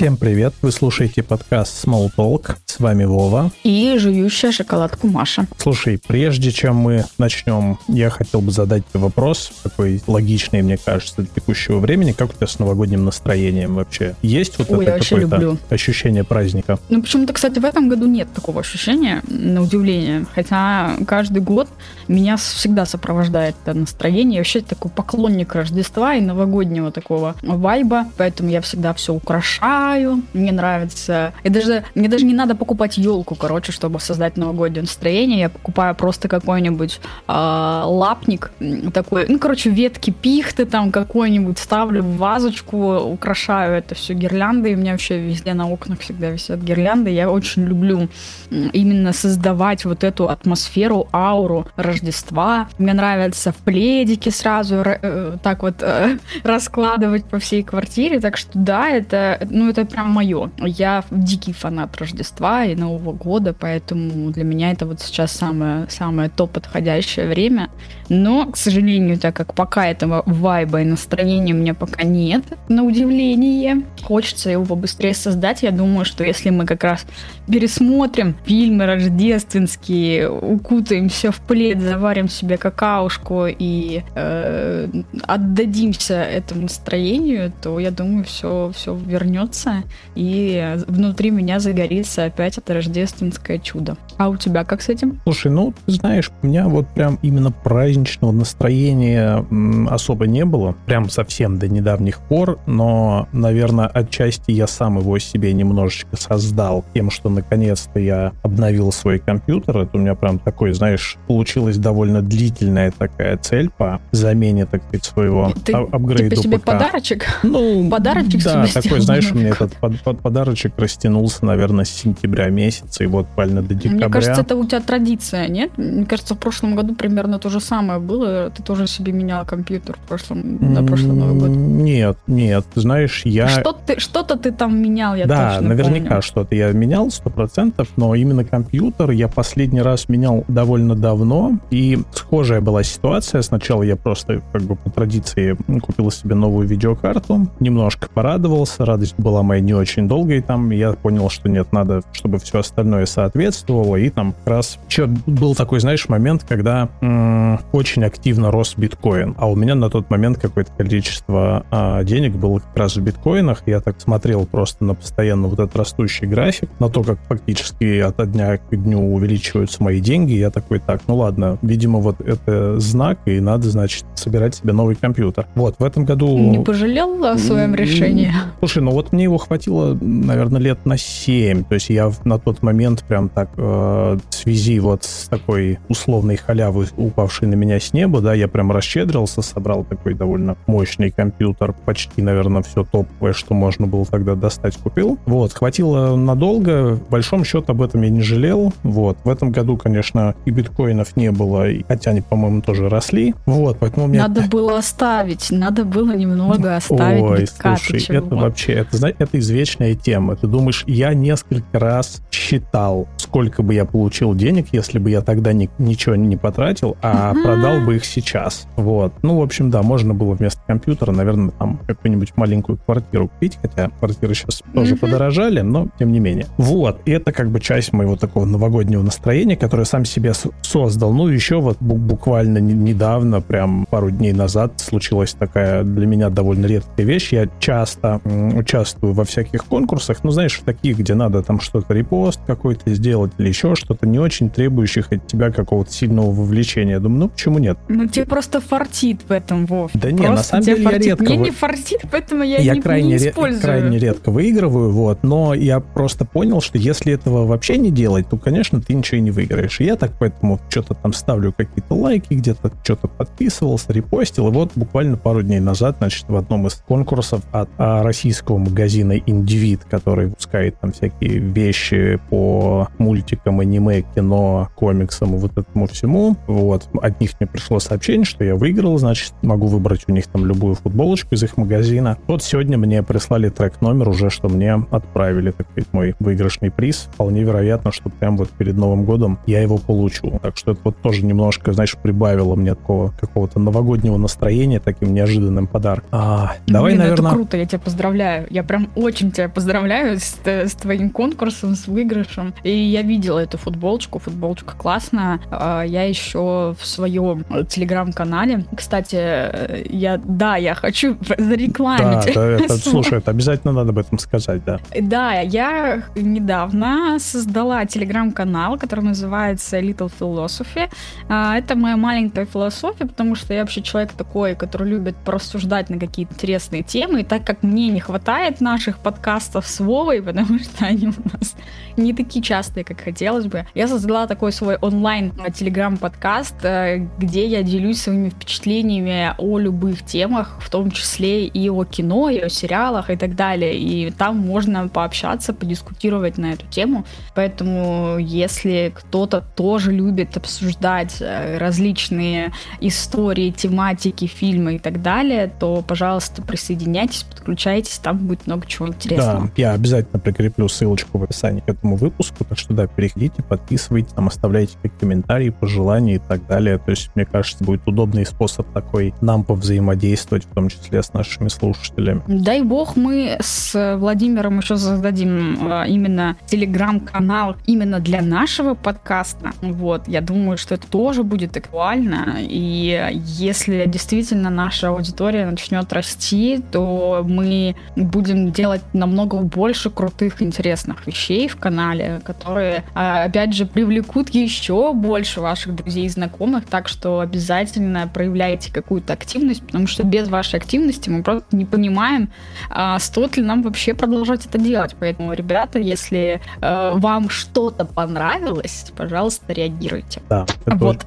Всем 0.00 0.16
привет! 0.16 0.54
Вы 0.62 0.72
слушаете 0.72 1.22
подкаст 1.22 1.84
Small 1.84 2.10
Talk. 2.16 2.56
С 2.80 2.82
вами 2.82 3.04
Вова. 3.04 3.50
И 3.62 3.94
жующая 3.98 4.52
шоколадку 4.52 5.06
Маша. 5.06 5.46
Слушай, 5.58 6.00
прежде 6.08 6.50
чем 6.50 6.76
мы 6.76 7.04
начнем, 7.18 7.78
я 7.88 8.08
хотел 8.08 8.40
бы 8.40 8.52
задать 8.52 8.84
тебе 8.88 9.00
вопрос, 9.00 9.52
такой 9.62 10.02
логичный, 10.06 10.62
мне 10.62 10.78
кажется, 10.78 11.16
для 11.16 11.26
текущего 11.26 11.78
времени. 11.78 12.12
Как 12.12 12.30
у 12.30 12.32
тебя 12.32 12.46
с 12.46 12.58
новогодним 12.58 13.04
настроением 13.04 13.74
вообще? 13.74 14.14
Есть 14.22 14.56
вот 14.56 14.70
Ой, 14.70 14.86
это 14.86 14.98
какое-то 14.98 15.36
люблю. 15.36 15.58
ощущение 15.68 16.24
праздника? 16.24 16.78
Ну, 16.88 17.02
почему-то, 17.02 17.34
кстати, 17.34 17.58
в 17.58 17.66
этом 17.66 17.90
году 17.90 18.06
нет 18.06 18.32
такого 18.32 18.60
ощущения, 18.60 19.22
на 19.28 19.60
удивление. 19.60 20.24
Хотя 20.34 20.92
каждый 21.06 21.42
год 21.42 21.68
меня 22.08 22.38
всегда 22.38 22.86
сопровождает 22.86 23.56
это 23.62 23.78
настроение. 23.78 24.36
Я 24.36 24.40
вообще 24.40 24.62
такой 24.62 24.90
поклонник 24.90 25.54
Рождества 25.54 26.14
и 26.14 26.22
новогоднего 26.22 26.90
такого 26.90 27.36
вайба, 27.42 28.06
поэтому 28.16 28.48
я 28.48 28.62
всегда 28.62 28.94
все 28.94 29.12
украшаю. 29.12 30.22
Мне 30.32 30.50
нравится... 30.50 31.34
И 31.42 31.50
даже, 31.50 31.84
мне 31.94 32.08
даже 32.08 32.24
не 32.24 32.32
надо 32.32 32.54
покупать 32.54 32.69
елку, 32.96 33.34
короче, 33.34 33.72
чтобы 33.72 34.00
создать 34.00 34.36
новогоднее 34.36 34.82
настроение. 34.82 35.40
Я 35.40 35.48
покупаю 35.48 35.94
просто 35.94 36.28
какой-нибудь 36.28 37.00
а, 37.26 37.84
лапник 37.86 38.52
такой, 38.92 39.26
ну, 39.28 39.38
короче, 39.38 39.70
ветки 39.70 40.10
пихты 40.10 40.64
там 40.64 40.92
какой-нибудь, 40.92 41.58
ставлю 41.58 42.02
в 42.02 42.16
вазочку, 42.16 42.96
украшаю 42.98 43.74
это 43.74 43.94
все 43.94 44.14
гирляндой. 44.14 44.74
У 44.74 44.78
меня 44.78 44.92
вообще 44.92 45.20
везде 45.20 45.54
на 45.54 45.68
окнах 45.68 46.00
всегда 46.00 46.30
висят 46.30 46.60
гирлянды. 46.60 47.10
Я 47.10 47.30
очень 47.30 47.64
люблю 47.64 48.08
именно 48.50 49.12
создавать 49.12 49.84
вот 49.84 50.04
эту 50.04 50.28
атмосферу, 50.28 51.08
ауру 51.12 51.66
Рождества. 51.76 52.68
Мне 52.78 52.94
нравится 52.94 53.52
в 53.52 53.56
пледике 53.56 54.30
сразу 54.30 54.76
ра- 54.76 54.98
э, 55.02 55.36
так 55.42 55.62
вот 55.62 55.76
э, 55.80 56.18
раскладывать 56.44 57.24
по 57.24 57.38
всей 57.38 57.62
квартире. 57.62 58.20
Так 58.20 58.36
что 58.36 58.50
да, 58.54 58.88
это, 58.88 59.46
ну, 59.50 59.68
это 59.68 59.84
прям 59.84 60.10
мое. 60.10 60.50
Я 60.58 61.04
дикий 61.10 61.52
фанат 61.52 61.96
Рождества 61.96 62.59
и 62.64 62.74
Нового 62.74 63.12
года, 63.12 63.54
поэтому 63.58 64.30
для 64.30 64.44
меня 64.44 64.72
это 64.72 64.86
вот 64.86 65.00
сейчас 65.00 65.32
самое, 65.32 65.86
самое 65.88 66.28
то 66.28 66.46
подходящее 66.46 67.26
время. 67.26 67.70
Но, 68.08 68.46
к 68.46 68.56
сожалению, 68.56 69.18
так 69.18 69.36
как 69.36 69.54
пока 69.54 69.86
этого 69.86 70.24
вайба 70.26 70.82
и 70.82 70.84
настроения 70.84 71.54
у 71.54 71.56
меня 71.56 71.74
пока 71.74 72.02
нет, 72.02 72.42
на 72.68 72.82
удивление, 72.82 73.82
хочется 74.02 74.50
его 74.50 74.64
побыстрее 74.64 75.14
создать. 75.14 75.62
Я 75.62 75.70
думаю, 75.70 76.04
что 76.04 76.24
если 76.24 76.50
мы 76.50 76.66
как 76.66 76.82
раз 76.82 77.06
пересмотрим 77.48 78.34
фильмы 78.44 78.86
рождественские, 78.86 80.28
укутаемся 80.28 81.30
в 81.30 81.40
плед, 81.40 81.80
заварим 81.80 82.28
себе 82.28 82.56
какаушку 82.56 83.46
и 83.46 84.02
э, 84.14 84.88
отдадимся 85.22 86.14
этому 86.22 86.62
настроению, 86.62 87.52
то 87.62 87.78
я 87.78 87.90
думаю, 87.90 88.24
все, 88.24 88.72
все 88.74 88.94
вернется 88.94 89.84
и 90.14 90.76
внутри 90.88 91.30
меня 91.30 91.60
загорится 91.60 92.30
опять 92.40 92.56
это 92.56 92.72
рождественское 92.72 93.58
чудо. 93.58 93.96
А 94.16 94.30
у 94.30 94.36
тебя 94.36 94.64
как 94.64 94.80
с 94.80 94.88
этим? 94.88 95.20
Слушай, 95.24 95.50
ну, 95.52 95.74
ты 95.84 95.92
знаешь, 95.92 96.30
у 96.42 96.46
меня 96.46 96.68
вот 96.68 96.88
прям 96.88 97.18
именно 97.20 97.50
праздничного 97.50 98.32
настроения 98.32 99.44
особо 99.90 100.26
не 100.26 100.46
было, 100.46 100.74
прям 100.86 101.10
совсем 101.10 101.58
до 101.58 101.68
недавних 101.68 102.18
пор, 102.20 102.58
но, 102.64 103.28
наверное, 103.32 103.86
отчасти 103.86 104.52
я 104.52 104.66
сам 104.66 104.98
его 104.98 105.18
себе 105.18 105.52
немножечко 105.52 106.16
создал 106.16 106.82
тем, 106.94 107.10
что 107.10 107.28
наконец-то 107.28 108.00
я 108.00 108.32
обновил 108.42 108.90
свой 108.90 109.18
компьютер. 109.18 109.76
Это 109.76 109.98
у 109.98 110.00
меня 110.00 110.14
прям 110.14 110.38
такой, 110.38 110.72
знаешь, 110.72 111.18
получилась 111.26 111.76
довольно 111.76 112.22
длительная 112.22 112.90
такая 112.90 113.36
цель 113.36 113.68
по 113.68 114.00
замене, 114.12 114.64
так 114.64 114.82
сказать, 114.84 115.04
своего 115.04 115.52
Ты 115.64 115.74
апгрейду 115.74 116.36
типа 116.36 116.42
себе 116.42 116.58
ПК. 116.58 116.64
подарочек? 116.64 117.26
Ну, 117.42 117.90
Подарочек 117.90 118.42
да, 118.44 118.66
себе 118.66 118.82
такой, 118.82 119.00
знаешь, 119.00 119.30
у 119.30 119.34
меня 119.34 119.50
этот 119.50 119.74
под- 119.76 120.00
под- 120.00 120.20
подарочек 120.20 120.72
растянулся, 120.78 121.44
наверное, 121.44 121.84
с 121.84 121.90
сентября 121.90 122.29
месяца, 122.50 123.04
и 123.04 123.06
вот 123.06 123.26
буквально 123.40 123.62
до 123.62 123.74
декабря. 123.74 124.06
Мне 124.06 124.12
кажется, 124.12 124.42
это 124.42 124.56
у 124.56 124.64
тебя 124.64 124.80
традиция, 124.80 125.48
нет? 125.48 125.70
Мне 125.76 126.04
кажется, 126.04 126.34
в 126.34 126.38
прошлом 126.38 126.76
году 126.76 126.94
примерно 126.94 127.38
то 127.38 127.48
же 127.48 127.60
самое 127.60 127.98
было. 127.98 128.50
Ты 128.50 128.62
тоже 128.62 128.86
себе 128.86 129.12
менял 129.12 129.44
компьютер 129.46 129.96
в 129.96 130.08
прошлом, 130.08 130.58
на 130.60 130.82
прошлый 130.82 131.16
Новый 131.16 131.40
год. 131.40 131.50
Нет, 131.50 132.18
нет, 132.26 132.64
знаешь, 132.74 133.22
я... 133.24 133.48
Что 133.48 133.72
ты, 133.72 133.98
что-то 133.98 134.36
ты 134.36 134.52
там 134.52 134.80
менял, 134.80 135.14
я 135.14 135.26
да, 135.26 135.54
точно 135.54 135.68
наверняка 135.68 136.08
помню. 136.08 136.22
что-то 136.22 136.54
я 136.54 136.72
менял, 136.72 137.10
сто 137.10 137.30
процентов, 137.30 137.88
но 137.96 138.14
именно 138.14 138.44
компьютер 138.44 139.10
я 139.10 139.28
последний 139.28 139.82
раз 139.82 140.08
менял 140.08 140.44
довольно 140.48 140.94
давно, 140.94 141.58
и 141.70 141.98
схожая 142.12 142.60
была 142.60 142.82
ситуация. 142.82 143.42
Сначала 143.42 143.82
я 143.82 143.96
просто, 143.96 144.42
как 144.52 144.62
бы 144.62 144.76
по 144.76 144.90
традиции, 144.90 145.56
купил 145.80 146.10
себе 146.10 146.34
новую 146.34 146.66
видеокарту, 146.66 147.48
немножко 147.60 148.08
порадовался, 148.12 148.84
радость 148.84 149.14
была 149.18 149.42
моя 149.42 149.60
не 149.60 149.74
очень 149.74 150.08
долгой 150.08 150.42
там, 150.42 150.70
я 150.70 150.92
понял, 150.92 151.30
что 151.30 151.48
нет, 151.48 151.72
надо, 151.72 152.02
чтобы 152.20 152.38
все 152.38 152.58
остальное 152.58 153.06
соответствовало, 153.06 153.96
и 153.96 154.10
там 154.10 154.34
как 154.44 154.46
раз 154.46 154.78
еще 154.88 155.06
был 155.06 155.54
такой, 155.54 155.80
знаешь, 155.80 156.06
момент, 156.08 156.44
когда 156.46 156.90
м, 157.00 157.58
очень 157.72 158.04
активно 158.04 158.50
рос 158.50 158.74
биткоин, 158.76 159.34
а 159.38 159.50
у 159.50 159.56
меня 159.56 159.74
на 159.74 159.88
тот 159.88 160.10
момент 160.10 160.38
какое-то 160.38 160.70
количество 160.76 161.64
а, 161.70 162.04
денег 162.04 162.34
было 162.34 162.58
как 162.58 162.76
раз 162.76 162.96
в 162.96 163.02
биткоинах, 163.02 163.62
я 163.64 163.80
так 163.80 163.98
смотрел 164.00 164.44
просто 164.44 164.84
на 164.84 164.94
постоянно 164.94 165.48
вот 165.48 165.58
этот 165.58 165.74
растущий 165.76 166.26
график, 166.26 166.68
на 166.78 166.90
то, 166.90 167.02
как 167.02 167.18
фактически 167.26 168.00
от 168.00 168.30
дня 168.32 168.58
к 168.58 168.76
дню 168.76 169.14
увеличиваются 169.14 169.82
мои 169.82 170.00
деньги, 170.00 170.34
я 170.34 170.50
такой, 170.50 170.78
так, 170.78 171.00
ну 171.06 171.16
ладно, 171.16 171.58
видимо, 171.62 172.00
вот 172.00 172.20
это 172.20 172.78
знак, 172.78 173.18
и 173.24 173.40
надо, 173.40 173.70
значит, 173.70 174.04
собирать 174.14 174.54
себе 174.54 174.74
новый 174.74 174.94
компьютер. 174.94 175.46
Вот, 175.54 175.76
в 175.78 175.84
этом 175.84 176.04
году... 176.04 176.36
Не 176.36 176.58
пожалел 176.58 177.24
о 177.24 177.38
своем 177.38 177.74
решении? 177.74 178.30
Слушай, 178.58 178.82
ну 178.82 178.90
вот 178.90 179.12
мне 179.12 179.24
его 179.24 179.38
хватило, 179.38 179.96
наверное, 180.00 180.60
лет 180.60 180.84
на 180.84 180.98
7. 180.98 181.64
То 181.64 181.74
есть 181.74 181.88
я 181.88 182.09
на 182.24 182.38
тот 182.38 182.62
момент 182.62 183.04
прям 183.06 183.28
так 183.28 183.50
э, 183.56 184.18
в 184.30 184.34
связи 184.34 184.78
вот 184.80 185.04
с 185.04 185.28
такой 185.28 185.78
условной 185.88 186.36
халявой, 186.36 186.86
упавшей 186.96 187.48
на 187.48 187.54
меня 187.54 187.78
с 187.80 187.92
неба, 187.92 188.20
да, 188.20 188.34
я 188.34 188.48
прям 188.48 188.72
расщедрился, 188.72 189.42
собрал 189.42 189.84
такой 189.84 190.14
довольно 190.14 190.56
мощный 190.66 191.10
компьютер, 191.10 191.74
почти, 191.84 192.22
наверное, 192.22 192.62
все 192.62 192.84
топовое, 192.84 193.32
что 193.32 193.54
можно 193.54 193.86
было 193.86 194.04
тогда 194.06 194.34
достать, 194.34 194.76
купил. 194.76 195.18
Вот, 195.26 195.52
хватило 195.52 196.16
надолго, 196.16 196.96
в 196.96 197.08
большом 197.08 197.44
счет 197.44 197.68
об 197.70 197.82
этом 197.82 198.02
я 198.02 198.10
не 198.10 198.22
жалел. 198.22 198.72
Вот, 198.82 199.18
в 199.24 199.28
этом 199.28 199.50
году, 199.50 199.76
конечно, 199.76 200.34
и 200.44 200.50
биткоинов 200.50 201.16
не 201.16 201.30
было, 201.30 201.68
и- 201.68 201.84
хотя 201.86 202.10
они, 202.12 202.20
по-моему, 202.20 202.62
тоже 202.62 202.88
росли. 202.88 203.34
Вот, 203.46 203.78
поэтому 203.80 204.06
меня 204.06 204.28
Надо 204.28 204.42
было 204.48 204.78
оставить, 204.78 205.50
надо 205.50 205.84
было 205.84 206.16
немного 206.16 206.76
оставить 206.76 207.22
Ой, 207.22 207.40
битка, 207.42 207.76
ты 207.76 208.00
слушай, 208.00 208.16
это 208.16 208.34
вообще, 208.34 208.72
это, 208.72 209.08
это 209.18 209.38
извечная 209.38 209.94
тема. 209.94 210.36
Ты 210.36 210.46
думаешь, 210.46 210.84
я 210.86 211.14
несколько 211.14 211.78
раз 211.78 211.99
считал, 212.30 213.08
сколько 213.16 213.62
бы 213.62 213.74
я 213.74 213.84
получил 213.84 214.34
денег, 214.34 214.66
если 214.72 214.98
бы 214.98 215.10
я 215.10 215.20
тогда 215.20 215.52
ни- 215.52 215.70
ничего 215.78 216.16
не 216.16 216.36
потратил, 216.36 216.96
а 217.02 217.30
Ага. 217.30 217.42
продал 217.42 217.80
бы 217.80 217.96
их 217.96 218.04
сейчас. 218.04 218.66
Вот. 218.76 219.12
Ну, 219.22 219.38
в 219.38 219.42
общем, 219.42 219.70
да, 219.70 219.82
можно 219.82 220.14
было 220.14 220.34
вместо 220.34 220.60
компьютера, 220.66 221.12
наверное, 221.12 221.50
там 221.58 221.78
какую-нибудь 221.86 222.32
маленькую 222.36 222.78
квартиру 222.78 223.28
купить, 223.28 223.58
хотя 223.60 223.90
квартиры 223.98 224.34
сейчас 224.34 224.62
тоже 224.74 224.92
Мгм. 224.94 225.00
подорожали, 225.00 225.60
но 225.60 225.88
тем 225.98 226.12
не 226.12 226.20
менее. 226.20 226.46
Вот. 226.56 227.00
И 227.04 227.10
это 227.12 227.32
как 227.32 227.50
бы 227.50 227.60
часть 227.60 227.92
моего 227.92 228.16
такого 228.16 228.44
новогоднего 228.44 229.02
настроения, 229.02 229.56
которое 229.56 229.84
сам 229.84 230.04
себе 230.04 230.32
создал. 230.62 231.12
Ну, 231.12 231.28
еще 231.28 231.60
вот 231.60 231.78
бу- 231.80 231.94
буквально 231.96 232.58
не- 232.58 232.74
недавно, 232.74 233.40
прям 233.40 233.86
пару 233.90 234.10
дней 234.10 234.32
назад, 234.32 234.72
случилась 234.80 235.32
такая 235.34 235.82
для 235.84 236.06
меня 236.06 236.30
довольно 236.30 236.66
редкая 236.66 237.06
вещь. 237.06 237.32
Я 237.32 237.48
часто 237.58 238.20
участвую 238.24 239.12
во 239.14 239.24
всяких 239.24 239.64
конкурсах, 239.64 240.18
ну, 240.22 240.30
знаешь, 240.30 240.58
в 240.58 240.64
таких, 240.64 240.98
где 240.98 241.14
надо 241.14 241.42
там 241.42 241.60
что-то 241.60 241.89
репост 241.92 242.40
какой-то 242.46 242.92
сделать 242.94 243.32
или 243.38 243.48
еще 243.48 243.74
что-то 243.74 244.06
не 244.06 244.18
очень 244.18 244.50
требующих 244.50 245.12
от 245.12 245.26
тебя 245.26 245.50
какого-то 245.50 245.90
сильного 245.92 246.30
вовлечения. 246.30 246.94
Я 246.94 247.00
думаю, 247.00 247.20
ну, 247.20 247.28
почему 247.28 247.58
нет? 247.58 247.78
Ну, 247.88 248.06
тебе 248.06 248.26
просто 248.26 248.60
фартит 248.60 249.20
в 249.28 249.32
этом, 249.32 249.66
Вов. 249.66 249.90
Да 249.94 250.10
не, 250.10 250.18
Просто 250.18 250.34
на 250.36 250.42
самом 250.42 250.64
деле 250.64 250.82
я 250.82 250.88
фартит. 250.90 251.06
редко 251.06 251.24
Мне 251.24 251.38
вы- 251.38 251.44
не 251.44 251.50
фартит, 251.50 252.00
поэтому 252.10 252.42
я, 252.42 252.58
я 252.58 252.74
не, 252.74 252.80
крайне, 252.80 253.08
не 253.10 253.16
использую. 253.16 253.62
крайне 253.62 253.98
редко 253.98 254.30
выигрываю, 254.30 254.90
вот, 254.90 255.22
но 255.22 255.54
я 255.54 255.80
просто 255.80 256.24
понял, 256.24 256.60
что 256.60 256.78
если 256.78 257.12
этого 257.12 257.46
вообще 257.46 257.78
не 257.78 257.90
делать, 257.90 258.28
то, 258.28 258.36
конечно, 258.36 258.80
ты 258.80 258.94
ничего 258.94 259.18
и 259.18 259.20
не 259.20 259.30
выиграешь. 259.30 259.80
И 259.80 259.84
я 259.84 259.96
так 259.96 260.12
поэтому 260.18 260.60
что-то 260.68 260.94
там 260.94 261.12
ставлю 261.12 261.52
какие-то 261.52 261.94
лайки, 261.94 262.34
где-то 262.34 262.72
что-то 262.82 263.08
подписывался, 263.08 263.92
репостил, 263.92 264.48
и 264.48 264.50
вот 264.50 264.72
буквально 264.74 265.16
пару 265.16 265.42
дней 265.42 265.60
назад, 265.60 265.96
значит, 265.98 266.24
в 266.28 266.36
одном 266.36 266.66
из 266.66 266.74
конкурсов 266.74 267.42
от 267.52 267.68
а, 267.78 268.02
российского 268.02 268.58
магазина 268.58 269.16
Individ, 269.18 269.80
который 269.88 270.26
выпускает 270.26 270.78
там 270.80 270.92
всякие 270.92 271.38
вещи 271.38 271.79
вещи 271.80 272.20
по 272.28 272.88
мультикам, 272.98 273.60
аниме, 273.60 274.02
кино, 274.14 274.68
комиксам 274.74 275.34
и 275.34 275.38
вот 275.38 275.56
этому 275.56 275.86
всему. 275.86 276.36
Вот. 276.46 276.88
От 277.00 277.20
них 277.20 277.30
мне 277.40 277.46
пришло 277.46 277.78
сообщение, 277.78 278.24
что 278.24 278.44
я 278.44 278.54
выиграл, 278.54 278.98
значит, 278.98 279.32
могу 279.42 279.66
выбрать 279.66 280.04
у 280.08 280.12
них 280.12 280.26
там 280.26 280.46
любую 280.46 280.74
футболочку 280.74 281.34
из 281.34 281.42
их 281.42 281.56
магазина. 281.56 282.18
Вот 282.26 282.42
сегодня 282.42 282.78
мне 282.78 283.02
прислали 283.02 283.48
трек-номер 283.48 284.08
уже, 284.08 284.30
что 284.30 284.48
мне 284.48 284.74
отправили, 284.90 285.50
так 285.50 285.66
сказать, 285.70 285.92
мой 285.92 286.14
выигрышный 286.20 286.70
приз. 286.70 287.08
Вполне 287.12 287.42
вероятно, 287.42 287.92
что 287.92 288.10
прям 288.10 288.36
вот 288.36 288.50
перед 288.50 288.76
Новым 288.76 289.04
годом 289.04 289.38
я 289.46 289.60
его 289.60 289.78
получу. 289.78 290.38
Так 290.42 290.56
что 290.56 290.72
это 290.72 290.80
вот 290.84 290.96
тоже 291.02 291.24
немножко, 291.24 291.72
знаешь, 291.72 291.96
прибавило 291.96 292.54
мне 292.54 292.74
такого 292.74 293.12
какого-то 293.20 293.58
новогоднего 293.58 294.16
настроения 294.16 294.80
таким 294.80 295.14
неожиданным 295.14 295.66
подарком. 295.66 296.08
А, 296.12 296.52
давай, 296.66 296.92
Блин, 296.92 297.04
наверное... 297.04 297.28
это 297.30 297.36
круто, 297.36 297.56
я 297.56 297.66
тебя 297.66 297.78
поздравляю. 297.78 298.46
Я 298.50 298.62
прям 298.62 298.88
очень 298.96 299.30
тебя 299.30 299.48
поздравляю 299.48 300.18
с, 300.18 300.38
с 300.44 300.72
твоим 300.74 301.10
конкурсом, 301.10 301.69
с 301.74 301.86
выигрышем. 301.86 302.54
И 302.62 302.70
я 302.70 303.02
видела 303.02 303.38
эту 303.38 303.58
футболочку, 303.58 304.18
футболочка 304.18 304.76
классная. 304.76 305.40
А, 305.50 305.82
я 305.82 306.04
еще 306.04 306.74
в 306.78 306.84
своем 306.84 307.44
телеграм-канале, 307.68 308.64
кстати, 308.76 309.90
я, 309.92 310.18
да, 310.18 310.56
я 310.56 310.74
хочу 310.74 311.16
зарекламить. 311.38 312.34
Да, 312.34 312.44
это, 312.46 312.76
слушай, 312.78 313.18
это 313.18 313.30
обязательно 313.30 313.72
надо 313.72 313.90
об 313.90 313.98
этом 313.98 314.18
сказать, 314.18 314.64
да. 314.64 314.80
Да, 314.98 315.40
я 315.40 316.04
недавно 316.14 317.18
создала 317.18 317.84
телеграм-канал, 317.86 318.78
который 318.78 319.04
называется 319.04 319.78
Little 319.78 320.10
Philosophy. 320.18 320.90
А, 321.28 321.56
это 321.56 321.76
моя 321.76 321.96
маленькая 321.96 322.46
философия, 322.46 323.06
потому 323.06 323.34
что 323.34 323.54
я 323.54 323.60
вообще 323.60 323.82
человек 323.82 324.12
такой, 324.12 324.54
который 324.54 324.88
любит 324.88 325.16
порассуждать 325.16 325.90
на 325.90 325.98
какие-то 325.98 326.34
интересные 326.34 326.82
темы. 326.82 327.20
И 327.20 327.24
так 327.24 327.44
как 327.44 327.62
мне 327.62 327.88
не 327.88 328.00
хватает 328.00 328.60
наших 328.60 328.98
подкастов 328.98 329.66
с 329.66 329.80
Вовой, 329.80 330.22
потому 330.22 330.58
что 330.58 330.86
они 330.86 331.08
у 331.08 331.38
нас 331.38 331.49
podcast 331.54 331.89
не 332.00 332.12
такие 332.12 332.42
частые, 332.42 332.84
как 332.84 333.00
хотелось 333.00 333.46
бы, 333.46 333.66
я 333.74 333.88
создала 333.88 334.26
такой 334.26 334.52
свой 334.52 334.76
онлайн 334.76 335.32
телеграм-подкаст, 335.54 336.56
э, 336.64 337.06
где 337.18 337.46
я 337.46 337.62
делюсь 337.62 338.02
своими 338.02 338.30
впечатлениями 338.30 339.34
о 339.38 339.58
любых 339.58 340.04
темах, 340.04 340.58
в 340.60 340.70
том 340.70 340.90
числе 340.90 341.46
и 341.46 341.68
о 341.68 341.84
кино, 341.84 342.30
и 342.30 342.38
о 342.38 342.48
сериалах 342.48 343.10
и 343.10 343.16
так 343.16 343.34
далее. 343.34 343.78
И 343.78 344.10
там 344.10 344.38
можно 344.38 344.88
пообщаться, 344.88 345.52
подискутировать 345.52 346.38
на 346.38 346.52
эту 346.52 346.66
тему. 346.66 347.04
Поэтому, 347.34 348.18
если 348.18 348.92
кто-то 348.94 349.42
тоже 349.54 349.92
любит 349.92 350.36
обсуждать 350.36 351.16
э, 351.20 351.58
различные 351.58 352.52
истории, 352.80 353.50
тематики, 353.50 354.26
фильмы 354.26 354.76
и 354.76 354.78
так 354.78 355.02
далее, 355.02 355.50
то, 355.58 355.82
пожалуйста, 355.86 356.42
присоединяйтесь, 356.42 357.24
подключайтесь, 357.24 357.98
там 357.98 358.18
будет 358.18 358.46
много 358.46 358.66
чего 358.66 358.88
интересного. 358.88 359.46
Да, 359.46 359.52
я 359.56 359.72
обязательно 359.72 360.18
прикреплю 360.18 360.68
ссылочку 360.68 361.18
в 361.18 361.24
описании 361.24 361.60
к 361.60 361.68
этому 361.68 361.89
выпуску, 361.96 362.44
так 362.44 362.58
что 362.58 362.74
да, 362.74 362.86
переходите, 362.86 363.42
подписывайтесь, 363.42 364.12
там 364.12 364.28
оставляйте 364.28 364.76
комментарии, 364.98 365.50
пожелания 365.50 366.16
и 366.16 366.18
так 366.18 366.46
далее. 366.46 366.78
То 366.78 366.90
есть, 366.90 367.10
мне 367.14 367.24
кажется, 367.24 367.64
будет 367.64 367.86
удобный 367.86 368.26
способ 368.26 368.66
такой 368.72 369.14
нам 369.20 369.44
повзаимодействовать, 369.44 370.44
в 370.44 370.54
том 370.54 370.68
числе 370.68 371.02
с 371.02 371.12
нашими 371.12 371.48
слушателями. 371.48 372.22
Дай 372.26 372.62
бог, 372.62 372.96
мы 372.96 373.38
с 373.40 373.96
Владимиром 373.96 374.58
еще 374.58 374.76
создадим 374.76 375.58
а, 375.70 375.84
именно 375.84 376.36
телеграм-канал 376.46 377.56
именно 377.66 378.00
для 378.00 378.22
нашего 378.22 378.74
подкаста. 378.74 379.52
Вот, 379.60 380.08
я 380.08 380.20
думаю, 380.20 380.58
что 380.58 380.74
это 380.74 380.86
тоже 380.86 381.22
будет 381.22 381.56
актуально. 381.56 382.36
И 382.40 383.10
если 383.14 383.84
действительно 383.86 384.50
наша 384.50 384.88
аудитория 384.88 385.46
начнет 385.46 385.92
расти, 385.92 386.62
то 386.70 387.24
мы 387.26 387.76
будем 387.96 388.52
делать 388.52 388.82
намного 388.92 389.38
больше 389.38 389.90
крутых, 389.90 390.42
интересных 390.42 391.06
вещей 391.06 391.48
в 391.48 391.56
канале, 391.70 392.20
которые, 392.24 392.82
а, 392.94 393.24
опять 393.24 393.54
же, 393.54 393.64
привлекут 393.64 394.30
еще 394.30 394.92
больше 394.92 395.40
ваших 395.40 395.76
друзей 395.76 396.06
и 396.06 396.08
знакомых. 396.08 396.66
Так 396.66 396.88
что 396.88 397.20
обязательно 397.20 398.10
проявляйте 398.12 398.72
какую-то 398.72 399.12
активность, 399.12 399.62
потому 399.62 399.86
что 399.86 400.02
без 400.02 400.28
вашей 400.28 400.56
активности 400.56 401.08
мы 401.08 401.22
просто 401.22 401.56
не 401.56 401.64
понимаем, 401.64 402.28
а, 402.70 402.98
стоит 402.98 403.36
ли 403.36 403.44
нам 403.44 403.62
вообще 403.62 403.94
продолжать 403.94 404.46
это 404.46 404.58
делать. 404.58 404.96
Поэтому, 404.98 405.32
ребята, 405.32 405.78
если 405.78 406.40
э, 406.60 406.92
вам 406.94 407.30
что-то 407.30 407.84
понравилось, 407.84 408.92
пожалуйста, 408.96 409.52
реагируйте. 409.52 410.20
Да, 410.28 410.46
это 410.66 410.76
вот. 410.76 411.04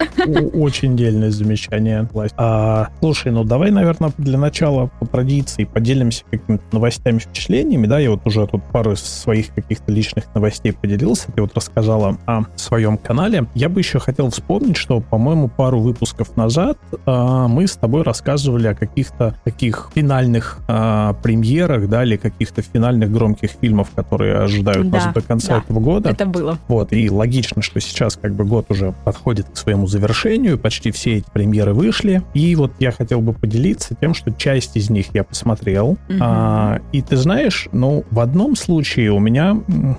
очень 0.53 0.95
дельное 0.95 1.31
замечание. 1.31 2.07
А, 2.37 2.87
слушай, 2.99 3.31
ну 3.31 3.43
давай, 3.43 3.71
наверное, 3.71 4.11
для 4.17 4.37
начала 4.37 4.89
по 4.99 5.05
традиции 5.05 5.65
поделимся 5.65 6.23
какими-то 6.31 6.63
новостями, 6.71 7.19
впечатлениями. 7.19 7.87
Да, 7.87 7.99
я 7.99 8.11
вот 8.11 8.25
уже 8.25 8.47
тут 8.47 8.63
пару 8.71 8.95
своих 8.95 9.53
каких-то 9.53 9.91
личных 9.91 10.33
новостей 10.33 10.52
поделился. 10.61 11.31
Ты 11.31 11.41
вот 11.41 11.53
рассказала 11.55 12.17
о 12.25 12.43
своем 12.55 12.97
канале. 12.97 13.47
Я 13.55 13.69
бы 13.69 13.79
еще 13.79 13.99
хотел 13.99 14.29
вспомнить, 14.29 14.77
что, 14.77 14.99
по-моему, 15.01 15.47
пару 15.47 15.79
выпусков 15.79 16.35
назад 16.35 16.77
а, 17.05 17.47
мы 17.47 17.67
с 17.67 17.75
тобой 17.75 18.03
рассказывали 18.03 18.67
о 18.67 18.75
каких-то 18.75 19.35
таких 19.43 19.89
финальных 19.93 20.59
а, 20.67 21.13
премьерах, 21.13 21.87
да, 21.89 22.03
или 22.03 22.17
каких-то 22.17 22.61
финальных 22.61 23.11
громких 23.11 23.51
фильмов, 23.61 23.89
которые 23.95 24.37
ожидают 24.37 24.89
да, 24.89 24.97
нас 24.97 25.13
до 25.13 25.21
конца 25.21 25.55
да, 25.55 25.59
этого 25.59 25.79
года. 25.79 26.09
Это 26.09 26.25
было. 26.25 26.57
Вот, 26.67 26.93
и 26.93 27.09
логично, 27.09 27.61
что 27.61 27.79
сейчас 27.79 28.15
как 28.15 28.33
бы 28.33 28.45
год 28.45 28.67
уже 28.69 28.93
подходит 29.03 29.47
к 29.49 29.57
своему 29.57 29.87
завершению, 29.87 30.57
почти 30.57 30.91
все 30.91 31.17
эти 31.17 31.25
премьеры 31.31 31.73
вышли, 31.73 32.23
и 32.33 32.55
вот 32.55 32.73
я 32.79 32.91
хотел 32.91 33.21
бы 33.21 33.33
поделиться 33.33 33.95
тем, 33.99 34.13
что 34.13 34.31
часть 34.31 34.75
из 34.75 34.89
них 34.89 35.07
я 35.13 35.23
посмотрел, 35.23 35.91
угу. 35.91 36.17
а, 36.19 36.79
и 36.91 37.01
ты 37.01 37.17
знаешь, 37.17 37.67
ну, 37.71 38.03
в 38.11 38.19
одном 38.19 38.55
случае 38.55 39.11
у 39.11 39.19
меня, 39.19 39.57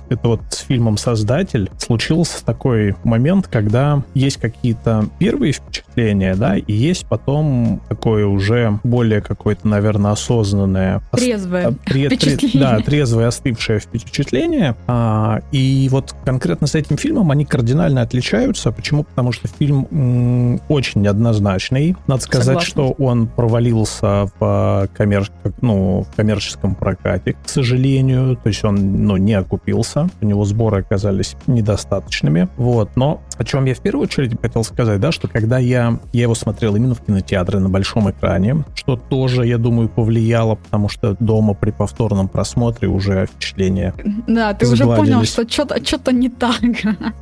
это 0.09 0.27
вот 0.27 0.41
с 0.49 0.59
фильмом 0.59 0.97
«Создатель», 0.97 1.69
случился 1.77 2.43
такой 2.45 2.95
момент, 3.03 3.47
когда 3.47 4.03
есть 4.13 4.37
какие-то 4.37 5.05
первые 5.19 5.53
впечатления, 5.53 6.35
да, 6.35 6.57
и 6.57 6.73
есть 6.73 7.05
потом 7.07 7.81
такое 7.89 8.25
уже 8.25 8.79
более 8.83 9.21
какое-то, 9.21 9.67
наверное, 9.67 10.11
осознанное... 10.11 11.01
Трезвое 11.11 11.73
тре- 11.85 12.07
впечатление. 12.07 12.59
Да, 12.59 12.79
трезвое, 12.79 13.27
остывшее 13.27 13.79
впечатление. 13.79 14.75
А, 14.87 15.39
и 15.51 15.87
вот 15.91 16.15
конкретно 16.25 16.67
с 16.67 16.75
этим 16.75 16.97
фильмом 16.97 17.31
они 17.31 17.45
кардинально 17.45 18.01
отличаются. 18.01 18.71
Почему? 18.71 19.03
Потому 19.03 19.31
что 19.31 19.47
фильм 19.47 19.87
м, 19.91 20.61
очень 20.67 21.01
неоднозначный. 21.01 21.95
Надо 22.07 22.21
сказать, 22.21 22.45
Согласна. 22.45 22.69
что 22.69 22.91
он 22.91 23.27
провалился 23.27 24.29
в, 24.39 24.89
коммер... 24.93 25.29
ну, 25.61 26.05
в 26.09 26.15
коммерческом 26.15 26.75
прокате, 26.75 27.33
к 27.33 27.49
сожалению. 27.49 28.35
То 28.37 28.49
есть 28.49 28.63
он 28.63 29.05
ну, 29.05 29.17
не 29.17 29.33
окупился. 29.33 30.09
У 30.21 30.25
него 30.25 30.34
сборы 30.43 30.81
оказались 30.81 31.35
недостаточными. 31.47 32.49
Вот. 32.57 32.95
Но 32.95 33.21
о 33.37 33.43
чем 33.43 33.65
я 33.65 33.75
в 33.75 33.79
первую 33.79 34.03
очередь 34.03 34.39
хотел 34.39 34.63
сказать, 34.63 34.99
да, 34.99 35.11
что 35.11 35.27
когда 35.27 35.57
я, 35.57 35.99
я 36.13 36.21
его 36.23 36.35
смотрел 36.35 36.75
именно 36.75 36.95
в 36.95 37.01
кинотеатре 37.01 37.59
на 37.59 37.69
большом 37.69 38.09
экране, 38.09 38.63
что 38.75 38.95
тоже, 38.95 39.45
я 39.45 39.57
думаю, 39.57 39.89
повлияло, 39.89 40.55
потому 40.55 40.89
что 40.89 41.15
дома 41.19 41.53
при 41.53 41.71
повторном 41.71 42.27
просмотре 42.27 42.87
уже 42.87 43.27
впечатление 43.27 43.93
Да, 44.27 44.53
ты 44.53 44.67
уже 44.67 44.85
понял, 44.85 45.23
что 45.23 45.47
что-то 45.49 45.83
что 45.85 46.11
не 46.11 46.29
так. 46.29 46.55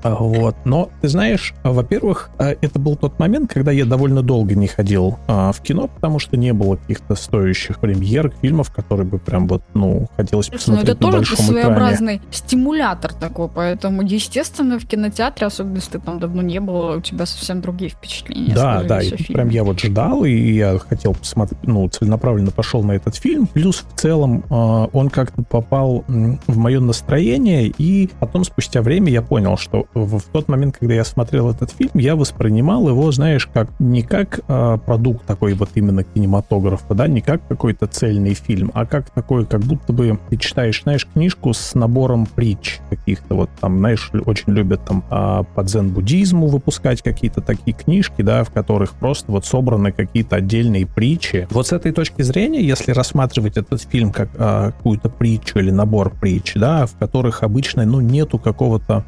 А, 0.04 0.16
вот. 0.16 0.56
Но, 0.66 0.90
ты 1.02 1.08
знаешь, 1.08 1.54
во-первых, 1.64 2.30
а, 2.38 2.50
это 2.50 2.80
был 2.80 2.96
тот 2.96 3.20
момент, 3.20 3.52
когда 3.52 3.72
я 3.72 3.86
довольно 3.86 4.22
долго 4.22 4.56
не 4.56 4.68
ходил 4.68 5.20
а, 5.28 5.52
в 5.52 5.62
кино, 5.62 5.88
потому 5.88 6.20
что 6.20 6.38
не 6.38 6.54
было 6.54 6.76
каких-то 6.76 7.16
стоящих 7.16 7.80
премьер, 7.80 8.32
фильмов, 8.42 8.72
которые 8.72 9.08
бы 9.08 9.20
прям 9.20 9.48
вот, 9.48 9.64
ну, 9.74 10.08
хотелось 10.16 10.48
Слушай, 10.48 10.60
посмотреть 10.60 10.88
ну, 10.88 10.94
это 10.94 11.06
на 11.06 11.12
тоже 11.12 11.36
своеобразный 11.36 12.16
экране. 12.18 12.32
стимулятор 12.32 13.14
такой, 13.14 13.50
поэтому, 13.50 14.02
естественно, 14.02 14.80
в 14.80 14.86
кинотеатре, 14.86 15.48
особенно 15.48 15.76
если 15.76 15.92
ты 15.92 16.00
там 16.04 16.20
давно 16.20 16.42
не 16.42 16.60
было, 16.60 16.98
у 16.98 17.02
тебя 17.02 17.26
совсем 17.26 17.62
другие 17.62 17.92
впечатления. 17.92 18.54
Да, 18.54 18.84
да, 18.84 19.02
и 19.02 19.12
прям 19.34 19.50
я 19.50 19.64
вот 19.64 19.80
ждал, 19.80 20.26
и 20.26 20.32
я 20.32 20.78
хотел 20.78 21.14
посмотреть, 21.14 21.64
ну, 21.64 21.88
целенаправленно 21.88 22.52
пошел 22.52 22.84
на 22.84 22.94
этот 22.94 23.16
фильм. 23.16 23.48
Плюс 23.48 23.84
в 23.88 24.00
целом 24.00 24.44
э, 24.50 24.88
он 24.94 25.10
как-то 25.10 25.44
попал 25.44 26.04
в 26.08 26.58
мое 26.58 26.80
настроение, 26.80 27.72
и 27.78 28.10
потом 28.20 28.44
спустя 28.44 28.82
время 28.82 29.12
я 29.12 29.22
понял, 29.22 29.58
что 29.58 29.86
в, 29.94 30.20
в 30.20 30.24
тот 30.26 30.48
момент, 30.48 30.78
когда 30.78 30.96
я 30.96 31.04
смотрел 31.04 31.50
этот 31.50 31.72
фильм, 31.72 31.92
я 31.94 32.16
воспринимал 32.16 32.88
его, 32.88 33.12
знаешь, 33.12 33.48
как 33.48 33.70
не 33.80 34.02
как 34.02 34.40
э, 34.48 34.78
продукт 34.86 35.26
такой 35.26 35.54
вот 35.54 35.70
именно 35.76 36.04
кинематографа, 36.04 36.94
да, 36.94 37.08
не 37.08 37.22
как 37.22 37.48
какой-то 37.48 37.88
цельный 37.88 38.34
фильм, 38.34 38.72
а 38.74 38.86
как 38.86 39.10
такой, 39.12 39.46
как 39.46 39.62
будто 39.62 39.94
бы 39.94 40.20
ты 40.30 40.38
читаешь, 40.38 40.84
знаешь, 40.84 41.08
книжку 41.14 41.54
с 41.54 41.76
набором 41.76 42.26
притч 42.26 42.80
каких-то 42.90 43.36
вот 43.36 43.50
там, 43.60 43.80
знаешь, 43.80 44.12
очень 44.26 44.54
любят 44.54 44.84
там 44.86 45.04
э, 45.10 45.44
по 45.56 45.64
дзен 45.64 45.93
буддизму 45.94 46.48
выпускать 46.48 47.02
какие-то 47.02 47.42
такие 47.42 47.76
книжки, 47.76 48.22
да, 48.22 48.44
в 48.44 48.52
которых 48.52 48.94
просто 48.94 49.32
вот 49.32 49.46
собраны 49.46 49.92
какие-то 49.92 50.38
отдельные 50.38 50.86
притчи. 50.86 51.48
Вот 51.52 51.68
с 51.68 51.72
этой 51.72 51.92
точки 51.92 52.22
зрения, 52.22 52.62
если 52.62 52.92
рассматривать 52.92 53.58
этот 53.58 53.82
фильм 53.82 54.12
как 54.12 54.30
а, 54.38 54.72
какую-то 54.72 55.10
притчу 55.10 55.60
или 55.60 55.72
набор 55.72 56.14
притч, 56.20 56.54
да, 56.56 56.86
в 56.86 56.96
которых 56.98 57.44
обычно, 57.44 57.86
ну, 57.86 58.02
нету 58.02 58.38
какого-то 58.40 59.06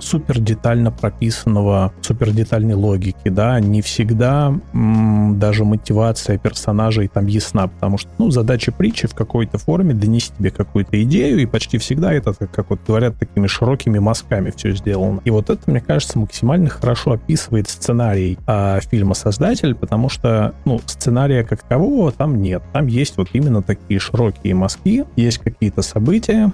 супер 0.00 0.40
детально 0.40 0.90
прописанного, 0.90 1.92
супер 2.00 2.30
детальной 2.30 2.74
логики, 2.74 3.28
да, 3.28 3.60
не 3.60 3.82
всегда 3.82 4.54
даже 4.72 5.64
мотивация 5.64 6.38
персонажей 6.38 7.08
там 7.08 7.26
ясна, 7.26 7.68
потому 7.68 7.98
что, 7.98 8.10
ну, 8.18 8.30
задача 8.30 8.72
притчи 8.72 9.06
в 9.06 9.14
какой-то 9.14 9.58
форме 9.58 9.94
донести 9.94 10.34
тебе 10.38 10.50
какую-то 10.50 11.02
идею, 11.02 11.38
и 11.38 11.46
почти 11.46 11.78
всегда 11.78 12.12
это, 12.12 12.32
как 12.34 12.70
вот 12.70 12.80
говорят, 12.86 13.18
такими 13.18 13.46
широкими 13.46 13.98
мазками 13.98 14.52
все 14.54 14.72
сделано. 14.74 15.20
И 15.24 15.30
вот 15.30 15.50
это, 15.50 15.70
мне 15.70 15.80
кажется, 15.80 16.07
максимально 16.14 16.68
хорошо 16.68 17.12
описывает 17.12 17.68
сценарий 17.68 18.38
а, 18.46 18.80
фильма 18.80 19.14
«Создатель», 19.14 19.74
потому 19.74 20.08
что, 20.08 20.54
ну, 20.64 20.80
сценария 20.86 21.44
как 21.44 21.62
такового 21.62 22.12
там 22.12 22.40
нет. 22.40 22.62
Там 22.72 22.86
есть 22.86 23.16
вот 23.16 23.28
именно 23.32 23.62
такие 23.62 24.00
широкие 24.00 24.54
мазки, 24.54 25.04
есть 25.16 25.38
какие-то 25.38 25.82
события, 25.82 26.52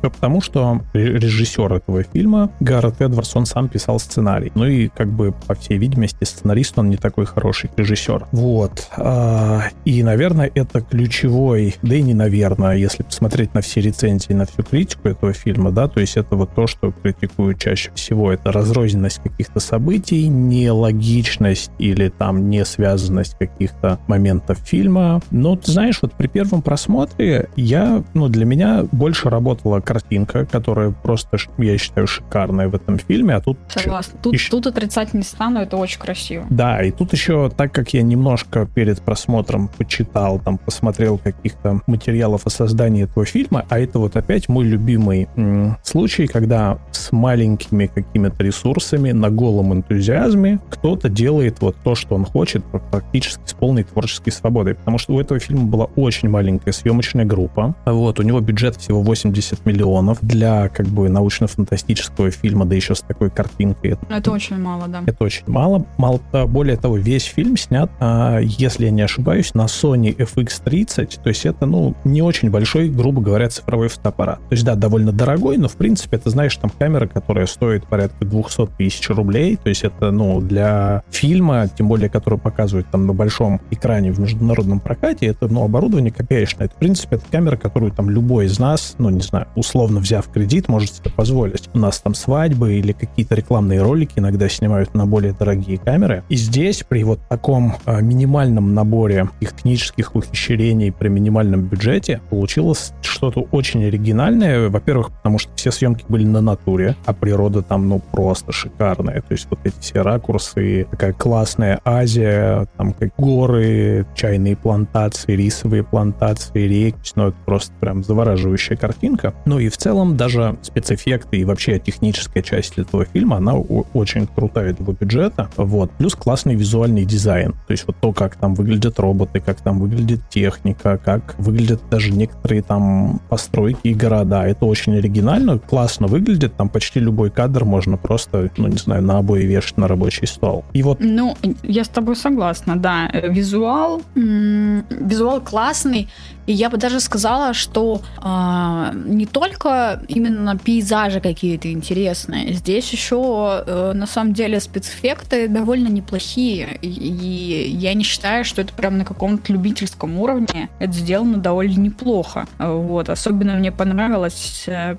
потому 0.00 0.40
что 0.40 0.82
режиссер 0.92 1.72
этого 1.72 2.02
фильма, 2.02 2.50
Гаррет 2.60 3.00
Эдвардс, 3.00 3.34
он 3.36 3.46
сам 3.46 3.68
писал 3.68 3.98
сценарий. 3.98 4.52
Ну 4.54 4.66
и, 4.66 4.88
как 4.88 5.08
бы, 5.08 5.32
по 5.46 5.54
всей 5.54 5.78
видимости, 5.78 6.24
сценарист, 6.24 6.78
он 6.78 6.90
не 6.90 6.96
такой 6.96 7.26
хороший 7.26 7.70
режиссер. 7.76 8.26
Вот. 8.32 8.88
А, 8.96 9.62
и, 9.84 10.02
наверное, 10.02 10.50
это 10.54 10.80
ключевой, 10.80 11.76
да 11.82 11.94
и 11.96 12.02
не 12.02 12.14
наверное, 12.14 12.76
если 12.76 13.02
посмотреть 13.02 13.54
на 13.54 13.60
все 13.60 13.80
рецензии, 13.80 14.32
на 14.32 14.46
всю 14.46 14.62
критику 14.62 15.08
этого 15.08 15.32
фильма, 15.32 15.70
да, 15.70 15.88
то 15.88 16.00
есть 16.00 16.16
это 16.16 16.36
вот 16.36 16.54
то, 16.54 16.66
что 16.66 16.92
критикуют 16.92 17.58
чаще 17.58 17.90
всего, 17.94 18.32
это 18.32 18.52
разрозненность 18.74 19.20
каких-то 19.22 19.60
событий, 19.60 20.26
нелогичность 20.28 21.70
или 21.78 22.08
там 22.08 22.50
не 22.50 22.64
связанность 22.64 23.36
каких-то 23.38 23.98
моментов 24.06 24.58
фильма. 24.58 25.20
Но, 25.30 25.56
ты 25.56 25.70
знаешь, 25.70 25.98
вот 26.02 26.12
при 26.12 26.26
первом 26.26 26.62
просмотре 26.62 27.48
я, 27.56 28.02
ну, 28.14 28.28
для 28.28 28.44
меня 28.44 28.84
больше 28.90 29.30
работала 29.30 29.80
картинка, 29.80 30.44
которая 30.44 30.90
просто, 30.90 31.38
я 31.58 31.78
считаю, 31.78 32.06
шикарная 32.06 32.68
в 32.68 32.74
этом 32.74 32.98
фильме, 32.98 33.34
а 33.34 33.40
тут... 33.40 33.58
Согласна. 33.68 34.18
Тут, 34.22 34.34
еще... 34.34 34.50
тут 34.50 34.66
отрицать 34.66 35.14
не 35.14 35.22
стану, 35.22 35.60
это 35.60 35.76
очень 35.76 36.00
красиво. 36.00 36.44
Да, 36.50 36.82
и 36.82 36.90
тут 36.90 37.12
еще, 37.12 37.50
так 37.56 37.72
как 37.72 37.94
я 37.94 38.02
немножко 38.02 38.66
перед 38.66 39.00
просмотром 39.00 39.68
почитал, 39.68 40.40
там, 40.40 40.58
посмотрел 40.58 41.18
каких-то 41.18 41.80
материалов 41.86 42.42
о 42.46 42.50
создании 42.50 43.04
этого 43.04 43.24
фильма, 43.24 43.64
а 43.68 43.78
это 43.78 43.98
вот 43.98 44.16
опять 44.16 44.48
мой 44.48 44.64
любимый 44.64 45.28
м, 45.36 45.76
случай, 45.82 46.26
когда 46.26 46.78
с 46.90 47.12
маленькими 47.12 47.86
какими-то 47.86 48.42
ресурсами, 48.42 48.63
на 48.64 49.30
голом 49.30 49.74
энтузиазме 49.74 50.58
кто-то 50.70 51.08
делает 51.08 51.60
вот 51.60 51.76
то, 51.84 51.94
что 51.94 52.14
он 52.14 52.24
хочет, 52.24 52.64
практически 52.90 53.42
с 53.44 53.52
полной 53.52 53.84
творческой 53.84 54.30
свободой. 54.30 54.74
Потому 54.74 54.98
что 54.98 55.14
у 55.14 55.20
этого 55.20 55.38
фильма 55.38 55.64
была 55.64 55.84
очень 55.96 56.28
маленькая 56.28 56.72
съемочная 56.72 57.24
группа. 57.24 57.74
Вот, 57.84 58.20
у 58.20 58.22
него 58.22 58.40
бюджет 58.40 58.76
всего 58.76 59.02
80 59.02 59.66
миллионов 59.66 60.18
для 60.22 60.68
как 60.68 60.86
бы 60.86 61.08
научно-фантастического 61.08 62.30
фильма, 62.30 62.64
да 62.64 62.74
еще 62.74 62.94
с 62.94 63.00
такой 63.00 63.30
картинкой. 63.30 63.96
Это 64.08 64.30
очень 64.30 64.58
мало, 64.58 64.88
да. 64.88 65.02
Это 65.06 65.24
очень 65.24 65.44
мало. 65.46 65.84
Мало 65.98 66.20
более 66.46 66.76
того, 66.76 66.96
весь 66.96 67.24
фильм 67.24 67.56
снят, 67.56 67.90
а, 68.00 68.38
если 68.38 68.86
я 68.86 68.90
не 68.90 69.02
ошибаюсь, 69.02 69.54
на 69.54 69.66
Sony 69.66 70.16
FX30. 70.16 71.20
То 71.22 71.28
есть 71.28 71.44
это, 71.44 71.66
ну, 71.66 71.94
не 72.04 72.22
очень 72.22 72.50
большой, 72.50 72.88
грубо 72.88 73.20
говоря, 73.20 73.48
цифровой 73.48 73.88
фотоаппарат. 73.88 74.38
То 74.38 74.52
есть, 74.52 74.64
да, 74.64 74.74
довольно 74.74 75.12
дорогой, 75.12 75.58
но, 75.58 75.68
в 75.68 75.76
принципе, 75.76 76.16
это, 76.16 76.30
знаешь, 76.30 76.56
там 76.56 76.70
камера, 76.70 77.06
которая 77.06 77.46
стоит 77.46 77.86
порядка 77.86 78.24
200 78.24 78.53
тысяч 78.78 79.08
рублей. 79.10 79.56
То 79.56 79.68
есть 79.68 79.84
это, 79.84 80.10
ну, 80.10 80.40
для 80.40 81.02
фильма, 81.10 81.68
тем 81.68 81.88
более, 81.88 82.08
который 82.08 82.38
показывают 82.38 82.88
там 82.90 83.06
на 83.06 83.12
большом 83.12 83.60
экране 83.70 84.12
в 84.12 84.20
международном 84.20 84.80
прокате, 84.80 85.26
это, 85.26 85.48
ну, 85.48 85.64
оборудование 85.64 86.12
копеечное. 86.12 86.66
Это, 86.66 86.74
в 86.74 86.78
принципе, 86.78 87.16
это 87.16 87.24
камера, 87.30 87.56
которую 87.56 87.92
там 87.92 88.10
любой 88.10 88.46
из 88.46 88.58
нас, 88.58 88.94
ну, 88.98 89.10
не 89.10 89.20
знаю, 89.20 89.46
условно 89.54 90.00
взяв 90.00 90.28
кредит, 90.28 90.68
может 90.68 90.94
себе 90.94 91.10
позволить. 91.10 91.68
У 91.74 91.78
нас 91.78 92.00
там 92.00 92.14
свадьбы 92.14 92.74
или 92.74 92.92
какие-то 92.92 93.34
рекламные 93.34 93.82
ролики 93.82 94.14
иногда 94.16 94.48
снимают 94.48 94.94
на 94.94 95.06
более 95.06 95.32
дорогие 95.32 95.78
камеры. 95.78 96.22
И 96.28 96.36
здесь 96.36 96.84
при 96.88 97.04
вот 97.04 97.20
таком 97.28 97.74
а, 97.84 98.00
минимальном 98.00 98.74
наборе 98.74 99.28
их 99.40 99.54
технических 99.54 100.14
ухищрений 100.14 100.92
при 100.92 101.08
минимальном 101.08 101.62
бюджете 101.62 102.20
получилось 102.30 102.92
что-то 103.02 103.40
очень 103.50 103.84
оригинальное. 103.84 104.68
Во-первых, 104.68 105.10
потому 105.12 105.38
что 105.38 105.52
все 105.54 105.70
съемки 105.70 106.04
были 106.08 106.24
на 106.24 106.40
натуре, 106.40 106.96
а 107.06 107.12
природа 107.12 107.62
там, 107.62 107.88
ну, 107.88 108.00
просто 108.12 108.43
шикарная. 108.52 109.20
То 109.20 109.32
есть 109.32 109.46
вот 109.50 109.60
эти 109.64 109.78
все 109.80 110.02
ракурсы, 110.02 110.86
такая 110.90 111.12
классная 111.12 111.80
Азия, 111.84 112.66
там 112.76 112.92
как 112.92 113.10
горы, 113.16 114.06
чайные 114.14 114.56
плантации, 114.56 115.36
рисовые 115.36 115.84
плантации, 115.84 116.66
реки. 116.66 117.12
Ну, 117.16 117.28
это 117.28 117.36
просто 117.44 117.72
прям 117.80 118.02
завораживающая 118.04 118.76
картинка. 118.76 119.34
Ну 119.44 119.58
и 119.58 119.68
в 119.68 119.76
целом 119.76 120.16
даже 120.16 120.56
спецэффекты 120.62 121.38
и 121.38 121.44
вообще 121.44 121.78
техническая 121.78 122.42
часть 122.42 122.78
этого 122.78 123.04
фильма, 123.04 123.36
она 123.36 123.54
очень 123.54 124.26
крутая 124.26 124.72
для 124.72 124.94
бюджета. 124.94 125.48
Вот. 125.56 125.90
Плюс 125.92 126.14
классный 126.14 126.54
визуальный 126.54 127.04
дизайн. 127.04 127.52
То 127.52 127.70
есть 127.70 127.86
вот 127.86 127.96
то, 128.00 128.12
как 128.12 128.36
там 128.36 128.54
выглядят 128.54 128.98
роботы, 128.98 129.40
как 129.40 129.60
там 129.60 129.80
выглядит 129.80 130.20
техника, 130.28 130.98
как 131.02 131.34
выглядят 131.38 131.82
даже 131.90 132.12
некоторые 132.12 132.62
там 132.62 133.20
постройки 133.28 133.78
и 133.82 133.94
города. 133.94 134.46
Это 134.46 134.64
очень 134.66 134.96
оригинально, 134.96 135.58
классно 135.58 136.06
выглядит. 136.06 136.56
Там 136.56 136.68
почти 136.68 137.00
любой 137.00 137.30
кадр 137.30 137.64
можно 137.64 137.96
просто, 137.96 138.23
ну 138.32 138.68
не 138.68 138.76
знаю, 138.76 139.02
на 139.02 139.18
обои 139.18 139.42
вешать 139.44 139.76
на 139.76 139.88
рабочий 139.88 140.26
стол. 140.26 140.64
И 140.72 140.82
вот... 140.82 140.98
Ну, 141.00 141.36
я 141.62 141.84
с 141.84 141.88
тобой 141.88 142.16
согласна, 142.16 142.76
да. 142.76 143.08
Визуал, 143.12 144.02
визуал 144.14 145.40
классный. 145.40 146.08
И 146.46 146.52
я 146.52 146.70
бы 146.70 146.76
даже 146.76 147.00
сказала, 147.00 147.54
что 147.54 148.02
э, 148.22 148.92
не 148.94 149.26
только 149.26 150.02
именно 150.08 150.58
пейзажи 150.58 151.20
какие-то 151.20 151.72
интересные, 151.72 152.52
здесь 152.52 152.90
еще 152.92 153.64
э, 153.66 153.92
на 153.94 154.06
самом 154.06 154.34
деле 154.34 154.60
спецэффекты 154.60 155.48
довольно 155.48 155.88
неплохие. 155.88 156.78
И, 156.82 156.88
и 156.88 157.70
я 157.70 157.94
не 157.94 158.04
считаю, 158.04 158.44
что 158.44 158.60
это 158.60 158.72
прям 158.74 158.98
на 158.98 159.04
каком-то 159.04 159.52
любительском 159.52 160.18
уровне. 160.18 160.68
Это 160.78 160.92
сделано 160.92 161.38
довольно 161.38 161.80
неплохо. 161.80 162.46
Вот. 162.58 163.08
Особенно 163.08 163.54
мне 163.54 163.72
понравилось, 163.72 164.64
э, 164.66 164.96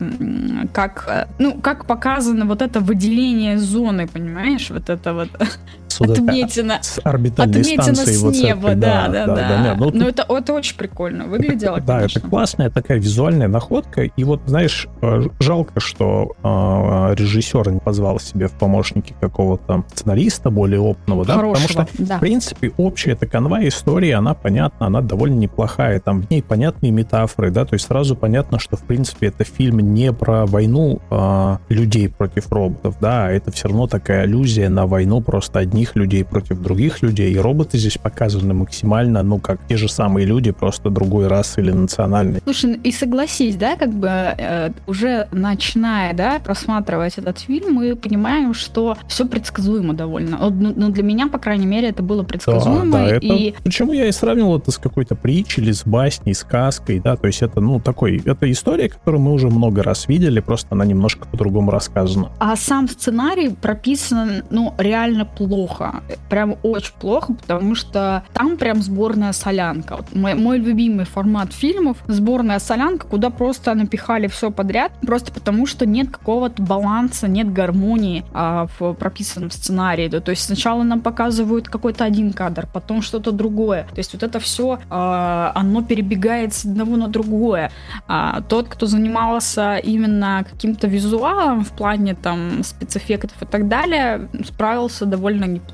как, 0.73 1.05
э, 1.07 1.27
ну, 1.39 1.53
как 1.61 1.85
показано 1.85 2.45
вот 2.45 2.61
это 2.61 2.79
выделение 2.79 3.57
зоны, 3.57 4.07
понимаешь? 4.07 4.69
Вот 4.69 4.89
это 4.89 5.13
вот 5.13 5.29
отсюда 6.01 6.13
отметина, 6.13 6.79
с 6.81 6.99
орбитальной 7.03 7.61
отметина 7.61 7.83
станции. 7.83 8.13
с 8.13 8.21
вот 8.21 8.33
неба, 8.35 8.69
этой, 8.69 8.81
да, 8.81 9.07
да, 9.07 9.25
да. 9.25 9.35
да, 9.35 9.63
да. 9.63 9.75
Ну, 9.77 9.91
ну 9.93 10.07
это, 10.07 10.25
это 10.27 10.53
очень 10.53 10.77
прикольно 10.77 11.25
выглядело, 11.25 11.79
Да, 11.81 12.01
это 12.01 12.19
классная 12.19 12.69
такая 12.69 12.99
визуальная 12.99 13.47
находка. 13.47 14.03
И 14.03 14.23
вот, 14.23 14.41
знаешь, 14.45 14.87
э, 15.01 15.23
жалко, 15.39 15.79
что 15.79 16.33
э, 16.43 17.15
режиссер 17.15 17.71
не 17.71 17.79
позвал 17.79 18.19
себе 18.19 18.47
в 18.47 18.53
помощники 18.53 19.15
какого-то 19.19 19.83
сценариста 19.93 20.49
более 20.49 20.79
опытного, 20.79 21.25
да, 21.25 21.35
потому 21.35 21.55
что, 21.57 21.87
да. 21.97 22.17
в 22.17 22.19
принципе, 22.19 22.71
общая 22.77 23.11
эта 23.11 23.27
канва 23.27 23.65
истории, 23.67 24.11
она 24.11 24.33
понятна, 24.33 24.87
она 24.87 25.01
довольно 25.01 25.35
неплохая, 25.35 25.99
там 25.99 26.21
в 26.21 26.29
ней 26.29 26.41
понятные 26.41 26.91
метафоры, 26.91 27.51
да, 27.51 27.65
то 27.65 27.73
есть 27.73 27.85
сразу 27.85 28.15
понятно, 28.15 28.59
что, 28.59 28.77
в 28.77 28.83
принципе, 28.83 29.27
это 29.27 29.43
фильм 29.43 29.79
не 29.93 30.11
про 30.11 30.45
войну 30.45 31.01
э, 31.09 31.57
людей 31.69 32.09
против 32.09 32.51
роботов, 32.51 32.95
да, 32.99 33.25
а 33.25 33.31
это 33.31 33.51
все 33.51 33.67
равно 33.67 33.87
такая 33.87 34.23
аллюзия 34.23 34.69
на 34.69 34.85
войну 34.87 35.21
просто 35.21 35.59
одних 35.59 35.84
одних 35.85 35.95
людей 35.95 36.23
против 36.23 36.61
других 36.61 37.01
людей, 37.01 37.33
и 37.33 37.37
роботы 37.37 37.77
здесь 37.77 37.97
показаны 37.97 38.53
максимально, 38.53 39.23
ну, 39.23 39.39
как 39.39 39.59
те 39.67 39.77
же 39.77 39.87
самые 39.87 40.25
люди, 40.25 40.51
просто 40.51 40.89
другой 40.89 41.27
расы 41.27 41.61
или 41.61 41.71
национальной. 41.71 42.41
Слушай, 42.43 42.79
и 42.83 42.91
согласись, 42.91 43.55
да, 43.55 43.75
как 43.75 43.93
бы 43.93 44.07
э, 44.07 44.71
уже 44.87 45.27
начиная, 45.31 46.13
да, 46.13 46.39
просматривать 46.39 47.17
этот 47.17 47.39
фильм, 47.39 47.73
мы 47.73 47.95
понимаем, 47.95 48.53
что 48.53 48.97
все 49.07 49.25
предсказуемо 49.25 49.93
довольно. 49.93 50.37
Ну, 50.49 50.73
ну, 50.75 50.89
для 50.89 51.03
меня, 51.03 51.27
по 51.27 51.37
крайней 51.37 51.65
мере, 51.65 51.89
это 51.89 52.03
было 52.03 52.23
предсказуемо. 52.23 52.91
Да, 52.91 53.05
да, 53.05 53.15
это... 53.15 53.25
и... 53.25 53.53
Почему 53.63 53.93
я 53.93 54.07
и 54.07 54.11
сравнивал 54.11 54.57
это 54.57 54.71
с 54.71 54.77
какой-то 54.77 55.15
притчей 55.15 55.63
или 55.63 55.71
с 55.71 55.85
басней, 55.85 56.33
сказкой, 56.33 56.99
да, 56.99 57.15
то 57.15 57.27
есть 57.27 57.41
это, 57.41 57.61
ну, 57.61 57.79
такой, 57.79 58.21
это 58.25 58.51
история, 58.51 58.89
которую 58.89 59.21
мы 59.21 59.33
уже 59.33 59.47
много 59.47 59.83
раз 59.83 60.07
видели, 60.07 60.39
просто 60.39 60.69
она 60.71 60.85
немножко 60.85 61.27
по-другому 61.27 61.71
рассказана. 61.71 62.31
А 62.39 62.55
сам 62.55 62.87
сценарий 62.87 63.49
прописан, 63.49 64.43
ну, 64.49 64.73
реально 64.77 65.25
плохо 65.25 65.74
плохо. 65.75 66.03
Прям 66.29 66.55
очень 66.63 66.93
плохо, 66.99 67.33
потому 67.33 67.75
что 67.75 68.23
там 68.33 68.57
прям 68.57 68.81
сборная 68.81 69.33
солянка. 69.33 69.97
Вот 69.97 70.15
мой, 70.15 70.33
мой 70.33 70.57
любимый 70.57 71.05
формат 71.05 71.53
фильмов— 71.53 71.97
сборная 72.07 72.59
солянка, 72.59 73.07
куда 73.07 73.29
просто 73.29 73.73
напихали 73.73 74.27
все 74.27 74.51
подряд, 74.51 74.91
просто 75.01 75.31
потому 75.31 75.65
что 75.65 75.85
нет 75.85 76.09
какого-то 76.09 76.61
баланса, 76.61 77.27
нет 77.27 77.51
гармонии 77.53 78.23
а, 78.33 78.67
в 78.79 78.93
прописанном 78.93 79.51
сценарии. 79.51 80.07
Да? 80.07 80.19
То 80.19 80.31
есть 80.31 80.43
сначала 80.43 80.83
нам 80.83 81.01
показывают 81.01 81.69
какой-то 81.69 82.05
один 82.05 82.33
кадр, 82.33 82.67
потом 82.73 83.01
что-то 83.01 83.31
другое. 83.31 83.83
То 83.93 83.97
есть 83.97 84.13
вот 84.13 84.23
это 84.23 84.39
все, 84.39 84.79
а, 84.89 85.51
оно 85.55 85.81
перебегает 85.81 86.53
с 86.53 86.65
одного 86.65 86.95
на 86.95 87.07
другое. 87.07 87.71
А, 88.07 88.41
тот, 88.41 88.67
кто 88.67 88.85
занимался 88.85 89.77
именно 89.77 90.45
каким-то 90.49 90.87
визуалом 90.87 91.63
в 91.63 91.71
плане 91.71 92.15
там 92.15 92.63
спецэффектов 92.63 93.41
и 93.41 93.45
так 93.45 93.67
далее, 93.67 94.29
справился 94.45 95.05
довольно 95.05 95.45
неплохо. 95.45 95.64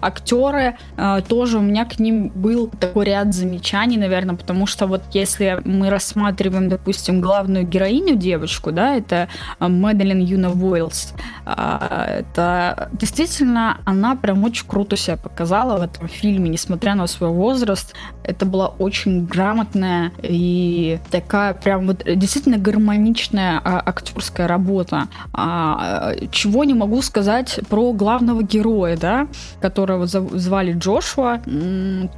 Актеры 0.00 0.76
а, 0.96 1.20
тоже 1.20 1.58
у 1.58 1.62
меня 1.62 1.84
к 1.84 1.98
ним 1.98 2.28
был 2.28 2.68
такой 2.68 3.06
ряд 3.06 3.34
замечаний, 3.34 3.96
наверное, 3.96 4.36
потому 4.36 4.66
что 4.66 4.86
вот 4.86 5.02
если 5.12 5.60
мы 5.64 5.90
рассматриваем, 5.90 6.68
допустим, 6.68 7.20
главную 7.20 7.66
героиню 7.66 8.16
девочку, 8.16 8.72
да, 8.72 8.94
это 8.96 9.28
Мэдалин 9.58 10.20
Юна 10.20 10.50
Войлс, 10.50 11.14
это 11.44 12.90
действительно 12.92 13.78
она 13.84 14.16
прям 14.16 14.44
очень 14.44 14.66
круто 14.66 14.96
себя 14.96 15.16
показала 15.16 15.78
в 15.78 15.82
этом 15.82 16.08
фильме, 16.08 16.48
несмотря 16.48 16.94
на 16.94 17.06
свой 17.06 17.30
возраст. 17.30 17.94
Это 18.24 18.46
была 18.46 18.68
очень 18.68 19.26
грамотная 19.26 20.12
и 20.22 20.98
такая 21.10 21.54
прям 21.54 21.86
вот 21.86 22.04
действительно 22.04 22.58
гармоничная 22.58 23.60
а, 23.62 23.82
актерская 23.84 24.46
работа. 24.46 25.08
А, 25.32 26.14
чего 26.30 26.64
не 26.64 26.74
могу 26.74 27.02
сказать 27.02 27.60
про 27.68 27.92
главного 27.92 28.42
героя, 28.42 28.96
да, 29.02 29.26
которого 29.60 30.06
звали 30.06 30.72
Джошуа. 30.72 31.40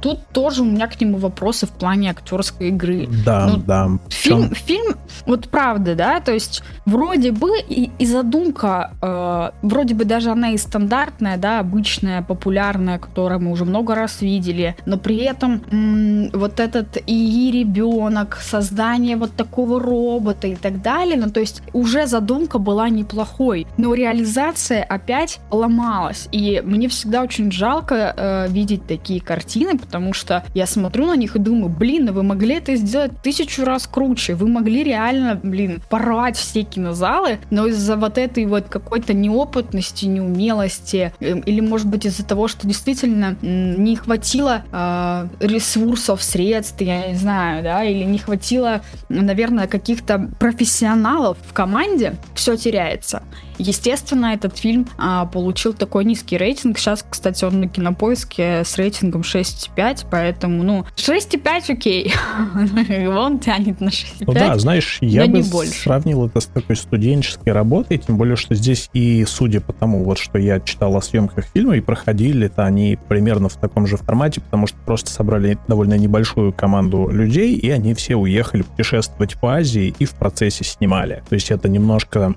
Тут 0.01 0.27
тоже 0.27 0.61
у 0.61 0.65
меня 0.65 0.87
к 0.87 1.01
нему 1.01 1.17
вопросы 1.17 1.65
в 1.65 1.71
плане 1.71 2.11
актерской 2.11 2.67
игры. 2.67 3.09
Да, 3.25 3.47
ну, 3.47 3.57
да. 3.57 3.89
Фильм, 4.09 4.53
фильм, 4.53 4.95
вот 5.25 5.49
правда, 5.49 5.95
да, 5.95 6.19
то 6.19 6.31
есть 6.31 6.63
вроде 6.85 7.31
бы 7.31 7.49
и, 7.67 7.89
и 7.97 8.05
задумка, 8.05 8.91
э, 9.01 9.49
вроде 9.67 9.95
бы 9.95 10.05
даже 10.05 10.29
она 10.29 10.51
и 10.51 10.57
стандартная, 10.57 11.37
да, 11.37 11.59
обычная, 11.59 12.21
популярная, 12.21 12.99
которую 12.99 13.41
мы 13.41 13.51
уже 13.51 13.65
много 13.65 13.95
раз 13.95 14.21
видели, 14.21 14.75
но 14.85 14.97
при 14.97 15.17
этом 15.17 15.63
м- 15.71 16.29
вот 16.33 16.59
этот 16.59 16.97
и 17.07 17.51
ребенок, 17.51 18.37
создание 18.41 19.17
вот 19.17 19.35
такого 19.35 19.79
робота 19.79 20.47
и 20.47 20.55
так 20.55 20.81
далее, 20.81 21.17
ну 21.17 21.31
то 21.31 21.39
есть 21.39 21.63
уже 21.73 22.05
задумка 22.05 22.59
была 22.59 22.89
неплохой, 22.89 23.65
но 23.77 23.95
реализация 23.95 24.83
опять 24.83 25.39
ломалась, 25.49 26.29
и 26.31 26.61
мне 26.75 26.89
всегда 26.89 27.21
очень 27.21 27.51
жалко 27.51 28.13
э, 28.15 28.47
видеть 28.49 28.85
такие 28.85 29.21
картины, 29.21 29.77
потому 29.77 30.13
что 30.13 30.43
я 30.53 30.67
смотрю 30.67 31.07
на 31.07 31.15
них 31.15 31.35
и 31.35 31.39
думаю, 31.39 31.69
блин, 31.69 32.05
ну 32.05 32.13
вы 32.13 32.23
могли 32.23 32.55
это 32.55 32.75
сделать 32.75 33.11
тысячу 33.23 33.63
раз 33.63 33.87
круче, 33.87 34.35
вы 34.35 34.47
могли 34.47 34.83
реально, 34.83 35.39
блин, 35.41 35.81
порвать 35.89 36.37
все 36.37 36.63
кинозалы, 36.63 37.39
но 37.49 37.67
из-за 37.67 37.95
вот 37.95 38.17
этой 38.17 38.45
вот 38.45 38.65
какой-то 38.65 39.13
неопытности, 39.13 40.05
неумелости, 40.05 41.13
э, 41.19 41.39
или 41.39 41.61
может 41.61 41.87
быть 41.87 42.05
из-за 42.05 42.25
того, 42.25 42.47
что 42.47 42.67
действительно 42.67 43.37
не 43.41 43.95
хватило 43.95 44.63
э, 44.71 45.27
ресурсов, 45.39 46.21
средств, 46.21 46.81
я 46.81 47.07
не 47.07 47.15
знаю, 47.15 47.63
да, 47.63 47.83
или 47.83 48.03
не 48.03 48.17
хватило, 48.17 48.81
наверное, 49.09 49.67
каких-то 49.67 50.29
профессионалов 50.39 51.37
в 51.47 51.53
команде, 51.53 52.15
все 52.35 52.57
теряется. 52.57 53.23
Естественно, 53.57 54.27
этот 54.27 54.57
фильм 54.57 54.87
а, 54.97 55.25
получил 55.25 55.73
такой 55.73 56.05
низкий 56.05 56.37
рейтинг. 56.37 56.77
Сейчас, 56.77 57.05
кстати, 57.07 57.43
он 57.45 57.61
на 57.61 57.67
кинопоиске 57.67 58.63
с 58.63 58.77
рейтингом 58.77 59.21
6,5, 59.21 60.05
поэтому, 60.09 60.63
ну, 60.63 60.85
6,5 60.95 61.73
окей. 61.73 62.13
он 63.07 63.39
тянет 63.39 63.81
на 63.81 63.89
6,5. 63.89 64.23
Ну 64.27 64.33
да, 64.33 64.57
знаешь, 64.57 64.97
я 65.01 65.27
бы 65.27 65.43
сравнил 65.43 66.25
это 66.25 66.39
с 66.39 66.45
такой 66.45 66.75
студенческой 66.75 67.53
работой, 67.53 67.97
тем 67.97 68.17
более, 68.17 68.35
что 68.35 68.55
здесь 68.55 68.89
и, 68.93 69.25
судя 69.25 69.61
по 69.61 69.73
тому, 69.73 70.03
вот 70.03 70.17
что 70.17 70.37
я 70.37 70.59
читал 70.59 70.95
о 70.95 71.01
съемках 71.01 71.45
фильма, 71.53 71.77
и 71.77 71.81
проходили 71.81 72.45
это 72.45 72.65
они 72.65 72.97
примерно 73.07 73.49
в 73.49 73.55
таком 73.55 73.87
же 73.87 73.97
формате, 73.97 74.41
потому 74.41 74.67
что 74.67 74.77
просто 74.85 75.09
собрали 75.09 75.57
довольно 75.67 75.95
небольшую 75.97 76.53
команду 76.53 77.09
людей, 77.09 77.55
и 77.55 77.69
они 77.69 77.93
все 77.93 78.15
уехали 78.15 78.61
путешествовать 78.61 79.39
по 79.39 79.55
Азии 79.55 79.93
и 79.97 80.05
в 80.05 80.13
процессе 80.13 80.63
снимали. 80.63 81.23
То 81.27 81.35
есть 81.35 81.51
это 81.51 81.67
немножко 81.67 82.33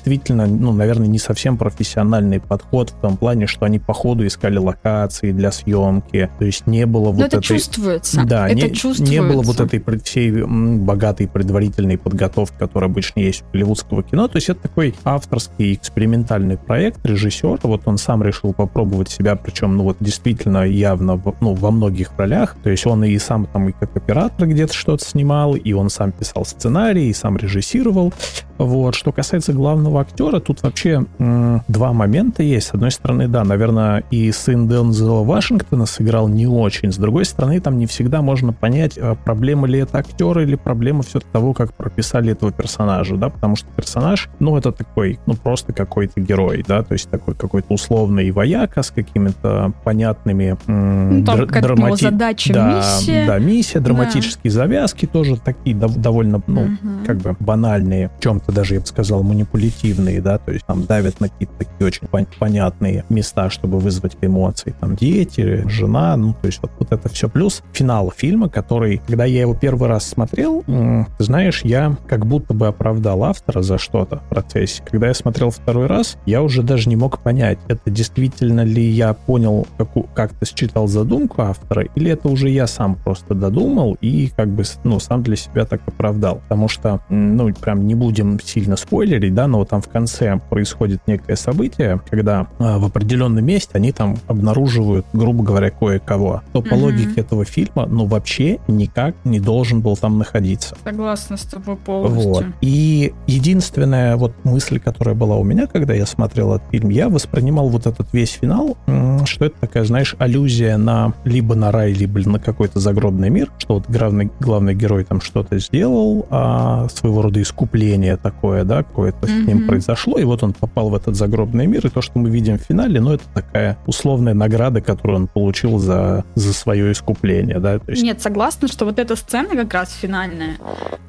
действительно, 0.00 0.46
ну, 0.46 0.72
наверное, 0.72 1.06
не 1.06 1.18
совсем 1.18 1.56
профессиональный 1.56 2.40
подход 2.40 2.90
в 2.90 3.00
том 3.00 3.16
плане, 3.16 3.46
что 3.46 3.66
они 3.66 3.78
по 3.78 3.92
ходу 3.92 4.26
искали 4.26 4.58
локации 4.58 5.32
для 5.32 5.52
съемки, 5.52 6.30
то 6.38 6.44
есть 6.44 6.66
не 6.66 6.86
было 6.86 7.06
Но 7.06 7.12
вот 7.12 7.26
это 7.26 7.36
этой... 7.38 7.42
чувствуется. 7.46 8.24
Да, 8.24 8.48
это 8.48 8.54
не, 8.54 8.74
чувствуется. 8.74 9.04
не 9.04 9.20
было 9.20 9.42
вот 9.42 9.60
этой 9.60 9.82
всей 10.02 10.42
богатой 10.42 11.28
предварительной 11.28 11.98
подготовки, 11.98 12.54
которая 12.58 12.90
обычно 12.90 13.20
есть 13.20 13.42
у 13.42 13.52
голливудского 13.52 14.02
кино, 14.02 14.28
то 14.28 14.36
есть 14.36 14.48
это 14.48 14.62
такой 14.62 14.94
авторский 15.04 15.74
экспериментальный 15.74 16.56
проект 16.56 17.04
режиссера, 17.04 17.58
вот 17.62 17.82
он 17.84 17.98
сам 17.98 18.22
решил 18.22 18.52
попробовать 18.52 19.10
себя, 19.10 19.36
причем, 19.36 19.76
ну 19.76 19.84
вот 19.84 19.96
действительно 20.00 20.64
явно, 20.64 21.20
ну, 21.40 21.54
во 21.54 21.70
многих 21.70 22.12
ролях, 22.16 22.56
то 22.62 22.70
есть 22.70 22.86
он 22.86 23.04
и 23.04 23.18
сам 23.18 23.46
там 23.46 23.68
и 23.68 23.72
как 23.72 23.96
оператор 23.96 24.48
где-то 24.48 24.72
что-то 24.72 25.04
снимал, 25.04 25.54
и 25.54 25.72
он 25.72 25.90
сам 25.90 26.12
писал 26.12 26.44
сценарий, 26.44 27.08
и 27.08 27.12
сам 27.12 27.36
режиссировал, 27.36 28.12
вот. 28.60 28.94
Что 28.94 29.10
касается 29.10 29.54
главного 29.54 29.89
актера, 29.98 30.40
тут 30.40 30.62
вообще 30.62 31.04
м- 31.18 31.62
два 31.68 31.92
момента 31.92 32.42
есть. 32.42 32.68
С 32.68 32.74
одной 32.74 32.90
стороны, 32.90 33.28
да, 33.28 33.44
наверное, 33.44 34.04
и 34.10 34.30
сын 34.32 34.68
Дензела 34.68 35.24
Вашингтона 35.24 35.86
сыграл 35.86 36.28
не 36.28 36.46
очень. 36.46 36.92
С 36.92 36.96
другой 36.96 37.24
стороны, 37.24 37.60
там 37.60 37.78
не 37.78 37.86
всегда 37.86 38.22
можно 38.22 38.52
понять, 38.52 38.98
а 38.98 39.14
проблема 39.14 39.66
ли 39.66 39.78
это 39.80 39.98
актера 39.98 40.42
или 40.42 40.54
проблема 40.54 41.02
все 41.02 41.20
того, 41.20 41.52
как 41.54 41.74
прописали 41.74 42.32
этого 42.32 42.52
персонажа, 42.52 43.16
да, 43.16 43.28
потому 43.28 43.56
что 43.56 43.68
персонаж, 43.74 44.28
ну, 44.38 44.56
это 44.56 44.72
такой, 44.72 45.18
ну, 45.26 45.34
просто 45.34 45.72
какой-то 45.72 46.20
герой, 46.20 46.64
да, 46.66 46.82
то 46.82 46.92
есть 46.94 47.08
такой 47.10 47.34
какой-то 47.34 47.74
условный 47.74 48.30
вояка 48.30 48.82
с 48.82 48.90
какими-то 48.90 49.72
понятными 49.84 50.56
м- 50.66 51.20
ну, 51.20 51.24
там 51.24 51.40
др- 51.40 51.60
драмати... 51.60 52.04
задача, 52.04 52.52
да, 52.52 52.76
миссия. 52.76 53.26
Да, 53.26 53.38
миссия, 53.38 53.80
драматические 53.80 54.52
да. 54.52 54.58
завязки 54.58 55.06
тоже 55.06 55.36
такие 55.36 55.76
дов- 55.76 55.98
довольно, 55.98 56.42
ну, 56.46 56.62
угу. 56.62 57.04
как 57.06 57.18
бы 57.18 57.36
банальные 57.40 58.10
в 58.18 58.22
чем-то 58.22 58.52
даже, 58.52 58.74
я 58.74 58.80
бы 58.80 58.86
сказал, 58.86 59.22
манипулятивные, 59.22 59.79
да, 60.20 60.38
то 60.38 60.52
есть 60.52 60.66
там 60.66 60.84
давят 60.84 61.20
на 61.20 61.28
какие-то 61.28 61.54
такие 61.58 61.86
очень 61.86 62.06
пон- 62.06 62.26
понятные 62.38 63.04
места, 63.08 63.50
чтобы 63.50 63.78
вызвать 63.78 64.16
эмоции, 64.20 64.74
там 64.78 64.96
дети, 64.96 65.64
жена, 65.68 66.16
ну, 66.16 66.34
то 66.34 66.46
есть 66.46 66.60
вот, 66.62 66.70
вот 66.78 66.92
это 66.92 67.08
все. 67.08 67.28
Плюс 67.28 67.62
финал 67.72 68.12
фильма, 68.14 68.48
который, 68.48 69.00
когда 69.06 69.24
я 69.24 69.40
его 69.42 69.54
первый 69.54 69.88
раз 69.88 70.06
смотрел, 70.06 70.62
ты 70.66 71.24
знаешь, 71.24 71.62
я 71.64 71.96
как 72.06 72.26
будто 72.26 72.54
бы 72.54 72.66
оправдал 72.66 73.24
автора 73.24 73.62
за 73.62 73.78
что-то 73.78 74.18
в 74.18 74.28
процессе. 74.28 74.82
Когда 74.84 75.08
я 75.08 75.14
смотрел 75.14 75.50
второй 75.50 75.86
раз, 75.86 76.16
я 76.26 76.42
уже 76.42 76.62
даже 76.62 76.88
не 76.88 76.96
мог 76.96 77.20
понять, 77.20 77.58
это 77.68 77.90
действительно 77.90 78.62
ли 78.64 78.82
я 78.82 79.14
понял, 79.14 79.66
как, 79.78 79.90
как-то 80.14 80.46
считал 80.46 80.86
задумку 80.88 81.42
автора, 81.42 81.86
или 81.94 82.10
это 82.10 82.28
уже 82.28 82.48
я 82.50 82.66
сам 82.66 82.94
просто 82.96 83.34
додумал 83.34 83.96
и 84.00 84.30
как 84.36 84.48
бы, 84.48 84.64
ну, 84.84 85.00
сам 85.00 85.22
для 85.22 85.36
себя 85.36 85.64
так 85.64 85.80
оправдал. 85.86 86.40
Потому 86.42 86.68
что, 86.68 87.00
ну, 87.08 87.52
прям 87.54 87.86
не 87.86 87.94
будем 87.94 88.38
сильно 88.40 88.76
спойлерить, 88.76 89.34
да, 89.34 89.46
но 89.46 89.58
вот 89.58 89.69
там 89.70 89.80
в 89.80 89.88
конце 89.88 90.40
происходит 90.50 91.00
некое 91.06 91.36
событие, 91.36 92.00
когда 92.10 92.48
а, 92.58 92.78
в 92.78 92.84
определенном 92.84 93.44
месте 93.44 93.70
они 93.74 93.92
там 93.92 94.16
обнаруживают, 94.26 95.06
грубо 95.12 95.44
говоря, 95.44 95.70
кое-кого, 95.70 96.42
то 96.52 96.60
по 96.60 96.74
угу. 96.74 96.86
логике 96.86 97.20
этого 97.20 97.44
фильма, 97.44 97.86
ну, 97.86 98.06
вообще 98.06 98.58
никак 98.66 99.14
не 99.24 99.38
должен 99.38 99.80
был 99.80 99.96
там 99.96 100.18
находиться. 100.18 100.76
Согласна 100.82 101.36
с 101.36 101.42
тобой 101.42 101.76
полностью. 101.76 102.30
Вот. 102.30 102.44
И 102.60 103.14
единственная 103.28 104.16
вот 104.16 104.32
мысль, 104.44 104.80
которая 104.80 105.14
была 105.14 105.36
у 105.36 105.44
меня, 105.44 105.68
когда 105.68 105.94
я 105.94 106.04
смотрел 106.04 106.54
этот 106.54 106.68
фильм, 106.70 106.88
я 106.88 107.08
воспринимал 107.08 107.68
вот 107.68 107.86
этот 107.86 108.12
весь 108.12 108.32
финал, 108.32 108.76
что 109.24 109.44
это 109.44 109.54
такая, 109.60 109.84
знаешь, 109.84 110.16
аллюзия 110.18 110.76
на 110.76 111.14
либо 111.24 111.54
на 111.54 111.70
рай, 111.70 111.92
либо 111.92 112.20
на 112.28 112.40
какой-то 112.40 112.80
загробный 112.80 113.30
мир, 113.30 113.50
что 113.58 113.74
вот 113.74 113.84
главный, 113.88 114.30
главный 114.40 114.74
герой 114.74 115.04
там 115.04 115.20
что-то 115.20 115.58
сделал, 115.60 116.26
а 116.30 116.88
своего 116.88 117.22
рода 117.22 117.40
искупление 117.40 118.16
такое, 118.16 118.64
да, 118.64 118.82
какое-то 118.82 119.26
mm-hmm. 119.26 119.44
с 119.44 119.46
ним 119.46 119.59
произошло, 119.66 120.18
и 120.18 120.24
вот 120.24 120.42
он 120.42 120.52
попал 120.52 120.90
в 120.90 120.94
этот 120.94 121.16
загробный 121.16 121.66
мир, 121.66 121.86
и 121.86 121.90
то, 121.90 122.02
что 122.02 122.18
мы 122.18 122.30
видим 122.30 122.58
в 122.58 122.62
финале, 122.62 123.00
ну, 123.00 123.12
это 123.12 123.24
такая 123.34 123.78
условная 123.86 124.34
награда, 124.34 124.80
которую 124.80 125.20
он 125.20 125.26
получил 125.26 125.78
за, 125.78 126.24
за 126.34 126.52
свое 126.52 126.92
искупление, 126.92 127.58
да. 127.58 127.78
То 127.78 127.90
есть... 127.90 128.02
Нет, 128.02 128.20
согласна, 128.20 128.68
что 128.68 128.84
вот 128.84 128.98
эта 128.98 129.16
сцена 129.16 129.48
как 129.48 129.74
раз 129.74 129.92
финальная, 129.92 130.56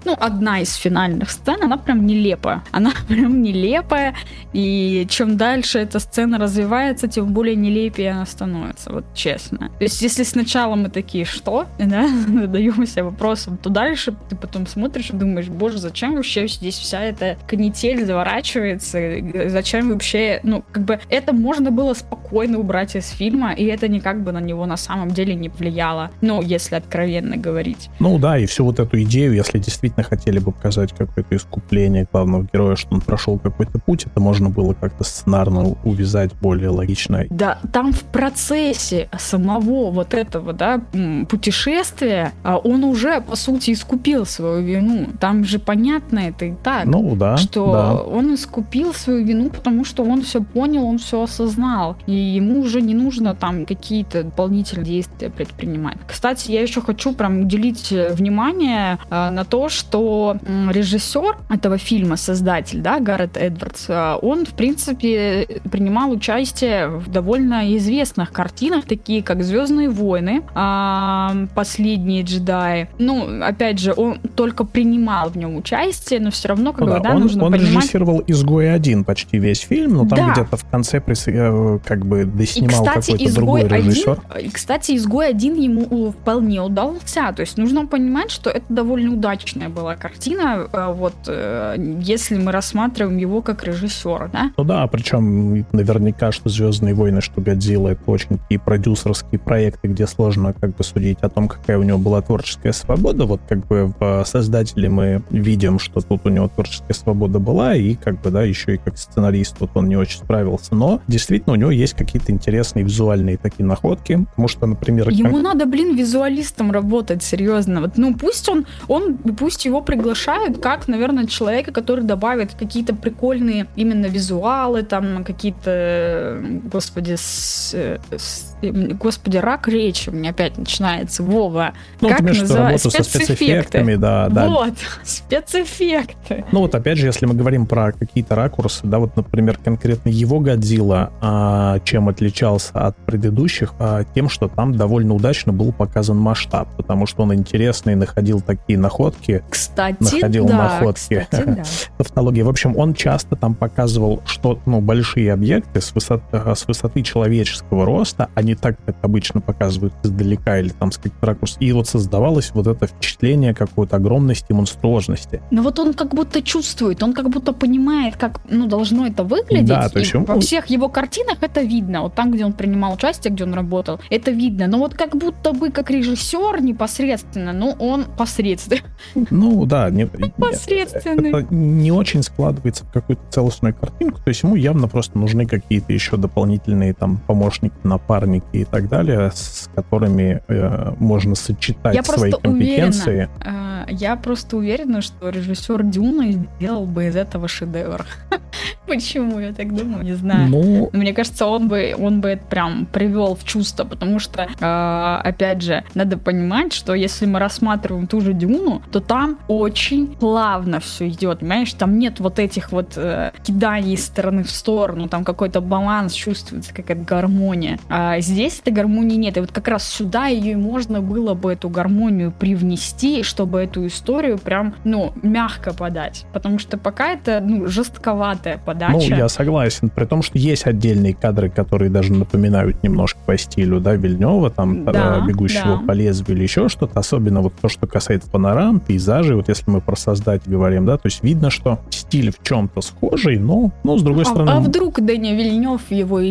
ну, 0.06 0.16
одна 0.20 0.62
из 0.62 0.74
финальных 0.76 1.30
сцен, 1.32 1.64
она 1.64 1.78
прям 1.78 2.06
нелепая. 2.06 2.64
Она 2.72 2.92
прям 3.08 3.42
нелепая, 3.42 4.16
и 4.54 5.06
чем 5.10 5.38
дальше 5.38 5.80
эта 5.80 6.00
сцена 6.00 6.38
развивается, 6.38 7.08
тем 7.08 7.34
более 7.34 7.56
нелепее 7.56 8.12
она 8.12 8.26
становится, 8.26 8.92
вот 8.92 9.06
честно. 9.14 9.70
То 9.78 9.84
есть, 9.84 10.02
если 10.02 10.24
сначала 10.24 10.76
мы 10.76 10.90
такие, 10.90 11.26
что, 11.26 11.68
да, 11.80 12.08
задаемся 12.28 13.04
вопросом, 13.04 13.58
то 13.58 13.70
дальше 13.70 14.14
ты 14.30 14.36
потом 14.36 14.68
смотришь 14.68 15.10
и 15.10 15.14
думаешь, 15.14 15.48
боже, 15.48 15.78
зачем 15.78 16.16
вообще 16.16 16.48
здесь 16.48 16.78
вся 16.78 17.02
эта 17.02 17.38
канитель 17.48 18.06
заворачивается 18.06 18.40
разворачивается, 18.41 19.49
зачем 19.49 19.89
вообще, 19.89 20.39
ну, 20.43 20.63
как 20.71 20.84
бы 20.84 20.99
это 21.10 21.34
можно 21.34 21.71
было 21.71 21.93
спокойно 21.93 22.60
убрать 22.60 22.95
из 22.95 23.10
фильма, 23.10 23.54
и 23.54 23.65
это 23.65 23.88
никак 23.88 24.23
бы 24.23 24.32
на 24.32 24.39
него 24.39 24.65
на 24.65 24.77
самом 24.77 25.12
деле 25.12 25.36
не 25.36 25.49
влияло, 25.49 26.12
ну, 26.21 26.41
если 26.41 26.75
откровенно 26.75 27.38
говорить. 27.38 27.89
Ну 27.99 28.17
да, 28.17 28.38
и 28.38 28.45
всю 28.45 28.65
вот 28.65 28.80
эту 28.80 29.01
идею, 29.04 29.34
если 29.34 29.60
действительно 29.60 30.04
хотели 30.04 30.39
бы 30.39 30.51
показать 30.51 30.93
какое-то 30.93 31.36
искупление 31.36 32.08
главного 32.12 32.47
героя, 32.51 32.75
что 32.75 32.95
он 32.95 33.01
прошел 33.01 33.39
какой-то 33.39 33.80
путь, 33.80 34.06
это 34.06 34.19
можно 34.19 34.49
было 34.49 34.73
как-то 34.73 35.04
сценарно 35.04 35.75
увязать 35.84 36.32
более 36.41 36.69
логично. 36.69 37.25
Да, 37.30 37.60
там 37.71 37.93
в 37.93 38.04
процессе 38.04 39.10
самого 39.17 39.91
вот 39.91 40.13
этого, 40.13 40.54
да, 40.54 40.82
путешествия, 41.30 42.34
а, 42.43 42.58
он 42.58 42.84
уже, 42.84 43.21
по 43.21 43.36
сути, 43.36 43.71
искупил 43.71 44.25
свою 44.25 44.62
вину. 44.62 45.08
Там 45.19 45.43
же 45.43 45.60
понятно 45.60 46.19
это 46.19 46.45
и 46.45 46.54
так. 46.63 46.86
Ну 46.86 47.15
да. 47.15 47.38
Что 47.38 47.71
да. 47.71 47.93
он 48.01 48.31
искупил 48.34 48.94
свою 48.94 49.24
вину, 49.26 49.50
потому 49.50 49.86
что 49.86 50.04
он 50.04 50.22
все 50.22 50.41
понял, 50.41 50.86
он 50.86 50.98
все 50.98 51.24
осознал. 51.24 51.98
И 52.08 52.13
ему 52.13 52.62
уже 52.62 52.82
не 52.82 52.94
нужно 52.94 53.36
там 53.36 53.65
какие-то 53.65 54.24
дополнительные 54.24 54.86
действия 54.86 55.30
предпринимать. 55.30 55.98
Кстати, 56.08 56.52
я 56.52 56.62
еще 56.62 56.82
хочу 56.82 57.13
прям 57.13 57.41
уделить 57.41 57.91
внимание 57.91 58.98
э, 59.10 59.30
на 59.30 59.46
то, 59.46 59.70
что 59.70 60.38
режиссер 60.70 61.38
этого 61.50 61.78
фильма, 61.78 62.17
создатель, 62.17 62.82
да, 62.82 63.00
Гаррет 63.00 63.38
Эдвардс, 63.38 63.86
э, 63.89 64.15
он, 64.22 64.46
в 64.46 64.54
принципе, 64.54 65.62
принимал 65.72 66.12
участие 66.12 66.88
в 66.88 67.10
довольно 67.10 67.76
известных 67.78 68.32
картинах, 68.32 68.86
такие 68.86 69.24
как 69.24 69.44
«Звездные 69.44 69.89
войны», 69.89 70.44
э, 70.54 71.48
«Последние 71.56 72.24
джедаи». 72.24 72.89
Ну, 73.00 73.44
опять 73.44 73.80
же, 73.80 73.94
он 73.96 74.20
только 74.36 74.63
принимал 74.63 75.30
в 75.30 75.38
нем 75.38 75.56
участие, 75.56 76.20
но 76.20 76.32
все 76.32 76.50
равно, 76.50 76.74
как 76.74 76.88
ну, 76.88 76.94
бы, 76.94 77.00
да, 77.00 77.15
он, 77.15 77.22
нужно 77.22 77.46
он 77.46 77.52
понимать... 77.52 77.84
режиссировал 77.84 78.11
«Изгой 78.19 78.74
один 78.74 79.04
почти 79.04 79.38
весь 79.38 79.62
фильм, 79.62 79.93
но 79.93 80.08
там 80.08 80.19
да. 80.19 80.34
где-то 80.34 80.58
в 80.58 80.65
конце 80.65 81.00
прис... 81.00 81.24
Э, 81.28 81.80
как 81.86 82.06
бы 82.06 82.26
доснимал 82.26 82.86
какой-то 82.86 83.34
другой 83.34 83.67
режиссер. 83.67 84.19
И, 84.41 84.50
кстати, 84.50 84.95
«Изгой 84.95 85.30
один 85.30 85.56
ему 85.56 86.12
вполне 86.12 86.62
удался. 86.62 87.32
То 87.36 87.41
есть 87.41 87.58
нужно 87.58 87.86
понимать, 87.86 88.32
что 88.32 88.50
это 88.50 88.65
довольно 88.69 89.13
удачная 89.13 89.69
была 89.69 89.95
картина, 89.95 90.67
э, 90.71 90.93
вот 90.93 91.13
э, 91.28 91.76
если 92.02 92.38
мы 92.38 92.52
рассматриваем 92.52 93.17
его 93.17 93.41
как 93.41 93.63
режиссера, 93.63 94.30
да? 94.32 94.52
Ну 94.58 94.63
да, 94.63 94.86
причем 94.88 95.65
наверняка, 95.71 96.32
что 96.32 96.50
«Звездные 96.50 96.93
войны», 96.93 97.21
что 97.21 97.41
«Годзилла»— 97.41 97.89
это 97.89 98.04
очень 98.06 98.38
такие 98.38 98.60
продюсерские 98.60 99.39
проекты, 99.39 99.88
где 99.88 100.08
сложно 100.08 100.54
как 100.54 100.76
бы 100.76 100.84
судить 100.84 101.19
о 101.21 101.30
том, 101.30 101.47
какая 101.47 101.78
у 101.78 101.84
него 101.84 101.97
была 101.97 102.21
творческая 102.21 102.74
свобода. 102.74 103.26
Вот 103.26 103.41
как 103.47 103.65
бы 103.67 103.93
в 104.00 104.24
создателе 104.26 104.89
мы 104.89 105.21
видим, 105.30 105.80
что 105.80 106.02
тут 106.02 106.26
у 106.26 106.30
него 106.30 106.47
творческая 106.47 106.93
свобода 106.93 107.39
была, 107.39 107.76
и 107.76 107.95
как 108.04 108.22
бы, 108.22 108.32
да, 108.32 108.44
еще 108.44 108.76
и 108.76 108.78
как 108.78 108.98
сценарист 108.98 109.60
вот 109.60 109.72
он 109.76 109.88
не 109.88 109.96
очень 109.96 110.20
справился. 110.20 110.76
Но 110.76 111.02
действительно 111.08 111.54
у 111.54 111.56
него 111.58 111.72
есть 111.72 111.94
какие-то 111.94 112.32
интересные 112.32 112.84
визуальные 112.84 113.38
такие 113.38 113.66
находки, 113.66 114.26
потому 114.30 114.48
что, 114.48 114.66
например... 114.66 115.10
Ему 115.10 115.36
как... 115.36 115.44
надо, 115.44 115.66
блин, 115.66 115.96
визуалистом 115.96 116.72
работать, 116.72 117.24
серьезно. 117.24 117.82
Вот, 117.82 117.98
ну, 117.98 118.14
пусть 118.16 118.50
он, 118.50 118.66
он, 118.88 119.18
пусть 119.18 119.66
его 119.66 119.82
приглашают 119.82 120.60
как, 120.60 120.88
наверное, 120.88 121.26
человека, 121.26 121.72
который 121.72 122.04
добавит 122.04 122.54
какие-то 122.54 122.96
прикольные 122.96 123.68
именно 123.76 124.08
визуалы, 124.08 124.84
там, 124.84 125.24
какие-то, 125.24 126.42
господи, 126.72 127.16
с, 127.16 127.74
с, 128.12 128.51
господи, 128.62 129.38
рак 129.38 129.67
речи 129.67 130.10
у 130.10 130.13
меня 130.13 130.32
опять 130.32 130.58
начинается, 130.58 131.24
Вова. 131.24 131.74
Ну, 132.00 132.10
как 132.10 132.21
называется? 132.21 132.89
Спецэффекты. 132.89 133.19
со 133.19 133.26
спецэффектами, 133.26 133.95
да, 133.95 134.30
да. 134.30 134.47
Вот, 134.47 134.74
спецэффекты. 135.04 136.45
Ну 136.52 136.60
вот, 136.60 136.76
опять 136.76 136.97
же, 136.97 137.08
если 137.08 137.26
мы 137.26 137.34
говорим 137.34 137.65
про 137.65 137.91
какие-то 137.91 138.36
ракурсы, 138.36 138.82
да, 138.84 139.00
вот, 139.00 139.15
например, 139.15 139.58
конкретно 139.63 140.10
его 140.10 140.39
Годзилла, 140.39 141.12
а, 141.21 141.80
чем 141.84 142.10
отличался 142.10 142.71
от 142.74 142.97
предыдущих, 142.97 143.74
а, 143.80 144.04
тем, 144.15 144.30
что 144.30 144.47
там 144.47 144.76
довольно 144.76 145.13
удачно 145.13 145.54
был 145.54 145.71
показан 145.71 146.17
масштаб, 146.17 146.69
потому 146.76 147.06
что 147.06 147.24
он 147.24 147.34
интересный, 147.34 147.95
находил 147.95 148.41
такие 148.41 148.78
находки. 148.78 149.43
Кстати, 149.50 149.97
находил 150.00 150.45
да, 150.45 150.58
находки. 150.58 151.28
Кстати, 151.30 151.43
да. 151.47 151.63
Тавтология. 151.97 152.43
В 152.43 152.50
общем, 152.50 152.78
он 152.78 152.93
часто 152.93 153.36
там 153.36 153.56
показывал, 153.56 154.21
что, 154.26 154.60
ну, 154.65 154.82
большие 154.82 155.34
объекты 155.34 155.82
с 155.82 155.93
высоты, 155.93 156.38
с 156.56 156.67
высоты 156.67 157.02
человеческого 157.02 157.86
роста, 157.86 158.30
они 158.36 158.51
так, 158.56 158.78
как 158.86 158.96
обычно 159.02 159.42
показывают 159.42 159.94
издалека 160.04 160.60
или 160.60 160.70
там 160.70 160.92
с 160.92 160.98
каких-то 160.98 161.26
ракурс. 161.26 161.58
И 161.60 161.72
вот 161.72 161.88
создавалось 161.88 162.52
вот 162.54 162.68
это 162.68 162.88
впечатление 162.88 163.54
какой-то 163.54 163.98
огромности, 163.98 164.52
монструозности. 164.54 165.42
Но 165.52 165.62
вот 165.62 165.80
он 165.80 165.94
как 165.94 166.14
будто 166.14 166.42
чувствует, 166.42 167.04
он 167.04 167.14
как 167.14 167.30
будто 167.30 167.54
понимает, 167.54 168.16
как, 168.16 168.42
ну, 168.50 168.68
должно 168.68 169.08
это 169.08 169.24
выглядеть. 169.24 169.68
Да, 169.68 169.90
то 169.90 170.00
есть 170.00 170.16
он... 170.16 170.26
Во 170.26 170.40
всех 170.40 170.68
его 170.68 170.90
картинах 170.90 171.38
это 171.42 171.62
видно. 171.62 172.02
Вот 172.02 172.16
там, 172.16 172.32
где 172.32 172.46
он 172.46 172.54
принимал 172.54 172.94
участие, 172.94 173.34
где 173.34 173.44
он 173.44 173.54
работал, 173.54 174.00
это 174.10 174.32
видно. 174.32 174.68
Но 174.68 174.78
вот 174.78 174.94
как 174.94 175.16
будто 175.16 175.54
бы 175.54 175.70
как 175.70 175.90
режиссер 175.92 176.62
непосредственно, 176.62 177.54
ну, 177.54 177.76
он 177.80 178.06
посредственный. 178.18 178.84
Ну, 179.30 179.66
да. 179.66 179.90
Не, 179.90 180.06
посредственный. 180.06 181.30
Это 181.30 181.54
не 181.54 181.92
очень 181.92 182.24
складывается 182.24 182.86
в 182.86 182.92
какую-то 182.92 183.24
целостную 183.30 183.74
картинку. 183.74 184.20
То 184.24 184.30
есть 184.30 184.44
ему 184.44 184.56
явно 184.56 184.88
просто 184.88 185.18
нужны 185.18 185.46
какие-то 185.46 185.94
еще 185.94 186.18
дополнительные 186.18 186.94
там 186.94 187.18
помощники, 187.18 187.76
напарники 187.84 188.40
и 188.51 188.65
так 188.65 188.89
далее, 188.89 189.32
с 189.34 189.69
которыми 189.73 190.41
э, 190.47 190.93
можно 190.99 191.36
сочетать 191.36 191.95
я 191.95 192.04
свои 192.04 192.32
компетенции. 192.32 193.30
Уверена, 193.39 193.86
э, 193.89 193.93
я 193.93 194.15
просто 194.15 194.58
уверена, 194.58 195.01
что 195.01 195.30
режиссер 195.30 195.84
Дюна 195.84 196.32
сделал 196.32 196.86
бы 196.86 197.08
из 197.08 197.15
этого 197.15 197.47
шедевр. 197.47 198.06
Почему 198.88 199.39
я 199.39 199.54
так 199.54 199.73
думаю, 199.73 200.04
не 200.04 200.13
знаю. 200.13 200.49
Ну, 200.49 200.89
Но 200.91 200.99
мне 200.99 201.13
кажется, 201.13 201.45
он 201.45 201.67
бы, 201.67 201.95
он 201.97 202.21
бы 202.21 202.30
это 202.30 202.45
прям 202.45 202.86
привел 202.86 203.36
в 203.36 203.43
чувство, 203.43 203.86
потому 203.86 204.19
что, 204.19 204.43
э, 204.43 205.27
опять 205.27 205.62
же, 205.62 205.84
надо 205.93 206.17
понимать, 206.17 206.73
что 206.73 206.93
если 206.93 207.25
мы 207.25 207.39
рассматриваем 207.39 208.08
ту 208.08 208.21
же 208.21 208.34
Дюну, 208.34 208.82
то 208.91 208.99
там 208.99 209.39
очень 209.47 210.08
плавно 210.08 210.80
все 210.80 211.08
идет, 211.08 211.39
понимаешь? 211.39 211.73
Там 211.73 211.97
нет 211.99 212.19
вот 212.19 212.39
этих 212.39 212.71
вот 212.71 212.93
э, 212.95 213.32
киданий 213.43 213.93
из 213.93 214.06
стороны 214.06 214.43
в 214.43 214.51
сторону, 214.51 215.08
там 215.08 215.23
какой-то 215.23 215.62
баланс 215.62 216.13
чувствуется, 216.13 216.73
какая-то 216.73 217.04
гармония. 217.04 217.80
А 217.89 218.19
здесь 218.32 218.60
этой 218.60 218.74
гармонии 218.74 219.15
нет. 219.15 219.38
И 219.38 219.39
вот 219.39 219.52
как 219.52 219.67
раз 219.67 219.88
сюда 219.88 220.28
ее 220.28 220.58
можно 220.58 221.02
было 221.02 221.34
бы 221.34 221.54
эту 221.54 221.70
гармонию 221.70 222.32
привнести, 222.32 223.24
чтобы 223.24 223.60
эту 223.60 223.86
историю 223.88 224.38
прям, 224.38 224.74
ну, 224.84 225.13
мягко 225.22 225.74
подать. 225.74 226.26
Потому 226.34 226.60
что 226.60 226.78
пока 226.78 227.12
это, 227.12 227.41
ну, 227.46 227.67
жестковатая 227.67 228.58
подача. 228.58 228.94
Ну, 228.94 229.02
я 229.02 229.30
согласен. 229.30 229.89
При 229.89 230.06
том, 230.06 230.24
что 230.24 230.38
есть 230.38 230.65
отдельные 230.65 231.13
кадры, 231.13 231.50
которые 231.50 231.91
даже 231.91 232.13
напоминают 232.13 232.82
немножко 232.84 233.20
по 233.26 233.38
стилю, 233.38 233.80
да, 233.80 233.96
Вильнева, 233.96 234.50
там, 234.50 234.86
да, 234.86 235.24
бегущего 235.28 235.78
да. 235.78 235.88
по 235.88 235.91
лезвию 235.91 236.38
или 236.38 236.44
еще 236.44 236.70
что-то. 236.70 237.00
Особенно 237.00 237.41
вот 237.41 237.54
то, 237.62 237.70
что 237.70 237.88
касается 237.88 238.30
панорам, 238.30 238.80
пейзажей. 238.80 239.36
Вот 239.36 239.50
если 239.50 239.70
мы 239.70 239.82
про 239.82 239.96
создать 239.96 240.41
говорим, 240.48 240.86
да, 240.86 240.98
то 240.98 241.08
есть 241.08 241.24
видно, 241.24 241.50
что 241.50 241.80
стиль 241.89 242.32
в 242.32 242.41
чем-то 242.44 242.82
схожий, 242.82 243.38
но, 243.38 243.72
но 243.84 243.98
с 243.98 244.02
другой 244.02 244.24
а, 244.24 244.26
стороны... 244.26 244.50
А 244.52 244.60
вдруг 244.60 245.00
Дэни 245.02 245.34
Вильнев 245.34 245.82
его 245.91 246.22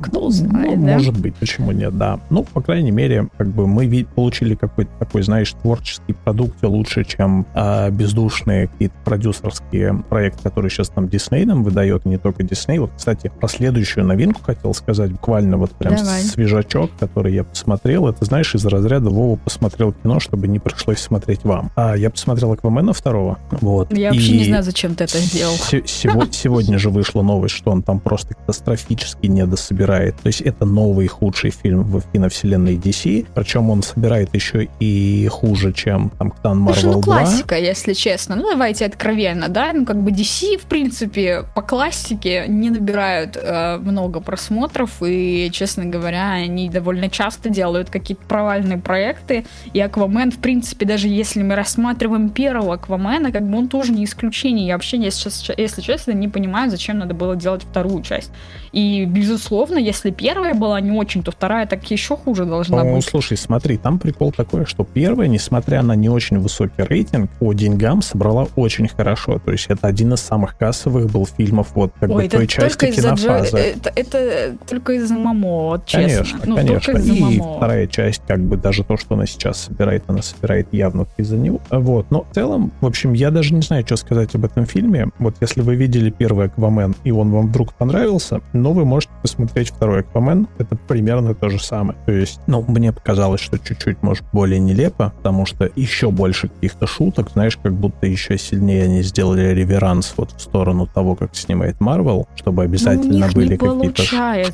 кто 0.00 0.20
ну, 0.20 0.30
знает, 0.30 0.78
ну, 0.78 0.86
да? 0.86 0.92
Может 0.94 1.18
быть, 1.22 1.34
почему 1.36 1.72
нет, 1.72 1.96
да. 1.96 2.20
Ну, 2.30 2.44
по 2.44 2.60
крайней 2.60 2.90
мере, 2.90 3.28
как 3.36 3.48
бы 3.48 3.66
мы 3.66 4.06
получили 4.14 4.54
какой-то 4.54 4.90
такой, 4.98 5.22
знаешь, 5.22 5.52
творческий 5.52 6.12
продукт 6.12 6.62
лучше, 6.62 7.04
чем 7.04 7.46
э, 7.54 7.90
бездушные 7.90 8.68
какие-то 8.68 8.94
продюсерские 9.04 10.02
проекты, 10.08 10.42
которые 10.42 10.70
сейчас 10.70 10.88
там 10.88 11.08
Дисней 11.08 11.44
нам 11.44 11.64
выдает, 11.64 12.04
не 12.04 12.18
только 12.18 12.42
Дисней. 12.42 12.78
Вот, 12.78 12.90
кстати, 12.96 13.30
про 13.40 13.48
следующую 13.48 14.04
новинку 14.04 14.42
хотел 14.42 14.74
сказать, 14.74 15.12
буквально 15.12 15.56
вот 15.56 15.70
прям 15.72 15.96
Давай. 15.96 16.22
свежачок, 16.22 16.90
который 16.98 17.34
я 17.34 17.44
посмотрел. 17.44 18.08
Это, 18.08 18.24
знаешь, 18.24 18.54
из 18.54 18.64
разряда 18.66 19.10
Вова 19.10 19.36
посмотрел 19.36 19.92
кино, 19.92 20.20
чтобы 20.20 20.48
не 20.48 20.58
пришлось 20.58 20.98
смотреть 20.98 21.44
вам. 21.44 21.70
А 21.76 21.96
я 21.96 22.10
посмотрел 22.10 22.52
Аквамена 22.52 22.92
второго. 22.92 23.38
Вот. 23.50 23.92
Я 23.92 24.08
и 24.08 24.12
вообще 24.12 24.38
не 24.38 24.44
знаю, 24.44 24.62
зачем 24.62 24.94
ты 24.94 25.04
это 25.04 25.18
сделал. 25.18 25.54
Сегодня 25.56 26.78
же 26.78 26.90
вышла 26.90 27.22
новость, 27.22 27.54
что 27.54 27.70
он 27.70 27.82
там 27.82 28.00
просто 28.00 28.34
катастрофически 28.34 29.26
недособирает. 29.26 30.16
То 30.22 30.28
есть 30.28 30.40
это 30.40 30.64
новый 30.64 31.01
худший 31.08 31.50
фильм 31.50 31.82
в 31.82 32.02
киновселенной 32.12 32.76
DC, 32.76 33.26
причем 33.34 33.70
он 33.70 33.82
собирает 33.82 34.34
еще 34.34 34.68
и 34.80 35.28
хуже, 35.30 35.72
чем 35.72 36.12
там 36.42 36.58
Марвел 36.58 36.94
ну, 36.94 37.00
2. 37.00 37.02
классика, 37.02 37.58
если 37.58 37.92
честно. 37.92 38.36
Ну, 38.36 38.50
давайте 38.50 38.86
откровенно, 38.86 39.48
да? 39.48 39.72
Ну, 39.72 39.84
как 39.84 40.02
бы 40.02 40.10
DC, 40.10 40.58
в 40.58 40.64
принципе, 40.66 41.44
по 41.54 41.62
классике 41.62 42.44
не 42.48 42.70
набирают 42.70 43.36
э, 43.36 43.78
много 43.78 44.20
просмотров, 44.20 45.02
и, 45.02 45.50
честно 45.52 45.84
говоря, 45.84 46.32
они 46.32 46.68
довольно 46.68 47.08
часто 47.08 47.48
делают 47.48 47.90
какие-то 47.90 48.24
провальные 48.26 48.78
проекты, 48.78 49.44
и 49.72 49.80
Аквамен, 49.80 50.30
в 50.30 50.38
принципе, 50.38 50.86
даже 50.86 51.08
если 51.08 51.42
мы 51.42 51.54
рассматриваем 51.54 52.30
первого 52.30 52.74
Аквамена, 52.74 53.32
как 53.32 53.48
бы 53.48 53.58
он 53.58 53.68
тоже 53.68 53.92
не 53.92 54.04
исключение. 54.04 54.66
Я 54.66 54.74
вообще, 54.74 54.98
если, 54.98 55.30
если 55.60 55.80
честно, 55.80 56.12
не 56.12 56.28
понимаю, 56.28 56.70
зачем 56.70 56.98
надо 56.98 57.14
было 57.14 57.36
делать 57.36 57.62
вторую 57.62 58.02
часть. 58.02 58.30
И, 58.72 59.04
безусловно, 59.04 59.78
если 59.78 60.10
первая 60.10 60.54
была 60.54 60.80
не 60.80 60.91
очень, 60.96 61.22
то 61.22 61.30
вторая 61.30 61.66
так 61.66 61.88
еще 61.90 62.16
хуже 62.16 62.44
должна 62.44 62.84
ну, 62.84 62.96
быть. 62.96 63.04
слушай, 63.04 63.36
смотри, 63.36 63.76
там 63.76 63.98
прикол 63.98 64.32
такой, 64.32 64.66
что 64.66 64.84
первая, 64.84 65.28
несмотря 65.28 65.82
на 65.82 65.94
не 65.94 66.08
очень 66.08 66.38
высокий 66.38 66.82
рейтинг, 66.82 67.30
по 67.38 67.52
деньгам 67.52 68.02
собрала 68.02 68.48
очень 68.56 68.88
хорошо. 68.88 69.38
То 69.38 69.52
есть 69.52 69.66
это 69.68 69.86
один 69.86 70.12
из 70.14 70.20
самых 70.20 70.56
кассовых 70.56 71.10
был 71.10 71.26
фильмов 71.26 71.68
вот 71.74 71.92
как 71.98 72.10
Ой, 72.10 72.24
бы 72.24 72.28
той 72.28 72.46
части 72.46 72.90
кинофазы. 72.90 73.50
Джо... 73.50 73.58
Это, 73.58 73.92
это 73.94 74.56
только 74.68 74.94
из-за 74.94 75.14
Мамо, 75.14 75.48
вот, 75.48 75.86
честно. 75.86 76.08
Конечно, 76.08 76.40
ну, 76.44 76.56
конечно. 76.56 76.98
И 76.98 77.20
Мамо. 77.20 77.56
вторая 77.56 77.86
часть, 77.86 78.22
как 78.26 78.40
бы 78.40 78.56
даже 78.56 78.84
то, 78.84 78.96
что 78.96 79.14
она 79.14 79.26
сейчас 79.26 79.58
собирает, 79.62 80.04
она 80.06 80.22
собирает 80.22 80.68
явно 80.72 81.06
из-за 81.16 81.36
него. 81.36 81.60
Вот. 81.70 82.10
Но 82.10 82.24
в 82.30 82.34
целом, 82.34 82.72
в 82.80 82.86
общем, 82.86 83.12
я 83.12 83.30
даже 83.30 83.54
не 83.54 83.62
знаю, 83.62 83.84
что 83.86 83.96
сказать 83.96 84.34
об 84.34 84.44
этом 84.44 84.66
фильме. 84.66 85.08
Вот 85.18 85.36
если 85.40 85.60
вы 85.60 85.76
видели 85.76 86.10
первый 86.10 86.46
Аквамен, 86.46 86.94
и 87.04 87.10
он 87.10 87.30
вам 87.30 87.48
вдруг 87.48 87.74
понравился, 87.74 88.40
но 88.52 88.72
вы 88.72 88.84
можете 88.84 89.12
посмотреть 89.22 89.70
второй 89.70 90.00
Аквамен. 90.00 90.48
Это 90.58 90.76
примерно 90.86 91.34
то 91.34 91.48
же 91.48 91.62
самое. 91.62 91.98
То 92.06 92.12
есть, 92.12 92.40
ну, 92.46 92.64
мне 92.66 92.92
показалось, 92.92 93.40
что 93.40 93.58
чуть-чуть, 93.58 94.02
может, 94.02 94.24
более 94.32 94.60
нелепо, 94.60 95.12
потому 95.16 95.46
что 95.46 95.70
еще 95.76 96.10
больше 96.10 96.48
каких-то 96.48 96.86
шуток, 96.86 97.30
знаешь, 97.32 97.56
как 97.56 97.72
будто 97.72 98.06
еще 98.06 98.38
сильнее 98.38 98.84
они 98.84 99.02
сделали 99.02 99.54
реверанс 99.54 100.14
вот 100.16 100.32
в 100.32 100.40
сторону 100.40 100.86
того, 100.86 101.14
как 101.14 101.34
снимает 101.34 101.80
Марвел, 101.80 102.28
чтобы 102.36 102.64
обязательно 102.64 103.26
ну, 103.26 103.32
были 103.32 103.56
какие-то 103.56 104.02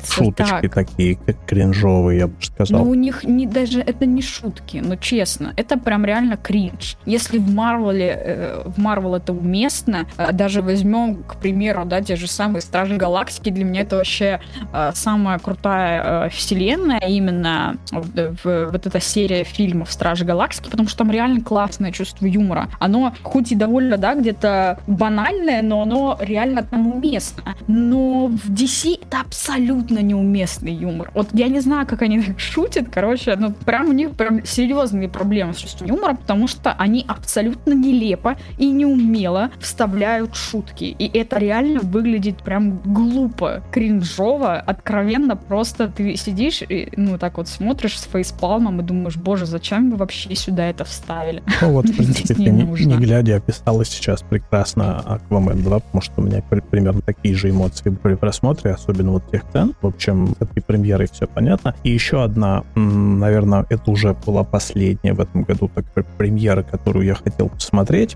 шуточки 0.05 0.67
так. 0.67 0.73
такие, 0.73 1.15
как 1.15 1.45
кринжовые, 1.45 2.19
я 2.19 2.27
бы 2.27 2.33
сказал. 2.41 2.83
Ну, 2.83 2.91
у 2.91 2.93
них 2.93 3.23
не, 3.23 3.45
даже 3.45 3.81
это 3.81 4.05
не 4.05 4.21
шутки, 4.21 4.77
но 4.77 4.95
честно, 4.95 5.53
это 5.55 5.77
прям 5.77 6.05
реально 6.05 6.37
кринж. 6.37 6.97
Если 7.05 7.37
в 7.37 7.49
Марвеле, 7.53 8.07
э, 8.07 8.63
в 8.65 8.77
Марвел 8.77 9.15
это 9.15 9.33
уместно, 9.33 10.07
э, 10.17 10.31
даже 10.31 10.61
возьмем, 10.61 11.23
к 11.23 11.35
примеру, 11.37 11.85
да, 11.85 12.01
те 12.01 12.15
же 12.15 12.27
самые 12.27 12.61
Стражи 12.61 12.97
Галактики, 12.97 13.49
для 13.49 13.63
меня 13.63 13.81
это 13.81 13.97
вообще 13.97 14.39
э, 14.73 14.91
самая 14.93 15.39
крутая 15.39 16.01
э, 16.03 16.18
вселенная, 16.29 16.99
именно 17.07 17.77
в, 17.91 18.69
вот 18.71 18.85
эта 18.85 18.99
серия 18.99 19.43
фильмов 19.43 19.91
Стражи 19.91 20.25
Галактики, 20.25 20.69
потому 20.69 20.89
что 20.89 20.99
там 20.99 21.11
реально 21.11 21.41
классное 21.41 21.91
чувство 21.91 22.25
юмора. 22.25 22.69
Оно 22.79 23.13
хоть 23.23 23.51
и 23.51 23.55
довольно, 23.55 23.97
да, 23.97 24.15
где-то 24.15 24.79
банальное, 24.87 25.61
но 25.61 25.81
оно 25.81 26.17
реально 26.19 26.63
там 26.63 26.87
уместно. 26.87 27.55
Но 27.67 28.27
в 28.27 28.51
DC 28.51 28.99
это 29.03 29.21
абсолютно 29.21 29.99
неуместный 29.99 30.73
юмор. 30.73 31.11
Вот 31.13 31.29
я 31.33 31.47
не 31.47 31.59
знаю, 31.59 31.87
как 31.87 32.01
они 32.01 32.21
так 32.21 32.39
шутят, 32.39 32.87
короче, 32.91 33.35
ну 33.35 33.51
прям 33.51 33.89
у 33.89 33.93
них 33.93 34.11
прям 34.11 34.45
серьезные 34.45 35.09
проблемы 35.09 35.53
с 35.53 35.57
чувством 35.57 35.87
юмора, 35.87 36.15
потому 36.15 36.47
что 36.47 36.73
они 36.73 37.05
абсолютно 37.07 37.73
нелепо 37.73 38.37
и 38.57 38.67
неумело 38.67 39.51
вставляют 39.59 40.35
шутки. 40.35 40.83
И 40.83 41.17
это 41.17 41.37
реально 41.37 41.79
выглядит 41.81 42.43
прям 42.43 42.77
глупо, 42.79 43.63
кринжово, 43.71 44.55
откровенно 44.55 45.35
просто 45.35 45.87
ты 45.87 46.08
сидишь 46.15 46.61
и, 46.61 46.89
ну, 46.95 47.17
так 47.17 47.37
вот 47.37 47.47
смотришь 47.47 47.99
с 47.99 48.03
фейспалмом 48.03 48.81
и 48.81 48.83
думаешь, 48.83 49.17
боже, 49.17 49.45
зачем 49.45 49.91
вы 49.91 49.97
вообще 49.97 50.33
сюда 50.35 50.67
это 50.67 50.85
вставили? 50.85 51.43
Ну 51.61 51.71
вот, 51.71 51.89
в 51.89 51.97
принципе, 51.97 52.43
не, 52.43 52.63
не, 52.63 52.85
не 52.85 52.97
глядя, 52.97 53.37
описала 53.37 53.85
сейчас 53.85 54.21
прекрасно 54.21 54.99
Аквамен 54.99 55.61
2, 55.61 55.79
потому 55.79 56.01
что 56.01 56.13
у 56.17 56.23
меня 56.23 56.41
примерно 56.41 57.01
такие 57.01 57.35
же 57.35 57.49
эмоции 57.49 57.89
при 57.89 58.15
просмотре, 58.15 58.71
особенно 58.71 59.11
вот 59.11 59.29
тех 59.29 59.43
сцен. 59.49 59.73
В 59.81 59.87
общем, 59.87 60.35
этой 60.39 60.61
премьерой 60.61 61.07
все 61.11 61.27
понятно. 61.27 61.75
И 61.83 61.89
еще 61.89 62.23
одна, 62.23 62.63
наверное, 62.75 63.65
это 63.69 63.91
уже 63.91 64.15
была 64.25 64.43
последняя 64.43 65.13
в 65.13 65.19
этом 65.19 65.43
году 65.43 65.69
так, 65.73 65.85
премьера, 66.17 66.63
которую 66.63 67.05
я 67.05 67.15
хотел 67.15 67.49
посмотреть. 67.49 68.15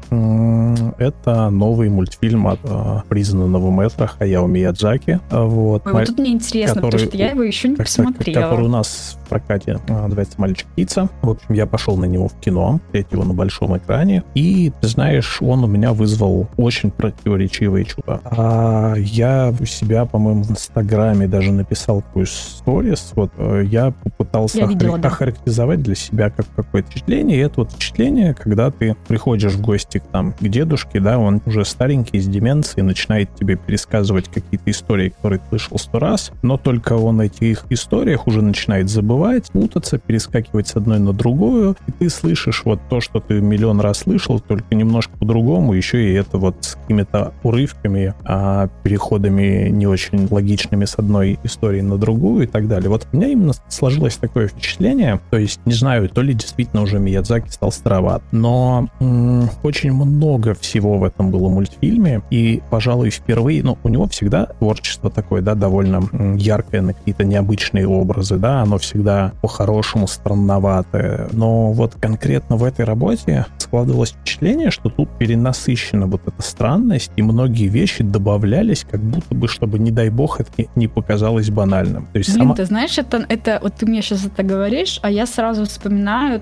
Это 0.97 1.49
новый 1.49 1.89
мультфильм 1.89 2.47
от 2.47 2.60
э, 2.63 3.01
признанного 3.10 3.71
мэтра 3.71 4.08
Хаяо 4.08 4.47
Миядзаки. 4.47 5.19
Вот. 5.29 5.86
Ой, 5.86 5.93
вот 5.93 6.06
тут 6.06 6.19
мне 6.19 6.32
интересно, 6.32 6.75
который, 6.75 6.91
потому 6.91 7.10
что 7.10 7.17
я 7.17 7.32
его 7.32 7.43
еще 7.43 7.69
не 7.69 7.75
посмотрела. 7.84 8.41
Который 8.41 8.65
у 8.65 8.69
нас 8.69 9.17
в 9.24 9.30
прокате 9.30 9.80
а, 9.88 10.04
называется 10.04 10.39
«Мальчик 10.39 10.67
птица». 10.67 11.10
В 11.22 11.30
общем, 11.30 11.54
я 11.54 11.65
пошел 11.65 11.98
на 11.98 12.06
него 12.06 12.28
в 12.28 12.39
кино, 12.39 12.80
смотреть 12.84 13.08
его 13.12 13.24
на 13.24 13.34
большом 13.34 13.78
экране. 13.78 14.24
И, 14.36 14.72
ты 14.82 14.88
знаешь, 14.88 15.41
он 15.41 15.63
у 15.63 15.67
меня 15.67 15.93
вызвал 15.93 16.48
очень 16.58 16.91
противоречивые 16.91 17.86
чувства. 17.86 18.22
А 18.26 18.96
я 18.98 19.54
у 19.60 19.65
себя, 19.65 20.06
по-моему, 20.06 20.43
в 20.43 20.52
Инстаграме 20.52 21.28
даже 21.28 21.52
написал 21.52 22.02
такую 22.02 22.28
сторис. 22.28 23.12
Вот 23.15 23.32
э, 23.38 23.63
я 23.65 23.91
попытался 23.91 24.60
я 24.60 24.65
видела, 24.65 24.98
да. 24.98 25.10
охарактеризовать 25.10 25.82
для 25.82 25.96
себя 25.96 26.30
как 26.30 26.46
какое-то 26.56 26.89
впечатление. 26.89 27.38
И 27.38 27.41
это 27.41 27.62
вот 27.62 27.72
впечатление, 27.72 28.34
когда 28.34 28.72
ты 28.72 28.96
приходишь 29.08 29.54
в 29.54 29.62
гости 29.62 30.00
к, 30.00 30.04
там, 30.04 30.34
к 30.34 30.41
дедушке, 30.41 31.00
да, 31.00 31.17
он 31.17 31.41
уже 31.46 31.65
старенький, 31.65 32.19
с 32.19 32.28
деменцией, 32.28 32.84
начинает 32.84 33.34
тебе 33.36 33.56
пересказывать 33.56 34.28
какие-то 34.30 34.69
истории, 34.69 35.10
которые 35.10 35.39
ты 35.39 35.50
слышал 35.50 35.78
сто 35.78 36.00
раз, 36.00 36.32
но 36.41 36.58
только 36.58 36.93
он 36.93 37.22
этих 37.22 37.65
историях 37.73 38.27
уже 38.27 38.41
начинает 38.41 38.89
забывать, 38.89 39.51
путаться, 39.51 39.97
перескакивать 39.97 40.67
с 40.67 40.75
одной 40.75 40.99
на 40.99 41.13
другую, 41.13 41.75
и 41.88 41.91
ты 41.91 42.09
слышишь 42.09 42.63
вот 42.65 42.79
то, 42.89 43.01
что 43.01 43.19
ты 43.19 43.41
миллион 43.41 43.79
раз 43.79 43.99
слышал, 43.99 44.39
только 44.39 44.75
немножко 44.75 45.17
по-другому, 45.17 45.73
еще 45.73 46.09
и 46.09 46.13
это 46.13 46.38
вот 46.38 46.57
с 46.62 46.75
какими-то 46.75 47.33
урывками, 47.43 48.13
а, 48.23 48.69
переходами 48.83 49.69
не 49.69 49.88
очень 49.88 50.27
логичными 50.29 50.86
с 50.86 50.95
одной 50.97 51.39
истории 51.43 51.81
на 51.81 51.97
другую 51.97 52.43
и 52.43 52.47
так 52.47 52.67
далее. 52.67 52.89
Вот 52.89 53.07
у 53.12 53.17
меня 53.17 53.27
именно 53.27 53.53
сложилось 53.69 54.15
такое 54.17 54.47
впечатление, 54.47 55.19
то 55.29 55.38
есть, 55.38 55.59
не 55.65 55.73
знаю, 55.73 56.09
то 56.09 56.21
ли 56.21 56.33
действительно 56.33 56.81
уже 56.83 56.99
Миядзаки 56.99 57.49
стал 57.49 57.71
староват, 57.71 58.21
но 58.31 58.88
м- 58.99 59.49
очень 59.63 59.93
много 59.93 60.53
всего 60.53 60.97
в 60.97 61.03
этом 61.03 61.31
было 61.31 61.49
мультфильме, 61.49 62.21
и, 62.29 62.62
пожалуй, 62.69 63.09
впервые, 63.09 63.63
ну, 63.63 63.77
у 63.83 63.89
него 63.89 64.07
всегда 64.07 64.45
творчество 64.45 65.09
такое, 65.09 65.41
да, 65.41 65.55
довольно 65.55 66.01
яркое 66.38 66.81
на 66.81 66.93
какие-то 66.93 67.23
необычные 67.23 67.62
образы, 67.71 68.38
да, 68.38 68.62
оно 68.62 68.78
всегда 68.78 69.34
по-хорошему 69.41 70.08
странноватое, 70.08 71.28
но 71.32 71.71
вот 71.71 71.95
конкретно 71.99 72.58
в 72.58 72.63
этой 72.63 72.86
работе 72.86 73.45
складывалось 73.58 74.12
впечатление, 74.12 74.71
что 74.71 74.89
тут 74.89 75.10
перенасыщена 75.17 76.08
вот 76.08 76.21
эта 76.28 76.41
странность, 76.41 77.12
и 77.15 77.21
многие 77.21 77.67
вещи 77.67 78.04
добавлялись, 78.04 78.86
как 78.89 79.02
будто 79.02 79.34
бы, 79.34 79.47
чтобы, 79.47 79.80
не 79.80 79.91
дай 79.91 80.10
бог, 80.10 80.39
это 80.39 80.52
не 80.76 80.88
показалось 80.88 81.49
банальным. 81.49 82.08
То 82.12 82.19
есть 82.19 82.32
Блин, 82.34 82.43
сама... 82.43 82.56
ты 82.56 82.65
знаешь, 82.65 82.97
это, 82.97 83.26
это 83.30 83.60
вот 83.62 83.76
ты 83.76 83.86
мне 83.86 84.02
сейчас 84.02 84.26
это 84.26 84.43
говоришь, 84.43 84.99
а 85.02 85.10
я 85.10 85.26
сразу 85.26 85.65
вспоминаю 85.65 86.41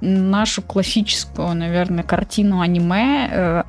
нашу 0.00 0.62
классическую, 0.62 1.54
наверное, 1.54 2.04
картину 2.04 2.60
аниме 2.60 3.28
э, 3.30 3.62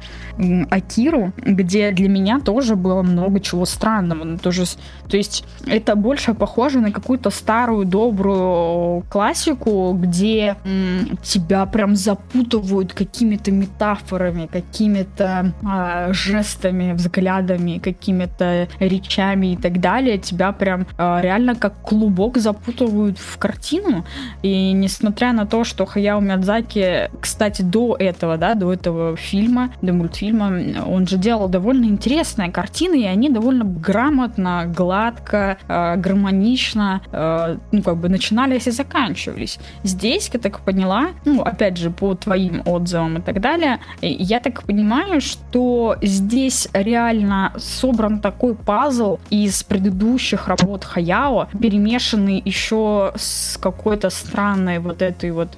Акиру, 0.69 1.33
где 1.37 1.91
для 1.91 2.09
меня 2.09 2.39
тоже 2.39 2.75
было 2.75 3.01
много 3.03 3.39
чего 3.39 3.65
странного. 3.65 4.23
Ну, 4.23 4.37
тоже, 4.37 4.65
то 5.07 5.17
есть 5.17 5.45
это 5.65 5.95
больше 5.95 6.33
похоже 6.33 6.79
на 6.79 6.86
какую-то 6.91 7.29
старую 7.29 7.85
добрую 7.85 9.03
классику, 9.09 9.93
где 9.93 10.55
м, 10.65 11.17
тебя 11.23 11.65
прям 11.65 11.95
запутывают 11.95 12.93
какими-то 12.93 13.51
метафорами, 13.51 14.47
какими-то 14.47 15.53
э, 15.63 16.13
жестами, 16.13 16.93
взглядами, 16.93 17.79
какими-то 17.79 18.67
речами 18.79 19.53
и 19.53 19.57
так 19.57 19.79
далее. 19.79 20.17
Тебя 20.17 20.51
прям 20.51 20.87
э, 20.97 21.19
реально 21.21 21.55
как 21.55 21.81
клубок 21.81 22.37
запутывают 22.37 23.17
в 23.17 23.37
картину. 23.37 24.05
И 24.41 24.71
несмотря 24.71 25.33
на 25.33 25.45
то, 25.45 25.63
что 25.63 25.85
Хаяо 25.85 26.19
Мядзаки, 26.19 27.09
кстати, 27.21 27.61
до 27.61 27.95
этого, 27.97 28.37
да, 28.37 28.53
до 28.53 28.73
этого 28.73 29.15
фильма, 29.15 29.71
до 29.81 29.93
мультфильма, 29.93 30.83
он 30.85 31.07
же 31.07 31.17
делал 31.17 31.49
довольно 31.49 31.85
интересные 31.85 32.51
картины, 32.51 33.01
и 33.01 33.05
они 33.05 33.29
довольно 33.29 33.63
грамотно, 33.65 34.71
гладко, 34.75 35.57
э, 35.67 35.95
гармонично, 35.97 36.66
э, 36.75 37.57
ну, 37.71 37.81
как 37.81 37.97
бы 37.97 38.09
начинались 38.09 38.67
и 38.67 38.71
заканчивались. 38.71 39.59
Здесь, 39.83 40.29
я 40.33 40.39
так 40.39 40.59
поняла, 40.61 41.09
ну, 41.25 41.41
опять 41.41 41.77
же, 41.77 41.89
по 41.89 42.15
твоим 42.15 42.61
отзывам 42.65 43.17
и 43.17 43.21
так 43.21 43.41
далее, 43.41 43.79
я 44.01 44.39
так 44.39 44.63
понимаю, 44.63 45.21
что 45.21 45.97
здесь 46.01 46.67
реально 46.73 47.53
собран 47.57 48.19
такой 48.19 48.55
пазл 48.55 49.19
из 49.29 49.63
предыдущих 49.63 50.47
работ 50.47 50.83
Хаяо, 50.83 51.47
перемешанный 51.59 52.41
еще 52.43 53.13
с 53.15 53.57
какой-то 53.57 54.09
странной 54.09 54.79
вот 54.79 55.01
этой 55.01 55.31
вот 55.31 55.49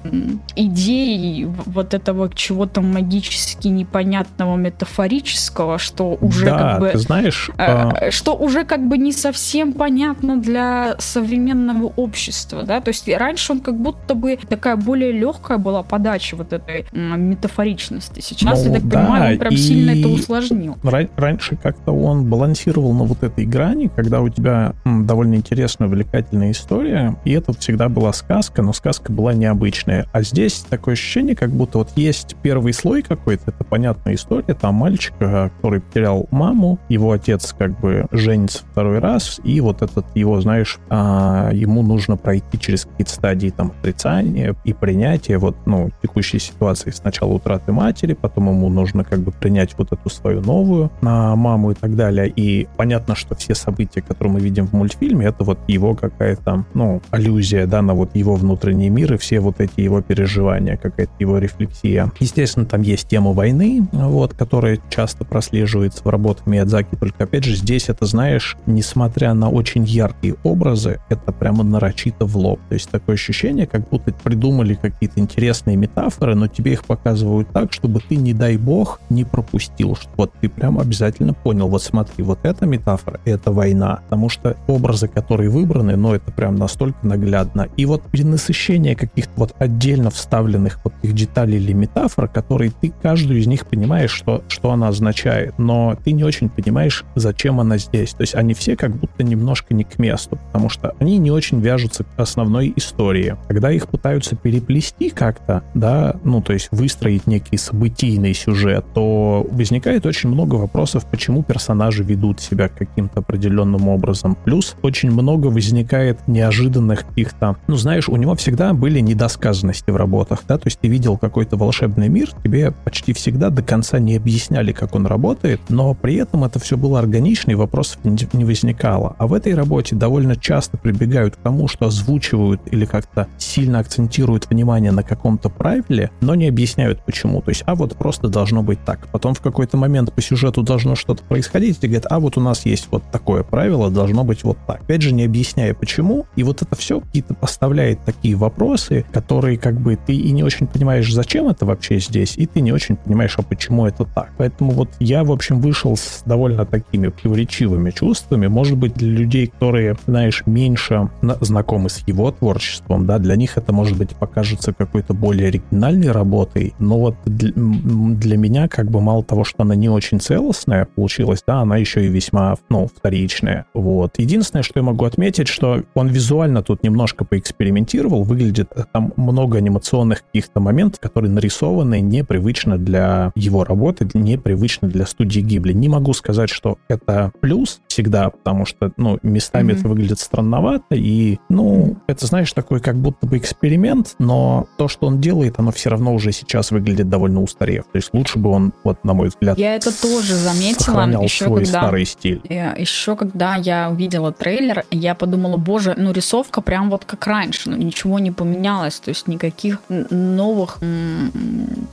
идеей 0.56 1.44
вот 1.44 1.94
этого 1.94 2.30
чего-то 2.34 2.80
магически 2.80 3.68
непонятного 3.68 4.56
метафорического, 4.56 5.78
что 5.78 6.18
уже 6.20 6.46
да, 6.46 6.58
как 6.58 6.80
бы... 6.80 6.88
ты 6.90 6.98
знаешь... 6.98 7.50
Э, 7.56 7.64
а... 7.66 8.10
Что 8.10 8.34
уже 8.34 8.64
как 8.64 8.86
бы 8.86 8.98
не 8.98 9.12
совсем 9.12 9.72
понятно 9.72 10.36
для 10.36 10.96
современного 11.00 11.92
общества, 11.96 12.62
да, 12.62 12.80
то 12.80 12.88
есть 12.88 13.08
раньше 13.08 13.52
он 13.52 13.60
как 13.60 13.76
будто 13.76 14.14
бы 14.14 14.38
такая 14.48 14.76
более 14.76 15.12
легкая 15.12 15.58
была 15.58 15.82
подача 15.82 16.36
вот 16.36 16.52
этой 16.52 16.86
метафоричности. 16.92 18.20
Сейчас, 18.20 18.64
ну, 18.64 18.72
я 18.72 18.80
так 18.80 18.88
да, 18.88 19.00
понимаю, 19.00 19.32
он 19.32 19.38
прям 19.38 19.56
сильно 19.56 19.90
это 19.90 20.08
усложнил. 20.08 20.76
Раньше 21.16 21.56
как-то 21.56 21.92
он 21.92 22.26
балансировал 22.26 22.92
на 22.92 23.04
вот 23.04 23.22
этой 23.22 23.44
грани, 23.46 23.90
когда 23.94 24.20
у 24.20 24.28
тебя 24.28 24.74
м, 24.84 25.06
довольно 25.06 25.34
интересная, 25.34 25.88
увлекательная 25.88 26.50
история, 26.50 27.16
и 27.24 27.32
это 27.32 27.52
всегда 27.52 27.88
была 27.88 28.12
сказка, 28.12 28.62
но 28.62 28.72
сказка 28.72 29.12
была 29.12 29.32
необычная. 29.32 30.06
А 30.12 30.22
здесь 30.22 30.64
такое 30.68 30.94
ощущение, 30.94 31.34
как 31.34 31.50
будто 31.50 31.78
вот 31.78 31.90
есть 31.96 32.36
первый 32.42 32.72
слой 32.72 33.02
какой-то, 33.02 33.50
это 33.50 33.64
понятная 33.64 34.14
история, 34.14 34.54
там 34.54 34.74
мальчик, 34.74 35.14
э, 35.20 35.50
который 35.56 35.80
потерял 35.80 36.26
маму, 36.30 36.78
его 36.88 37.12
отец 37.12 37.54
как 37.56 37.78
бы 37.80 38.06
женится 38.10 38.64
второй 38.70 38.98
раз, 38.98 39.40
и 39.44 39.60
вот 39.60 39.82
этот 39.82 40.06
его, 40.14 40.40
знаешь, 40.40 40.78
а, 40.90 41.50
ему 41.52 41.82
нужно 41.82 42.16
пройти 42.16 42.58
через 42.58 42.84
какие-то 42.84 43.12
стадии 43.12 43.50
там 43.50 43.72
отрицания 43.78 44.56
и 44.64 44.72
принятия 44.72 45.38
вот, 45.38 45.56
ну, 45.64 45.90
текущей 46.02 46.40
ситуации. 46.40 46.90
Сначала 46.90 47.32
утраты 47.32 47.72
матери, 47.72 48.14
потом 48.14 48.48
ему 48.48 48.68
нужно 48.68 49.04
как 49.04 49.20
бы 49.20 49.30
принять 49.30 49.74
вот 49.78 49.92
эту 49.92 50.10
свою 50.10 50.40
новую 50.40 50.90
на 51.00 51.36
маму 51.36 51.70
и 51.70 51.74
так 51.74 51.94
далее. 51.94 52.28
И 52.28 52.66
понятно, 52.76 53.14
что 53.14 53.36
все 53.36 53.54
события, 53.54 54.02
которые 54.02 54.34
мы 54.34 54.40
видим 54.40 54.66
в 54.66 54.72
мультфильме, 54.72 55.26
это 55.26 55.44
вот 55.44 55.58
его 55.68 55.94
какая-то, 55.94 56.64
ну, 56.74 57.00
аллюзия, 57.10 57.66
да, 57.66 57.82
на 57.82 57.94
вот 57.94 58.16
его 58.16 58.34
внутренний 58.34 58.90
мир 58.90 59.14
и 59.14 59.16
все 59.16 59.38
вот 59.38 59.60
эти 59.60 59.80
его 59.80 60.02
переживания, 60.02 60.76
какая-то 60.76 61.12
его 61.20 61.38
рефлексия. 61.38 62.10
Естественно, 62.18 62.66
там 62.66 62.82
есть 62.82 63.08
тема 63.08 63.32
войны, 63.32 63.86
вот, 63.92 64.34
которая 64.34 64.78
часто 64.88 65.24
прослеживается 65.24 66.02
в 66.02 66.08
работах 66.08 66.46
Миядзаки, 66.46 66.96
только, 66.96 67.24
опять 67.24 67.44
же, 67.44 67.54
здесь 67.54 67.88
это, 67.88 68.06
знаешь, 68.06 68.56
несмотря 68.66 69.34
на 69.34 69.50
очень 69.50 69.84
яркие 69.84 70.34
образы, 70.42 70.79
это 70.86 71.32
прямо 71.32 71.62
нарочито 71.62 72.24
в 72.24 72.36
лоб. 72.36 72.60
То 72.68 72.74
есть 72.74 72.90
такое 72.90 73.14
ощущение, 73.14 73.66
как 73.66 73.88
будто 73.88 74.12
придумали 74.12 74.74
какие-то 74.74 75.20
интересные 75.20 75.76
метафоры, 75.76 76.34
но 76.34 76.46
тебе 76.46 76.72
их 76.72 76.84
показывают 76.84 77.48
так, 77.52 77.72
чтобы 77.72 78.00
ты, 78.00 78.16
не 78.16 78.32
дай 78.32 78.56
бог, 78.56 79.00
не 79.10 79.24
пропустил, 79.24 79.96
что 79.96 80.10
вот 80.16 80.32
ты 80.40 80.48
прям 80.48 80.78
обязательно 80.78 81.34
понял, 81.34 81.68
вот 81.68 81.82
смотри, 81.82 82.22
вот 82.22 82.40
эта 82.42 82.66
метафора, 82.66 83.20
это 83.24 83.52
война, 83.52 84.00
потому 84.04 84.28
что 84.28 84.56
образы, 84.66 85.08
которые 85.08 85.50
выбраны, 85.50 85.96
ну, 85.96 86.14
это 86.14 86.30
прям 86.32 86.56
настолько 86.56 87.06
наглядно. 87.06 87.68
И 87.76 87.86
вот 87.86 88.02
перенасыщение 88.10 88.96
каких-то 88.96 89.32
вот 89.36 89.54
отдельно 89.58 90.10
вставленных 90.10 90.80
вот 90.84 90.94
их 91.02 91.12
деталей 91.14 91.58
или 91.58 91.72
метафор, 91.72 92.28
которые 92.28 92.70
ты 92.70 92.92
каждую 93.02 93.40
из 93.40 93.46
них 93.46 93.66
понимаешь, 93.66 94.10
что, 94.10 94.42
что 94.48 94.70
она 94.70 94.88
означает, 94.88 95.58
но 95.58 95.96
ты 96.02 96.12
не 96.12 96.24
очень 96.24 96.48
понимаешь, 96.48 97.04
зачем 97.14 97.60
она 97.60 97.78
здесь. 97.78 98.12
То 98.12 98.22
есть 98.22 98.34
они 98.34 98.54
все 98.54 98.76
как 98.76 98.96
будто 98.96 99.22
немножко 99.22 99.74
не 99.74 99.84
к 99.84 99.98
месту, 99.98 100.38
потому 100.46 100.68
что 100.70 100.94
они 100.98 101.18
не 101.18 101.30
очень 101.30 101.60
вяжутся 101.60 102.04
к 102.04 102.08
основной 102.18 102.72
истории. 102.76 103.36
Когда 103.48 103.70
их 103.70 103.88
пытаются 103.88 104.36
переплести 104.36 105.10
как-то, 105.10 105.62
да, 105.74 106.16
ну, 106.24 106.40
то 106.40 106.52
есть 106.52 106.68
выстроить 106.70 107.26
некий 107.26 107.56
событийный 107.56 108.34
сюжет, 108.34 108.84
то 108.94 109.46
возникает 109.50 110.06
очень 110.06 110.30
много 110.30 110.54
вопросов, 110.54 111.04
почему 111.10 111.42
персонажи 111.42 112.02
ведут 112.02 112.40
себя 112.40 112.68
каким-то 112.68 113.20
определенным 113.20 113.88
образом. 113.88 114.36
Плюс 114.44 114.76
очень 114.82 115.10
много 115.10 115.48
возникает 115.48 116.26
неожиданных 116.26 117.06
каких-то, 117.06 117.56
ну, 117.66 117.76
знаешь, 117.76 118.08
у 118.08 118.16
него 118.16 118.34
всегда 118.36 118.72
были 118.72 119.00
недосказанности 119.00 119.90
в 119.90 119.96
работах, 119.96 120.44
да, 120.46 120.56
то 120.56 120.66
есть 120.66 120.78
ты 120.80 120.88
видел 120.88 121.18
какой-то 121.18 121.56
волшебный 121.56 122.08
мир, 122.08 122.30
тебе 122.44 122.70
почти 122.70 123.12
всегда 123.12 123.50
до 123.50 123.62
конца 123.62 123.98
не 123.98 124.16
объясняли, 124.16 124.72
как 124.72 124.94
он 124.94 125.06
работает, 125.06 125.60
но 125.68 125.94
при 125.94 126.16
этом 126.16 126.44
это 126.44 126.58
все 126.58 126.76
было 126.76 126.98
органично 126.98 127.50
и 127.50 127.54
вопросов 127.54 127.98
не 128.04 128.44
возникало. 128.44 129.16
А 129.18 129.26
в 129.26 129.34
этой 129.34 129.54
работе 129.54 129.96
довольно 129.96 130.36
часто 130.36 130.59
прибегают 130.68 131.36
к 131.36 131.38
тому, 131.38 131.68
что 131.68 131.86
озвучивают 131.86 132.60
или 132.66 132.84
как-то 132.84 133.28
сильно 133.38 133.78
акцентируют 133.78 134.48
внимание 134.50 134.92
на 134.92 135.02
каком-то 135.02 135.48
правиле, 135.48 136.10
но 136.20 136.34
не 136.34 136.48
объясняют 136.48 137.04
почему. 137.04 137.40
То 137.42 137.50
есть, 137.50 137.62
а 137.66 137.74
вот 137.74 137.96
просто 137.96 138.28
должно 138.28 138.62
быть 138.62 138.84
так. 138.84 139.08
Потом 139.08 139.34
в 139.34 139.40
какой-то 139.40 139.76
момент 139.76 140.12
по 140.12 140.22
сюжету 140.22 140.62
должно 140.62 140.94
что-то 140.94 141.22
происходить, 141.24 141.78
и 141.82 141.86
говорят, 141.86 142.06
а 142.10 142.20
вот 142.20 142.36
у 142.36 142.40
нас 142.40 142.66
есть 142.66 142.88
вот 142.90 143.02
такое 143.10 143.42
правило, 143.42 143.90
должно 143.90 144.24
быть 144.24 144.44
вот 144.44 144.58
так. 144.66 144.82
Опять 144.82 145.02
же, 145.02 145.12
не 145.12 145.24
объясняя 145.24 145.74
почему. 145.74 146.26
И 146.36 146.42
вот 146.42 146.62
это 146.62 146.74
все 146.76 147.00
какие-то 147.00 147.34
поставляет 147.34 148.04
такие 148.04 148.34
вопросы, 148.34 149.04
которые 149.12 149.58
как 149.58 149.80
бы 149.80 149.96
ты 149.96 150.14
и 150.14 150.30
не 150.32 150.42
очень 150.42 150.66
понимаешь, 150.66 151.12
зачем 151.12 151.48
это 151.48 151.66
вообще 151.66 151.98
здесь, 151.98 152.36
и 152.36 152.46
ты 152.46 152.60
не 152.60 152.72
очень 152.72 152.96
понимаешь, 152.96 153.34
а 153.38 153.42
почему 153.42 153.86
это 153.86 154.04
так. 154.04 154.30
Поэтому 154.36 154.72
вот 154.72 154.90
я, 154.98 155.24
в 155.24 155.32
общем, 155.32 155.60
вышел 155.60 155.96
с 155.96 156.22
довольно 156.24 156.66
такими 156.66 157.08
противоречивыми 157.08 157.90
чувствами. 157.90 158.46
Может 158.46 158.76
быть, 158.76 158.94
для 158.94 159.10
людей, 159.10 159.46
которые, 159.46 159.96
знаешь, 160.06 160.42
меньше 160.50 161.10
знакомы 161.40 161.88
с 161.88 162.02
его 162.06 162.30
творчеством, 162.30 163.06
да, 163.06 163.18
для 163.18 163.36
них 163.36 163.56
это, 163.56 163.72
может 163.72 163.96
быть, 163.96 164.10
покажется 164.10 164.72
какой-то 164.72 165.14
более 165.14 165.48
оригинальной 165.48 166.10
работой, 166.10 166.74
но 166.78 166.98
вот 166.98 167.16
для, 167.24 167.52
для 167.54 168.36
меня, 168.36 168.68
как 168.68 168.90
бы, 168.90 169.00
мало 169.00 169.24
того, 169.24 169.44
что 169.44 169.62
она 169.62 169.74
не 169.74 169.88
очень 169.88 170.20
целостная 170.20 170.86
получилась, 170.94 171.42
да, 171.46 171.60
она 171.60 171.76
еще 171.76 172.04
и 172.04 172.08
весьма, 172.08 172.56
ну, 172.68 172.88
вторичная. 172.94 173.66
Вот. 173.74 174.18
Единственное, 174.18 174.62
что 174.62 174.78
я 174.80 174.82
могу 174.82 175.04
отметить, 175.04 175.48
что 175.48 175.82
он 175.94 176.08
визуально 176.08 176.62
тут 176.62 176.82
немножко 176.82 177.24
поэкспериментировал, 177.24 178.22
выглядит 178.22 178.70
э, 178.74 178.84
там 178.92 179.12
много 179.16 179.58
анимационных 179.58 180.24
каких-то 180.24 180.60
моментов, 180.60 181.00
которые 181.00 181.30
нарисованы 181.30 182.00
непривычно 182.00 182.78
для 182.78 183.32
его 183.34 183.64
работы, 183.64 184.08
непривычно 184.14 184.88
для 184.88 185.06
студии 185.06 185.40
Гибли. 185.40 185.72
Не 185.72 185.88
могу 185.88 186.12
сказать, 186.12 186.50
что 186.50 186.78
это 186.88 187.32
плюс 187.40 187.80
всегда, 187.88 188.30
потому 188.30 188.66
что, 188.66 188.92
ну, 188.96 189.18
местами 189.22 189.72
mm-hmm. 189.72 189.78
это 189.78 189.88
выглядит 189.88 190.18
странновато, 190.40 190.94
и, 190.94 191.38
ну, 191.48 191.96
это, 192.06 192.26
знаешь, 192.26 192.52
такой 192.52 192.80
как 192.80 192.96
будто 192.96 193.26
бы 193.26 193.36
эксперимент, 193.36 194.14
но 194.18 194.66
то, 194.78 194.88
что 194.88 195.06
он 195.06 195.20
делает, 195.20 195.58
оно 195.58 195.70
все 195.70 195.90
равно 195.90 196.14
уже 196.14 196.32
сейчас 196.32 196.70
выглядит 196.70 197.08
довольно 197.08 197.42
устарев. 197.42 197.84
То 197.92 197.96
есть 197.96 198.10
лучше 198.12 198.38
бы 198.38 198.50
он, 198.50 198.72
вот, 198.84 199.04
на 199.04 199.12
мой 199.12 199.28
взгляд, 199.28 199.58
Я 199.58 199.74
это 199.74 199.90
тоже 200.00 200.34
заметила. 200.34 201.00
Еще 201.22 201.44
свой 201.44 201.64
когда, 201.64 201.80
старый 201.80 202.04
стиль. 202.04 202.40
Еще 202.48 203.16
когда 203.16 203.56
я 203.56 203.90
увидела 203.90 204.32
трейлер, 204.32 204.84
я 204.90 205.14
подумала, 205.14 205.56
боже, 205.56 205.94
ну, 205.96 206.12
рисовка 206.12 206.60
прям 206.60 206.90
вот 206.90 207.04
как 207.04 207.26
раньше, 207.26 207.70
ну, 207.70 207.76
ничего 207.76 208.18
не 208.18 208.30
поменялось, 208.30 208.98
то 209.00 209.10
есть 209.10 209.28
никаких 209.28 209.80
новых 209.88 210.78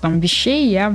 там 0.01 0.19
вещей 0.19 0.69
я 0.69 0.89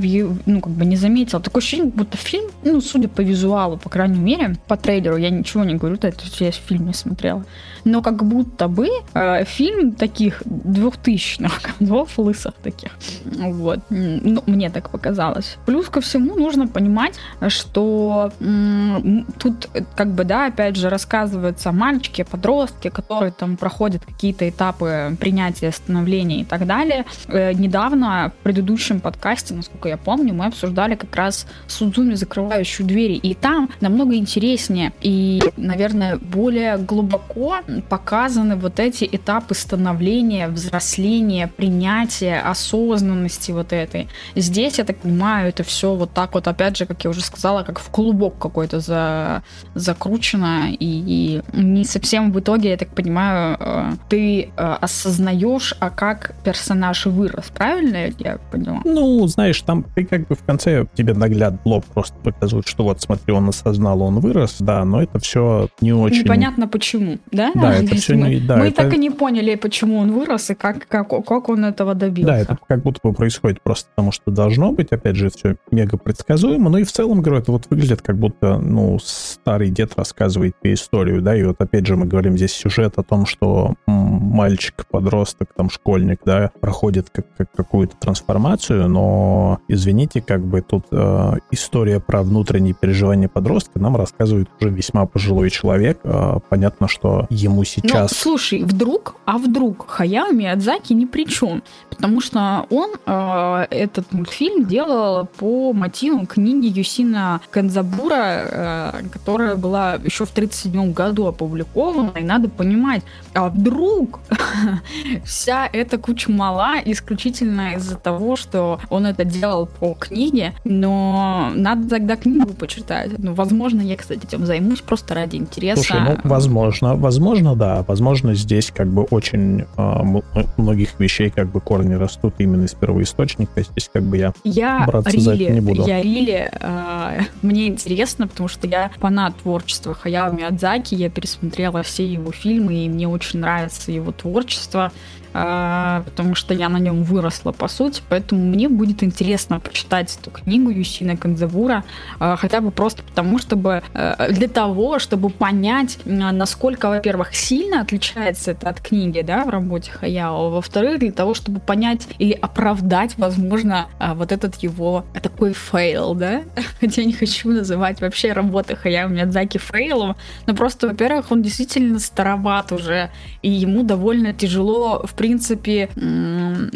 ну, 0.46 0.60
как 0.60 0.72
бы 0.72 0.84
не 0.84 0.96
заметила. 0.96 1.40
Такое 1.40 1.60
ощущение, 1.60 1.90
будто 1.90 2.16
фильм, 2.16 2.50
ну, 2.64 2.80
судя 2.80 3.08
по 3.08 3.20
визуалу, 3.20 3.76
по 3.76 3.88
крайней 3.88 4.18
мере, 4.18 4.56
по 4.66 4.76
трейлеру, 4.76 5.16
я 5.16 5.30
ничего 5.30 5.64
не 5.64 5.74
говорю, 5.74 5.96
то 5.96 6.06
есть 6.06 6.40
я 6.40 6.50
фильм 6.50 6.86
не 6.86 6.94
смотрела, 6.94 7.31
Israel. 7.32 7.46
Но 7.84 8.02
как 8.02 8.24
будто 8.24 8.68
бы 8.68 8.88
э, 9.14 9.44
фильм 9.44 9.92
таких 9.92 10.42
двухтысячных 10.44 11.60
годов, 11.78 12.18
лысых 12.18 12.54
таких. 12.62 12.90
Вот. 13.24 13.80
Ну, 13.90 14.42
мне 14.46 14.70
так 14.70 14.90
показалось. 14.90 15.56
Плюс 15.66 15.88
ко 15.88 16.00
всему 16.00 16.34
нужно 16.36 16.68
понимать, 16.68 17.14
что 17.48 18.32
м- 18.40 19.26
тут 19.38 19.68
как 19.96 20.12
бы, 20.12 20.24
да, 20.24 20.46
опять 20.46 20.76
же, 20.76 20.88
рассказываются 20.88 21.72
мальчики, 21.72 22.22
подростки, 22.22 22.88
которые 22.88 23.32
там 23.32 23.56
проходят 23.56 24.04
какие-то 24.04 24.48
этапы 24.48 25.16
принятия, 25.20 25.72
становления 25.72 26.40
и 26.42 26.44
так 26.44 26.66
далее. 26.66 27.04
Э, 27.28 27.52
недавно 27.52 28.32
в 28.40 28.42
предыдущем 28.42 29.00
подкасте, 29.00 29.54
насколько 29.54 29.88
я 29.88 29.96
помню, 29.96 30.34
мы 30.34 30.46
обсуждали 30.46 30.94
как 30.94 31.14
раз 31.16 31.46
Судзуми, 31.66 32.14
закрывающую 32.14 32.86
двери. 32.86 33.14
И 33.14 33.34
там 33.34 33.70
намного 33.80 34.14
интереснее 34.16 34.92
и, 35.00 35.42
наверное, 35.56 36.16
более 36.16 36.78
глубоко 36.78 37.56
показаны 37.88 38.56
вот 38.56 38.80
эти 38.80 39.08
этапы 39.10 39.54
становления, 39.54 40.48
взросления, 40.48 41.48
принятия, 41.48 42.40
осознанности 42.40 43.52
вот 43.52 43.72
этой. 43.72 44.08
Здесь, 44.36 44.78
я 44.78 44.84
так 44.84 44.98
понимаю, 44.98 45.48
это 45.48 45.62
все 45.62 45.94
вот 45.94 46.12
так 46.12 46.34
вот, 46.34 46.48
опять 46.48 46.76
же, 46.76 46.86
как 46.86 47.04
я 47.04 47.10
уже 47.10 47.22
сказала, 47.22 47.62
как 47.62 47.78
в 47.78 47.90
клубок 47.90 48.38
какой-то 48.38 48.80
за, 48.80 49.42
закручено, 49.74 50.70
и, 50.70 50.76
и 50.80 51.42
не 51.52 51.84
совсем 51.84 52.32
в 52.32 52.40
итоге, 52.40 52.70
я 52.70 52.76
так 52.76 52.88
понимаю, 52.88 53.56
э, 53.58 53.92
ты 54.08 54.42
э, 54.42 54.48
осознаешь, 54.56 55.74
а 55.80 55.90
как 55.90 56.34
персонаж 56.44 57.06
вырос, 57.06 57.50
правильно 57.54 58.12
я 58.18 58.38
поняла? 58.50 58.80
Ну, 58.84 59.26
знаешь, 59.26 59.60
там 59.62 59.84
ты 59.94 60.04
как 60.04 60.26
бы 60.28 60.34
в 60.34 60.44
конце 60.44 60.86
тебе 60.94 61.14
нагляд 61.14 61.54
лоб 61.64 61.84
просто 61.86 62.16
показывают, 62.22 62.66
что 62.68 62.84
вот 62.84 63.00
смотри, 63.00 63.32
он 63.32 63.48
осознал, 63.48 64.02
он 64.02 64.20
вырос, 64.20 64.56
да, 64.60 64.84
но 64.84 65.02
это 65.02 65.18
все 65.18 65.68
не 65.80 65.92
очень... 65.92 66.22
Непонятно 66.22 66.68
почему, 66.68 67.18
да? 67.30 67.52
Да, 67.62 67.76
это 67.76 67.94
все 67.96 68.14
мы, 68.14 68.28
не... 68.28 68.40
Да, 68.40 68.56
мы 68.56 68.66
это... 68.66 68.82
так 68.82 68.94
и 68.94 68.98
не 68.98 69.10
поняли, 69.10 69.54
почему 69.54 69.98
он 69.98 70.12
вырос 70.12 70.50
и 70.50 70.54
как, 70.54 70.86
как, 70.88 71.08
как 71.08 71.48
он 71.48 71.64
этого 71.64 71.94
добился. 71.94 72.32
Да, 72.32 72.38
это 72.38 72.58
как 72.66 72.82
будто 72.82 73.00
бы 73.02 73.12
происходит 73.14 73.62
просто 73.62 73.88
потому, 73.94 74.12
что 74.12 74.30
должно 74.30 74.72
быть. 74.72 74.92
Опять 74.92 75.16
же, 75.16 75.30
все 75.30 75.56
мега 75.70 75.96
предсказуемо. 75.96 76.70
Ну 76.70 76.78
и 76.78 76.84
в 76.84 76.92
целом, 76.92 77.22
говорю, 77.22 77.40
это 77.40 77.52
вот 77.52 77.66
выглядит 77.70 78.02
как 78.02 78.16
будто, 78.18 78.58
ну, 78.58 78.98
старый 79.02 79.70
дед 79.70 79.92
рассказывает 79.96 80.54
тебе 80.60 80.74
историю, 80.74 81.22
да, 81.22 81.36
и 81.36 81.42
вот 81.44 81.56
опять 81.60 81.86
же 81.86 81.96
мы 81.96 82.06
говорим 82.06 82.36
здесь 82.36 82.52
сюжет 82.52 82.94
о 82.96 83.02
том, 83.02 83.26
что 83.26 83.74
мальчик, 83.86 84.86
подросток, 84.90 85.50
там, 85.54 85.70
школьник, 85.70 86.20
да, 86.24 86.50
проходит 86.60 87.10
как, 87.10 87.26
как 87.36 87.52
какую-то 87.52 87.96
трансформацию, 87.96 88.88
но, 88.88 89.60
извините, 89.68 90.20
как 90.22 90.44
бы 90.44 90.62
тут 90.62 90.86
э, 90.90 91.32
история 91.50 92.00
про 92.00 92.22
внутренние 92.22 92.74
переживания 92.74 93.28
подростка 93.28 93.78
нам 93.78 93.96
рассказывает 93.96 94.48
уже 94.60 94.70
весьма 94.70 95.06
пожилой 95.06 95.50
человек. 95.50 96.00
Э, 96.04 96.38
понятно, 96.48 96.88
что 96.88 97.26
ему 97.30 97.51
сейчас... 97.64 98.10
Ну, 98.10 98.16
слушай, 98.16 98.62
вдруг, 98.62 99.16
а 99.24 99.38
вдруг 99.38 99.88
Хаяо 99.88 100.32
Миядзаки 100.32 100.92
ни 100.92 101.04
при 101.04 101.26
чем? 101.26 101.62
потому 102.02 102.20
что 102.20 102.66
он 102.70 102.90
э, 103.06 103.66
этот 103.70 104.12
мультфильм 104.12 104.64
делал 104.66 105.26
по 105.26 105.72
мотивам 105.72 106.26
книги 106.26 106.66
Юсина 106.66 107.40
Канзабура, 107.50 108.14
э, 108.16 109.02
которая 109.12 109.54
была 109.54 109.94
еще 109.94 110.24
в 110.24 110.32
1937 110.32 110.92
году 110.92 111.26
опубликована, 111.26 112.12
и 112.18 112.24
надо 112.24 112.48
понимать, 112.48 113.02
а 113.34 113.48
вдруг 113.48 114.20
вся 115.24 115.68
эта 115.72 115.98
куча 115.98 116.32
мала 116.32 116.74
исключительно 116.84 117.74
из-за 117.76 117.96
того, 117.96 118.36
что 118.36 118.80
он 118.90 119.06
это 119.06 119.24
делал 119.24 119.66
по 119.66 119.94
книге, 119.94 120.54
но 120.64 121.52
надо 121.54 121.88
тогда 121.88 122.16
книгу 122.16 122.52
почитать. 122.54 123.16
Ну, 123.18 123.34
возможно, 123.34 123.80
я, 123.80 123.96
кстати, 123.96 124.24
этим 124.24 124.46
займусь 124.46 124.80
просто 124.80 125.14
ради 125.14 125.36
интереса. 125.36 125.82
Слушай, 125.82 126.00
ну, 126.00 126.18
возможно, 126.24 126.96
возможно, 126.96 127.41
да, 127.54 127.84
возможно, 127.86 128.34
здесь 128.34 128.70
как 128.70 128.88
бы 128.88 129.02
очень 129.04 129.64
э, 129.76 130.44
многих 130.56 130.98
вещей 130.98 131.30
как 131.30 131.50
бы 131.50 131.60
корни 131.60 131.94
растут 131.94 132.34
именно 132.38 132.64
из 132.64 132.74
первоисточника, 132.74 133.62
здесь 133.62 133.90
как 133.92 134.02
бы 134.04 134.16
я, 134.16 134.32
я 134.44 134.84
браться 134.86 135.10
Рили, 135.10 135.20
за 135.20 135.34
это 135.34 135.52
не 135.52 135.60
буду. 135.60 135.86
Я 135.86 136.02
Рили, 136.02 136.50
э, 136.52 137.20
мне 137.42 137.68
интересно, 137.68 138.26
потому 138.26 138.48
что 138.48 138.66
я 138.66 138.90
фанат 138.98 139.36
творчества 139.36 139.94
Хаяо 139.94 140.32
Миядзаки, 140.32 140.94
я 140.94 141.10
пересмотрела 141.10 141.82
все 141.82 142.06
его 142.06 142.32
фильмы, 142.32 142.84
и 142.84 142.88
мне 142.88 143.08
очень 143.08 143.40
нравится 143.40 143.92
его 143.92 144.12
творчество. 144.12 144.92
А, 145.34 146.02
потому 146.04 146.34
что 146.34 146.54
я 146.54 146.68
на 146.68 146.78
нем 146.78 147.04
выросла, 147.04 147.52
по 147.52 147.68
сути, 147.68 148.02
поэтому 148.08 148.44
мне 148.44 148.68
будет 148.68 149.02
интересно 149.02 149.60
почитать 149.60 150.18
эту 150.20 150.30
книгу 150.30 150.70
Юсина 150.70 151.16
Канзавура, 151.16 151.84
а, 152.18 152.36
хотя 152.36 152.60
бы 152.60 152.70
просто 152.70 153.02
потому, 153.02 153.38
чтобы 153.38 153.82
э, 153.94 154.32
для 154.32 154.48
того, 154.48 154.98
чтобы 154.98 155.30
понять, 155.30 155.98
насколько, 156.04 156.88
во-первых, 156.88 157.34
сильно 157.34 157.80
отличается 157.80 158.52
это 158.52 158.68
от 158.68 158.80
книги, 158.80 159.22
да, 159.22 159.44
в 159.44 159.48
работе 159.48 159.90
Хаяо, 159.90 160.50
во-вторых, 160.50 160.98
для 160.98 161.12
того, 161.12 161.34
чтобы 161.34 161.60
понять 161.60 162.06
или 162.18 162.32
оправдать, 162.32 163.14
возможно, 163.16 163.86
а, 163.98 164.14
вот 164.14 164.32
этот 164.32 164.56
его 164.56 165.04
такой 165.22 165.54
fail, 165.54 166.14
да, 166.14 166.42
хотя 166.80 167.02
я 167.02 167.06
не 167.06 167.14
хочу 167.14 167.50
называть 167.50 168.00
вообще 168.00 168.32
работы 168.32 168.76
Хаяо 168.76 169.08
Миядзаки 169.08 169.58
fail 169.58 169.91
ом, 169.91 170.16
но 170.46 170.54
просто, 170.54 170.88
во-первых, 170.88 171.30
он 171.30 171.42
действительно 171.42 171.98
староват 171.98 172.72
уже, 172.72 173.10
и 173.40 173.50
ему 173.50 173.82
довольно 173.82 174.32
тяжело, 174.32 175.04
в 175.06 175.14
принципе, 175.22 175.88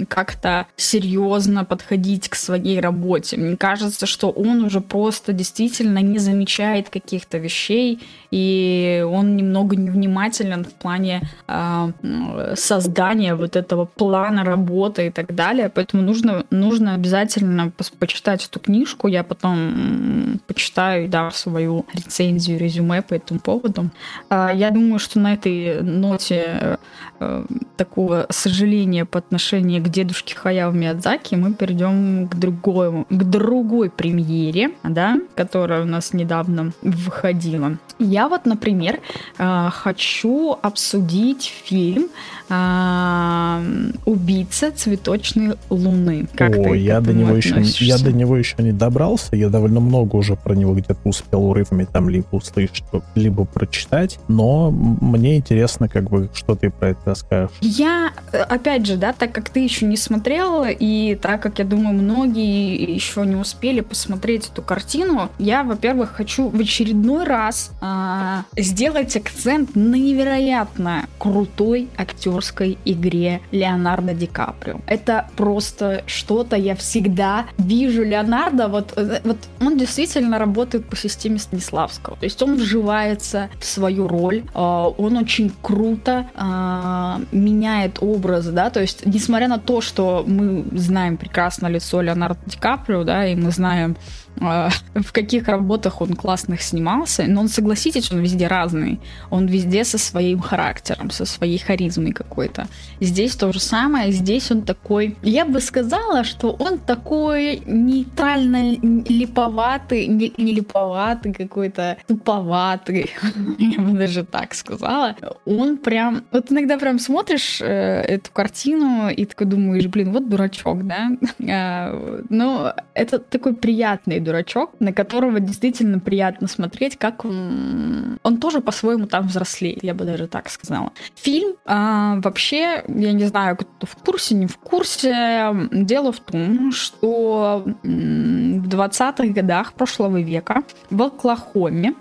как-то 0.09 0.69
серьезно 0.77 1.65
подходить 1.65 2.29
к 2.29 2.37
своей 2.37 2.79
работе. 2.79 3.37
Мне 3.37 3.57
кажется, 3.57 4.07
что 4.07 4.31
он 4.31 4.65
уже 4.65 4.81
просто 4.81 5.33
действительно 5.33 5.99
не 5.99 6.21
замечает 6.21 6.89
каких-то 6.89 7.39
вещей, 7.39 7.99
и 8.37 9.03
он 9.03 9.35
немного 9.35 9.77
невнимателен 9.77 10.63
в 10.63 10.75
плане 10.75 11.23
э, 11.49 12.55
создания 12.55 13.35
вот 13.35 13.57
этого 13.57 13.87
плана 13.87 14.45
работы 14.45 15.07
и 15.07 15.11
так 15.11 15.35
далее. 15.35 15.71
Поэтому 15.71 16.03
нужно, 16.03 16.45
нужно 16.51 16.95
обязательно 16.95 17.73
почитать 17.99 18.45
эту 18.45 18.61
книжку. 18.61 19.09
Я 19.09 19.25
потом 19.25 20.39
почитаю 20.47 21.07
и 21.07 21.09
дам 21.09 21.31
свою 21.31 21.87
рецензию, 21.95 22.59
резюме 22.59 23.01
по 23.01 23.15
этому 23.15 23.41
поводу. 23.41 23.89
Э, 24.29 24.51
я 24.55 24.71
думаю, 24.71 24.99
что 24.99 25.19
на 25.19 25.33
этой 25.33 25.81
ноте 25.83 26.79
э, 27.19 27.45
такого 27.79 28.27
сожаления 28.29 29.07
по 29.07 29.19
отношению 29.19 29.83
к 29.83 29.89
дедушке 29.89 30.37
Хаяо 30.37 30.73
Миядзаки, 30.73 31.37
мы 31.37 31.55
перейдем 31.55 32.29
к, 32.29 32.35
другой, 32.35 33.07
к 33.09 33.25
другой 33.25 33.89
премьере, 33.89 34.73
да, 34.85 35.17
которая 35.35 35.85
у 35.85 35.87
нас 35.87 36.13
недавно 36.13 36.73
выходила. 36.83 37.79
Я 37.99 38.26
вот, 38.29 38.47
например, 38.47 39.01
э, 39.39 39.69
хочу 39.73 40.57
обсудить 40.63 41.53
фильм 41.65 42.09
а, 42.49 43.61
убийца 44.05 44.71
цветочной 44.71 45.57
луны. 45.69 46.29
Как 46.35 46.57
О, 46.57 46.75
я 46.75 47.01
до 47.01 47.13
него 47.13 47.35
еще 47.35 47.61
я 47.85 47.99
до 47.99 48.13
него 48.13 48.37
еще 48.37 48.55
не 48.59 48.73
добрался. 48.73 49.35
Я 49.35 49.49
довольно 49.49 49.81
много 49.81 50.17
уже 50.17 50.37
про 50.37 50.55
него 50.55 50.75
где-то 50.75 50.97
успел 51.05 51.45
урывами 51.45 51.85
там 51.85 52.09
либо 52.09 52.27
услышать, 52.31 52.85
либо 53.15 53.45
прочитать. 53.45 54.21
Но 54.29 54.71
мне 54.71 55.37
интересно, 55.37 55.89
как 55.89 56.09
бы, 56.09 56.31
что 56.35 56.55
ты 56.55 56.71
про 56.71 56.91
это 56.91 57.01
расскажешь. 57.07 57.57
Я, 57.61 58.13
опять 58.31 58.87
же, 58.87 58.97
да, 58.97 59.13
так 59.13 59.33
как 59.33 59.51
ты 59.51 59.61
еще 59.61 59.87
не 59.87 59.97
смотрела, 59.97 60.69
и 60.71 61.17
так 61.17 61.43
как 61.43 61.59
я 61.59 61.65
думаю, 61.65 61.95
многие 61.95 62.95
еще 62.95 63.27
не 63.27 63.37
успели 63.37 63.81
посмотреть 63.81 64.51
эту 64.53 64.63
картину, 64.63 65.31
я, 65.39 65.65
во-первых, 65.65 66.13
хочу 66.13 66.49
в 66.49 66.61
очередной 66.61 67.25
раз 67.25 67.73
а, 68.07 68.45
сделать 68.57 69.17
акцент 69.17 69.75
на 69.75 69.95
невероятно 69.95 71.07
крутой 71.19 71.89
актер 71.97 72.27
актерской 72.27 72.79
игре 72.85 73.41
Леонардо 73.53 74.15
Ди 74.15 74.27
Каприо. 74.27 74.81
Это 74.87 75.29
просто 75.37 76.03
что-то, 76.07 76.57
я 76.57 76.75
всегда 76.75 77.47
вижу 77.59 78.03
Леонардо, 78.03 78.69
вот, 78.69 78.93
э, 78.97 79.21
вот 79.25 79.37
он 79.61 79.79
действительно 79.79 80.39
работает 80.39 80.87
по 80.87 80.97
системе 80.97 81.39
Станиславского. 81.39 82.17
То 82.17 82.25
есть 82.25 82.43
он 82.43 82.57
вживается 82.57 83.49
в 83.61 83.65
свою 83.65 84.09
роль, 84.09 84.43
а, 84.55 84.89
он 84.89 85.17
очень 85.17 85.53
круто 85.63 86.27
а, 86.35 87.21
меняет 87.33 87.99
образ, 88.01 88.47
да, 88.47 88.71
то 88.71 88.81
есть 88.81 89.07
несмотря 89.07 89.49
на 89.49 89.59
то, 89.59 89.81
что 89.81 90.25
мы 90.27 90.65
знаем 90.73 91.17
прекрасно 91.17 91.69
лицо 91.69 92.01
Леонардо 92.01 92.41
Ди 92.47 92.57
Каприо, 92.59 93.05
да, 93.05 93.27
и 93.27 93.35
мы 93.35 93.51
знаем 93.51 93.97
в 94.39 95.13
каких 95.13 95.49
работах 95.49 96.01
он 96.01 96.15
классных 96.15 96.63
снимался, 96.63 97.25
но 97.27 97.43
он, 97.43 97.49
согласитесь, 97.49 98.13
он 98.13 98.21
везде 98.21 98.47
разный. 98.47 99.01
Он 99.31 99.47
везде 99.47 99.85
со 99.85 99.99
своим 99.99 100.41
характером, 100.41 101.11
со 101.11 101.25
своей 101.25 101.59
харизмой 101.59 102.13
какой-то. 102.13 102.67
Здесь 103.01 103.37
то 103.37 103.53
же 103.53 103.61
самое, 103.61 104.13
здесь 104.13 104.51
он 104.51 104.63
такой... 104.63 105.17
Я 105.23 105.45
бы 105.45 105.61
сказала, 105.61 106.25
что 106.25 106.51
он 106.53 106.79
такой 106.79 107.63
нейтрально 107.67 108.77
липоватый, 109.09 110.07
не, 110.07 110.33
не 110.37 110.53
липоватый 110.53 111.33
какой-то, 111.33 111.97
туповатый. 112.07 113.11
Я 113.59 113.81
бы 113.81 113.99
даже 113.99 114.25
так 114.25 114.55
сказала. 114.55 115.17
Он 115.45 115.79
прям... 115.79 116.25
Вот 116.33 116.53
иногда 116.53 116.79
прям 116.79 116.99
смотришь 116.99 117.61
э, 117.61 118.03
эту 118.03 118.31
картину 118.33 119.09
и 119.09 119.25
такой 119.25 119.47
думаешь, 119.47 119.87
блин, 119.87 120.13
вот 120.13 120.29
дурачок, 120.29 120.87
да? 120.87 121.11
А, 121.49 122.23
но 122.29 122.75
это 122.95 123.19
такой 123.19 123.55
приятный 123.55 124.21
дурачок, 124.27 124.73
на 124.81 124.93
которого 124.93 125.41
действительно 125.41 125.99
приятно 125.99 126.49
смотреть, 126.49 126.97
как 126.97 127.25
он, 127.25 128.19
он 128.23 128.39
тоже 128.39 128.61
по-своему 128.61 129.07
там 129.07 129.29
взрослеет, 129.29 129.83
я 129.83 129.95
бы 129.95 130.05
даже 130.05 130.27
так 130.27 130.51
сказала. 130.51 130.93
Фильм 131.15 131.55
а, 131.65 132.21
вообще, 132.23 132.85
я 132.89 133.13
не 133.13 133.25
знаю, 133.25 133.57
кто 133.57 133.87
в 133.87 133.97
курсе, 133.97 134.35
не 134.35 134.47
в 134.47 134.59
курсе. 134.59 135.55
Дело 135.71 136.13
в 136.13 136.21
том, 136.21 136.73
что 136.73 137.65
в 137.83 138.69
20-х 138.69 139.27
годах 139.29 139.73
прошлого 139.73 140.21
века 140.21 140.63
в 140.91 141.03
Оклахоме 141.03 141.95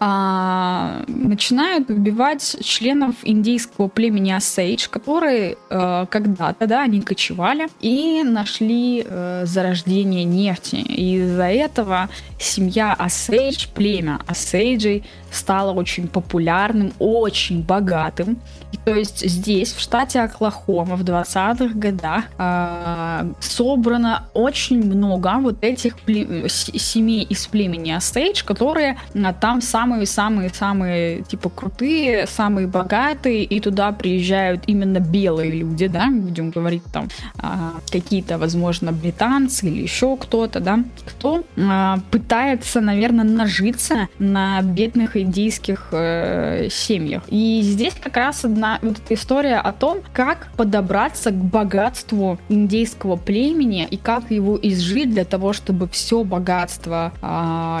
а, 0.00 1.02
начинают 1.08 1.90
убивать 1.90 2.56
членов 2.64 3.16
индейского 3.22 3.88
племени 3.88 4.30
Осейдж, 4.30 4.88
которые 4.88 5.56
а, 5.70 6.06
когда-то, 6.06 6.66
да, 6.66 6.82
они 6.82 7.00
кочевали 7.00 7.66
и 7.80 8.22
нашли 8.22 9.04
а, 9.04 9.42
зарождение 9.44 10.24
нефти. 10.24 10.76
И 10.76 11.16
из-за 11.16 11.48
этого 11.48 11.71
этого 11.72 12.08
семья 12.38 12.92
Осейдж, 12.92 13.66
племя 13.74 14.20
Осейджей 14.26 15.04
стало 15.30 15.72
очень 15.72 16.06
популярным, 16.06 16.92
очень 16.98 17.62
богатым. 17.62 18.38
То 18.84 18.94
есть 18.94 19.28
здесь, 19.28 19.72
в 19.72 19.80
штате 19.80 20.20
Оклахома, 20.20 20.96
в 20.96 21.04
20-х 21.04 21.78
годах 21.78 22.24
э, 22.38 23.32
собрано 23.40 24.24
очень 24.34 24.84
много 24.84 25.38
вот 25.40 25.62
этих 25.62 25.96
пле- 26.00 26.48
семей 26.48 27.22
из 27.22 27.46
племени 27.46 27.92
Осейдж, 27.92 28.44
которые 28.44 28.98
а, 29.14 29.32
там 29.32 29.60
самые-самые-самые 29.60 31.22
типа 31.22 31.50
крутые, 31.50 32.26
самые 32.26 32.66
богатые, 32.66 33.44
и 33.44 33.60
туда 33.60 33.92
приезжают 33.92 34.62
именно 34.66 34.98
белые 34.98 35.50
люди, 35.50 35.86
да, 35.86 36.08
будем 36.10 36.50
говорить 36.50 36.82
там 36.92 37.08
э, 37.38 37.46
какие-то, 37.90 38.38
возможно, 38.38 38.92
британцы 38.92 39.68
или 39.68 39.82
еще 39.82 40.16
кто-то, 40.16 40.60
да, 40.60 40.80
кто 41.06 41.44
э, 41.56 41.94
пытается, 42.10 42.80
наверное, 42.80 43.24
нажиться 43.24 44.08
на 44.18 44.60
бедных 44.62 45.16
индийских 45.16 45.88
э, 45.92 46.68
семьях. 46.70 47.22
И 47.28 47.60
здесь 47.62 47.94
как 47.94 48.16
раз 48.16 48.44
одна 48.44 48.61
вот 48.82 48.98
эта 48.98 49.14
история 49.14 49.56
о 49.56 49.72
том, 49.72 49.98
как 50.12 50.48
подобраться 50.56 51.30
к 51.30 51.34
богатству 51.34 52.38
индейского 52.48 53.16
племени 53.16 53.86
и 53.90 53.96
как 53.96 54.30
его 54.30 54.58
изжить 54.60 55.10
для 55.10 55.24
того, 55.24 55.52
чтобы 55.52 55.88
все 55.88 56.24
богатство 56.24 57.12
э, 57.20 57.26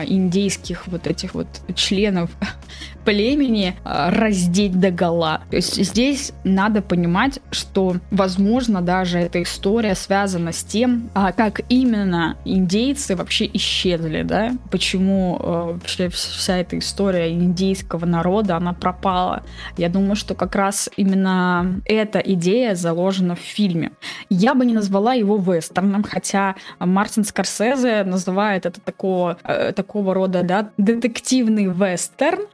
индейских 0.06 0.86
вот 0.86 1.06
этих 1.06 1.34
вот 1.34 1.46
членов 1.74 2.30
племени 3.04 3.76
э, 3.84 4.10
раздеть 4.10 4.78
до 4.78 4.90
гола. 4.90 5.42
То 5.50 5.56
есть 5.56 5.82
здесь 5.82 6.32
надо 6.44 6.82
понимать, 6.82 7.40
что, 7.50 7.96
возможно, 8.10 8.80
даже 8.80 9.18
эта 9.18 9.42
история 9.42 9.94
связана 9.94 10.52
с 10.52 10.64
тем, 10.64 11.10
а, 11.14 11.32
как 11.32 11.60
именно 11.68 12.36
индейцы 12.44 13.16
вообще 13.16 13.50
исчезли, 13.52 14.22
да, 14.22 14.52
почему 14.70 15.38
э, 15.40 15.72
вообще 15.74 16.08
вся 16.08 16.58
эта 16.58 16.78
история 16.78 17.32
индейского 17.32 18.06
народа, 18.06 18.56
она 18.56 18.72
пропала. 18.72 19.42
Я 19.76 19.88
думаю, 19.88 20.16
что 20.16 20.34
как 20.34 20.54
раз 20.54 20.88
именно 20.96 21.80
эта 21.84 22.18
идея 22.18 22.74
заложена 22.74 23.36
в 23.36 23.40
фильме. 23.40 23.92
Я 24.28 24.54
бы 24.54 24.64
не 24.66 24.74
назвала 24.74 25.14
его 25.14 25.36
вестерном, 25.36 26.02
хотя 26.02 26.54
Мартин 26.78 27.24
Скорсезе 27.24 28.04
называет 28.04 28.66
это 28.66 28.80
такого, 28.80 29.38
э, 29.44 29.72
такого 29.72 30.14
рода 30.14 30.42
да, 30.42 30.70
детективный 30.76 31.66
вестерн. 31.66 32.46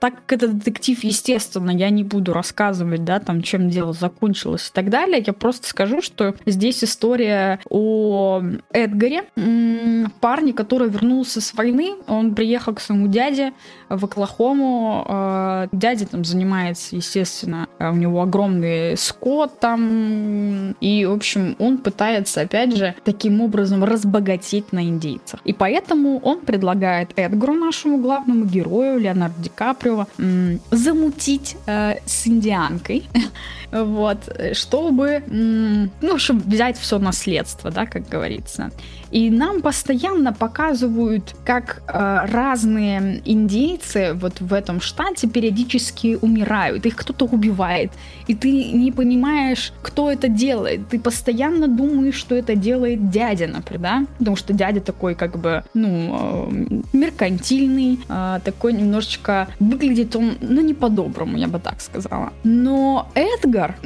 Так 0.00 0.14
как 0.26 0.32
это 0.32 0.48
детектив, 0.48 1.02
естественно, 1.04 1.70
я 1.70 1.90
не 1.90 2.04
буду 2.04 2.32
рассказывать, 2.32 3.04
да, 3.04 3.20
там, 3.20 3.42
чем 3.42 3.68
дело 3.68 3.92
закончилось 3.92 4.68
и 4.68 4.72
так 4.72 4.90
далее. 4.90 5.22
Я 5.24 5.32
просто 5.32 5.68
скажу, 5.68 6.02
что 6.02 6.34
здесь 6.46 6.84
история 6.84 7.60
о 7.68 8.42
Эдгаре, 8.72 9.24
парне, 10.20 10.52
который 10.52 10.88
вернулся 10.88 11.40
с 11.40 11.54
войны. 11.54 11.94
Он 12.06 12.34
приехал 12.34 12.74
к 12.74 12.80
своему 12.80 13.08
дяде 13.08 13.52
в 13.96 14.04
Оклахому. 14.04 15.04
Э, 15.08 15.68
дядя 15.72 16.06
там 16.06 16.24
занимается, 16.24 16.96
естественно, 16.96 17.68
у 17.78 17.94
него 17.94 18.22
огромный 18.22 18.96
скот 18.96 19.58
там. 19.60 20.72
И, 20.80 21.04
в 21.04 21.12
общем, 21.12 21.56
он 21.58 21.78
пытается, 21.78 22.42
опять 22.42 22.76
же, 22.76 22.94
таким 23.04 23.40
образом 23.40 23.84
разбогатеть 23.84 24.72
на 24.72 24.84
индейцах. 24.84 25.40
И 25.44 25.52
поэтому 25.52 26.18
он 26.18 26.40
предлагает 26.40 27.10
Эдгару, 27.16 27.54
нашему 27.54 27.98
главному 27.98 28.44
герою, 28.44 28.98
Леонарду 28.98 29.42
Ди 29.42 29.50
Каприо, 29.54 30.06
замутить 30.70 31.56
э, 31.66 31.96
с 32.06 32.26
индианкой 32.26 33.04
вот, 33.72 34.18
чтобы, 34.52 35.22
ну, 35.28 36.18
чтобы 36.18 36.42
взять 36.42 36.78
все 36.78 36.98
наследство, 36.98 37.70
да, 37.70 37.86
как 37.86 38.08
говорится. 38.08 38.70
И 39.14 39.30
нам 39.30 39.62
постоянно 39.62 40.32
показывают, 40.32 41.36
как 41.44 41.82
э, 41.86 42.26
разные 42.32 43.22
индейцы 43.24 44.12
вот 44.12 44.40
в 44.40 44.52
этом 44.52 44.80
штате 44.80 45.28
периодически 45.28 46.18
умирают, 46.20 46.84
их 46.84 46.96
кто-то 46.96 47.26
убивает, 47.26 47.92
и 48.26 48.34
ты 48.34 48.72
не 48.72 48.90
понимаешь, 48.90 49.72
кто 49.82 50.10
это 50.10 50.26
делает. 50.26 50.88
Ты 50.88 50.98
постоянно 50.98 51.68
думаешь, 51.68 52.16
что 52.16 52.34
это 52.34 52.56
делает 52.56 53.10
дядя, 53.10 53.46
например, 53.46 53.80
да, 53.80 54.06
потому 54.18 54.36
что 54.36 54.52
дядя 54.52 54.80
такой 54.80 55.14
как 55.14 55.38
бы, 55.38 55.62
ну, 55.74 56.48
э, 56.50 56.80
меркантильный, 56.92 58.00
э, 58.08 58.40
такой 58.44 58.72
немножечко 58.72 59.46
выглядит 59.60 60.16
он, 60.16 60.32
ну, 60.40 60.60
не 60.60 60.74
по-доброму, 60.74 61.36
я 61.36 61.46
бы 61.46 61.60
так 61.60 61.80
сказала. 61.80 62.32
Но 62.42 63.08
Эдгар 63.14 63.76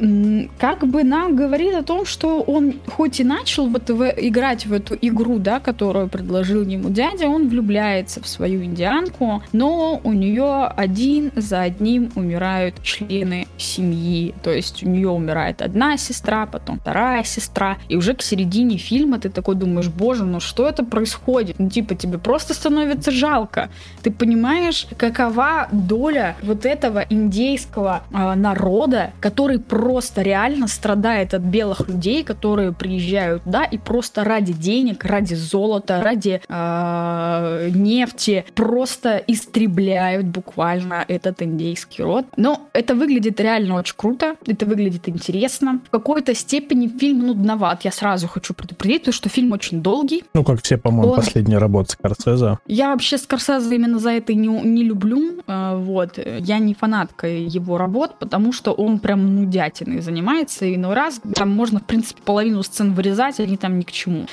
как 0.57 0.87
бы 0.87 1.03
нам 1.03 1.35
говорит 1.35 1.75
о 1.75 1.83
том, 1.83 2.05
что 2.05 2.41
он 2.41 2.73
хоть 2.87 3.19
и 3.19 3.23
начал 3.23 3.67
вот 3.67 3.89
в, 3.91 4.03
играть 4.17 4.65
в 4.65 4.73
эту 4.73 4.97
игру, 4.99 5.18
игру, 5.19 5.39
да, 5.39 5.59
которую 5.59 6.07
предложил 6.07 6.63
ему 6.63 6.89
дядя, 6.89 7.27
он 7.27 7.49
влюбляется 7.49 8.21
в 8.21 8.27
свою 8.27 8.63
индианку, 8.63 9.43
но 9.51 9.99
у 10.03 10.13
нее 10.13 10.65
один 10.65 11.31
за 11.35 11.61
одним 11.61 12.11
умирают 12.15 12.81
члены 12.83 13.47
семьи. 13.57 14.33
То 14.43 14.51
есть 14.51 14.83
у 14.83 14.89
нее 14.89 15.09
умирает 15.09 15.61
одна 15.61 15.97
сестра, 15.97 16.45
потом 16.45 16.79
вторая 16.79 17.23
сестра. 17.23 17.77
И 17.89 17.95
уже 17.95 18.13
к 18.13 18.21
середине 18.21 18.77
фильма 18.77 19.19
ты 19.19 19.29
такой 19.29 19.55
думаешь, 19.55 19.89
боже, 19.89 20.23
ну 20.23 20.39
что 20.39 20.67
это 20.67 20.83
происходит? 20.83 21.59
Ну 21.59 21.69
типа 21.69 21.95
тебе 21.95 22.17
просто 22.17 22.53
становится 22.53 23.11
жалко. 23.11 23.69
Ты 24.01 24.11
понимаешь, 24.11 24.87
какова 24.97 25.67
доля 25.71 26.35
вот 26.41 26.65
этого 26.65 27.05
индейского 27.09 28.03
э, 28.11 28.35
народа, 28.35 29.11
который 29.19 29.59
просто 29.59 30.21
реально 30.21 30.67
страдает 30.67 31.33
от 31.33 31.41
белых 31.41 31.87
людей, 31.87 32.23
которые 32.23 32.71
приезжают, 32.71 33.41
да, 33.45 33.63
и 33.63 33.77
просто 33.77 34.23
ради 34.23 34.53
денег, 34.53 35.03
ради 35.09 35.33
золота, 35.33 36.01
ради 36.01 36.41
э, 36.47 37.69
нефти 37.73 38.45
просто 38.55 39.17
истребляют 39.27 40.25
буквально 40.27 41.05
этот 41.07 41.41
индейский 41.41 42.03
род. 42.03 42.25
Но 42.37 42.69
это 42.73 42.95
выглядит 42.95 43.39
реально 43.39 43.75
очень 43.75 43.95
круто, 43.97 44.35
это 44.45 44.65
выглядит 44.65 45.09
интересно. 45.09 45.81
В 45.87 45.89
какой-то 45.89 46.33
степени 46.33 46.87
фильм 46.87 47.27
нудноват. 47.27 47.85
Я 47.85 47.91
сразу 47.91 48.27
хочу 48.27 48.53
предупредить, 48.53 49.01
потому 49.01 49.13
что 49.13 49.29
фильм 49.29 49.51
очень 49.51 49.81
долгий. 49.81 50.23
Ну, 50.33 50.43
как 50.43 50.61
все, 50.61 50.77
по-моему, 50.77 51.13
Он... 51.13 51.15
последняя 51.17 51.57
работа 51.57 51.91
Скорсезе. 51.91 52.59
Я 52.67 52.89
вообще 52.89 53.17
Скорсезе 53.17 53.75
именно 53.75 53.99
за 53.99 54.11
это 54.11 54.33
не, 54.33 54.47
не 54.47 54.83
люблю. 54.83 55.39
Э, 55.47 55.75
вот. 55.75 56.19
Я 56.39 56.59
не 56.59 56.73
фанатка 56.73 57.27
его 57.27 57.77
работ, 57.77 58.19
потому 58.19 58.53
что 58.53 58.71
он 58.71 58.99
прям 58.99 59.35
нудятиной 59.35 60.01
занимается, 60.01 60.65
и 60.65 60.75
иной 60.75 60.93
раз 60.93 61.21
там 61.35 61.49
можно, 61.49 61.79
в 61.79 61.83
принципе, 61.85 62.21
половину 62.23 62.63
сцен 62.63 62.93
вырезать, 62.93 63.39
они 63.39 63.57
там 63.57 63.79
ни 63.79 63.83
к 63.83 63.91
чему. 63.91 64.25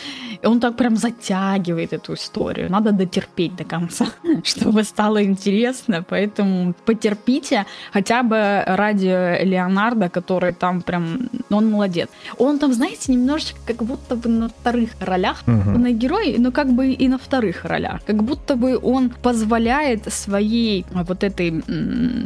И 0.43 0.47
он 0.57 0.61
так 0.61 0.77
прям 0.77 0.97
затягивает 0.97 1.93
эту 1.93 2.15
историю. 2.15 2.71
Надо 2.71 2.93
дотерпеть 2.93 3.57
до 3.57 3.65
конца, 3.65 4.07
чтобы 4.45 4.85
стало 4.85 5.23
интересно. 5.23 6.03
Поэтому 6.09 6.75
потерпите 6.85 7.67
хотя 7.93 8.23
бы 8.23 8.63
ради 8.67 9.45
Леонардо, 9.45 10.09
который 10.09 10.53
там 10.53 10.81
прям... 10.83 11.29
Ну, 11.51 11.57
он 11.59 11.71
молодец. 11.71 12.09
Он 12.39 12.59
там, 12.59 12.73
знаете, 12.73 13.13
немножечко 13.13 13.59
как 13.67 13.83
будто 13.83 14.17
бы 14.17 14.29
на 14.29 14.49
вторых 14.49 14.91
ролях. 15.01 15.43
Угу. 15.47 15.79
На 15.79 15.91
герой, 15.93 16.37
но 16.39 16.53
как 16.53 16.73
бы 16.73 16.93
и 16.93 17.09
на 17.09 17.19
вторых 17.19 17.65
ролях. 17.65 18.01
Как 18.07 18.23
будто 18.23 18.57
бы 18.57 18.79
он 18.83 19.11
позволяет 19.11 20.13
своей 20.13 20.87
вот 20.91 21.25
этой 21.25 21.51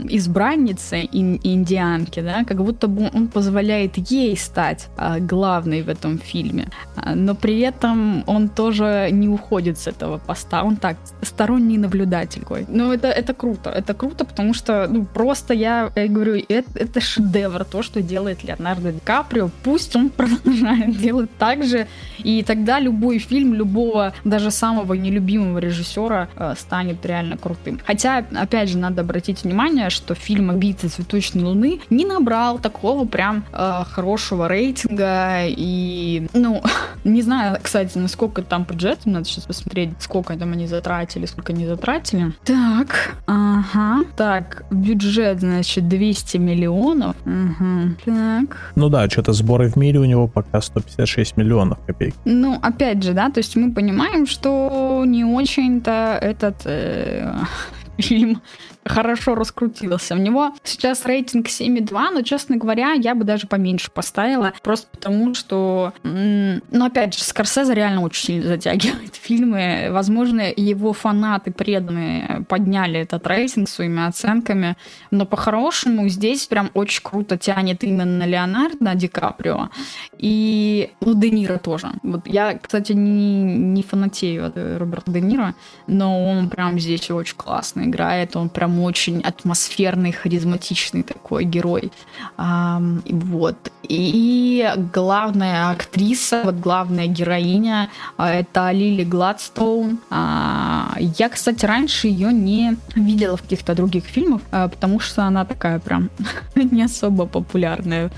избраннице 0.09 1.09
индианке, 1.13 2.23
да, 2.23 2.45
как 2.45 2.63
будто 2.63 2.87
бы 2.87 3.11
он 3.15 3.27
позволяет 3.27 4.11
ей 4.11 4.37
стать 4.37 4.89
а, 4.97 5.19
главной 5.19 5.83
в 5.83 5.89
этом 5.89 6.19
фильме. 6.19 6.69
А, 6.97 7.15
но 7.15 7.35
при 7.35 7.61
этом 7.61 8.20
он 8.27 8.49
тоже 8.49 9.09
не 9.13 9.29
уходит 9.29 9.79
с 9.79 9.87
этого 9.87 10.19
поста. 10.19 10.63
Он 10.63 10.77
так, 10.77 10.97
сторонний 11.23 11.79
наблюдатель. 11.79 12.43
Но 12.69 12.93
это, 12.93 13.09
это 13.09 13.35
круто. 13.35 13.71
Это 13.71 13.95
круто, 13.95 14.25
потому 14.25 14.55
что, 14.55 14.87
ну, 14.89 15.05
просто 15.05 15.55
я, 15.55 15.91
я 15.95 16.09
говорю, 16.09 16.43
это, 16.49 16.71
это 16.75 17.01
шедевр, 17.01 17.65
то, 17.65 17.83
что 17.83 18.03
делает 18.03 18.45
Леонардо 18.45 18.93
Ди 18.93 19.01
Каприо. 19.05 19.51
Пусть 19.63 19.97
он 19.97 20.11
продолжает 20.17 20.97
делать 20.99 21.31
так 21.39 21.65
же, 21.65 21.87
и 22.19 22.43
тогда 22.43 22.81
любой 22.81 23.19
фильм, 23.19 23.55
любого, 23.55 24.13
даже 24.25 24.51
самого 24.51 24.95
нелюбимого 24.95 25.59
режиссера 25.59 26.29
э, 26.37 26.55
станет 26.59 27.05
реально 27.07 27.37
крутым. 27.37 27.81
Хотя, 27.87 28.25
опять 28.35 28.69
же, 28.69 28.79
надо 28.79 29.03
обратить 29.03 29.45
внимание, 29.45 29.91
что 29.91 30.15
фильм 30.15 30.51
«Убийцы 30.51 30.89
цветочной 30.89 31.45
луны» 31.45 31.81
не 31.91 32.05
набрал 32.05 32.59
такого 32.59 33.05
прям 33.07 33.45
э, 33.53 33.83
хорошего 33.91 34.49
рейтинга, 34.49 35.47
и, 35.47 36.27
ну, 36.33 36.63
не 37.05 37.23
знаю, 37.23 37.59
кстати, 37.63 37.99
насколько 38.11 38.43
там 38.43 38.65
бюджет, 38.65 39.07
надо 39.07 39.25
сейчас 39.25 39.45
посмотреть, 39.45 39.91
сколько 40.01 40.37
там 40.37 40.53
они 40.53 40.67
затратили, 40.67 41.27
сколько 41.27 41.53
они 41.53 41.67
затратили. 41.67 42.33
Так, 42.45 43.15
ага, 43.27 44.05
так, 44.17 44.65
бюджет, 44.71 45.41
значит, 45.41 45.89
200 45.89 46.39
миллионов. 46.39 47.15
Угу. 47.25 47.95
Так. 48.05 48.73
Ну 48.75 48.89
да, 48.89 49.09
что-то 49.09 49.33
сборы 49.33 49.71
в 49.71 49.77
мире 49.77 50.01
у 50.01 50.05
него 50.05 50.27
пока 50.27 50.61
156 50.61 51.37
миллионов 51.37 51.79
копеек. 51.87 52.15
Ну, 52.25 52.59
опять 52.61 53.03
же, 53.03 53.13
да, 53.13 53.31
то 53.31 53.39
есть 53.39 53.55
мы 53.55 53.73
понимаем, 53.73 54.27
что 54.27 55.05
не 55.07 55.25
очень-то 55.25 56.19
этот 56.21 56.63
э, 56.65 57.33
фильм 57.99 58.43
хорошо 58.85 59.35
раскрутился. 59.35 60.15
У 60.15 60.19
него 60.19 60.53
сейчас 60.65 61.05
рейтинг 61.05 61.47
7,2, 61.47 62.11
но, 62.13 62.23
честно 62.23 62.57
говоря, 62.57 62.93
я 62.93 63.15
бы 63.15 63.25
даже 63.25 63.47
поменьше 63.47 63.91
поставила, 63.91 64.53
просто 64.63 64.89
потому 64.91 65.35
что, 65.35 65.93
ну, 66.03 66.85
опять 66.85 67.17
же, 67.17 67.25
Скорсезе 67.25 67.75
реально 67.75 68.03
очень 68.03 68.25
сильно 68.25 68.49
затягивает 68.49 69.15
фильмы. 69.23 69.89
Возможно, 69.91 70.43
его 70.55 70.93
фанаты 70.93 71.53
преданные 71.53 72.45
подняли 72.49 73.01
этот 73.01 73.27
рейтинг 73.27 73.69
своими 73.69 74.07
оценками, 74.07 74.77
но 75.11 75.27
по-хорошему 75.27 76.09
здесь 76.09 76.47
прям 76.47 76.71
очень 76.75 77.03
круто 77.03 77.37
тянет 77.37 77.85
именно 77.85 78.25
Леонардо 78.25 78.95
Ди 78.95 79.09
Каприо 79.09 79.71
и, 80.17 80.91
ну, 81.01 81.15
Де 81.15 81.31
Ниро 81.31 81.59
тоже. 81.59 81.89
Вот 82.03 82.27
я, 82.27 82.59
кстати, 82.59 82.93
не, 82.93 83.43
не 83.43 83.83
фанатею 83.83 84.47
от 84.47 84.57
Роберта 84.57 85.11
Де 85.11 85.21
Ниро, 85.21 85.55
но 85.87 86.25
он 86.25 86.49
прям 86.51 86.79
здесь 86.79 87.11
очень 87.11 87.37
классно 87.37 87.83
играет, 87.83 88.37
он 88.37 88.49
прям 88.49 88.70
очень 88.79 89.21
атмосферный, 89.21 90.13
харизматичный 90.13 91.03
такой 91.03 91.45
герой. 91.45 91.91
А, 92.37 92.81
вот. 93.07 93.57
И 93.89 94.73
главная 94.95 95.71
актриса, 95.71 96.43
вот 96.45 96.55
главная 96.55 97.07
героиня, 97.07 97.91
а, 98.17 98.31
это 98.33 98.71
Лили 98.71 99.05
Гладстоун. 99.05 99.99
А, 100.11 100.95
я, 100.99 101.29
кстати, 101.29 101.67
раньше 101.67 102.07
ее 102.07 102.33
не 102.33 102.77
видела 102.95 103.37
в 103.37 103.43
каких-то 103.43 103.75
других 103.75 104.05
фильмах, 104.05 104.43
а, 104.53 104.69
потому 104.69 105.01
что 105.01 105.25
она 105.25 105.45
такая 105.45 105.81
прям 105.81 106.11
не 106.55 106.85
особо 106.85 107.27
популярная. 107.27 108.11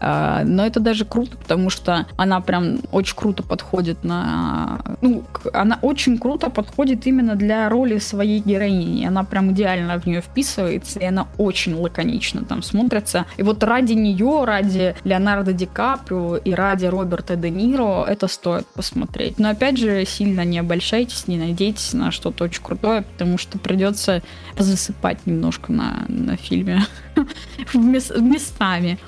А, 0.00 0.42
но 0.44 0.66
это 0.66 0.80
даже 0.80 1.04
круто, 1.04 1.36
потому 1.36 1.70
что 1.70 2.06
она 2.16 2.40
прям 2.40 2.80
очень 2.90 3.16
круто 3.16 3.42
подходит 3.42 4.04
на... 4.04 4.80
Ну, 5.00 5.22
она 5.52 5.78
очень 5.82 6.18
круто 6.18 6.50
подходит 6.50 7.06
именно 7.06 7.36
для 7.36 7.68
роли 7.68 7.98
своей 7.98 8.40
героини. 8.40 9.06
Она 9.06 9.24
прям 9.24 9.52
идеально 9.52 9.91
в 9.98 10.06
нее 10.06 10.20
вписывается, 10.20 11.00
и 11.00 11.04
она 11.04 11.28
очень 11.38 11.74
лаконично 11.74 12.44
там 12.44 12.62
смотрится. 12.62 13.26
И 13.36 13.42
вот 13.42 13.62
ради 13.64 13.92
нее, 13.92 14.44
ради 14.44 14.94
Леонардо 15.04 15.52
Ди 15.52 15.66
Каприо 15.66 16.36
и 16.36 16.52
ради 16.52 16.86
Роберта 16.86 17.36
Де 17.36 17.50
Ниро 17.50 18.04
это 18.04 18.28
стоит 18.28 18.66
посмотреть. 18.68 19.38
Но 19.38 19.50
опять 19.50 19.78
же, 19.78 20.04
сильно 20.04 20.44
не 20.44 20.58
обольщайтесь, 20.58 21.28
не 21.28 21.38
надейтесь 21.38 21.92
на 21.92 22.10
что-то 22.10 22.44
очень 22.44 22.62
крутое, 22.62 23.02
потому 23.02 23.38
что 23.38 23.58
придется 23.58 24.22
засыпать 24.58 25.26
немножко 25.26 25.72
на, 25.72 26.04
на 26.08 26.36
фильме 26.36 26.82
местами. 27.74 28.98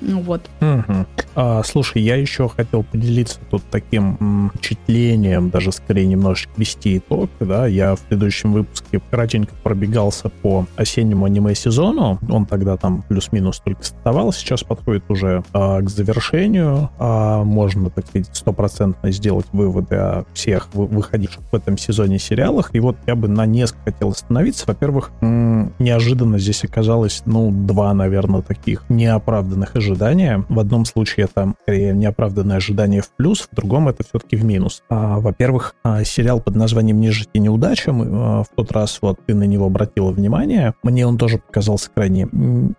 Ну 0.00 0.20
вот. 0.22 0.48
Угу. 0.60 1.06
А, 1.34 1.62
слушай, 1.62 2.02
я 2.02 2.16
еще 2.16 2.48
хотел 2.48 2.82
поделиться 2.82 3.38
тут 3.50 3.62
таким 3.70 4.16
м, 4.20 4.52
впечатлением, 4.54 5.50
даже 5.50 5.72
скорее 5.72 6.06
немножечко 6.06 6.52
вести 6.56 6.98
итог. 6.98 7.30
Да? 7.38 7.66
Я 7.66 7.94
в 7.96 8.00
предыдущем 8.00 8.52
выпуске 8.52 9.00
кратенько 9.10 9.54
пробегался 9.62 10.30
по 10.30 10.66
осеннему 10.76 11.26
аниме-сезону. 11.26 12.18
Он 12.28 12.46
тогда 12.46 12.76
там 12.76 13.02
плюс-минус 13.02 13.60
только 13.60 13.84
стартовал, 13.84 14.32
сейчас 14.32 14.62
подходит 14.62 15.04
уже 15.08 15.42
а, 15.52 15.80
к 15.80 15.90
завершению. 15.90 16.90
А, 16.98 17.44
можно, 17.44 17.90
так 17.90 18.06
сказать, 18.06 18.30
стопроцентно 18.32 19.10
сделать 19.10 19.46
выводы 19.52 19.96
о 19.96 20.24
всех 20.32 20.68
выходивших 20.72 21.42
в 21.52 21.54
этом 21.54 21.76
сезоне 21.76 22.18
сериалах. 22.18 22.70
И 22.74 22.80
вот 22.80 22.96
я 23.06 23.14
бы 23.14 23.28
на 23.28 23.44
несколько 23.46 23.92
хотел 23.92 24.10
остановиться. 24.10 24.64
Во-первых, 24.66 25.10
неожиданно 25.20 26.38
здесь 26.38 26.64
оказалось, 26.64 27.22
ну, 27.26 27.49
два, 27.50 27.92
наверное, 27.94 28.42
таких 28.42 28.84
неоправданных 28.88 29.76
ожидания. 29.76 30.44
В 30.48 30.58
одном 30.58 30.84
случае 30.84 31.26
это 31.26 31.54
скорее 31.62 31.92
неоправданное 31.92 32.56
ожидание 32.56 33.02
в 33.02 33.10
плюс, 33.16 33.48
в 33.50 33.54
другом 33.54 33.88
это 33.88 34.04
все-таки 34.04 34.36
в 34.36 34.44
минус. 34.44 34.82
А, 34.88 35.20
во-первых, 35.20 35.74
а, 35.82 36.04
сериал 36.04 36.40
под 36.40 36.56
названием 36.56 37.00
«Нежить 37.00 37.30
и 37.32 37.38
неудача», 37.38 37.92
мы, 37.92 38.06
а, 38.10 38.42
в 38.42 38.48
тот 38.54 38.72
раз 38.72 38.98
вот 39.02 39.18
ты 39.26 39.34
на 39.34 39.44
него 39.44 39.66
обратила 39.66 40.10
внимание, 40.10 40.74
мне 40.82 41.06
он 41.06 41.18
тоже 41.18 41.38
показался 41.38 41.90
крайне 41.94 42.22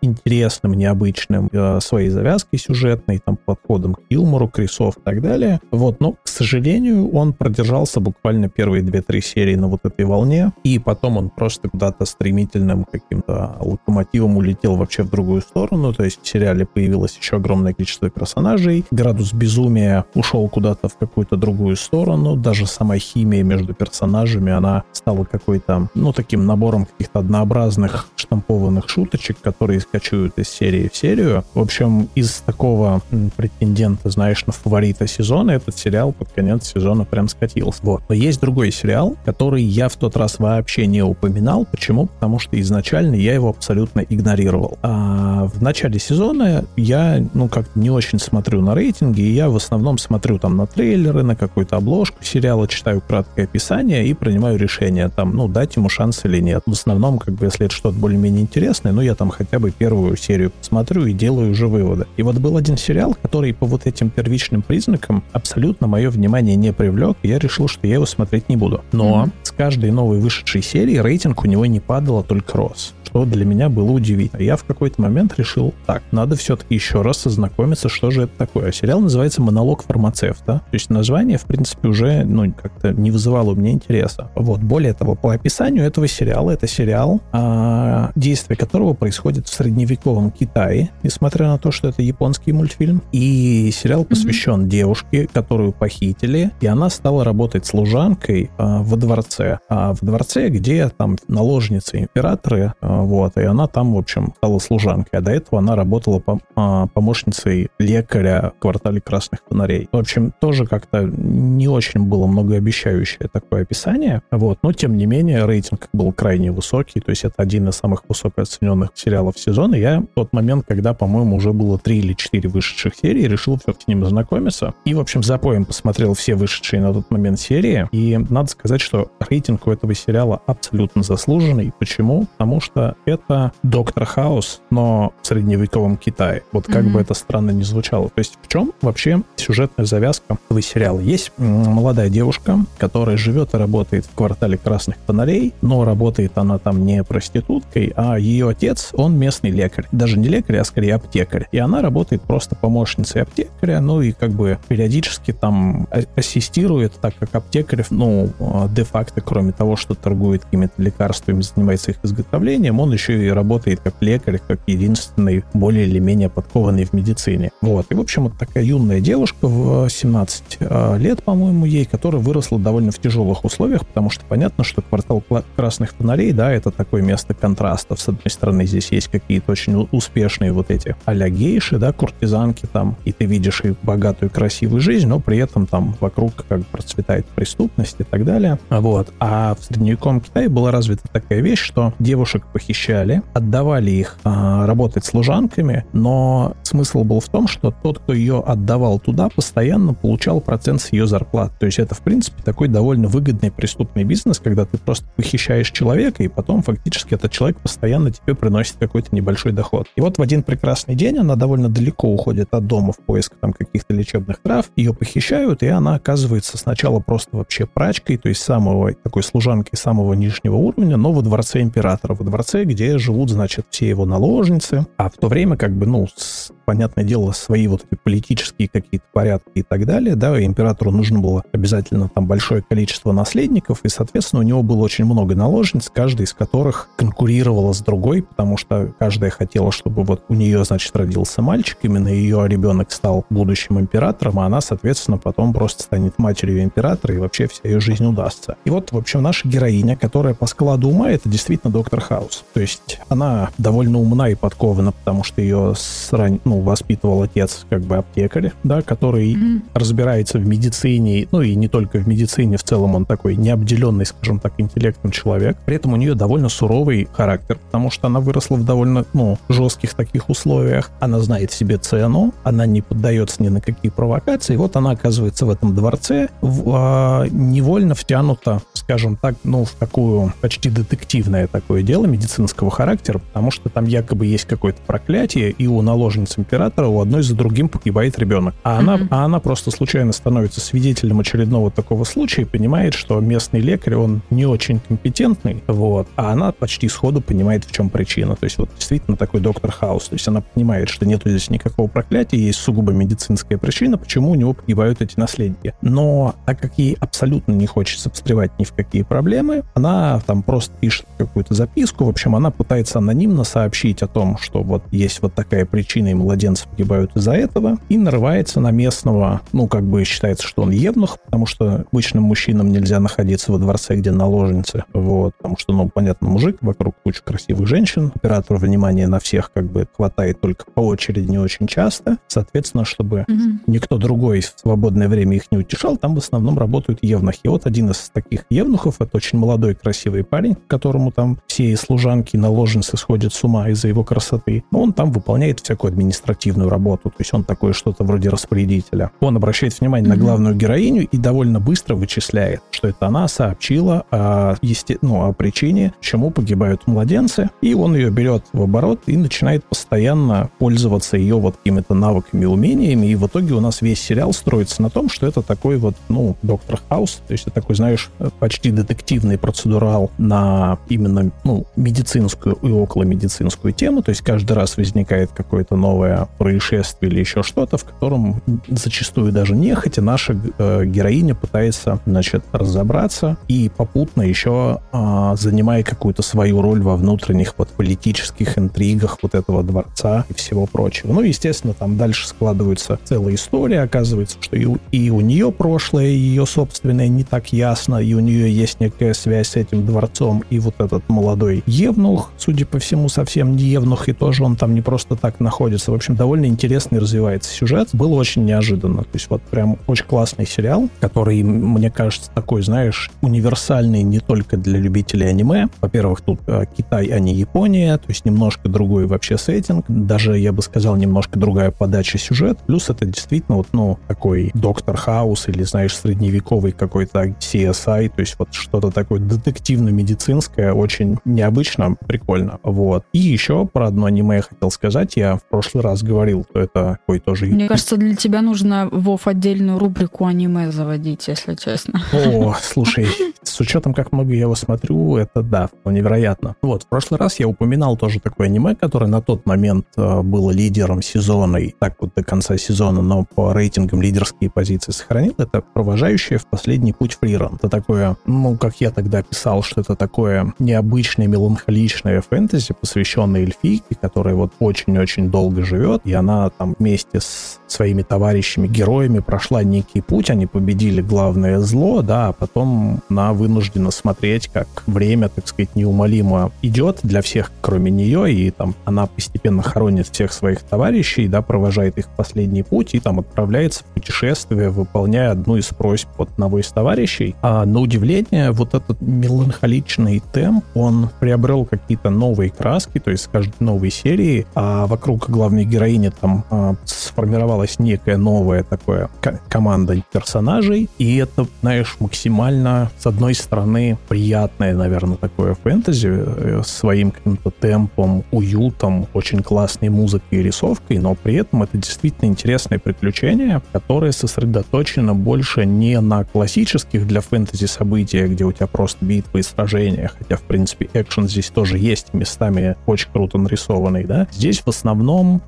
интересным, 0.01 0.73
необычным 0.73 1.49
а, 1.53 1.79
своей 1.79 2.09
завязкой 2.09 2.59
сюжетной, 2.59 3.19
там, 3.19 3.37
подходом 3.37 3.95
к 3.95 4.01
юмору, 4.09 4.47
к 4.47 4.59
рисов 4.59 4.97
и 4.97 5.01
так 5.01 5.21
далее. 5.21 5.59
Вот, 5.71 5.99
но, 5.99 6.13
к 6.13 6.27
сожалению, 6.27 7.09
он 7.11 7.33
продержался 7.33 7.99
буквально 7.99 8.49
первые 8.49 8.83
две-три 8.83 9.21
серии 9.21 9.55
на 9.55 9.67
вот 9.67 9.81
этой 9.83 10.05
волне, 10.05 10.51
и 10.63 10.79
потом 10.79 11.17
он 11.17 11.29
просто 11.29 11.69
куда-то 11.69 12.05
стремительным 12.05 12.85
каким-то 12.85 13.57
локомотивом 13.59 14.37
улетел 14.37 14.60
вообще 14.69 15.03
в 15.03 15.09
другую 15.09 15.41
сторону, 15.41 15.93
то 15.93 16.03
есть 16.03 16.19
в 16.21 16.27
сериале 16.27 16.65
появилось 16.65 17.17
еще 17.17 17.37
огромное 17.37 17.73
количество 17.73 18.09
персонажей, 18.09 18.85
градус 18.91 19.33
безумия 19.33 20.05
ушел 20.13 20.47
куда-то 20.49 20.89
в 20.89 20.97
какую-то 20.97 21.35
другую 21.35 21.75
сторону, 21.75 22.35
даже 22.35 22.65
сама 22.67 22.97
химия 22.97 23.43
между 23.43 23.73
персонажами, 23.73 24.51
она 24.51 24.83
стала 24.91 25.23
какой-то, 25.23 25.89
ну, 25.95 26.13
таким 26.13 26.45
набором 26.45 26.85
каких-то 26.85 27.19
однообразных 27.19 28.07
штампованных 28.15 28.89
шуточек, 28.89 29.37
которые 29.41 29.79
скачивают 29.79 30.37
из 30.37 30.49
серии 30.49 30.89
в 30.91 30.95
серию. 30.95 31.43
В 31.53 31.59
общем, 31.59 32.09
из 32.15 32.41
такого 32.45 33.01
претендента, 33.35 34.09
знаешь, 34.09 34.45
на 34.45 34.53
фаворита 34.53 35.07
сезона 35.07 35.51
этот 35.51 35.77
сериал 35.77 36.13
под 36.13 36.31
конец 36.31 36.71
сезона 36.71 37.05
прям 37.05 37.27
скатился. 37.27 37.79
Вот. 37.83 38.03
Но 38.09 38.15
есть 38.15 38.39
другой 38.39 38.71
сериал, 38.71 39.17
который 39.25 39.63
я 39.63 39.89
в 39.89 39.95
тот 39.95 40.15
раз 40.15 40.39
вообще 40.39 40.87
не 40.87 41.01
упоминал. 41.01 41.65
Почему? 41.65 42.07
Потому 42.07 42.39
что 42.39 42.59
изначально 42.59 43.15
я 43.15 43.33
его 43.33 43.49
абсолютно 43.49 44.01
игнорировал. 44.01 44.50
А 44.81 45.45
в 45.45 45.61
начале 45.61 45.99
сезона 45.99 46.65
я, 46.75 47.23
ну, 47.33 47.47
как 47.47 47.75
не 47.75 47.89
очень 47.89 48.19
смотрю 48.19 48.61
на 48.61 48.75
рейтинги, 48.75 49.21
и 49.21 49.31
я 49.31 49.49
в 49.49 49.55
основном 49.55 49.97
смотрю 49.97 50.39
там 50.39 50.57
на 50.57 50.65
трейлеры, 50.65 51.23
на 51.23 51.35
какую-то 51.35 51.77
обложку 51.77 52.23
сериала, 52.23 52.67
читаю 52.67 53.01
краткое 53.01 53.43
описание 53.43 54.05
и 54.05 54.13
принимаю 54.13 54.57
решение, 54.57 55.09
там, 55.09 55.35
ну, 55.35 55.47
дать 55.47 55.75
ему 55.75 55.89
шанс 55.89 56.25
или 56.25 56.39
нет. 56.39 56.63
В 56.65 56.71
основном, 56.71 57.19
как 57.19 57.35
бы, 57.35 57.45
если 57.45 57.65
это 57.65 57.75
что-то 57.75 57.97
более-менее 57.97 58.41
интересное, 58.41 58.91
ну, 58.91 59.01
я 59.01 59.15
там 59.15 59.29
хотя 59.29 59.59
бы 59.59 59.71
первую 59.71 60.17
серию 60.17 60.51
посмотрю 60.51 61.05
и 61.05 61.13
делаю 61.13 61.51
уже 61.51 61.67
выводы. 61.67 62.07
И 62.17 62.23
вот 62.23 62.37
был 62.37 62.57
один 62.57 62.77
сериал, 62.77 63.15
который 63.21 63.53
по 63.53 63.65
вот 63.65 63.85
этим 63.85 64.09
первичным 64.09 64.61
признакам 64.61 65.23
абсолютно 65.31 65.87
мое 65.87 66.09
внимание 66.09 66.55
не 66.55 66.73
привлек, 66.73 67.17
и 67.23 67.27
я 67.27 67.39
решил, 67.39 67.67
что 67.67 67.87
я 67.87 67.95
его 67.95 68.05
смотреть 68.05 68.49
не 68.49 68.57
буду. 68.57 68.83
Но 68.91 69.25
mm-hmm. 69.25 69.31
с 69.43 69.51
каждой 69.51 69.91
новой 69.91 70.19
вышедшей 70.19 70.61
серии 70.61 70.97
рейтинг 70.97 71.43
у 71.43 71.47
него 71.47 71.65
не 71.65 71.79
падал, 71.79 72.19
а 72.19 72.23
только 72.23 72.57
рос 72.57 72.93
что 73.11 73.25
для 73.25 73.45
меня 73.45 73.67
было 73.67 73.91
удивительно. 73.91 74.40
Я 74.41 74.55
в 74.57 74.63
какой-то 74.63 75.01
момент 75.01 75.37
решил, 75.37 75.73
так, 75.85 76.03
надо 76.11 76.35
все-таки 76.35 76.75
еще 76.75 77.01
раз 77.01 77.25
ознакомиться, 77.25 77.89
что 77.89 78.11
же 78.11 78.23
это 78.23 78.37
такое. 78.37 78.71
Сериал 78.71 78.99
называется 78.99 79.41
«Монолог 79.41 79.83
фармацевта». 79.83 80.53
То 80.53 80.73
есть 80.73 80.89
название, 80.89 81.37
в 81.37 81.45
принципе, 81.45 81.89
уже 81.89 82.23
ну, 82.23 82.51
как-то 82.53 82.93
не 82.93 83.11
вызывало 83.11 83.51
у 83.51 83.55
меня 83.55 83.71
интереса. 83.71 84.29
Вот, 84.35 84.59
более 84.59 84.93
того, 84.93 85.15
по 85.15 85.33
описанию 85.33 85.85
этого 85.85 86.07
сериала, 86.07 86.51
это 86.51 86.67
сериал, 86.67 87.21
а, 87.31 88.11
действие 88.15 88.57
которого 88.57 88.93
происходит 88.93 89.47
в 89.47 89.53
средневековом 89.53 90.31
Китае, 90.31 90.89
несмотря 91.03 91.47
на 91.47 91.57
то, 91.57 91.71
что 91.71 91.89
это 91.89 92.01
японский 92.01 92.53
мультфильм. 92.53 93.01
И 93.11 93.71
сериал 93.71 94.05
посвящен 94.05 94.63
mm-hmm. 94.63 94.67
девушке, 94.67 95.27
которую 95.31 95.71
похитили, 95.71 96.51
и 96.61 96.67
она 96.67 96.89
стала 96.89 97.23
работать 97.23 97.65
служанкой 97.65 98.49
а, 98.57 98.81
во 98.81 98.97
дворце. 98.97 99.59
А 99.69 99.93
в 99.93 99.99
дворце, 100.01 100.49
где 100.49 100.89
там 100.89 101.17
наложницы 101.27 101.99
императоры 101.99 102.73
а, 102.81 103.01
вот, 103.01 103.37
и 103.37 103.43
она 103.43 103.67
там, 103.67 103.93
в 103.93 103.97
общем, 103.97 104.30
стала 104.37 104.59
служанкой, 104.59 105.19
а 105.19 105.21
до 105.21 105.31
этого 105.31 105.59
она 105.59 105.75
работала 105.75 106.21
а, 106.55 106.87
помощницей 106.87 107.69
лекаря 107.79 108.53
в 108.55 108.59
квартале 108.59 109.01
Красных 109.01 109.41
Фонарей. 109.49 109.87
В 109.91 109.97
общем, 109.97 110.33
тоже 110.39 110.65
как-то 110.65 111.03
не 111.03 111.67
очень 111.67 112.01
было 112.01 112.27
многообещающее 112.27 113.29
такое 113.31 113.63
описание, 113.63 114.21
вот, 114.31 114.59
но 114.61 114.73
тем 114.73 114.97
не 114.97 115.05
менее 115.05 115.45
рейтинг 115.45 115.89
был 115.93 116.11
крайне 116.13 116.51
высокий, 116.51 116.99
то 116.99 117.09
есть 117.09 117.23
это 117.23 117.35
один 117.37 117.69
из 117.69 117.75
самых 117.75 118.03
высокооцененных 118.07 118.91
сериалов 118.95 119.37
сезона. 119.37 119.75
Я 119.75 120.01
в 120.01 120.07
тот 120.15 120.33
момент, 120.33 120.65
когда, 120.67 120.93
по-моему, 120.93 121.35
уже 121.35 121.53
было 121.53 121.77
три 121.77 121.99
или 121.99 122.13
четыре 122.13 122.49
вышедших 122.49 122.95
серии, 122.95 123.23
решил 123.23 123.57
все-таки 123.57 123.83
с 123.85 123.87
ним 123.87 124.03
ознакомиться. 124.03 124.73
И, 124.85 124.93
в 124.93 124.99
общем, 124.99 125.23
запоем 125.23 125.65
посмотрел 125.65 126.13
все 126.13 126.35
вышедшие 126.35 126.81
на 126.81 126.93
тот 126.93 127.09
момент 127.09 127.39
серии, 127.39 127.87
и 127.91 128.17
надо 128.29 128.49
сказать, 128.49 128.81
что 128.81 129.11
рейтинг 129.19 129.67
у 129.67 129.71
этого 129.71 129.93
сериала 129.93 130.41
абсолютно 130.45 131.03
заслуженный. 131.03 131.73
Почему? 131.79 132.27
Потому 132.37 132.61
что 132.61 132.95
это 133.05 133.51
Доктор 133.63 134.05
Хаус, 134.05 134.20
но 134.69 135.13
в 135.21 135.27
средневековом 135.27 135.97
Китае. 135.97 136.43
Вот 136.51 136.67
как 136.67 136.85
mm-hmm. 136.85 136.91
бы 136.91 137.01
это 137.01 137.13
странно 137.13 137.51
не 137.51 137.63
звучало. 137.63 138.09
То 138.09 138.19
есть 138.19 138.37
в 138.41 138.47
чем 138.47 138.73
вообще 138.81 139.21
сюжетная 139.35 139.85
завязка 139.85 140.37
этого 140.45 140.61
сериала? 140.61 140.99
Есть 140.99 141.31
молодая 141.37 142.09
девушка, 142.09 142.59
которая 142.77 143.17
живет 143.17 143.53
и 143.53 143.57
работает 143.57 144.05
в 144.05 144.15
квартале 144.15 144.57
Красных 144.57 144.97
Фонарей, 145.07 145.53
но 145.61 145.85
работает 145.85 146.37
она 146.37 146.57
там 146.57 146.85
не 146.85 147.03
проституткой, 147.03 147.93
а 147.95 148.17
ее 148.17 148.49
отец, 148.49 148.89
он 148.93 149.17
местный 149.17 149.49
лекарь. 149.49 149.87
Даже 149.91 150.17
не 150.17 150.27
лекарь, 150.27 150.57
а 150.57 150.63
скорее 150.63 150.95
аптекарь. 150.95 151.47
И 151.51 151.57
она 151.57 151.81
работает 151.81 152.21
просто 152.21 152.55
помощницей 152.55 153.21
аптекаря, 153.21 153.81
ну 153.81 154.01
и 154.01 154.11
как 154.11 154.31
бы 154.31 154.57
периодически 154.67 155.31
там 155.31 155.87
ассистирует, 156.15 156.93
так 157.01 157.15
как 157.19 157.33
аптекарь, 157.35 157.85
ну, 157.89 158.29
де-факто, 158.69 159.21
кроме 159.21 159.51
того, 159.51 159.75
что 159.75 159.95
торгует 159.95 160.43
какими-то 160.45 160.81
лекарствами, 160.81 161.41
занимается 161.41 161.91
их 161.91 161.97
изготовлением, 162.03 162.79
он 162.79 162.93
еще 162.93 163.25
и 163.25 163.29
работает 163.29 163.79
как 163.81 163.95
лекарь, 163.99 164.10
как 164.19 164.59
единственный 164.67 165.43
более 165.53 165.85
или 165.85 165.99
менее 165.99 166.29
подкованный 166.29 166.85
в 166.85 166.93
медицине. 166.93 167.51
Вот. 167.61 167.87
И, 167.89 167.95
в 167.95 167.99
общем, 167.99 168.23
вот 168.23 168.37
такая 168.37 168.63
юная 168.63 168.99
девушка 168.99 169.47
в 169.47 169.89
17 169.89 170.57
а, 170.61 170.97
лет, 170.97 171.23
по-моему, 171.23 171.65
ей, 171.65 171.85
которая 171.85 172.21
выросла 172.21 172.59
довольно 172.59 172.91
в 172.91 172.99
тяжелых 172.99 173.45
условиях, 173.45 173.85
потому 173.85 174.09
что 174.09 174.25
понятно, 174.25 174.63
что 174.63 174.81
квартал 174.81 175.23
красных 175.55 175.93
фонарей, 175.93 176.31
да, 176.31 176.51
это 176.51 176.71
такое 176.71 177.01
место 177.01 177.33
контрастов. 177.33 177.99
С 177.99 178.07
одной 178.07 178.29
стороны, 178.29 178.65
здесь 178.65 178.91
есть 178.91 179.07
какие-то 179.07 179.51
очень 179.51 179.87
успешные 179.91 180.51
вот 180.51 180.71
эти 180.71 180.95
а 181.05 181.29
гейши, 181.29 181.77
да, 181.77 181.91
куртизанки 181.91 182.65
там, 182.71 182.97
и 183.05 183.11
ты 183.11 183.25
видишь 183.25 183.61
их 183.61 183.75
богатую, 183.83 184.29
красивую 184.29 184.81
жизнь, 184.81 185.07
но 185.07 185.19
при 185.19 185.37
этом 185.37 185.67
там 185.67 185.95
вокруг 185.99 186.45
как 186.47 186.65
процветает 186.67 187.25
преступность 187.27 187.95
и 187.99 188.03
так 188.03 188.25
далее. 188.25 188.59
Вот. 188.69 189.11
А 189.19 189.55
в 189.55 189.63
средневековом 189.63 190.21
Китае 190.21 190.49
была 190.49 190.71
развита 190.71 191.03
такая 191.11 191.41
вещь, 191.41 191.61
что 191.61 191.93
девушек 191.99 192.45
похищали, 192.51 193.21
отдавали 193.33 193.91
их 194.01 194.17
а, 194.23 194.65
работать 194.65 195.05
служанками, 195.05 195.85
но 195.93 196.55
смысл 196.63 197.03
был 197.03 197.19
в 197.19 197.29
том, 197.29 197.47
что 197.47 197.71
тот, 197.71 197.99
кто 197.99 198.13
ее 198.13 198.43
отдавал 198.45 198.99
туда, 198.99 199.29
постоянно 199.29 199.93
получал 199.93 200.41
процент 200.41 200.81
с 200.81 200.91
ее 200.91 201.07
зарплат. 201.07 201.57
То 201.59 201.65
есть 201.65 201.79
это, 201.79 201.95
в 201.95 202.01
принципе, 202.01 202.43
такой 202.43 202.67
довольно 202.67 203.07
выгодный 203.07 203.51
преступный 203.51 204.03
бизнес, 204.03 204.39
когда 204.39 204.65
ты 204.65 204.77
просто 204.77 205.05
похищаешь 205.15 205.71
человека, 205.71 206.23
и 206.23 206.27
потом 206.27 206.61
фактически 206.61 207.13
этот 207.13 207.31
человек 207.31 207.57
постоянно 207.59 208.11
тебе 208.11 208.35
приносит 208.35 208.75
какой-то 208.77 209.15
небольшой 209.15 209.51
доход. 209.53 209.87
И 209.95 210.01
вот 210.01 210.17
в 210.17 210.21
один 210.21 210.43
прекрасный 210.43 210.95
день 210.95 211.17
она 211.17 211.35
довольно 211.35 211.69
далеко 211.69 212.07
уходит 212.07 212.49
от 212.51 212.67
дома 212.67 212.93
в 212.93 212.97
поиск 212.97 213.33
там 213.39 213.53
каких-то 213.53 213.93
лечебных 213.93 214.39
трав, 214.41 214.65
ее 214.75 214.93
похищают, 214.93 215.63
и 215.63 215.67
она 215.67 215.95
оказывается 215.95 216.57
сначала 216.57 216.99
просто 216.99 217.37
вообще 217.37 217.65
прачкой, 217.65 218.17
то 218.17 218.29
есть 218.29 218.41
самого 218.41 218.93
такой 218.93 219.23
служанкой 219.23 219.77
самого 219.77 220.13
нижнего 220.13 220.55
уровня, 220.55 220.97
но 220.97 221.11
во 221.11 221.21
дворце 221.21 221.61
императора, 221.61 222.15
во 222.15 222.25
дворце, 222.25 222.63
где 222.63 222.97
живут, 222.97 223.29
значит, 223.29 223.65
все 223.69 223.80
его 223.89 224.05
наложницы, 224.05 224.87
а 224.97 225.09
в 225.09 225.17
то 225.17 225.27
время 225.27 225.57
как 225.57 225.71
бы, 225.71 225.85
ну, 225.85 226.07
с 226.07 226.51
понятное 226.65 227.03
дело, 227.03 227.31
свои 227.31 227.67
вот 227.67 227.85
эти 227.89 227.99
политические 228.01 228.67
какие-то 228.67 229.05
порядки 229.11 229.51
и 229.55 229.63
так 229.63 229.85
далее, 229.85 230.15
да, 230.15 230.41
императору 230.43 230.91
нужно 230.91 231.19
было 231.19 231.43
обязательно 231.51 232.09
там 232.09 232.27
большое 232.27 232.61
количество 232.61 233.11
наследников, 233.11 233.79
и, 233.83 233.89
соответственно, 233.89 234.41
у 234.41 234.45
него 234.45 234.63
было 234.63 234.81
очень 234.81 235.05
много 235.05 235.35
наложниц, 235.35 235.89
каждая 235.93 236.25
из 236.25 236.33
которых 236.33 236.89
конкурировала 236.95 237.73
с 237.73 237.81
другой, 237.81 238.23
потому 238.23 238.57
что 238.57 238.93
каждая 238.99 239.29
хотела, 239.29 239.71
чтобы 239.71 240.03
вот 240.03 240.23
у 240.29 240.33
нее, 240.33 240.63
значит, 240.63 240.95
родился 240.95 241.41
мальчик, 241.41 241.77
именно 241.81 242.07
ее 242.07 242.45
ребенок 242.47 242.91
стал 242.91 243.25
будущим 243.29 243.79
императором, 243.79 244.39
а 244.39 244.45
она, 244.45 244.61
соответственно, 244.61 245.17
потом 245.17 245.53
просто 245.53 245.83
станет 245.83 246.19
матерью 246.19 246.63
императора, 246.63 247.15
и 247.15 247.17
вообще 247.17 247.47
вся 247.47 247.61
ее 247.63 247.79
жизнь 247.79 248.05
удастся. 248.05 248.57
И 248.65 248.69
вот, 248.69 248.91
в 248.91 248.97
общем, 248.97 249.21
наша 249.21 249.47
героиня, 249.47 249.95
которая 249.95 250.33
по 250.33 250.45
складу 250.45 250.89
ума, 250.89 251.11
это 251.11 251.29
действительно 251.29 251.71
доктор 251.71 252.01
Хаус. 252.01 252.43
То 252.53 252.61
есть 252.61 252.99
она 253.09 253.49
довольно 253.57 253.99
умна 253.99 254.29
и 254.29 254.35
подкована, 254.35 254.91
потому 254.91 255.23
что 255.23 255.41
ее 255.41 255.73
срань, 255.77 256.39
ну, 256.51 256.59
воспитывал 256.59 257.21
отец 257.21 257.65
как 257.69 257.81
бы 257.81 257.95
аптекарь, 257.95 258.51
да, 258.63 258.81
который 258.81 259.33
mm-hmm. 259.33 259.61
разбирается 259.73 260.37
в 260.37 260.45
медицине, 260.45 261.25
ну 261.31 261.41
и 261.41 261.55
не 261.55 261.69
только 261.69 261.99
в 261.99 262.07
медицине, 262.09 262.57
в 262.57 262.63
целом 262.63 262.95
он 262.95 263.05
такой 263.05 263.37
необделенный, 263.37 264.05
скажем 264.05 264.39
так, 264.39 264.53
интеллектом 264.57 265.11
человек. 265.11 265.57
При 265.65 265.77
этом 265.77 265.93
у 265.93 265.95
нее 265.95 266.13
довольно 266.13 266.49
суровый 266.49 267.07
характер, 267.13 267.57
потому 267.57 267.89
что 267.89 268.07
она 268.07 268.19
выросла 268.19 268.57
в 268.57 268.65
довольно, 268.65 269.05
ну, 269.13 269.37
жестких 269.47 269.93
таких 269.93 270.29
условиях. 270.29 270.91
Она 270.99 271.21
знает 271.21 271.53
себе 271.53 271.77
цену, 271.77 272.33
она 272.43 272.65
не 272.65 272.81
поддается 272.81 273.41
ни 273.41 273.47
на 273.47 273.61
какие 273.61 273.89
провокации. 273.89 274.57
Вот 274.57 274.75
она 274.75 274.91
оказывается 274.91 275.45
в 275.45 275.51
этом 275.51 275.73
дворце, 275.73 276.27
в, 276.41 276.69
а, 276.75 277.27
невольно 277.29 277.95
втянута, 277.95 278.61
скажем 278.73 279.15
так, 279.15 279.35
ну, 279.45 279.63
в 279.63 279.71
такую 279.71 280.33
почти 280.41 280.69
детективное 280.69 281.47
такое 281.47 281.81
дело 281.81 282.07
медицинского 282.07 282.69
характера, 282.69 283.19
потому 283.19 283.51
что 283.51 283.69
там 283.69 283.85
якобы 283.85 284.25
есть 284.25 284.45
какое-то 284.45 284.81
проклятие, 284.85 285.51
и 285.51 285.67
у 285.67 285.81
наложницы 285.81 286.40
императора 286.41 286.87
у 286.87 287.01
одной 287.01 287.23
за 287.23 287.35
другим 287.35 287.69
погибает 287.69 288.19
ребенок. 288.19 288.53
А 288.63 288.79
она, 288.79 288.97
mm-hmm. 288.97 289.07
а 289.09 289.25
она 289.25 289.39
просто 289.39 289.71
случайно 289.71 290.11
становится 290.11 290.59
свидетелем 290.59 291.19
очередного 291.19 291.71
такого 291.71 292.03
случая 292.03 292.43
и 292.43 292.45
понимает, 292.45 292.93
что 292.93 293.19
местный 293.19 293.61
лекарь, 293.61 293.95
он 293.95 294.21
не 294.29 294.45
очень 294.45 294.79
компетентный, 294.79 295.63
вот, 295.67 296.07
а 296.15 296.31
она 296.31 296.51
почти 296.51 296.89
сходу 296.89 297.21
понимает, 297.21 297.65
в 297.65 297.71
чем 297.71 297.89
причина. 297.89 298.35
То 298.35 298.45
есть 298.45 298.57
вот 298.57 298.69
действительно 298.75 299.17
такой 299.17 299.41
доктор 299.41 299.71
Хаус. 299.71 300.09
То 300.09 300.15
есть 300.15 300.27
она 300.27 300.41
понимает, 300.41 300.89
что 300.89 301.05
нету 301.05 301.29
здесь 301.29 301.49
никакого 301.49 301.87
проклятия, 301.87 302.37
есть 302.37 302.59
сугубо 302.59 302.91
медицинская 302.91 303.57
причина, 303.57 303.97
почему 303.97 304.31
у 304.31 304.35
него 304.35 304.53
погибают 304.53 305.01
эти 305.01 305.19
наследники. 305.19 305.73
Но 305.81 306.35
так 306.45 306.59
как 306.59 306.77
ей 306.77 306.97
абсолютно 306.99 307.53
не 307.53 307.67
хочется 307.67 308.09
встревать 308.09 308.51
ни 308.59 308.63
в 308.63 308.73
какие 308.73 309.03
проблемы, 309.03 309.63
она 309.73 310.21
там 310.25 310.43
просто 310.43 310.73
пишет 310.79 311.05
какую-то 311.17 311.53
записку, 311.53 312.05
в 312.05 312.09
общем, 312.09 312.35
она 312.35 312.51
пытается 312.51 312.99
анонимно 312.99 313.43
сообщить 313.43 314.01
о 314.01 314.07
том, 314.07 314.37
что 314.37 314.63
вот 314.63 314.83
есть 314.91 315.21
вот 315.21 315.33
такая 315.33 315.65
причина, 315.65 316.09
и 316.09 316.13
младенцы 316.31 316.65
погибают 316.69 317.11
из-за 317.13 317.33
этого, 317.33 317.77
и 317.89 317.97
нарывается 317.97 318.61
на 318.61 318.71
местного, 318.71 319.41
ну, 319.51 319.67
как 319.67 319.83
бы 319.83 320.05
считается, 320.05 320.47
что 320.47 320.61
он 320.61 320.69
евнух, 320.69 321.19
потому 321.19 321.45
что 321.45 321.85
обычным 321.91 322.23
мужчинам 322.23 322.71
нельзя 322.71 323.01
находиться 323.01 323.51
во 323.51 323.57
дворце, 323.57 323.97
где 323.97 324.11
наложницы, 324.11 324.85
вот, 324.93 325.35
потому 325.35 325.57
что, 325.57 325.73
ну, 325.73 325.89
понятно, 325.89 326.29
мужик, 326.29 326.57
вокруг 326.61 326.95
куча 327.03 327.21
красивых 327.21 327.67
женщин, 327.67 328.13
оператору 328.15 328.59
внимания 328.59 329.07
на 329.07 329.19
всех 329.19 329.51
как 329.51 329.65
бы 329.65 329.85
хватает 329.93 330.39
только 330.39 330.63
по 330.73 330.79
очереди 330.79 331.29
не 331.29 331.37
очень 331.37 331.67
часто, 331.67 332.17
соответственно, 332.27 332.85
чтобы 332.85 333.25
mm-hmm. 333.27 333.63
никто 333.67 333.97
другой 333.97 334.39
в 334.39 334.53
свободное 334.55 335.09
время 335.09 335.35
их 335.35 335.51
не 335.51 335.57
утешал, 335.57 335.97
там 335.97 336.15
в 336.15 336.19
основном 336.19 336.57
работают 336.57 336.99
евнухи. 337.01 337.41
И 337.43 337.49
вот 337.49 337.65
один 337.65 337.91
из 337.91 338.09
таких 338.13 338.45
евнухов, 338.49 339.01
это 339.01 339.17
очень 339.17 339.37
молодой 339.37 339.75
красивый 339.75 340.23
парень, 340.23 340.55
которому 340.67 341.11
там 341.11 341.39
все 341.47 341.75
служанки 341.75 342.37
и 342.37 342.39
наложницы 342.39 342.95
сходят 342.95 343.33
с 343.33 343.43
ума 343.43 343.67
из-за 343.69 343.89
его 343.89 344.05
красоты, 344.05 344.63
но 344.71 344.81
он 344.81 344.93
там 344.93 345.11
выполняет 345.11 345.59
всякую 345.59 345.89
администрацию 345.89 346.20
административную 346.21 346.69
работу, 346.69 347.09
то 347.09 347.15
есть 347.19 347.33
он 347.33 347.43
такой 347.43 347.73
что-то 347.73 348.03
вроде 348.03 348.29
распорядителя. 348.29 349.11
Он 349.19 349.35
обращает 349.35 349.79
внимание 349.79 350.07
mm-hmm. 350.07 350.17
на 350.17 350.23
главную 350.23 350.55
героиню 350.55 351.07
и 351.07 351.17
довольно 351.17 351.59
быстро 351.59 351.95
вычисляет, 351.95 352.61
что 352.71 352.87
это 352.87 353.07
она 353.07 353.27
сообщила 353.27 354.05
о, 354.11 354.55
есте... 354.61 354.97
ну, 355.01 355.25
о 355.25 355.33
причине, 355.33 355.93
почему 355.99 356.31
погибают 356.31 356.87
младенцы, 356.87 357.49
и 357.61 357.73
он 357.73 357.95
ее 357.95 358.09
берет 358.09 358.43
в 358.53 358.61
оборот 358.61 359.01
и 359.07 359.17
начинает 359.17 359.63
постоянно 359.63 360.49
пользоваться 360.59 361.17
ее 361.17 361.35
вот 361.35 361.57
какими-то 361.57 361.93
навыками 361.93 362.43
и 362.43 362.45
умениями, 362.45 363.07
и 363.07 363.15
в 363.15 363.25
итоге 363.27 363.53
у 363.53 363.59
нас 363.59 363.81
весь 363.81 364.01
сериал 364.01 364.33
строится 364.33 364.81
на 364.81 364.89
том, 364.89 365.09
что 365.09 365.27
это 365.27 365.41
такой 365.41 365.77
вот, 365.77 365.95
ну, 366.09 366.35
доктор 366.41 366.79
Хаус, 366.89 367.21
то 367.27 367.31
есть 367.33 367.47
это 367.47 367.55
такой, 367.61 367.75
знаешь, 367.75 368.09
почти 368.39 368.71
детективный 368.71 369.37
процедурал 369.37 370.11
на 370.17 370.77
именно, 370.89 371.31
ну, 371.43 371.65
медицинскую 371.75 372.55
и 372.61 372.71
около 372.71 373.03
медицинскую 373.03 373.73
тему, 373.73 374.01
то 374.01 374.09
есть 374.09 374.21
каждый 374.21 374.53
раз 374.53 374.77
возникает 374.77 375.31
какое-то 375.31 375.75
новое 375.75 376.10
происшествие 376.37 377.11
или 377.11 377.19
еще 377.19 377.43
что-то, 377.43 377.77
в 377.77 377.83
котором 377.83 378.41
зачастую 378.67 379.31
даже 379.31 379.55
нехотя 379.55 380.01
наша 380.01 380.39
э, 380.57 380.85
героиня 380.85 381.35
пытается, 381.35 381.99
значит, 382.05 382.43
разобраться 382.51 383.37
и 383.47 383.69
попутно 383.75 384.21
еще 384.21 384.79
э, 384.91 385.35
занимая 385.37 385.83
какую-то 385.83 386.21
свою 386.21 386.61
роль 386.61 386.81
во 386.81 386.95
внутренних 386.95 387.53
вот 387.57 387.69
политических 387.69 388.57
интригах 388.57 389.19
вот 389.21 389.35
этого 389.35 389.63
дворца 389.63 390.25
и 390.29 390.33
всего 390.33 390.65
прочего. 390.65 391.13
Ну, 391.13 391.21
естественно, 391.21 391.73
там 391.73 391.97
дальше 391.97 392.27
складывается 392.27 392.99
целая 393.03 393.35
история, 393.35 393.81
оказывается, 393.81 394.37
что 394.39 394.55
и 394.55 394.65
у, 394.65 394.77
и 394.91 395.09
у 395.09 395.21
нее 395.21 395.51
прошлое, 395.51 396.07
ее 396.07 396.45
собственное 396.45 397.07
не 397.07 397.23
так 397.23 397.53
ясно, 397.53 397.97
и 397.97 398.13
у 398.13 398.19
нее 398.19 398.51
есть 398.53 398.79
некая 398.79 399.13
связь 399.13 399.49
с 399.49 399.55
этим 399.55 399.85
дворцом, 399.85 400.43
и 400.49 400.59
вот 400.59 400.75
этот 400.79 401.07
молодой 401.09 401.63
Евнух, 401.65 402.31
судя 402.37 402.65
по 402.65 402.79
всему, 402.79 403.09
совсем 403.09 403.55
не 403.55 403.63
Евнух, 403.63 404.09
и 404.09 404.13
тоже 404.13 404.43
он 404.43 404.55
там 404.55 404.73
не 404.73 404.81
просто 404.81 405.15
так 405.15 405.39
находится. 405.39 405.91
В 405.91 405.95
общем, 406.01 406.15
довольно 406.15 406.45
интересный 406.45 406.99
развивается 406.99 407.51
сюжет. 407.51 407.89
Было 407.93 408.15
очень 408.15 408.43
неожиданно. 408.43 409.03
То 409.03 409.09
есть 409.13 409.29
вот 409.29 409.41
прям 409.43 409.77
очень 409.87 410.05
классный 410.05 410.47
сериал, 410.47 410.89
который, 410.99 411.43
мне 411.43 411.91
кажется, 411.91 412.31
такой, 412.33 412.63
знаешь, 412.63 413.11
универсальный 413.21 414.01
не 414.01 414.19
только 414.19 414.57
для 414.57 414.79
любителей 414.79 415.29
аниме. 415.29 415.67
Во-первых, 415.79 416.21
тут 416.21 416.39
э, 416.47 416.65
Китай, 416.75 417.07
а 417.07 417.19
не 417.19 417.35
Япония, 417.35 417.97
то 417.97 418.05
есть 418.07 418.25
немножко 418.25 418.67
другой 418.67 419.05
вообще 419.05 419.37
сеттинг. 419.37 419.85
Даже, 419.87 420.37
я 420.37 420.51
бы 420.51 420.63
сказал, 420.63 420.95
немножко 420.95 421.37
другая 421.37 421.69
подача 421.69 422.17
сюжет. 422.17 422.57
Плюс 422.65 422.89
это 422.89 423.05
действительно 423.05 423.57
вот, 423.57 423.67
ну, 423.71 423.99
такой 424.07 424.51
Доктор 424.55 424.97
Хаус 424.97 425.47
или, 425.49 425.63
знаешь, 425.63 425.95
средневековый 425.95 426.71
какой-то 426.71 427.25
CSI, 427.25 428.09
то 428.09 428.19
есть 428.19 428.35
вот 428.39 428.53
что-то 428.53 428.89
такое 428.89 429.19
детективно-медицинское, 429.19 430.73
очень 430.73 431.17
необычно, 431.25 431.95
прикольно. 432.07 432.59
Вот. 432.63 433.05
И 433.13 433.19
еще 433.19 433.67
про 433.67 433.87
одно 433.87 434.07
аниме 434.07 434.37
я 434.37 434.41
хотел 434.41 434.71
сказать. 434.71 435.15
Я 435.15 435.35
в 435.35 435.43
прошлый 435.43 435.83
раз 435.83 435.90
раз 435.91 436.03
говорил, 436.03 436.45
то 436.51 436.59
это 436.59 436.97
такой 436.99 437.19
тоже... 437.19 437.45
Мне 437.45 437.67
кажется, 437.67 437.97
для 437.97 438.15
тебя 438.15 438.41
нужно, 438.41 438.89
Вов, 438.91 439.27
отдельную 439.27 439.77
рубрику 439.77 440.25
аниме 440.25 440.71
заводить, 440.71 441.27
если 441.27 441.55
честно. 441.55 442.01
О, 442.13 442.55
слушай, 442.61 443.07
с 443.43 443.59
учетом, 443.59 443.93
как 443.93 444.11
много 444.11 444.33
я 444.33 444.41
его 444.41 444.55
смотрю, 444.55 445.17
это 445.17 445.41
да, 445.41 445.69
невероятно. 445.85 446.55
Вот, 446.61 446.83
в 446.83 446.87
прошлый 446.87 447.19
раз 447.19 447.39
я 447.39 447.47
упоминал 447.47 447.97
тоже 447.97 448.19
такое 448.19 448.47
аниме, 448.47 448.75
которое 448.75 449.07
на 449.07 449.21
тот 449.21 449.45
момент 449.45 449.85
э, 449.97 450.21
было 450.21 450.51
лидером 450.51 451.01
сезона, 451.01 451.57
и 451.57 451.73
так 451.77 451.95
вот 451.99 452.11
до 452.15 452.23
конца 452.23 452.57
сезона, 452.57 453.01
но 453.01 453.25
по 453.25 453.53
рейтингам 453.53 454.01
лидерские 454.01 454.49
позиции 454.49 454.91
сохранил. 454.91 455.35
Это 455.37 455.61
«Провожающее 455.61 456.39
в 456.39 456.45
последний 456.45 456.93
путь 456.93 457.17
Фриран». 457.19 457.55
Это 457.55 457.69
такое, 457.69 458.15
ну, 458.25 458.57
как 458.57 458.75
я 458.79 458.91
тогда 458.91 459.21
писал, 459.21 459.63
что 459.63 459.81
это 459.81 459.95
такое 459.95 460.53
необычное, 460.59 461.27
меланхоличное 461.27 462.21
фэнтези, 462.21 462.73
посвященное 462.79 463.41
эльфийке, 463.41 463.95
которая 463.99 464.35
вот 464.35 464.53
очень-очень 464.59 465.29
долго 465.29 465.63
живет, 465.63 465.80
вперед, 465.81 466.01
и 466.05 466.13
она 466.13 466.49
там 466.49 466.75
вместе 466.77 467.19
с 467.19 467.59
своими 467.67 468.01
товарищами, 468.01 468.67
героями 468.67 469.19
прошла 469.19 469.63
некий 469.63 470.01
путь, 470.01 470.29
они 470.29 470.45
победили 470.45 471.01
главное 471.01 471.59
зло, 471.59 472.01
да, 472.01 472.27
а 472.27 472.33
потом 472.33 473.01
она 473.09 473.33
вынуждена 473.33 473.91
смотреть, 473.91 474.47
как 474.47 474.67
время, 474.87 475.29
так 475.29 475.47
сказать, 475.47 475.75
неумолимо 475.75 476.51
идет 476.61 476.99
для 477.03 477.21
всех, 477.21 477.51
кроме 477.61 477.91
нее, 477.91 478.31
и 478.31 478.51
там 478.51 478.75
она 478.85 479.07
постепенно 479.07 479.63
хоронит 479.63 480.07
всех 480.07 480.33
своих 480.33 480.61
товарищей, 480.61 481.27
да, 481.27 481.41
провожает 481.41 481.97
их 481.97 482.07
последний 482.09 482.63
путь 482.63 482.93
и 482.93 482.99
там 482.99 483.19
отправляется 483.19 483.83
в 483.83 483.87
путешествие, 483.93 484.69
выполняя 484.69 485.31
одну 485.31 485.55
из 485.55 485.67
просьб 485.67 486.09
одного 486.17 486.59
из 486.59 486.67
товарищей. 486.67 487.35
А 487.41 487.65
на 487.65 487.79
удивление, 487.79 488.51
вот 488.51 488.73
этот 488.73 489.01
меланхоличный 489.01 490.21
темп, 490.33 490.65
он 490.75 491.09
приобрел 491.19 491.65
какие-то 491.65 492.09
новые 492.09 492.49
краски, 492.49 492.99
то 492.99 493.11
есть 493.11 493.23
с 493.23 493.27
каждой 493.27 493.55
новой 493.59 493.91
серии, 493.91 494.45
а 494.55 494.87
вокруг 494.87 495.29
главной 495.29 495.65
героини 495.71 496.11
там 496.21 496.43
а, 496.49 496.75
сформировалась 496.85 497.79
некая 497.79 498.17
новая 498.17 498.63
такая 498.63 499.09
команда 499.49 500.01
персонажей, 500.11 500.89
и 500.97 501.17
это, 501.17 501.47
знаешь, 501.61 501.95
максимально, 501.99 502.91
с 502.97 503.07
одной 503.07 503.33
стороны, 503.33 503.97
приятное, 504.07 504.75
наверное, 504.75 505.17
такое 505.17 505.55
фэнтези, 505.55 506.09
э, 506.11 506.61
своим 506.65 507.11
каким-то 507.11 507.51
темпом, 507.51 508.23
уютом, 508.31 509.07
очень 509.13 509.41
классной 509.41 509.89
музыкой 509.89 510.39
и 510.39 510.43
рисовкой, 510.43 510.99
но 510.99 511.15
при 511.15 511.35
этом 511.35 511.63
это 511.63 511.77
действительно 511.77 512.27
интересное 512.27 512.79
приключение, 512.79 513.61
которое 513.71 514.11
сосредоточено 514.11 515.13
больше 515.13 515.65
не 515.65 515.99
на 515.99 516.23
классических 516.23 517.07
для 517.07 517.21
фэнтези 517.21 517.65
событиях, 517.65 518.31
где 518.31 518.43
у 518.43 518.51
тебя 518.51 518.67
просто 518.67 519.05
битвы 519.05 519.39
и 519.39 519.43
сражения, 519.43 520.11
хотя, 520.17 520.37
в 520.37 520.41
принципе, 520.41 520.89
экшен 520.93 521.27
здесь 521.27 521.49
тоже 521.49 521.77
есть, 521.77 522.13
местами 522.13 522.75
очень 522.85 523.09
круто 523.11 523.37
нарисованный, 523.37 524.03
да. 524.03 524.27
Здесь 524.31 524.61
в 524.61 524.67
основном 524.67 525.41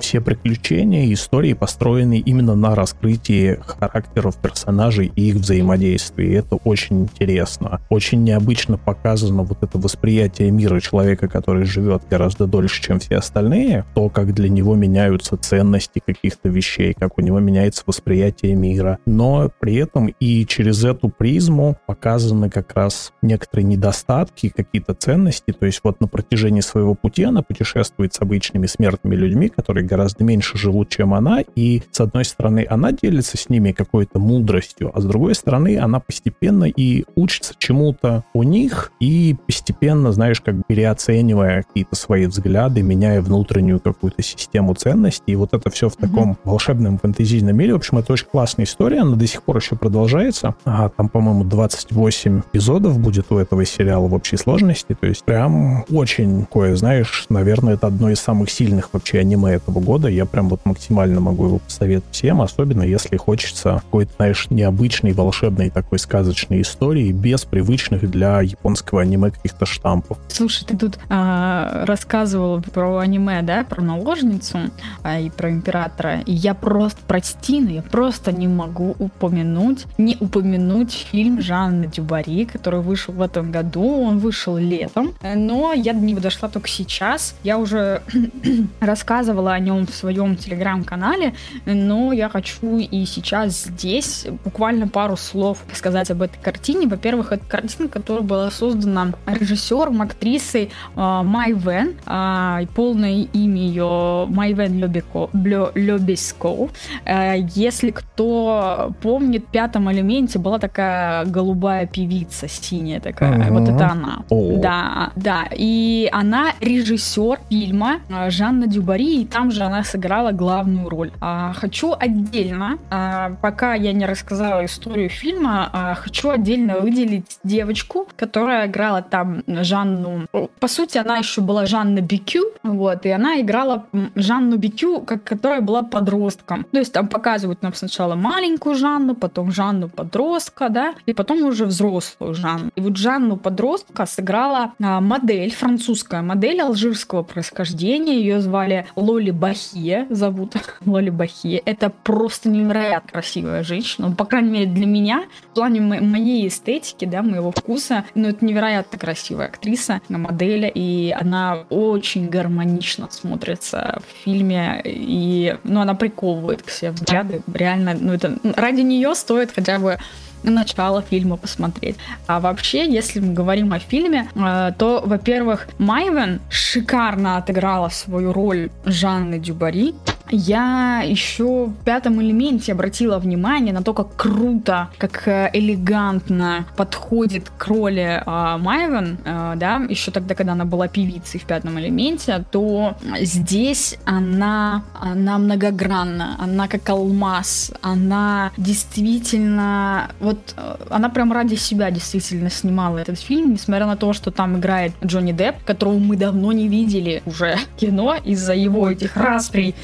все 0.00 0.20
приключения 0.20 1.06
и 1.06 1.14
истории 1.14 1.54
построены 1.54 2.18
именно 2.18 2.54
на 2.54 2.74
раскрытии 2.74 3.58
характеров 3.66 4.36
персонажей 4.36 5.12
и 5.16 5.30
их 5.30 5.36
взаимодействии. 5.36 6.36
Это 6.36 6.56
очень 6.56 7.02
интересно. 7.02 7.80
Очень 7.88 8.22
необычно 8.22 8.78
показано 8.78 9.42
вот 9.42 9.62
это 9.62 9.78
восприятие 9.78 10.50
мира 10.50 10.80
человека, 10.80 11.28
который 11.28 11.64
живет 11.64 12.02
гораздо 12.08 12.46
дольше, 12.46 12.82
чем 12.82 13.00
все 13.00 13.16
остальные, 13.16 13.84
то, 13.94 14.08
как 14.08 14.34
для 14.34 14.48
него 14.48 14.74
меняются 14.76 15.36
ценности 15.36 16.00
каких-то 16.04 16.48
вещей, 16.48 16.94
как 16.94 17.18
у 17.18 17.20
него 17.20 17.40
меняется 17.40 17.82
восприятие 17.86 18.54
мира. 18.54 18.98
Но 19.06 19.50
при 19.60 19.76
этом 19.76 20.14
и 20.20 20.46
через 20.46 20.84
эту 20.84 21.08
призму 21.08 21.76
показаны 21.86 22.50
как 22.50 22.74
раз 22.74 23.12
некоторые 23.22 23.66
недостатки, 23.66 24.52
какие-то 24.54 24.94
ценности. 24.94 25.52
То 25.52 25.66
есть 25.66 25.80
вот 25.82 26.00
на 26.00 26.06
протяжении 26.06 26.60
своего 26.60 26.94
пути 26.94 27.24
она 27.24 27.42
путешествует 27.42 28.14
с 28.14 28.20
обычными 28.20 28.66
смертными 28.66 29.16
людьми, 29.16 29.39
которые 29.48 29.86
гораздо 29.86 30.24
меньше 30.24 30.58
живут, 30.58 30.88
чем 30.88 31.14
она. 31.14 31.42
И 31.54 31.82
с 31.90 32.00
одной 32.00 32.24
стороны, 32.24 32.66
она 32.68 32.92
делится 32.92 33.36
с 33.36 33.48
ними 33.48 33.72
какой-то 33.72 34.18
мудростью, 34.18 34.90
а 34.94 35.00
с 35.00 35.04
другой 35.04 35.34
стороны, 35.34 35.78
она 35.78 36.00
постепенно 36.00 36.64
и 36.64 37.04
учится 37.14 37.54
чему-то 37.58 38.24
у 38.34 38.42
них 38.42 38.92
и 39.00 39.36
постепенно, 39.46 40.12
знаешь, 40.12 40.40
как 40.40 40.54
переоценивая 40.66 41.62
какие-то 41.62 41.96
свои 41.96 42.26
взгляды, 42.26 42.82
меняя 42.82 43.20
внутреннюю 43.22 43.80
какую-то 43.80 44.22
систему 44.22 44.74
ценностей. 44.74 45.32
И 45.32 45.36
вот 45.36 45.54
это 45.54 45.70
все 45.70 45.88
в 45.88 45.96
таком 45.96 46.32
mm-hmm. 46.32 46.38
волшебном 46.44 46.98
фэнтезийном 46.98 47.56
мире. 47.56 47.72
В 47.72 47.76
общем, 47.76 47.98
это 47.98 48.12
очень 48.12 48.26
классная 48.26 48.64
история, 48.64 49.00
она 49.00 49.16
до 49.16 49.26
сих 49.26 49.42
пор 49.42 49.56
еще 49.56 49.76
продолжается. 49.76 50.54
А, 50.64 50.88
там, 50.90 51.08
по-моему, 51.08 51.44
28 51.44 52.40
эпизодов 52.40 52.98
будет 52.98 53.30
у 53.30 53.38
этого 53.38 53.64
сериала 53.64 54.06
в 54.06 54.14
общей 54.14 54.36
сложности. 54.36 54.96
То 54.98 55.06
есть 55.06 55.24
прям 55.24 55.84
очень 55.90 56.46
такое, 56.50 56.76
знаешь, 56.76 57.26
наверное, 57.28 57.74
это 57.74 57.86
одно 57.86 58.10
из 58.10 58.20
самых 58.20 58.50
сильных 58.50 58.90
вообще 58.92 59.20
аниме 59.30 59.52
этого 59.52 59.80
года. 59.80 60.08
Я 60.08 60.26
прям 60.26 60.48
вот 60.48 60.60
максимально 60.64 61.20
могу 61.20 61.46
его 61.46 61.58
посоветовать 61.58 62.14
всем, 62.14 62.42
особенно 62.42 62.82
если 62.82 63.16
хочется 63.16 63.80
какой-то, 63.84 64.12
знаешь, 64.16 64.46
необычной, 64.50 65.12
волшебной 65.12 65.70
такой 65.70 65.98
сказочной 65.98 66.62
истории 66.62 67.12
без 67.12 67.44
привычных 67.44 68.10
для 68.10 68.40
японского 68.40 69.02
аниме 69.02 69.30
каких-то 69.30 69.66
штампов. 69.66 70.18
Слушай, 70.28 70.64
ты 70.66 70.76
тут 70.76 70.98
а, 71.08 71.84
рассказывал 71.86 72.60
про 72.60 72.98
аниме, 72.98 73.42
да, 73.42 73.64
про 73.64 73.82
наложницу 73.82 74.58
а, 75.02 75.20
и 75.20 75.30
про 75.30 75.50
императора. 75.50 76.20
И 76.20 76.32
я 76.32 76.54
просто, 76.54 77.00
прости, 77.06 77.60
но 77.60 77.70
я 77.70 77.82
просто 77.82 78.32
не 78.32 78.48
могу 78.48 78.96
упомянуть, 78.98 79.86
не 79.98 80.16
упомянуть 80.18 81.06
фильм 81.10 81.40
Жанны 81.40 81.86
Дюбари, 81.86 82.46
который 82.46 82.80
вышел 82.80 83.14
в 83.14 83.22
этом 83.22 83.52
году. 83.52 84.02
Он 84.02 84.18
вышел 84.18 84.56
летом, 84.56 85.14
но 85.22 85.72
я 85.72 85.92
до 85.92 86.00
него 86.00 86.20
дошла 86.20 86.48
только 86.48 86.68
сейчас. 86.68 87.34
Я 87.44 87.58
уже 87.58 88.02
рассказывала 88.80 89.19
о 89.54 89.58
нем 89.58 89.86
в 89.86 89.94
своем 89.94 90.36
телеграм-канале, 90.36 91.34
но 91.66 92.12
я 92.12 92.28
хочу 92.28 92.78
и 92.78 93.04
сейчас 93.04 93.64
здесь 93.64 94.26
буквально 94.44 94.88
пару 94.88 95.16
слов 95.16 95.58
сказать 95.72 96.10
об 96.10 96.22
этой 96.22 96.38
картине. 96.40 96.86
Во-первых, 96.86 97.32
это 97.32 97.44
картина, 97.46 97.88
которая 97.88 98.22
была 98.22 98.50
создана 98.50 99.12
режиссером, 99.26 100.02
актрисой 100.02 100.70
э, 100.96 101.22
Май 101.24 101.52
Вен. 101.52 101.94
Э, 102.06 102.66
полное 102.74 103.26
имя 103.32 103.60
ее 103.60 104.26
Май 104.28 104.52
Вен 104.52 104.78
Лебеско. 104.78 106.68
Э, 107.04 107.34
если 107.54 107.90
кто 107.90 108.92
помнит, 109.02 109.44
в 109.46 109.50
пятом 109.50 109.90
элементе 109.90 110.38
была 110.38 110.58
такая 110.58 111.24
голубая 111.24 111.86
певица, 111.86 112.48
синяя 112.48 113.00
такая. 113.00 113.38
Uh-huh. 113.38 113.52
Вот 113.52 113.68
это 113.68 113.90
она. 113.90 114.24
Oh. 114.30 114.60
Да, 114.60 115.12
да. 115.16 115.48
И 115.52 116.08
она 116.12 116.52
режиссер 116.60 117.38
фильма 117.48 118.00
э, 118.08 118.30
Жанна 118.30 118.66
Дюбари, 118.66 119.09
и 119.10 119.24
там 119.24 119.50
же 119.50 119.62
она 119.62 119.84
сыграла 119.84 120.32
главную 120.32 120.88
роль. 120.88 121.10
А, 121.20 121.52
хочу 121.52 121.94
отдельно, 121.98 122.78
а, 122.90 123.32
пока 123.42 123.74
я 123.74 123.92
не 123.92 124.06
рассказала 124.06 124.64
историю 124.64 125.08
фильма, 125.08 125.68
а, 125.72 125.94
хочу 125.94 126.30
отдельно 126.30 126.78
выделить 126.78 127.38
девочку, 127.44 128.08
которая 128.16 128.66
играла 128.66 129.02
там 129.02 129.42
Жанну. 129.46 130.26
По 130.60 130.68
сути, 130.68 130.98
она 130.98 131.18
еще 131.18 131.40
была 131.40 131.66
Жанна 131.66 132.00
Бикю, 132.00 132.44
вот, 132.62 133.06
и 133.06 133.10
она 133.10 133.40
играла 133.40 133.86
Жанну 134.14 134.56
Бикю, 134.56 135.00
как, 135.00 135.24
которая 135.24 135.60
была 135.60 135.82
подростком. 135.82 136.64
То 136.70 136.78
есть 136.78 136.92
там 136.92 137.08
показывают 137.08 137.62
нам 137.62 137.74
сначала 137.74 138.14
маленькую 138.14 138.74
Жанну, 138.74 139.14
потом 139.14 139.50
Жанну 139.52 139.88
подростка, 139.88 140.68
да, 140.68 140.94
и 141.06 141.12
потом 141.12 141.42
уже 141.44 141.66
взрослую 141.66 142.34
Жанну. 142.34 142.70
И 142.74 142.80
вот 142.80 142.96
Жанну 142.96 143.36
подростка 143.36 144.06
сыграла 144.06 144.72
а, 144.82 145.00
модель, 145.00 145.52
французская 145.52 146.22
модель 146.22 146.60
алжирского 146.60 147.22
происхождения, 147.22 148.18
ее 148.20 148.40
звали 148.40 148.86
Лоли 149.00 149.30
Бахия, 149.30 150.06
зовут. 150.10 150.54
Лоли 150.86 151.10
Бахия. 151.10 151.62
Это 151.64 151.90
просто 151.90 152.48
невероятно 152.48 153.10
красивая 153.10 153.62
женщина, 153.62 154.08
ну, 154.08 154.14
по 154.14 154.24
крайней 154.24 154.50
мере 154.50 154.66
для 154.66 154.86
меня, 154.86 155.24
в 155.50 155.54
плане 155.54 155.80
моей 155.80 156.48
эстетики, 156.48 157.06
да, 157.06 157.22
моего 157.22 157.50
вкуса, 157.50 158.04
ну 158.14 158.28
это 158.28 158.44
невероятно 158.44 158.98
красивая 158.98 159.46
актриса, 159.46 160.00
модель, 160.08 160.70
и 160.74 161.14
она 161.18 161.64
очень 161.70 162.28
гармонично 162.28 163.08
смотрится 163.10 164.00
в 164.06 164.24
фильме, 164.24 164.82
и, 164.84 165.56
ну, 165.64 165.80
она 165.80 165.94
приковывает 165.94 166.62
к 166.62 166.70
себе 166.70 166.90
взгляды, 166.90 167.42
реально, 167.52 167.96
ну, 167.98 168.12
это 168.12 168.38
ради 168.54 168.82
нее 168.82 169.14
стоит 169.14 169.50
хотя 169.52 169.78
бы 169.78 169.98
начало 170.42 171.02
фильма 171.02 171.36
посмотреть. 171.36 171.96
А 172.26 172.40
вообще, 172.40 172.90
если 172.90 173.20
мы 173.20 173.32
говорим 173.32 173.72
о 173.72 173.78
фильме, 173.78 174.28
э, 174.34 174.72
то, 174.78 175.02
во-первых, 175.04 175.68
Майвен 175.78 176.40
шикарно 176.48 177.36
отыграла 177.36 177.88
свою 177.88 178.32
роль 178.32 178.70
Жанны 178.84 179.38
Дюбари. 179.38 179.94
Я 180.30 181.02
еще 181.04 181.66
в 181.66 181.84
пятом 181.84 182.22
элементе 182.22 182.72
обратила 182.72 183.18
внимание 183.18 183.74
на 183.74 183.82
то, 183.82 183.92
как 183.92 184.14
круто, 184.16 184.88
как 184.98 185.26
э, 185.26 185.50
элегантно 185.52 186.66
подходит 186.76 187.50
к 187.58 187.66
роли 187.66 188.22
э, 188.24 188.56
Майвен, 188.58 189.18
э, 189.24 189.54
да, 189.56 189.82
еще 189.88 190.12
тогда, 190.12 190.34
когда 190.36 190.52
она 190.52 190.64
была 190.64 190.86
певицей 190.86 191.40
в 191.40 191.44
пятом 191.44 191.80
элементе, 191.80 192.44
то 192.50 192.96
здесь 193.20 193.98
она, 194.04 194.84
она 195.00 195.38
многогранна, 195.38 196.36
она 196.38 196.68
как 196.68 196.88
алмаз, 196.88 197.72
она 197.82 198.52
действительно, 198.56 200.10
вот 200.20 200.54
э, 200.56 200.76
она 200.90 201.08
прям 201.08 201.32
ради 201.32 201.56
себя 201.56 201.90
действительно 201.90 202.50
снимала 202.50 202.98
этот 202.98 203.18
фильм, 203.18 203.52
несмотря 203.54 203.86
на 203.86 203.96
то, 203.96 204.12
что 204.12 204.30
там 204.30 204.58
играет 204.58 204.92
Джонни 205.04 205.32
Депп, 205.32 205.64
которого 205.64 205.98
мы 205.98 206.16
давно 206.16 206.52
не 206.52 206.68
видели 206.68 207.22
уже 207.26 207.56
кино 207.80 208.16
из-за 208.24 208.54
его 208.54 208.88
этих 208.88 209.16
расприй 209.16 209.74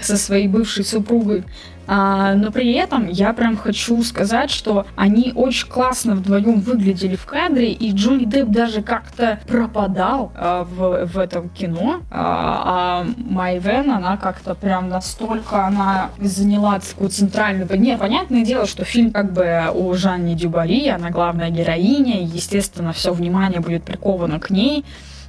со 0.00 0.16
своей 0.16 0.48
бывшей 0.48 0.84
супругой. 0.84 1.44
А, 1.86 2.34
но 2.34 2.50
при 2.50 2.72
этом 2.72 3.08
я 3.08 3.32
прям 3.32 3.56
хочу 3.56 4.02
сказать, 4.02 4.50
что 4.50 4.86
они 4.96 5.32
очень 5.34 5.68
классно 5.68 6.14
вдвоем 6.14 6.60
выглядели 6.60 7.16
в 7.16 7.26
кадре, 7.26 7.72
и 7.72 7.92
Джонни 7.92 8.24
Депп 8.24 8.48
даже 8.48 8.82
как-то 8.82 9.40
пропадал 9.46 10.32
а, 10.34 10.64
в, 10.64 11.06
в 11.06 11.18
этом 11.18 11.50
кино, 11.50 12.00
а, 12.10 13.04
а 13.04 13.06
Майвен, 13.18 13.90
она 13.90 14.16
как-то 14.16 14.54
прям 14.54 14.88
настолько, 14.88 15.66
она 15.66 16.10
заняла 16.18 16.80
такую 16.80 17.10
центральную... 17.10 17.68
Не, 17.78 17.98
понятное 17.98 18.44
дело, 18.44 18.66
что 18.66 18.84
фильм 18.84 19.10
как 19.10 19.32
бы 19.32 19.64
у 19.74 19.92
Жанни 19.94 20.34
Дюбари, 20.34 20.88
она 20.88 21.10
главная 21.10 21.50
героиня, 21.50 22.20
и, 22.20 22.24
естественно, 22.24 22.92
все 22.92 23.12
внимание 23.12 23.60
будет 23.60 23.84
приковано 23.84 24.40
к 24.40 24.50
ней, 24.50 24.84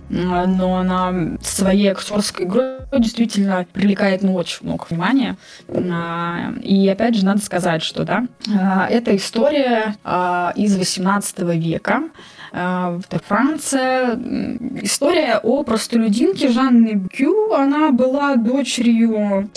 но 0.10 0.78
она 0.78 1.38
своей 1.42 1.90
актерской 1.90 2.46
игрой 2.46 2.78
действительно 2.98 3.66
привлекает 3.74 4.24
ну, 4.24 4.36
очень 4.36 4.66
много 4.66 4.86
внимания. 4.90 5.36
А, 5.68 6.54
и 6.62 6.88
опять 6.88 7.16
же, 7.16 7.26
надо 7.26 7.42
сказать, 7.42 7.82
что 7.82 8.04
да, 8.04 8.26
а, 8.48 8.88
эта 8.88 9.16
история 9.16 9.96
из 10.56 10.78
18 10.78 11.40
века. 11.40 12.04
Это 12.52 13.20
Франция. 13.28 14.18
История 14.82 15.40
о 15.44 15.64
простолюдинке 15.64 16.48
Жанны 16.48 16.94
Бюкю. 16.94 17.52
Она 17.54 17.92
была 17.92 18.36
дочерью 18.36 19.50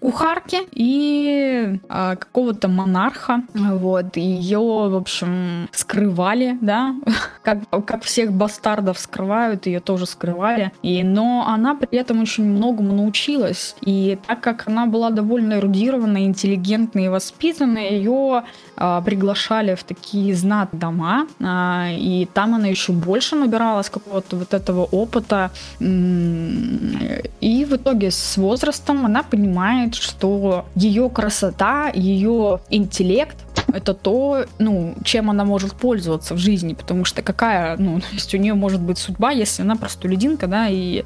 кухарки 0.00 0.60
и 0.72 1.78
а, 1.88 2.16
какого-то 2.16 2.68
монарха. 2.68 3.42
Вот. 3.54 4.16
Ее, 4.16 4.58
в 4.58 4.96
общем, 4.96 5.68
скрывали, 5.72 6.56
да, 6.60 6.94
как, 7.42 7.58
как 7.86 8.02
всех 8.02 8.32
бастардов 8.32 8.98
скрывают, 8.98 9.66
ее 9.66 9.80
тоже 9.80 10.06
скрывали. 10.06 10.72
И, 10.82 11.02
но 11.02 11.46
она 11.48 11.74
при 11.74 11.98
этом 11.98 12.22
очень 12.22 12.44
многому 12.44 12.94
научилась. 12.94 13.76
И 13.80 14.18
так 14.26 14.40
как 14.40 14.68
она 14.68 14.86
была 14.86 15.10
довольно 15.10 15.54
эрудированная, 15.54 16.22
интеллигентная 16.22 17.06
и 17.06 17.08
воспитанная, 17.08 17.90
ее 17.90 18.44
а, 18.76 19.00
приглашали 19.02 19.74
в 19.74 19.84
такие 19.84 20.34
знат 20.34 20.68
дома, 20.72 21.26
а, 21.40 21.88
и 21.90 22.26
там 22.32 22.54
она 22.54 22.68
еще 22.68 22.92
больше 22.92 23.36
набиралась 23.36 23.90
какого-то 23.90 24.36
вот 24.36 24.54
этого 24.54 24.84
опыта. 24.84 25.50
И 25.80 27.66
в 27.68 27.76
итоге 27.76 28.10
с 28.10 28.36
возрастом 28.36 29.04
она 29.04 29.22
понимает, 29.22 29.87
что 29.94 30.66
ее 30.74 31.08
красота, 31.10 31.90
ее 31.94 32.60
интеллект 32.70 33.36
это 33.72 33.92
то, 33.92 34.46
ну, 34.58 34.94
чем 35.04 35.30
она 35.30 35.44
может 35.44 35.74
пользоваться 35.74 36.34
в 36.34 36.38
жизни, 36.38 36.74
потому 36.74 37.04
что 37.04 37.22
какая, 37.22 37.76
ну, 37.76 38.00
то 38.00 38.06
есть 38.12 38.34
у 38.34 38.38
нее 38.38 38.54
может 38.54 38.80
быть 38.80 38.98
судьба, 38.98 39.30
если 39.30 39.62
она 39.62 39.76
простолюдинка, 39.76 40.46
да, 40.46 40.68
и 40.68 41.04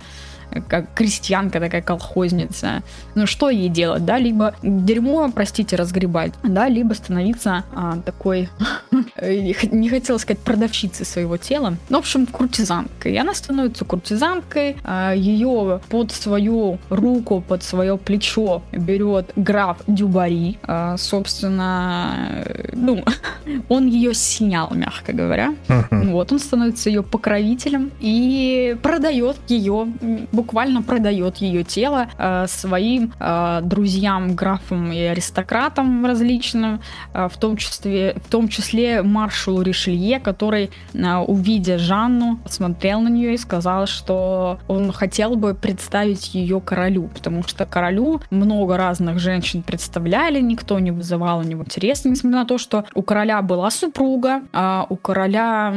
как 0.69 0.95
крестьянка 0.95 1.61
такая 1.61 1.83
колхозница. 1.83 2.83
Ну 3.15 3.27
что 3.27 3.51
ей 3.51 3.69
делать, 3.69 4.05
да? 4.05 4.19
Либо 4.19 4.55
дерьмо, 4.63 5.31
простите, 5.35 5.77
разгребать, 5.77 6.33
да, 6.43 6.69
либо 6.69 6.95
становиться 6.95 7.65
а, 7.75 7.99
такой, 8.05 8.49
не 9.23 9.89
хотела 9.89 10.19
сказать 10.19 10.41
продавщицей 10.41 11.07
своего 11.07 11.37
тела, 11.37 11.77
ну, 11.89 11.99
в 11.99 12.01
общем, 12.01 12.27
куртизанкой. 12.27 13.13
И 13.13 13.17
она 13.17 13.35
становится 13.35 13.85
куртизанкой, 13.85 14.77
а, 14.85 15.13
ее 15.13 15.81
под 15.89 16.13
свою 16.13 16.79
руку, 16.91 17.43
под 17.47 17.63
свое 17.63 17.97
плечо 17.99 18.63
берет 18.73 19.33
граф 19.37 19.79
Дюбари, 19.87 20.59
а, 20.63 20.97
собственно, 20.97 22.45
ну, 22.73 23.05
он 23.69 23.87
ее 23.87 24.15
снял, 24.15 24.71
мягко 24.75 25.13
говоря. 25.13 25.55
Вот, 25.91 26.33
он 26.33 26.39
становится 26.39 26.91
ее 26.91 27.03
покровителем 27.03 27.91
и 28.01 28.77
продает 28.83 29.37
ее 29.49 29.87
буквально 30.33 30.42
продает 30.43 31.39
ее 31.39 31.65
тело 31.65 32.09
э, 32.19 32.47
своим 32.49 33.13
э, 33.19 33.61
друзьям, 33.63 34.35
графам 34.35 34.93
и 34.93 35.01
аристократам 35.01 36.05
различным, 36.07 36.81
э, 37.15 37.29
в, 37.29 37.37
том 37.37 37.57
числе, 37.57 38.17
в 38.25 38.31
том 38.31 38.49
числе 38.49 39.03
маршалу 39.03 39.63
Ришелье, 39.63 40.21
который, 40.21 40.71
э, 40.95 41.17
увидя 41.17 41.79
Жанну, 41.79 42.39
посмотрел 42.45 43.01
на 43.01 43.09
нее 43.09 43.35
и 43.35 43.37
сказал, 43.37 43.87
что 43.87 44.59
он 44.69 44.93
хотел 44.93 45.37
бы 45.37 45.55
представить 45.55 46.35
ее 46.35 46.61
королю, 46.61 47.09
потому 47.15 47.43
что 47.43 47.67
королю 47.67 48.21
много 48.31 48.77
разных 48.77 49.19
женщин 49.19 49.63
представляли, 49.63 50.41
никто 50.41 50.79
не 50.79 50.91
вызывал 50.91 51.41
у 51.41 51.43
него 51.43 51.63
интерес, 51.63 52.05
несмотря 52.05 52.41
на 52.41 52.47
то, 52.47 52.59
что 52.59 52.85
у 52.95 53.03
короля 53.03 53.43
была 53.43 53.71
супруга, 53.71 54.43
а 54.53 54.87
у 54.89 54.97
короля 54.97 55.75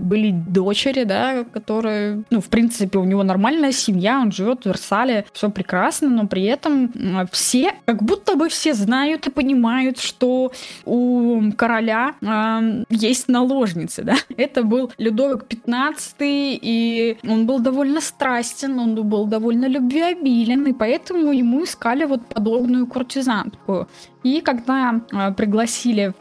были 0.00 0.30
дочери, 0.30 1.04
да, 1.04 1.44
которые, 1.52 2.22
ну, 2.30 2.40
в 2.40 2.46
принципе, 2.46 2.98
у 2.98 3.04
него 3.04 3.22
нормальная 3.22 3.72
семья, 3.76 4.20
он 4.20 4.32
живет 4.32 4.62
в 4.62 4.66
Версале, 4.66 5.26
все 5.32 5.50
прекрасно, 5.50 6.08
но 6.08 6.26
при 6.26 6.44
этом 6.44 6.92
все, 7.30 7.74
как 7.84 8.02
будто 8.02 8.36
бы 8.36 8.48
все 8.48 8.74
знают 8.74 9.26
и 9.26 9.30
понимают, 9.30 9.98
что 9.98 10.52
у 10.84 11.52
короля 11.56 12.14
э, 12.20 12.84
есть 12.90 13.28
наложницы, 13.28 14.02
да. 14.02 14.16
Это 14.36 14.62
был 14.62 14.90
Людовик 14.98 15.44
XV, 15.44 16.16
и 16.20 17.18
он 17.28 17.46
был 17.46 17.60
довольно 17.60 18.00
страстен, 18.00 18.78
он 18.78 18.94
был 18.94 19.26
довольно 19.26 19.66
любвеобилен, 19.66 20.66
и 20.66 20.72
поэтому 20.72 21.32
ему 21.32 21.64
искали 21.64 22.04
вот 22.04 22.26
подобную 22.26 22.86
куртизанку. 22.86 23.88
И 24.26 24.40
когда 24.40 25.00
э, 25.12 25.32
пригласили, 25.34 26.12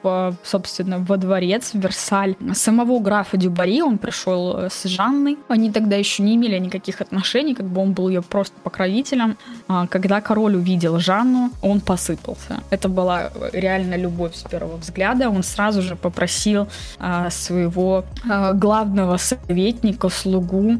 собственно, 0.43 0.99
во 0.99 1.17
дворец, 1.17 1.71
в 1.73 1.79
Версаль, 1.79 2.35
самого 2.53 2.99
графа 2.99 3.35
Дюбари, 3.35 3.81
он 3.81 3.97
пришел 3.97 4.57
э, 4.57 4.69
с 4.69 4.83
Жанной. 4.83 5.39
Они 5.47 5.71
тогда 5.71 5.95
еще 5.95 6.21
не 6.21 6.35
имели 6.35 6.59
никаких 6.59 7.01
отношений, 7.01 7.55
как 7.55 7.65
бы 7.65 7.81
он 7.81 7.93
был 7.93 8.09
ее 8.09 8.21
просто 8.21 8.53
покровителем. 8.61 9.37
А, 9.67 9.87
когда 9.87 10.21
король 10.21 10.55
увидел 10.55 10.99
Жанну, 10.99 11.49
он 11.63 11.81
посыпался. 11.81 12.59
Это 12.69 12.89
была 12.89 13.31
реально 13.53 13.95
любовь 13.95 14.35
с 14.35 14.43
первого 14.43 14.77
взгляда. 14.77 15.31
Он 15.31 15.41
сразу 15.41 15.81
же 15.81 15.95
попросил 15.95 16.67
а, 16.99 17.31
своего 17.31 18.05
а, 18.29 18.53
главного 18.53 19.17
советника, 19.17 20.09
слугу, 20.09 20.75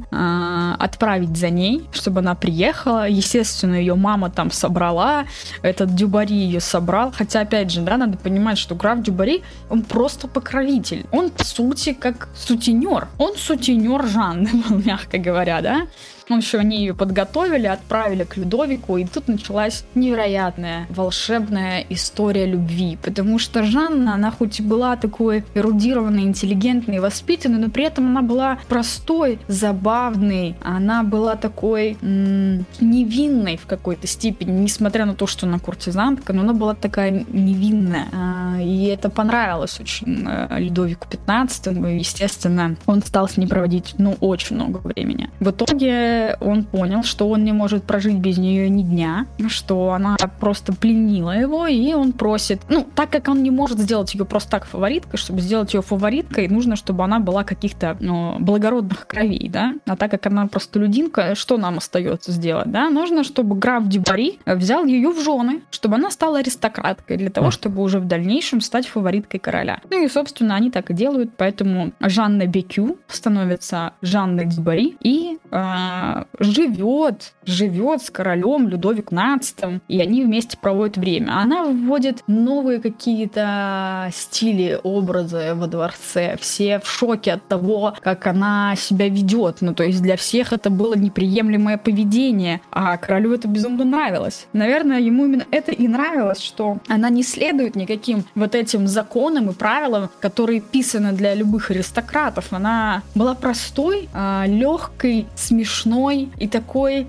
отправить 0.79 1.35
за 1.35 1.49
ней, 1.49 1.89
чтобы 1.91 2.19
она 2.19 2.35
приехала. 2.35 3.09
Естественно, 3.09 3.73
ее 3.73 3.95
мама 3.95 4.29
там 4.29 4.51
собрала, 4.51 5.25
этот 5.63 5.95
Дюбари 5.95 6.35
ее 6.35 6.59
собрал, 6.59 7.14
Хотя, 7.17 7.41
опять 7.41 7.71
же, 7.71 7.81
да, 7.81 7.97
надо 7.97 8.17
понимать, 8.17 8.57
что 8.57 8.75
граф 8.75 9.01
Дюбари, 9.01 9.43
он 9.69 9.83
просто 9.83 10.27
покровитель. 10.27 11.05
Он, 11.11 11.29
по 11.29 11.45
сути, 11.45 11.93
как 11.93 12.27
сутенер. 12.35 13.07
Он 13.17 13.35
сутенер 13.37 14.05
Жанны 14.05 14.49
был, 14.51 14.77
мягко 14.85 15.17
говоря, 15.17 15.61
да. 15.61 15.87
Общем, 16.29 16.59
они 16.59 16.79
ее 16.79 16.95
подготовили, 16.95 17.67
отправили 17.67 18.23
к 18.23 18.35
Людовику, 18.35 18.97
и 18.97 19.05
тут 19.05 19.27
началась 19.27 19.85
невероятная 19.93 20.87
волшебная 20.89 21.85
история 21.89 22.47
любви. 22.47 22.97
Потому 23.01 23.37
что 23.37 23.63
Жанна, 23.63 24.15
она 24.15 24.31
хоть 24.31 24.59
и 24.59 24.63
была 24.63 24.95
такой 24.95 25.43
эрудированной, 25.53 26.23
интеллигентной, 26.23 26.99
воспитанной, 26.99 27.59
но 27.59 27.69
при 27.69 27.85
этом 27.85 28.07
она 28.07 28.23
была 28.23 28.57
простой, 28.67 29.37
забавной, 29.47 30.55
она 30.63 31.03
была 31.03 31.35
такой 31.35 31.97
м- 32.01 32.65
невинной 32.81 33.57
в 33.57 33.67
какой-то 33.67 34.07
степени, 34.07 34.51
несмотря 34.51 35.05
на 35.05 35.13
то, 35.13 35.27
что 35.27 35.45
она 35.45 35.59
куртизанка, 35.59 36.33
но 36.33 36.41
она 36.41 36.53
была 36.53 36.73
такая 36.73 37.11
невинная. 37.29 38.07
А, 38.11 38.59
и 38.59 38.85
это 38.85 39.09
понравилось 39.09 39.79
очень 39.79 40.25
э, 40.27 40.59
Людовику 40.59 41.07
15 41.07 41.67
и, 41.67 41.97
естественно, 41.97 42.75
он 42.87 43.03
стал 43.03 43.29
с 43.29 43.37
ней 43.37 43.47
проводить, 43.47 43.93
ну, 43.99 44.15
очень 44.21 44.55
много 44.55 44.79
времени. 44.79 45.29
В 45.39 45.51
итоге 45.51 46.14
он 46.39 46.63
понял, 46.63 47.03
что 47.03 47.29
он 47.29 47.43
не 47.43 47.51
может 47.51 47.83
прожить 47.83 48.17
без 48.17 48.37
нее 48.37 48.69
ни 48.69 48.83
дня, 48.83 49.27
что 49.47 49.91
она 49.91 50.17
просто 50.39 50.73
пленила 50.73 51.31
его, 51.31 51.67
и 51.67 51.93
он 51.93 52.13
просит, 52.13 52.61
ну, 52.69 52.85
так 52.95 53.09
как 53.09 53.27
он 53.27 53.43
не 53.43 53.51
может 53.51 53.79
сделать 53.79 54.13
ее 54.13 54.25
просто 54.25 54.51
так 54.51 54.65
фавориткой, 54.65 55.17
чтобы 55.17 55.41
сделать 55.41 55.73
ее 55.73 55.81
фавориткой, 55.81 56.47
нужно, 56.47 56.75
чтобы 56.75 57.03
она 57.03 57.19
была 57.19 57.43
каких-то 57.43 57.97
ну, 57.99 58.37
благородных 58.39 59.07
кровей, 59.07 59.49
да, 59.49 59.73
а 59.85 59.95
так 59.95 60.11
как 60.11 60.27
она 60.27 60.47
просто 60.47 60.79
людинка, 60.79 61.35
что 61.35 61.57
нам 61.57 61.77
остается 61.77 62.31
сделать, 62.31 62.71
да, 62.71 62.89
нужно, 62.89 63.23
чтобы 63.23 63.55
граф 63.55 63.87
Дюбари 63.87 64.39
взял 64.45 64.85
ее 64.85 65.09
в 65.09 65.21
жены, 65.23 65.61
чтобы 65.71 65.95
она 65.95 66.11
стала 66.11 66.39
аристократкой, 66.39 67.17
для 67.17 67.29
того, 67.29 67.51
чтобы 67.51 67.81
уже 67.81 67.99
в 67.99 68.05
дальнейшем 68.05 68.61
стать 68.61 68.87
фавориткой 68.87 69.39
короля. 69.39 69.79
Ну 69.89 70.03
и, 70.03 70.07
собственно, 70.07 70.55
они 70.55 70.71
так 70.71 70.89
и 70.89 70.93
делают, 70.93 71.31
поэтому 71.37 71.91
Жанна 71.99 72.47
Бекю 72.47 72.97
становится 73.07 73.93
Жанной 74.01 74.45
Дюбари, 74.45 74.97
и 75.01 75.37
э, 75.51 76.04
живет, 76.39 77.33
живет 77.45 78.01
с 78.01 78.09
королем 78.09 78.67
Людовик 78.67 79.11
XV, 79.11 79.81
и 79.87 79.99
они 79.99 80.23
вместе 80.23 80.57
проводят 80.57 80.97
время. 80.97 81.37
Она 81.37 81.65
вводит 81.65 82.23
новые 82.27 82.79
какие-то 82.79 84.09
стили, 84.13 84.79
образы 84.83 85.53
во 85.55 85.67
дворце. 85.67 86.37
Все 86.39 86.79
в 86.79 86.87
шоке 86.87 87.33
от 87.33 87.47
того, 87.47 87.95
как 88.01 88.27
она 88.27 88.75
себя 88.75 89.09
ведет. 89.09 89.57
Ну, 89.61 89.73
то 89.73 89.83
есть 89.83 90.01
для 90.01 90.17
всех 90.17 90.53
это 90.53 90.69
было 90.69 90.95
неприемлемое 90.95 91.77
поведение, 91.77 92.61
а 92.71 92.97
королю 92.97 93.33
это 93.33 93.47
безумно 93.47 93.83
нравилось. 93.83 94.47
Наверное, 94.53 94.99
ему 94.99 95.25
именно 95.25 95.45
это 95.51 95.71
и 95.71 95.87
нравилось, 95.87 96.41
что 96.41 96.77
она 96.87 97.09
не 97.09 97.23
следует 97.23 97.75
никаким 97.75 98.25
вот 98.35 98.55
этим 98.55 98.87
законам 98.87 99.49
и 99.49 99.53
правилам, 99.53 100.09
которые 100.19 100.61
писаны 100.61 101.13
для 101.13 101.33
любых 101.35 101.71
аристократов. 101.71 102.51
Она 102.51 103.03
была 103.15 103.35
простой, 103.35 104.09
а, 104.13 104.45
легкой, 104.47 105.27
смешной, 105.35 105.94
смешной 105.95 106.29
и 106.37 106.47
такой, 106.47 107.07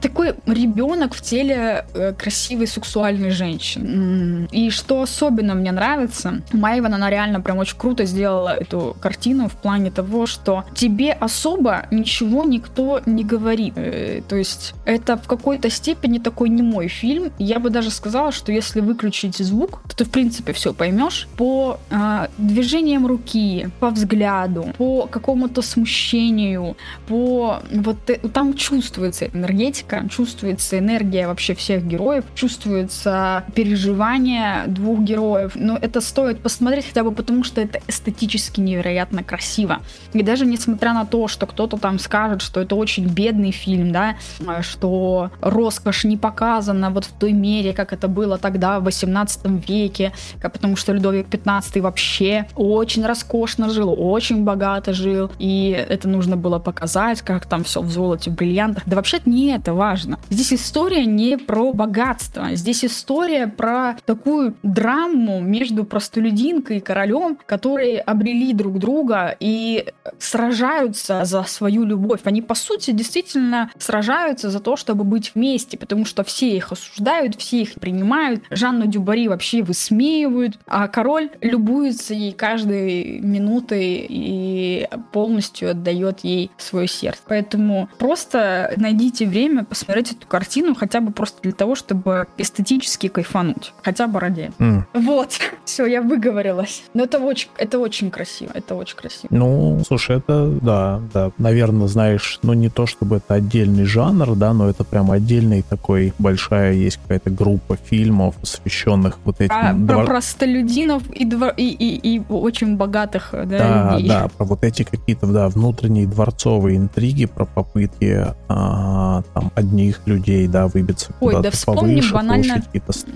такой 0.00 0.34
ребенок 0.46 1.14
в 1.14 1.20
теле 1.20 1.84
э, 1.94 2.12
красивой 2.12 2.66
сексуальной 2.66 3.30
женщины. 3.30 4.48
И 4.50 4.70
что 4.70 5.02
особенно 5.02 5.54
мне 5.54 5.72
нравится, 5.72 6.42
Майван, 6.52 6.94
она 6.94 7.10
реально 7.10 7.40
прям 7.40 7.58
очень 7.58 7.78
круто 7.78 8.04
сделала 8.04 8.54
эту 8.54 8.96
картину 9.00 9.48
в 9.48 9.52
плане 9.52 9.90
того, 9.90 10.26
что 10.26 10.64
тебе 10.74 11.12
особо 11.12 11.86
ничего 11.90 12.44
никто 12.44 13.00
не 13.06 13.24
говорит. 13.24 13.74
Э, 13.76 14.22
то 14.28 14.36
есть 14.36 14.74
это 14.84 15.16
в 15.16 15.26
какой-то 15.26 15.70
степени 15.70 16.18
такой 16.18 16.48
не 16.48 16.62
мой 16.62 16.88
фильм. 16.88 17.32
Я 17.38 17.58
бы 17.58 17.70
даже 17.70 17.90
сказала, 17.90 18.32
что 18.32 18.52
если 18.52 18.80
выключить 18.80 19.36
звук, 19.36 19.82
то 19.88 19.96
ты 19.96 20.04
в 20.04 20.10
принципе 20.10 20.52
все 20.52 20.72
поймешь 20.72 21.28
по 21.36 21.78
э, 21.90 22.28
движениям 22.38 23.06
руки, 23.06 23.68
по 23.80 23.90
взгляду, 23.90 24.66
по 24.78 25.06
какому-то 25.06 25.62
смущению, 25.62 26.76
по 27.08 27.60
вот 27.72 27.99
там 28.32 28.54
чувствуется 28.54 29.26
энергетика, 29.26 30.04
чувствуется 30.10 30.78
энергия 30.78 31.26
вообще 31.26 31.54
всех 31.54 31.84
героев, 31.84 32.24
чувствуется 32.34 33.44
переживание 33.54 34.64
двух 34.66 35.00
героев. 35.00 35.52
Но 35.54 35.78
это 35.80 36.00
стоит 36.00 36.40
посмотреть 36.40 36.86
хотя 36.86 37.04
бы 37.04 37.12
потому, 37.12 37.44
что 37.44 37.60
это 37.60 37.80
эстетически 37.86 38.60
невероятно 38.60 39.22
красиво. 39.22 39.80
И 40.12 40.22
даже 40.22 40.46
несмотря 40.46 40.92
на 40.92 41.04
то, 41.04 41.28
что 41.28 41.46
кто-то 41.46 41.76
там 41.76 41.98
скажет, 41.98 42.42
что 42.42 42.60
это 42.60 42.74
очень 42.74 43.06
бедный 43.06 43.52
фильм, 43.52 43.92
да, 43.92 44.16
что 44.62 45.30
роскошь 45.40 46.04
не 46.04 46.16
показана 46.16 46.90
вот 46.90 47.04
в 47.04 47.12
той 47.12 47.32
мере, 47.32 47.72
как 47.72 47.92
это 47.92 48.08
было 48.08 48.38
тогда, 48.38 48.80
в 48.80 48.84
18 48.84 49.68
веке, 49.68 50.12
потому 50.42 50.76
что 50.76 50.92
Людовик 50.92 51.26
15 51.28 51.78
вообще 51.78 52.46
очень 52.56 53.04
роскошно 53.04 53.70
жил, 53.70 53.94
очень 53.96 54.44
богато 54.44 54.92
жил, 54.92 55.30
и 55.38 55.70
это 55.88 56.08
нужно 56.08 56.36
было 56.36 56.58
показать, 56.58 57.22
как 57.22 57.46
там 57.46 57.64
все 57.64 57.80
золоте, 57.90 58.30
бриллиантах. 58.30 58.84
Да 58.86 58.96
вообще 58.96 59.18
не 59.24 59.48
это 59.48 59.74
важно. 59.74 60.18
Здесь 60.30 60.52
история 60.52 61.04
не 61.04 61.36
про 61.36 61.72
богатство, 61.72 62.54
здесь 62.54 62.84
история 62.84 63.46
про 63.46 63.96
такую 64.04 64.54
драму 64.62 65.40
между 65.40 65.84
простолюдинкой 65.84 66.78
и 66.78 66.80
королем, 66.80 67.38
которые 67.46 68.00
обрели 68.00 68.52
друг 68.52 68.78
друга 68.78 69.36
и 69.40 69.86
сражаются 70.18 71.24
за 71.24 71.42
свою 71.44 71.84
любовь. 71.84 72.20
Они, 72.24 72.42
по 72.42 72.54
сути, 72.54 72.92
действительно 72.92 73.70
сражаются 73.78 74.50
за 74.50 74.60
то, 74.60 74.76
чтобы 74.76 75.04
быть 75.04 75.32
вместе, 75.34 75.76
потому 75.76 76.04
что 76.04 76.24
все 76.24 76.56
их 76.56 76.72
осуждают, 76.72 77.36
все 77.36 77.62
их 77.62 77.74
принимают. 77.74 78.42
Жанну 78.50 78.86
Дюбари 78.86 79.28
вообще 79.28 79.62
высмеивают, 79.62 80.58
а 80.66 80.88
король 80.88 81.30
любуется 81.40 82.14
ей 82.14 82.32
каждой 82.32 83.20
минутой 83.20 84.06
и 84.08 84.88
полностью 85.12 85.70
отдает 85.70 86.20
ей 86.20 86.50
свое 86.58 86.86
сердце. 86.86 87.20
Поэтому 87.26 87.79
просто 87.98 88.72
найдите 88.76 89.26
время 89.26 89.64
посмотреть 89.64 90.12
эту 90.12 90.26
картину 90.26 90.74
хотя 90.74 91.00
бы 91.00 91.12
просто 91.12 91.40
для 91.42 91.52
того, 91.52 91.74
чтобы 91.74 92.26
эстетически 92.38 93.08
кайфануть. 93.08 93.72
Хотя 93.82 94.06
бы 94.06 94.20
ради 94.20 94.50
mm. 94.58 94.82
Вот. 94.94 95.38
Все, 95.64 95.86
я 95.86 96.02
выговорилась. 96.02 96.82
Но 96.94 97.04
это 97.04 97.18
очень, 97.18 97.48
это 97.56 97.78
очень 97.78 98.10
красиво. 98.10 98.50
Это 98.54 98.74
очень 98.74 98.96
красиво. 98.96 99.28
Ну, 99.30 99.82
слушай, 99.86 100.16
это 100.18 100.46
да, 100.62 101.00
да. 101.12 101.30
Наверное, 101.38 101.86
знаешь, 101.86 102.38
ну 102.42 102.52
не 102.52 102.68
то 102.68 102.86
чтобы 102.86 103.16
это 103.16 103.34
отдельный 103.34 103.84
жанр, 103.84 104.34
да, 104.36 104.52
но 104.52 104.68
это 104.68 104.84
прям 104.84 105.10
отдельный 105.10 105.62
такой 105.62 106.12
большая 106.18 106.72
есть 106.72 106.98
какая-то 106.98 107.30
группа 107.30 107.76
фильмов, 107.76 108.36
посвященных 108.36 109.18
вот 109.24 109.40
этим. 109.40 109.54
А, 109.54 109.72
двор... 109.72 110.04
Про 110.04 110.06
простолюдинов 110.06 111.08
и, 111.10 111.24
двор... 111.24 111.54
и, 111.56 111.68
и, 111.68 112.16
и 112.16 112.22
очень 112.28 112.76
богатых 112.76 113.30
да, 113.32 113.44
да, 113.44 113.96
людей. 113.96 114.08
Да, 114.08 114.28
про 114.28 114.44
вот 114.44 114.64
эти 114.64 114.82
какие-то 114.82 115.26
да, 115.26 115.48
внутренние 115.48 116.06
дворцовые 116.06 116.76
интриги, 116.76 117.26
про 117.26 117.44
попытки 117.72 118.26
а, 118.48 119.22
там 119.34 119.50
одних 119.54 120.00
людей, 120.06 120.46
да, 120.48 120.66
выбиться 120.66 121.12
Ой, 121.20 121.34
куда-то 121.34 121.42
да 121.42 121.50
вспомним 121.50 121.96
повыше, 121.96 122.14
банально, 122.14 122.62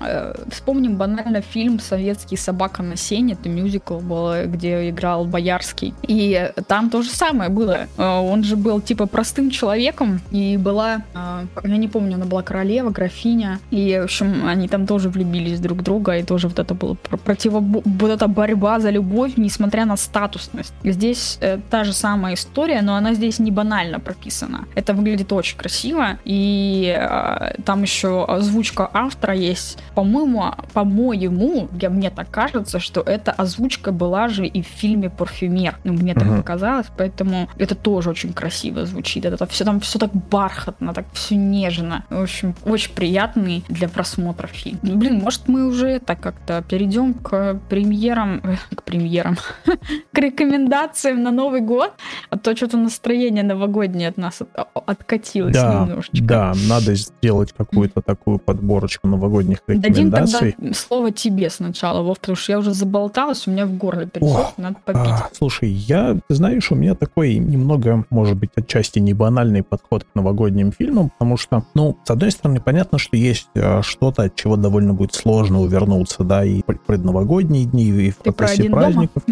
э, 0.06 0.34
вспомним 0.50 0.96
банально 0.96 1.40
фильм 1.40 1.80
«Советский 1.80 2.36
собака 2.36 2.82
на 2.82 2.96
сене», 2.96 3.34
это 3.34 3.48
мюзикл 3.48 3.98
был, 3.98 4.46
где 4.46 4.90
играл 4.90 5.24
Боярский. 5.24 5.94
И 6.02 6.52
там 6.68 6.90
то 6.90 7.02
же 7.02 7.10
самое 7.10 7.50
было. 7.50 7.86
Э, 7.96 8.20
он 8.20 8.44
же 8.44 8.56
был 8.56 8.80
типа 8.80 9.06
простым 9.06 9.50
человеком, 9.50 10.20
и 10.30 10.56
была, 10.56 11.02
э, 11.14 11.46
я 11.64 11.76
не 11.76 11.88
помню, 11.88 12.14
она 12.14 12.26
была 12.26 12.42
королева, 12.42 12.90
графиня, 12.90 13.58
и, 13.70 13.98
в 14.00 14.04
общем, 14.04 14.46
они 14.46 14.68
там 14.68 14.86
тоже 14.86 15.08
влюбились 15.08 15.60
друг 15.60 15.78
в 15.78 15.82
друга, 15.82 16.16
и 16.16 16.22
тоже 16.22 16.48
вот 16.48 16.58
это 16.58 16.74
было 16.74 16.94
противо... 16.94 17.60
вот 17.60 18.10
эта 18.10 18.28
борьба 18.28 18.80
за 18.80 18.90
любовь, 18.90 19.32
несмотря 19.36 19.84
на 19.84 19.96
статусность. 19.96 20.74
Здесь 20.84 21.38
э, 21.40 21.58
та 21.70 21.84
же 21.84 21.92
самая 21.92 22.34
история, 22.34 22.82
но 22.82 22.94
она 22.94 23.14
здесь 23.14 23.38
не 23.38 23.50
банально 23.50 24.00
прописана. 24.00 24.33
Это 24.74 24.94
выглядит 24.94 25.32
очень 25.32 25.56
красиво, 25.56 26.18
и 26.24 26.94
э, 26.96 27.62
там 27.64 27.82
еще 27.82 28.24
озвучка 28.24 28.88
автора 28.92 29.34
есть. 29.34 29.78
По-моему, 29.94 30.54
по-моему, 30.72 31.68
я, 31.80 31.90
мне 31.90 32.10
так 32.10 32.30
кажется, 32.30 32.80
что 32.80 33.00
эта 33.00 33.32
озвучка 33.32 33.92
была 33.92 34.28
же 34.28 34.46
и 34.46 34.62
в 34.62 34.66
фильме 34.66 35.10
«Парфюмер». 35.10 35.78
Ну, 35.84 35.92
мне 35.92 36.14
так 36.14 36.24
uh-huh. 36.24 36.36
показалось, 36.38 36.86
поэтому 36.96 37.48
это 37.58 37.74
тоже 37.74 38.10
очень 38.10 38.32
красиво 38.32 38.86
звучит. 38.86 39.24
Это 39.24 39.46
все 39.46 39.64
там 39.64 39.80
все 39.80 39.98
так 39.98 40.10
бархатно, 40.14 40.92
так 40.94 41.06
все 41.12 41.36
нежно. 41.36 42.04
В 42.10 42.22
общем, 42.22 42.54
очень 42.64 42.92
приятный 42.92 43.64
для 43.68 43.88
просмотра 43.88 44.46
фильм. 44.46 44.78
Ну, 44.82 44.96
блин, 44.96 45.20
может 45.20 45.48
мы 45.48 45.66
уже 45.66 45.98
так 46.00 46.20
как-то 46.20 46.62
перейдем 46.68 47.14
к 47.14 47.60
премьерам, 47.68 48.42
к 48.74 48.82
премьерам, 48.82 49.36
к 50.12 50.18
рекомендациям 50.18 51.22
на 51.22 51.30
Новый 51.30 51.60
год, 51.60 51.92
а 52.30 52.38
то 52.38 52.56
что-то 52.56 52.76
настроение 52.76 53.42
новогоднее 53.42 54.08
от 54.08 54.16
нас 54.24 54.40
от, 54.40 54.48
откатилось 54.86 55.54
да, 55.54 55.84
немножечко. 55.86 56.24
Да, 56.24 56.52
надо 56.68 56.94
сделать 56.94 57.52
какую-то 57.56 58.02
такую 58.02 58.38
подборочку 58.38 59.08
новогодних 59.08 59.58
рекомендаций. 59.66 60.10
Дадим 60.10 60.52
тогда 60.52 60.74
слово 60.74 61.10
тебе 61.10 61.50
сначала, 61.50 62.02
Вов, 62.02 62.18
потому 62.18 62.36
что 62.36 62.52
я 62.52 62.58
уже 62.58 62.72
заболталась, 62.72 63.46
у 63.46 63.50
меня 63.50 63.66
в 63.66 63.76
горле 63.76 64.06
пересох, 64.06 64.54
надо 64.56 64.76
попить. 64.84 65.00
А, 65.02 65.28
слушай, 65.32 65.68
я, 65.68 66.16
ты 66.26 66.34
знаешь, 66.34 66.70
у 66.70 66.74
меня 66.74 66.94
такой 66.94 67.36
немного, 67.36 68.04
может 68.10 68.36
быть, 68.36 68.50
отчасти 68.56 68.98
не 68.98 69.14
банальный 69.14 69.62
подход 69.62 70.04
к 70.04 70.14
новогодним 70.14 70.72
фильмам, 70.72 71.10
потому 71.10 71.36
что, 71.36 71.64
ну, 71.74 71.98
с 72.04 72.10
одной 72.10 72.30
стороны, 72.30 72.60
понятно, 72.60 72.98
что 72.98 73.16
есть 73.16 73.48
а, 73.54 73.82
что-то, 73.82 74.22
от 74.22 74.34
чего 74.36 74.56
довольно 74.56 74.94
будет 74.94 75.14
сложно 75.14 75.60
увернуться, 75.60 76.24
да, 76.24 76.44
и 76.44 76.62
предновогодние 76.62 77.64
дни, 77.66 77.84
и 77.84 78.10
в 78.10 78.16
процессе 78.34 78.70
праздников. 78.70 79.22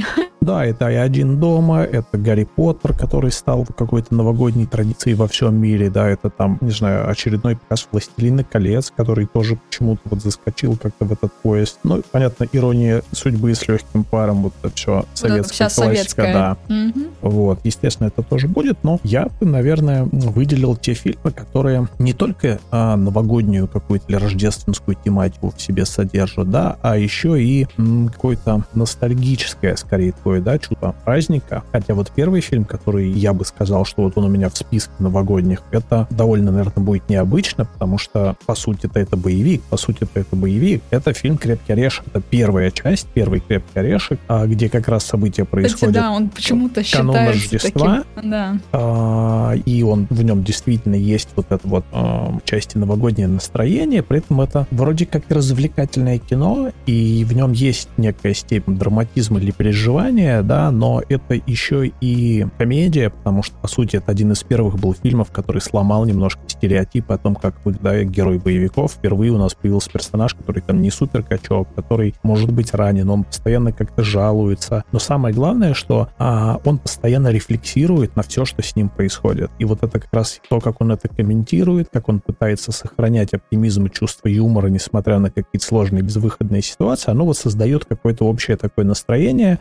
Да, 0.41 0.65
это 0.65 0.91
и 0.91 0.97
«Один 0.97 1.39
дома», 1.39 1.83
это 1.83 2.19
«Гарри 2.19 2.49
Поттер», 2.57 2.97
который 2.99 3.31
стал 3.31 3.65
какой-то 3.65 4.13
новогодней 4.13 4.67
традицией 4.67 4.82
во 5.15 5.29
всем 5.29 5.55
мире, 5.57 5.91
да, 5.91 6.09
это 6.09 6.31
там, 6.31 6.59
не 6.61 6.71
знаю, 6.71 7.09
очередной 7.09 7.57
показ 7.57 7.89
«Властелина 7.91 8.45
колец», 8.45 8.93
который 8.95 9.27
тоже 9.27 9.57
почему-то 9.57 10.01
вот 10.05 10.23
заскочил 10.23 10.77
как-то 10.77 11.05
в 11.05 11.13
этот 11.13 11.33
поезд. 11.33 11.79
Ну, 11.85 12.03
понятно, 12.11 12.47
ирония 12.53 13.03
судьбы 13.13 13.55
с 13.55 13.67
легким 13.69 14.05
паром, 14.05 14.43
вот 14.43 14.55
это 14.63 14.75
все 14.75 15.05
советская 15.15 15.69
вот 15.69 15.75
классика, 15.75 16.23
советская. 16.23 16.33
да. 16.33 16.57
Угу. 16.69 17.07
Вот, 17.23 17.61
естественно, 17.65 18.09
это 18.09 18.23
тоже 18.23 18.49
будет, 18.49 18.83
но 18.83 18.99
я 19.03 19.29
бы, 19.41 19.47
наверное, 19.47 20.05
выделил 20.05 20.77
те 20.77 20.95
фильмы, 20.95 21.31
которые 21.31 21.89
не 21.99 22.13
только 22.13 22.61
а, 22.71 22.97
новогоднюю 22.97 23.69
какую-то 23.69 24.07
или 24.09 24.17
рождественскую 24.17 24.97
тематику 25.03 25.53
в 25.57 25.61
себе 25.61 25.85
содержат, 25.87 26.51
да, 26.51 26.77
а 26.83 26.97
еще 26.97 27.43
и 27.43 27.67
какое-то 28.13 28.65
ностальгическое, 28.75 29.77
скорее, 29.77 30.13
такое, 30.13 30.41
да, 30.41 30.59
чувство 30.59 30.95
праздника. 31.05 31.63
Хотя 31.73 31.95
вот 31.95 32.11
первый 32.15 32.41
фильм, 32.41 32.65
который 32.65 33.11
я 33.11 33.33
бы 33.33 33.45
сказал, 33.45 33.85
что 33.85 34.03
вот 34.03 34.17
он 34.17 34.25
у 34.25 34.29
меня 34.29 34.49
в 34.49 34.55
списке 34.73 34.93
новогодних, 35.01 35.63
это 35.71 36.07
довольно, 36.11 36.51
наверное, 36.51 36.83
будет 36.83 37.09
необычно, 37.11 37.67
потому 37.67 37.99
что, 37.99 38.37
по 38.47 38.55
сути-то, 38.55 38.99
это 38.99 39.19
боевик, 39.19 39.63
по 39.65 39.77
сути-то, 39.77 40.19
это 40.19 40.35
боевик. 40.35 40.83
Это 40.91 41.13
фильм 41.13 41.37
«Крепкий 41.37 41.75
орешек». 41.75 42.07
Это 42.07 42.23
первая 42.23 42.71
часть, 42.71 43.07
первый 43.09 43.41
«Крепкий 43.41 43.79
орешек», 43.79 44.19
а, 44.29 44.47
где 44.47 44.71
как 44.71 44.89
раз 44.89 45.05
события 45.05 45.45
происходят 45.45 45.75
Кстати, 45.75 45.93
да, 45.93 46.11
он 46.11 46.31
почему-то 46.31 46.83
считается 46.83 47.27
Рождества. 47.27 48.05
Таким, 48.15 48.31
да. 48.31 48.59
А, 48.73 49.53
и 49.53 49.83
он 49.83 50.07
в 50.09 50.23
нем 50.23 50.43
действительно 50.43 50.95
есть 50.95 51.29
вот 51.37 51.47
это 51.51 51.69
вот 51.69 51.85
а, 51.93 52.39
части 52.45 52.79
новогоднее 52.79 53.29
настроение, 53.29 54.03
при 54.03 54.19
этом 54.19 54.41
это 54.41 54.67
вроде 54.71 55.05
как 55.05 55.25
развлекательное 55.29 56.17
кино, 56.19 56.71
и 56.87 57.27
в 57.29 57.35
нем 57.35 57.53
есть 57.53 57.91
некая 57.99 58.33
степень 58.33 58.79
драматизма 58.79 59.39
или 59.39 59.51
переживания, 59.51 60.43
да, 60.43 60.71
но 60.71 61.03
это 61.11 61.35
еще 61.47 61.93
и 62.01 62.47
комедия, 62.57 63.11
потому 63.11 63.43
что, 63.43 63.55
по 63.57 63.69
сути, 63.69 63.97
это 63.97 64.11
один 64.11 64.33
из 64.33 64.43
первых 64.43 64.62
был 64.71 64.95
фильмов, 64.95 65.31
который 65.31 65.61
сломал 65.61 66.05
немножко 66.05 66.41
стереотипы 66.47 67.15
о 67.15 67.19
том, 67.19 67.35
как 67.35 67.55
выглядит 67.65 68.11
герой 68.11 68.39
боевиков. 68.39 68.93
Впервые 68.93 69.33
у 69.33 69.39
нас 69.39 69.55
появился 69.55 69.91
персонаж, 69.91 70.35
который 70.35 70.63
там 70.63 70.81
не 70.81 70.91
супер 70.91 71.23
качок, 71.23 71.69
который 71.75 72.15
может 72.23 72.53
быть 72.53 72.75
ранен, 72.75 73.09
он 73.11 73.25
постоянно 73.25 73.73
как-то 73.73 74.03
жалуется. 74.03 74.85
Но 74.93 74.99
самое 74.99 75.35
главное, 75.35 75.75
что 75.75 76.09
а, 76.19 76.61
он 76.65 76.79
постоянно 76.79 77.29
рефлексирует 77.29 78.17
на 78.17 78.23
все, 78.23 78.45
что 78.45 78.63
с 78.63 78.77
ним 78.77 78.89
происходит. 78.89 79.51
И 79.59 79.65
вот 79.65 79.83
это 79.83 79.99
как 79.99 80.13
раз 80.13 80.41
то, 80.49 80.61
как 80.61 80.81
он 80.81 80.93
это 80.93 81.09
комментирует, 81.09 81.89
как 81.93 82.09
он 82.09 82.21
пытается 82.21 82.73
сохранять 82.73 83.35
оптимизм 83.35 83.87
и 83.87 83.91
чувство 83.91 84.29
юмора, 84.29 84.69
несмотря 84.69 85.19
на 85.19 85.31
какие-то 85.31 85.67
сложные 85.67 86.03
безвыходные 86.03 86.63
ситуации, 86.63 87.11
оно 87.11 87.25
вот 87.25 87.37
создает 87.37 87.85
какое-то 87.85 88.25
общее 88.25 88.57
такое 88.57 88.85
настроение, 88.85 89.61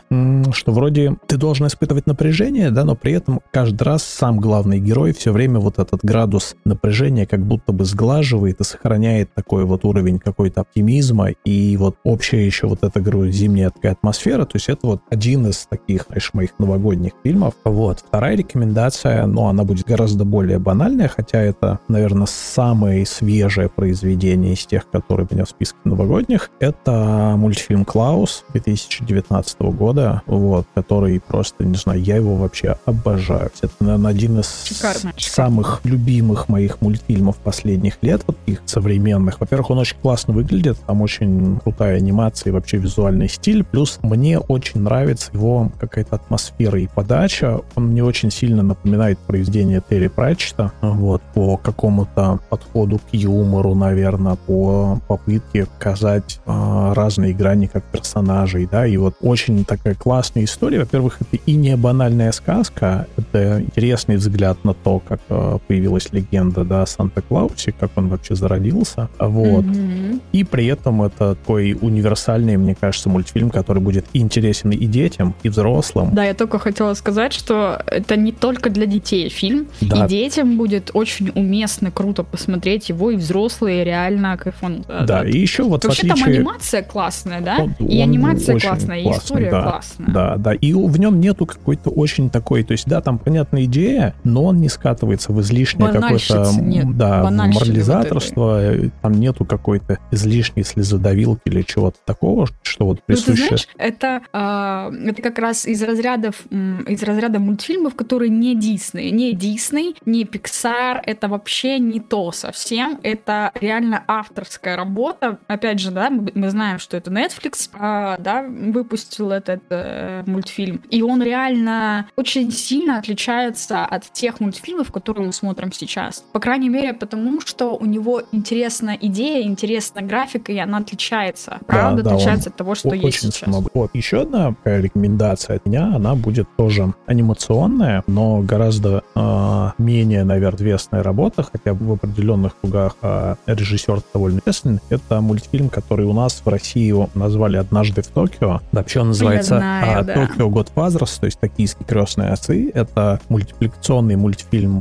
что 0.52 0.72
вроде 0.72 1.16
ты 1.26 1.36
должен 1.36 1.66
испытывать 1.66 2.06
напряжение, 2.06 2.70
да, 2.70 2.84
но 2.84 2.94
при 2.94 3.12
этом 3.12 3.40
каждый 3.50 3.82
раз 3.82 4.02
сам 4.04 4.38
главный 4.38 4.78
герой 4.78 4.91
все 5.12 5.32
время 5.32 5.58
вот 5.58 5.78
этот 5.78 6.04
градус 6.04 6.56
напряжения 6.64 7.26
как 7.26 7.40
будто 7.40 7.72
бы 7.72 7.84
сглаживает 7.84 8.60
и 8.60 8.64
сохраняет 8.64 9.32
такой 9.34 9.64
вот 9.64 9.84
уровень 9.84 10.18
какой-то 10.18 10.62
оптимизма 10.62 11.30
и 11.44 11.76
вот 11.76 11.96
общая 12.04 12.44
еще 12.44 12.66
вот 12.66 12.82
эта, 12.82 13.00
говорю, 13.00 13.30
зимняя 13.30 13.70
такая 13.70 13.92
атмосфера, 13.92 14.44
то 14.44 14.56
есть 14.56 14.68
это 14.68 14.86
вот 14.86 15.02
один 15.10 15.46
из 15.46 15.66
таких, 15.66 16.06
знаешь, 16.08 16.30
моих 16.34 16.58
новогодних 16.58 17.12
фильмов. 17.22 17.54
Вот. 17.64 18.00
Вторая 18.06 18.36
рекомендация, 18.36 19.26
ну, 19.26 19.46
она 19.46 19.64
будет 19.64 19.86
гораздо 19.86 20.24
более 20.24 20.58
банальная, 20.58 21.08
хотя 21.08 21.40
это, 21.40 21.80
наверное, 21.88 22.26
самое 22.26 23.06
свежее 23.06 23.68
произведение 23.68 24.54
из 24.54 24.66
тех, 24.66 24.88
которые 24.90 25.26
у 25.30 25.34
меня 25.34 25.44
в 25.44 25.50
списке 25.50 25.78
новогодних. 25.84 26.50
Это 26.60 27.34
мультфильм 27.36 27.84
«Клаус» 27.84 28.44
2019 28.52 29.60
года. 29.60 30.22
вот, 30.26 30.66
который 30.74 31.20
просто, 31.20 31.64
не 31.64 31.76
знаю, 31.76 32.02
я 32.02 32.16
его 32.16 32.36
вообще 32.36 32.76
обожаю. 32.84 33.50
Это, 33.60 33.72
наверное, 33.80 34.10
один 34.10 34.40
из 34.40 34.46
Шикарно. 34.82 35.12
самых 35.16 35.80
любимых 35.84 36.48
моих 36.48 36.80
мультфильмов 36.80 37.36
последних 37.36 37.98
лет, 38.02 38.22
вот 38.26 38.36
их 38.46 38.62
современных. 38.66 39.40
Во-первых, 39.40 39.70
он 39.70 39.78
очень 39.78 39.96
классно 40.00 40.34
выглядит, 40.34 40.78
там 40.86 41.02
очень 41.02 41.58
крутая 41.60 41.96
анимация 41.96 42.50
и 42.50 42.52
вообще 42.52 42.78
визуальный 42.78 43.28
стиль, 43.28 43.64
плюс 43.64 43.98
мне 44.02 44.38
очень 44.38 44.80
нравится 44.80 45.30
его 45.32 45.70
какая-то 45.78 46.16
атмосфера 46.16 46.78
и 46.78 46.86
подача. 46.86 47.60
Он 47.74 47.88
мне 47.88 48.04
очень 48.04 48.30
сильно 48.30 48.62
напоминает 48.62 49.18
произведение 49.18 49.82
Терри 49.88 50.08
Пратчета, 50.08 50.72
вот, 50.80 51.22
по 51.34 51.56
какому-то 51.56 52.40
подходу 52.50 52.98
к 52.98 53.14
юмору, 53.14 53.74
наверное, 53.74 54.34
по 54.34 55.00
попытке 55.08 55.66
показать 55.66 56.40
э, 56.46 56.92
разные 56.94 57.32
грани 57.34 57.66
как 57.66 57.84
персонажей, 57.84 58.68
да, 58.70 58.86
и 58.86 58.96
вот 58.96 59.14
очень 59.20 59.64
такая 59.64 59.94
классная 59.94 60.44
история. 60.44 60.80
Во-первых, 60.80 61.18
это 61.20 61.36
и 61.44 61.54
не 61.54 61.76
банальная 61.76 62.32
сказка, 62.32 63.06
это 63.16 63.62
интересный 63.62 64.16
взгляд 64.16 64.64
на 64.64 64.71
то, 64.74 65.00
как 65.00 65.20
э, 65.28 65.58
появилась 65.66 66.12
легенда, 66.12 66.64
да, 66.64 66.82
о 66.82 66.86
Санта-Клаусе, 66.86 67.72
как 67.72 67.90
он 67.96 68.08
вообще 68.08 68.34
зародился, 68.34 69.08
вот. 69.18 69.64
Mm-hmm. 69.64 70.20
И 70.32 70.44
при 70.44 70.66
этом 70.66 71.02
это 71.02 71.34
такой 71.34 71.76
универсальный, 71.80 72.56
мне 72.56 72.74
кажется, 72.74 73.08
мультфильм, 73.08 73.50
который 73.50 73.82
будет 73.82 74.06
интересен 74.12 74.70
и 74.70 74.86
детям, 74.86 75.34
и 75.42 75.48
взрослым. 75.48 76.14
Да, 76.14 76.24
я 76.24 76.34
только 76.34 76.58
хотела 76.58 76.94
сказать, 76.94 77.32
что 77.32 77.82
это 77.86 78.16
не 78.16 78.32
только 78.32 78.70
для 78.70 78.86
детей 78.86 79.28
фильм, 79.28 79.66
да. 79.80 80.04
и 80.04 80.08
детям 80.08 80.56
будет 80.56 80.90
очень 80.94 81.30
уместно, 81.34 81.90
круто 81.90 82.22
посмотреть 82.22 82.88
его, 82.88 83.10
и 83.10 83.16
взрослые 83.16 83.84
реально 83.84 84.36
кайфанут. 84.36 84.86
Да, 84.86 85.24
и 85.24 85.38
еще 85.38 85.64
вот 85.64 85.84
Вообще 85.84 86.08
отличие... 86.08 86.24
там 86.24 86.34
анимация 86.34 86.82
классная, 86.82 87.40
да? 87.40 87.58
Он, 87.58 87.74
и 87.78 88.00
анимация 88.00 88.58
классная, 88.58 89.00
и 89.00 89.10
история 89.10 89.50
да, 89.50 89.62
классная. 89.62 90.06
Да, 90.08 90.36
да, 90.36 90.54
и 90.54 90.72
в 90.72 90.98
нем 90.98 91.20
нету 91.20 91.46
какой-то 91.46 91.90
очень 91.90 92.30
такой, 92.30 92.62
то 92.62 92.72
есть, 92.72 92.86
да, 92.86 93.00
там 93.00 93.18
понятная 93.18 93.64
идея, 93.64 94.14
но 94.24 94.44
он 94.44 94.60
не 94.62 94.68
скатывается 94.68 95.32
в 95.32 95.40
излишнее 95.40 95.90
какое-то 95.90 96.50
да, 96.94 97.30
морализаторство, 97.30 98.60
вот 98.74 98.92
там 99.02 99.12
нету 99.12 99.44
какой-то 99.44 99.98
излишней 100.10 100.64
слезодавилки 100.64 101.42
или 101.46 101.62
чего-то 101.62 101.98
такого, 102.04 102.46
что 102.62 102.86
вот 102.86 103.02
присуще. 103.02 103.30
Ну, 103.30 103.36
ты 103.36 103.42
знаешь, 103.46 103.68
это, 103.76 104.22
э, 104.32 105.10
это 105.10 105.22
как 105.22 105.38
раз 105.38 105.66
из 105.66 105.82
разрядов, 105.82 106.36
из 106.50 107.02
разряда 107.02 107.38
мультфильмов, 107.38 107.94
которые 107.94 108.30
не 108.30 108.54
Дисней, 108.54 109.10
не 109.10 109.32
Дисней, 109.32 109.96
не 110.06 110.24
Pixar, 110.24 111.00
это 111.04 111.28
вообще 111.28 111.78
не 111.78 112.00
то 112.00 112.32
совсем, 112.32 113.00
это 113.02 113.50
реально 113.60 114.04
авторская 114.06 114.76
работа, 114.76 115.38
опять 115.48 115.80
же, 115.80 115.90
да, 115.90 116.10
мы, 116.10 116.30
мы 116.34 116.50
знаем, 116.50 116.78
что 116.78 116.96
это 116.96 117.10
Netflix, 117.10 117.68
э, 117.74 118.22
да, 118.22 118.42
выпустил 118.42 119.30
этот 119.32 119.62
э, 119.70 120.22
мультфильм, 120.26 120.82
и 120.90 121.02
он 121.02 121.22
реально 121.22 122.06
очень 122.16 122.50
сильно 122.52 122.98
отличается 122.98 123.84
от 123.84 124.12
тех 124.12 124.40
мультфильмов, 124.42 124.92
которые 124.92 125.26
мы 125.26 125.32
смотрим 125.32 125.72
сейчас. 125.72 126.24
По 126.32 126.40
крайней 126.40 126.68
мере, 126.68 126.92
потому 126.92 127.40
что 127.40 127.76
у 127.76 127.86
него 127.86 128.22
интересная 128.32 128.98
идея, 129.00 129.42
интересная 129.42 130.04
графика, 130.04 130.52
и 130.52 130.58
она 130.58 130.78
отличается. 130.78 131.58
Правда, 131.66 132.02
да, 132.02 132.10
отличается 132.10 132.50
от 132.50 132.56
того, 132.56 132.74
что 132.74 132.88
очень 132.88 133.06
есть 133.06 133.20
сейчас. 133.20 133.48
Много. 133.48 133.70
Вот, 133.74 133.90
еще 133.94 134.22
одна 134.22 134.54
рекомендация 134.64 135.56
от 135.56 135.66
меня, 135.66 135.94
она 135.94 136.14
будет 136.14 136.48
тоже 136.56 136.92
анимационная, 137.06 138.02
но 138.06 138.40
гораздо 138.40 139.02
э, 139.14 139.70
менее, 139.78 140.24
наверное, 140.24 140.58
известная 140.58 141.02
работа, 141.02 141.42
хотя 141.42 141.74
в 141.74 141.92
определенных 141.92 142.56
кругах 142.60 142.96
э, 143.02 143.36
режиссер 143.46 144.00
довольно 144.12 144.40
известный. 144.40 144.80
Это 144.90 145.20
мультфильм, 145.20 145.68
который 145.68 146.06
у 146.06 146.12
нас 146.12 146.42
в 146.44 146.48
России 146.48 146.92
назвали 147.14 147.56
«Однажды 147.56 148.02
в 148.02 148.08
Токио». 148.08 148.60
Вообще 148.72 149.00
он 149.00 149.08
называется 149.08 149.58
знаю, 149.58 150.00
а, 150.00 150.02
да. 150.02 150.14
«Токио. 150.14 150.48
Год 150.50 150.70
возраст», 150.74 151.20
то 151.20 151.26
есть 151.26 151.38
«Токийские 151.40 151.86
крестные 151.86 152.30
отцы». 152.30 152.70
Это 152.74 153.20
мультипликационный 153.28 154.16
мультфильм 154.16 154.31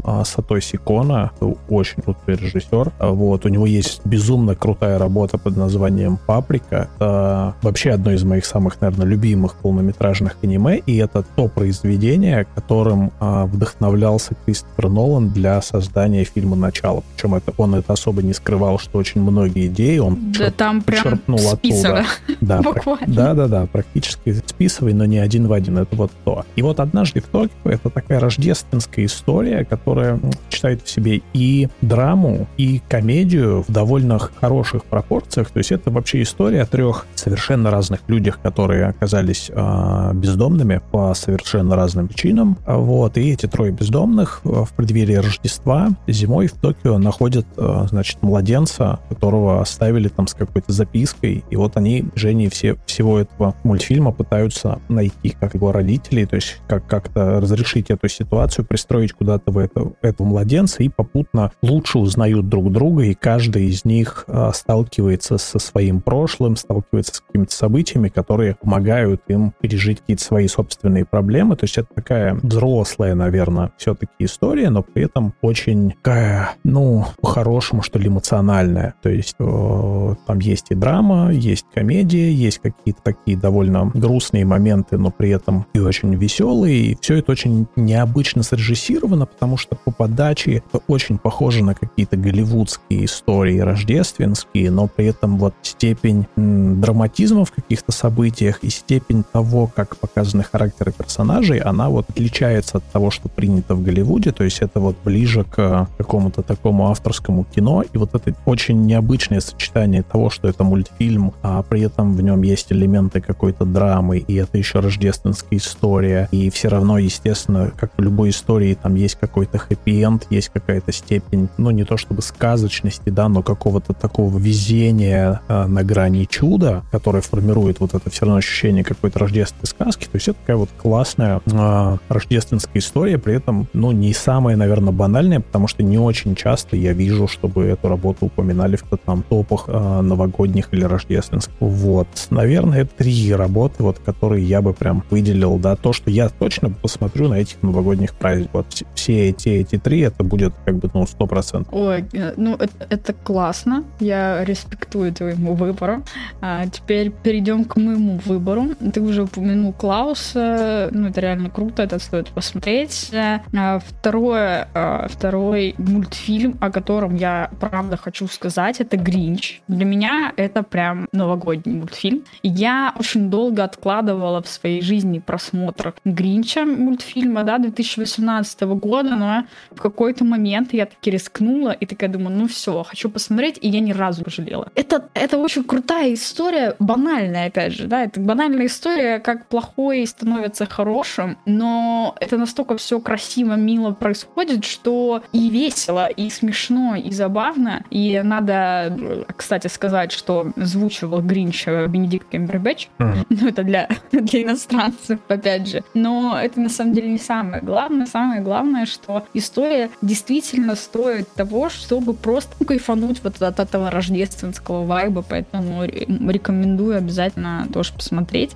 а, 0.04 0.24
Сатоси 0.24 0.78
Кона. 0.78 1.32
Очень 1.70 2.04
крутой 2.04 2.36
режиссер. 2.36 2.92
Вот, 3.00 3.46
у 3.46 3.50
него 3.50 3.66
есть 3.66 4.02
безумно 4.06 4.56
крутая 4.56 4.98
работа 4.98 5.38
под 5.38 5.58
названием 5.58 6.18
«Паприка». 6.26 6.90
Это 6.96 7.56
вообще 7.62 7.92
одно 7.92 8.12
из 8.12 8.24
моих 8.24 8.46
самых, 8.46 8.82
наверное, 8.82 9.06
любимых 9.06 9.56
полнометражных 9.56 10.38
аниме, 10.42 10.78
и 10.78 10.98
это 10.98 11.24
то 11.36 11.48
произведение, 11.48 12.46
которым 12.56 13.12
а, 13.20 13.46
вдохновлялся 13.46 14.36
Кристофер 14.46 14.90
Нолан 14.90 15.30
для 15.30 15.62
создания 15.62 16.24
фильма 16.24 16.56
«Начало». 16.56 17.04
Причем 17.16 17.36
это, 17.36 17.54
он 17.58 17.76
это 17.76 17.94
особо 17.94 18.22
не 18.22 18.34
скрывал, 18.34 18.80
что 18.80 18.98
очень 18.98 19.22
многие 19.22 19.68
идеи 19.68 19.98
он 19.98 20.32
да, 20.32 20.52
там 20.52 20.82
почерпнул 20.82 21.38
прям 21.38 21.54
оттуда. 21.54 22.06
Да, 22.42 22.62
да, 23.08 23.34
да, 23.34 23.48
да, 23.48 23.66
практически 23.66 24.34
списывай, 24.46 24.94
но 24.94 25.06
не 25.06 25.18
один 25.18 25.48
в 25.48 25.54
один. 25.54 25.78
Это 25.78 25.96
вот 25.96 26.12
то. 26.24 26.46
И 26.56 26.62
вот 26.62 26.80
однажды 26.80 27.22
в 27.22 27.26
Токио 27.26 27.72
это 27.72 27.90
такая 27.90 28.20
рождественская 28.20 29.06
история, 29.06 29.41
которая 29.66 30.20
читает 30.50 30.82
в 30.84 30.90
себе 30.90 31.22
и 31.34 31.70
драму, 31.82 32.48
и 32.58 32.82
комедию 32.88 33.64
в 33.68 33.72
довольно 33.72 34.20
хороших 34.20 34.86
пропорциях. 34.86 35.50
То 35.50 35.60
есть 35.60 35.72
это 35.72 35.92
вообще 35.92 36.22
история 36.22 36.62
о 36.62 36.66
трех 36.66 37.06
совершенно 37.16 37.72
разных 37.72 38.02
людях, 38.08 38.40
которые 38.42 38.86
оказались 38.86 39.50
э, 39.54 40.12
бездомными 40.14 40.82
по 40.92 41.14
совершенно 41.14 41.76
разным 41.76 42.08
причинам. 42.08 42.58
Вот. 42.66 43.18
И 43.18 43.32
эти 43.32 43.48
трое 43.48 43.72
бездомных 43.72 44.42
в 44.44 44.70
преддверии 44.76 45.16
Рождества 45.16 45.90
зимой 46.08 46.48
в 46.48 46.54
Токио 46.54 46.98
находят, 46.98 47.46
э, 47.58 47.86
значит, 47.90 48.22
младенца, 48.22 49.00
которого 49.10 49.62
оставили 49.62 50.08
там 50.08 50.28
с 50.28 50.34
какой-то 50.34 50.72
запиской. 50.72 51.44
И 51.50 51.56
вот 51.56 51.78
они, 51.78 52.06
Жене, 52.16 52.50
все, 52.50 52.78
всего 52.86 53.20
этого 53.20 53.56
мультфильма 53.64 54.12
пытаются 54.12 54.80
найти 54.90 55.36
как 55.40 55.54
его 55.54 55.72
родителей, 55.72 56.26
то 56.26 56.36
есть 56.36 56.58
как 56.68 56.86
как-то 56.88 57.40
разрешить 57.40 57.90
эту 57.90 58.08
ситуацию, 58.08 58.66
пристроить 58.66 59.14
куда-то 59.32 59.52
в 59.52 59.58
это, 59.58 59.92
этого 60.02 60.28
младенца 60.28 60.84
и 60.84 60.90
попутно 60.90 61.52
лучше 61.62 62.00
узнают 62.00 62.50
друг 62.50 62.72
друга, 62.72 63.04
и 63.04 63.14
каждый 63.14 63.68
из 63.68 63.86
них 63.86 64.26
э, 64.28 64.52
сталкивается 64.54 65.38
со 65.38 65.58
своим 65.58 66.02
прошлым, 66.02 66.58
сталкивается 66.58 67.16
с 67.16 67.20
какими-то 67.22 67.54
событиями, 67.54 68.10
которые 68.10 68.56
помогают 68.56 69.22
им 69.30 69.54
пережить 69.62 70.02
какие-то 70.02 70.24
свои 70.24 70.48
собственные 70.48 71.06
проблемы. 71.06 71.56
То 71.56 71.64
есть 71.64 71.78
это 71.78 71.88
такая 71.94 72.34
взрослая, 72.34 73.16
наверное, 73.16 73.72
все-таки 73.78 74.12
история, 74.20 74.70
но 74.70 74.84
при 74.84 75.06
этом 75.06 75.34
очень 75.42 75.92
такая, 75.92 76.52
ну, 76.66 77.06
по-хорошему, 77.22 77.84
что 77.84 78.00
ли, 78.00 78.10
эмоциональная. 78.10 78.96
То 79.02 79.10
есть 79.10 79.36
э, 79.40 80.16
там 80.28 80.40
есть 80.40 80.68
и 80.72 80.76
драма, 80.76 81.32
есть 81.32 81.66
комедия, 81.74 82.34
есть 82.34 82.60
какие-то 82.60 83.02
такие 83.02 83.38
довольно 83.38 83.92
грустные 83.94 84.44
моменты, 84.44 84.98
но 84.98 85.10
при 85.10 85.30
этом 85.30 85.66
и 85.74 85.80
очень 85.80 86.16
веселые. 86.16 86.92
И 86.92 86.98
все 87.00 87.16
это 87.16 87.32
очень 87.32 87.68
необычно 87.78 88.44
срежиссировано, 88.44 89.21
потому 89.26 89.58
что 89.58 89.76
по 89.76 89.92
подаче 89.92 90.58
это 90.58 90.82
очень 90.88 91.18
похоже 91.18 91.64
на 91.64 91.76
какие-то 91.76 92.18
голливудские 92.18 93.06
истории 93.06 93.60
рождественские, 93.60 94.72
но 94.72 94.88
при 94.88 95.08
этом 95.08 95.38
вот 95.38 95.54
степень 95.62 96.26
драматизма 96.36 97.46
в 97.46 97.52
каких-то 97.52 97.92
событиях 97.92 98.64
и 98.64 98.70
степень 98.70 99.24
того, 99.24 99.70
как 99.74 99.98
показаны 99.98 100.44
характеры 100.44 100.92
персонажей, 100.92 101.60
она 101.60 101.90
вот 101.90 102.10
отличается 102.10 102.78
от 102.78 102.84
того, 102.92 103.12
что 103.12 103.30
принято 103.30 103.76
в 103.76 103.84
Голливуде, 103.84 104.32
то 104.32 104.44
есть 104.44 104.60
это 104.62 104.80
вот 104.80 104.96
ближе 105.04 105.44
к 105.44 105.88
какому-то 105.98 106.42
такому 106.42 106.90
авторскому 106.90 107.46
кино, 107.46 107.84
и 107.94 107.98
вот 107.98 108.16
это 108.16 108.36
очень 108.46 108.86
необычное 108.86 109.40
сочетание 109.40 110.04
того, 110.04 110.30
что 110.30 110.48
это 110.48 110.64
мультфильм, 110.64 111.34
а 111.42 111.62
при 111.64 111.82
этом 111.82 112.16
в 112.16 112.22
нем 112.22 112.42
есть 112.42 112.72
элементы 112.72 113.22
какой-то 113.22 113.66
драмы, 113.66 114.18
и 114.18 114.36
это 114.36 114.58
еще 114.58 114.80
рождественская 114.80 115.60
история, 115.60 116.28
и 116.32 116.50
все 116.50 116.68
равно, 116.68 116.98
естественно, 116.98 117.72
как 117.78 117.92
в 117.98 118.02
любой 118.02 118.30
истории, 118.30 118.78
там 118.82 118.96
есть 118.96 119.11
какой-то 119.20 119.58
хэппи-энд, 119.58 120.28
есть 120.30 120.50
какая-то 120.50 120.92
степень, 120.92 121.50
ну, 121.58 121.72
не 121.72 121.84
то 121.84 121.98
чтобы 121.98 122.22
сказочности, 122.22 123.10
да, 123.10 123.30
но 123.30 123.44
какого-то 123.44 123.94
такого 123.94 124.38
везения 124.38 125.42
э, 125.48 125.66
на 125.66 125.84
грани 125.84 126.26
чуда, 126.30 126.84
которое 126.92 127.22
формирует 127.22 127.80
вот 127.80 127.94
это 127.94 128.10
все 128.10 128.26
равно 128.26 128.38
ощущение 128.38 128.84
какой-то 128.84 129.20
рождественской 129.20 129.68
сказки, 129.68 130.06
то 130.06 130.16
есть 130.16 130.28
это 130.28 130.40
такая 130.40 130.58
вот 130.58 130.70
классная 130.78 131.42
э, 131.46 131.98
рождественская 132.10 132.82
история, 132.82 133.18
при 133.18 133.36
этом, 133.36 133.68
ну, 133.74 133.92
не 133.92 134.14
самая, 134.14 134.56
наверное, 134.56 134.94
банальная, 134.94 135.40
потому 135.40 135.68
что 135.68 135.84
не 135.84 135.98
очень 135.98 136.36
часто 136.36 136.76
я 136.76 136.94
вижу, 136.94 137.28
чтобы 137.28 137.66
эту 137.66 137.88
работу 137.88 138.26
упоминали 138.26 138.76
в 138.76 138.84
там 139.06 139.24
топах 139.24 139.66
э, 139.68 140.02
новогодних 140.02 140.70
или 140.72 140.84
рождественских. 140.84 141.54
Вот, 141.60 142.08
наверное, 142.30 142.86
три 142.86 143.34
работы, 143.34 143.84
вот, 143.84 144.00
которые 144.00 144.46
я 144.46 144.62
бы 144.62 144.74
прям 144.74 145.04
выделил, 145.10 145.58
да, 145.58 145.76
то, 145.76 145.94
что 145.94 146.10
я 146.10 146.30
точно 146.30 146.70
посмотрю 146.70 147.28
на 147.28 147.36
этих 147.36 147.62
новогодних 147.62 148.14
праздниках. 148.14 148.54
Вот 148.54 148.84
все 149.02 149.30
эти, 149.30 149.50
эти 149.50 149.80
три, 149.80 150.02
это 150.02 150.24
будет 150.24 150.54
как 150.64 150.76
бы, 150.76 150.90
ну, 150.94 151.08
сто 151.08 151.26
процентов. 151.26 151.74
Ой, 151.74 152.06
э, 152.14 152.34
ну, 152.38 152.56
это, 152.56 153.14
классно, 153.14 153.84
я 154.00 154.46
респектую 154.46 155.12
твоему 155.12 155.56
выбору. 155.56 156.04
А 156.40 156.68
теперь 156.68 157.10
перейдем 157.10 157.66
к 157.66 157.78
моему 157.78 158.20
выбору. 158.26 158.68
Ты 158.94 159.02
уже 159.02 159.24
упомянул 159.24 159.74
Клауса, 159.74 160.90
ну, 160.92 161.08
это 161.08 161.20
реально 161.22 161.50
круто, 161.50 161.82
это 161.82 161.98
стоит 161.98 162.28
посмотреть. 162.30 163.12
А 163.14 163.80
второе, 163.80 164.68
а, 164.76 165.08
второй 165.10 165.74
мультфильм, 165.80 166.58
о 166.62 166.70
котором 166.70 167.16
я 167.16 167.50
правда 167.60 167.98
хочу 167.98 168.28
сказать, 168.28 168.82
это 168.82 168.98
Гринч. 168.98 169.62
Для 169.68 169.86
меня 169.86 170.32
это 170.38 170.62
прям 170.62 171.08
новогодний 171.12 171.74
мультфильм. 171.74 172.24
Я 172.44 172.94
очень 173.00 173.32
долго 173.32 173.64
откладывала 173.64 174.44
в 174.44 174.48
своей 174.48 174.82
жизни 174.82 175.18
просмотр 175.18 175.96
Гринча 176.06 176.66
мультфильма, 176.66 177.44
да, 177.44 177.58
2018 177.58 178.62
года, 178.62 178.91
но 179.02 179.46
в 179.72 179.82
какой-то 179.82 180.26
момент 180.26 180.74
я 180.74 180.86
таки 180.86 181.12
рискнула 181.12 181.72
и 181.72 181.86
такая 181.86 182.10
думаю, 182.10 182.36
ну 182.38 182.48
все, 182.48 182.84
хочу 182.84 183.10
посмотреть, 183.10 183.58
и 183.62 183.70
я 183.70 183.80
ни 183.80 183.94
разу 183.94 184.24
пожалела. 184.24 184.68
Это, 184.76 185.10
это 185.14 185.38
очень 185.38 185.64
крутая 185.64 186.14
история, 186.14 186.76
банальная, 186.80 187.48
опять 187.48 187.74
же, 187.74 187.88
да, 187.88 188.04
это 188.04 188.20
банальная 188.20 188.66
история, 188.66 189.20
как 189.20 189.48
плохое 189.48 190.06
становится 190.06 190.66
хорошим, 190.66 191.38
но 191.46 192.16
это 192.20 192.38
настолько 192.38 192.78
все 192.78 193.00
красиво, 193.00 193.54
мило 193.54 193.92
происходит, 193.92 194.66
что 194.66 195.24
и 195.32 195.50
весело, 195.50 196.08
и 196.08 196.30
смешно, 196.30 196.96
и 196.96 197.12
забавно, 197.12 197.84
и 197.90 198.22
надо, 198.24 199.26
кстати, 199.36 199.68
сказать, 199.68 200.12
что 200.12 200.52
звучивал 200.56 201.22
Гринча 201.22 201.88
Бенедикт 201.88 202.30
Кембербэтч, 202.30 202.88
mm-hmm. 202.98 203.26
ну 203.30 203.48
это 203.48 203.64
для, 203.64 203.88
для 204.12 204.44
иностранцев, 204.44 205.20
опять 205.28 205.68
же, 205.68 205.84
но 205.94 206.40
это 206.42 206.60
на 206.60 206.70
самом 206.70 206.94
деле 206.94 207.10
не 207.10 207.18
самое 207.18 207.62
главное, 207.62 208.06
самое 208.06 208.42
главное, 208.42 208.71
что 208.86 209.26
история 209.34 209.90
действительно 210.02 210.76
стоит 210.76 211.32
того, 211.34 211.70
чтобы 211.70 212.14
просто 212.14 212.64
кайфануть 212.66 213.22
вот 213.24 213.42
от 213.42 213.60
этого 213.60 213.92
рождественского 213.92 214.86
вайба, 214.86 215.24
поэтому 215.28 215.84
рекомендую 215.86 216.98
обязательно 216.98 217.68
тоже 217.74 217.94
посмотреть. 217.94 218.52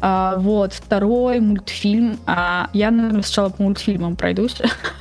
А, 0.00 0.36
вот, 0.38 0.72
второй 0.72 1.40
мультфильм. 1.40 2.18
А, 2.26 2.70
я, 2.72 2.90
наверное, 2.90 3.22
сначала 3.22 3.50
по 3.50 3.62
мультфильмам 3.62 4.16
пройдусь. 4.16 4.56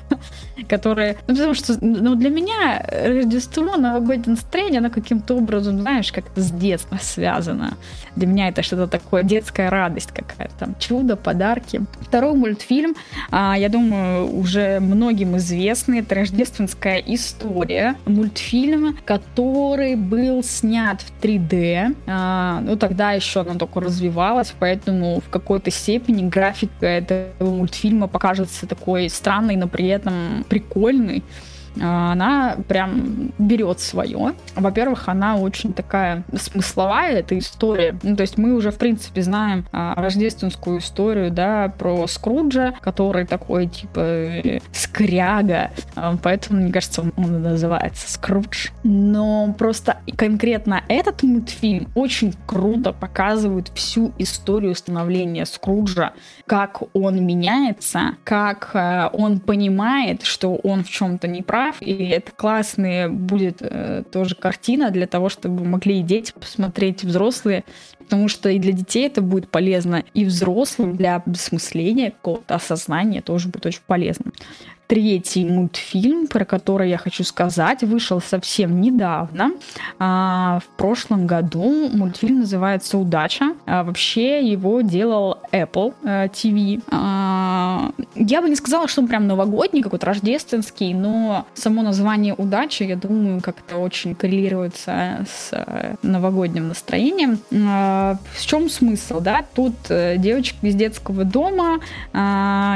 которые... 0.67 1.17
Ну, 1.27 1.35
потому 1.35 1.53
что 1.53 1.77
ну, 1.81 2.15
для 2.15 2.29
меня 2.29 2.85
Рождество, 2.89 3.77
новогоднее 3.77 4.31
настроение, 4.31 4.79
оно 4.79 4.89
каким-то 4.89 5.35
образом, 5.35 5.79
знаешь, 5.79 6.11
как-то 6.11 6.41
с 6.41 6.51
детства 6.51 6.97
связано. 7.01 7.77
Для 8.15 8.27
меня 8.27 8.49
это 8.49 8.63
что-то 8.63 8.87
такое, 8.87 9.23
детская 9.23 9.69
радость 9.69 10.11
какая-то, 10.11 10.73
чудо, 10.79 11.15
подарки. 11.15 11.81
Второй 12.01 12.33
мультфильм, 12.33 12.95
а, 13.31 13.55
я 13.57 13.69
думаю, 13.69 14.35
уже 14.35 14.79
многим 14.79 15.37
известный, 15.37 15.99
это 15.99 16.15
«Рождественская 16.15 16.97
история». 16.97 17.95
Мультфильм, 18.05 18.97
который 19.05 19.95
был 19.95 20.43
снят 20.43 21.01
в 21.01 21.23
3D. 21.23 21.95
А, 22.07 22.61
ну, 22.61 22.75
тогда 22.75 23.11
еще 23.11 23.41
оно 23.41 23.55
только 23.55 23.79
развивалось, 23.79 24.53
поэтому 24.59 25.21
в 25.21 25.29
какой-то 25.29 25.71
степени 25.71 26.27
графика 26.27 26.85
этого 26.85 27.55
мультфильма 27.55 28.07
покажется 28.07 28.67
такой 28.67 29.09
странной, 29.09 29.55
но 29.55 29.67
при 29.67 29.87
этом 29.87 30.45
прикольный. 30.49 31.23
А, 31.81 32.11
она 32.11 32.57
прям 32.67 33.31
берет 33.37 33.79
свое. 33.79 34.33
Во-первых, 34.55 35.07
она 35.07 35.37
очень 35.37 35.73
такая 35.73 36.23
смысловая, 36.35 37.19
эта 37.19 37.37
история. 37.37 37.97
Ну, 38.03 38.15
то 38.15 38.21
есть 38.21 38.37
мы 38.37 38.53
уже, 38.53 38.71
в 38.71 38.77
принципе, 38.77 39.21
знаем 39.21 39.65
а, 39.71 39.95
рождественскую 39.95 40.79
историю, 40.79 41.31
да, 41.31 41.73
про 41.77 42.07
Скруджа, 42.07 42.73
который 42.81 43.25
такой, 43.25 43.67
типа, 43.67 44.61
скряга. 44.71 45.71
А, 45.95 46.17
поэтому, 46.21 46.61
мне 46.61 46.71
кажется, 46.71 47.01
он, 47.01 47.13
он 47.17 47.41
называется 47.41 48.11
Скрудж. 48.11 48.69
Но 48.83 49.53
просто 49.57 49.97
конкретно 50.17 50.83
этот 50.87 51.23
мультфильм 51.23 51.87
очень 51.95 52.33
круто 52.45 52.93
показывает 52.93 53.69
всю 53.75 54.13
историю 54.17 54.75
становления 54.75 55.45
Скруджа, 55.45 56.13
как 56.45 56.81
он 56.93 57.25
меняется, 57.25 58.15
как 58.23 58.71
э, 58.73 59.09
он 59.13 59.39
понимает, 59.39 60.23
что 60.23 60.55
он 60.55 60.83
в 60.83 60.89
чем-то 60.89 61.27
не 61.27 61.41
прав, 61.59 61.81
и 61.81 62.07
это 62.07 62.31
классная 62.31 63.09
будет 63.09 63.57
э, 63.59 64.03
тоже 64.09 64.35
картина 64.35 64.91
для 64.91 65.07
того, 65.07 65.27
чтобы 65.27 65.65
могли 65.65 65.99
и 65.99 66.03
дети 66.03 66.31
посмотреть, 66.31 67.03
взрослые, 67.03 67.65
потому 67.97 68.29
что 68.29 68.49
и 68.49 68.59
для 68.59 68.71
детей 68.71 69.07
это 69.07 69.21
будет 69.21 69.49
полезно, 69.49 70.05
и 70.13 70.23
взрослым 70.23 70.95
для 70.95 71.17
осмысления, 71.17 72.11
какого-то 72.11 72.55
осознания 72.55 73.21
тоже 73.21 73.49
будет 73.49 73.65
очень 73.65 73.81
полезно 73.85 74.31
третий 74.89 75.45
мультфильм, 75.45 76.25
про 76.25 76.45
который 76.45 76.89
я 76.89 76.97
хочу 76.97 77.23
сказать, 77.23 77.83
вышел 77.83 78.19
совсем 78.19 78.81
недавно. 78.81 79.51
А, 79.99 80.59
в 80.65 80.77
прошлом 80.77 81.27
году 81.27 81.89
мультфильм 81.93 82.39
называется 82.39 82.97
«Удача». 82.97 83.53
А, 83.67 83.83
вообще 83.83 84.43
его 84.43 84.81
делал 84.81 85.37
Apple 85.51 85.93
TV. 86.03 86.77
Э, 86.77 86.81
а, 86.89 87.91
я 88.15 88.41
бы 88.41 88.49
не 88.49 88.55
сказала, 88.55 88.87
что 88.87 89.01
он 89.01 89.07
прям 89.07 89.27
новогодний, 89.27 89.83
какой-то 89.83 90.07
рождественский, 90.07 90.95
но 90.95 91.45
само 91.53 91.83
название 91.83 92.33
«Удача», 92.33 92.83
я 92.83 92.95
думаю, 92.95 93.41
как-то 93.41 93.77
очень 93.77 94.15
коррелируется 94.15 95.23
с 95.29 95.49
э, 95.51 95.95
новогодним 96.01 96.69
настроением. 96.69 97.37
В 97.51 98.45
чем 98.45 98.69
смысл, 98.69 99.19
да? 99.19 99.45
Тут 99.53 99.75
э, 99.89 100.15
девочка 100.17 100.65
из 100.65 100.73
детского 100.73 101.25
дома, 101.25 101.79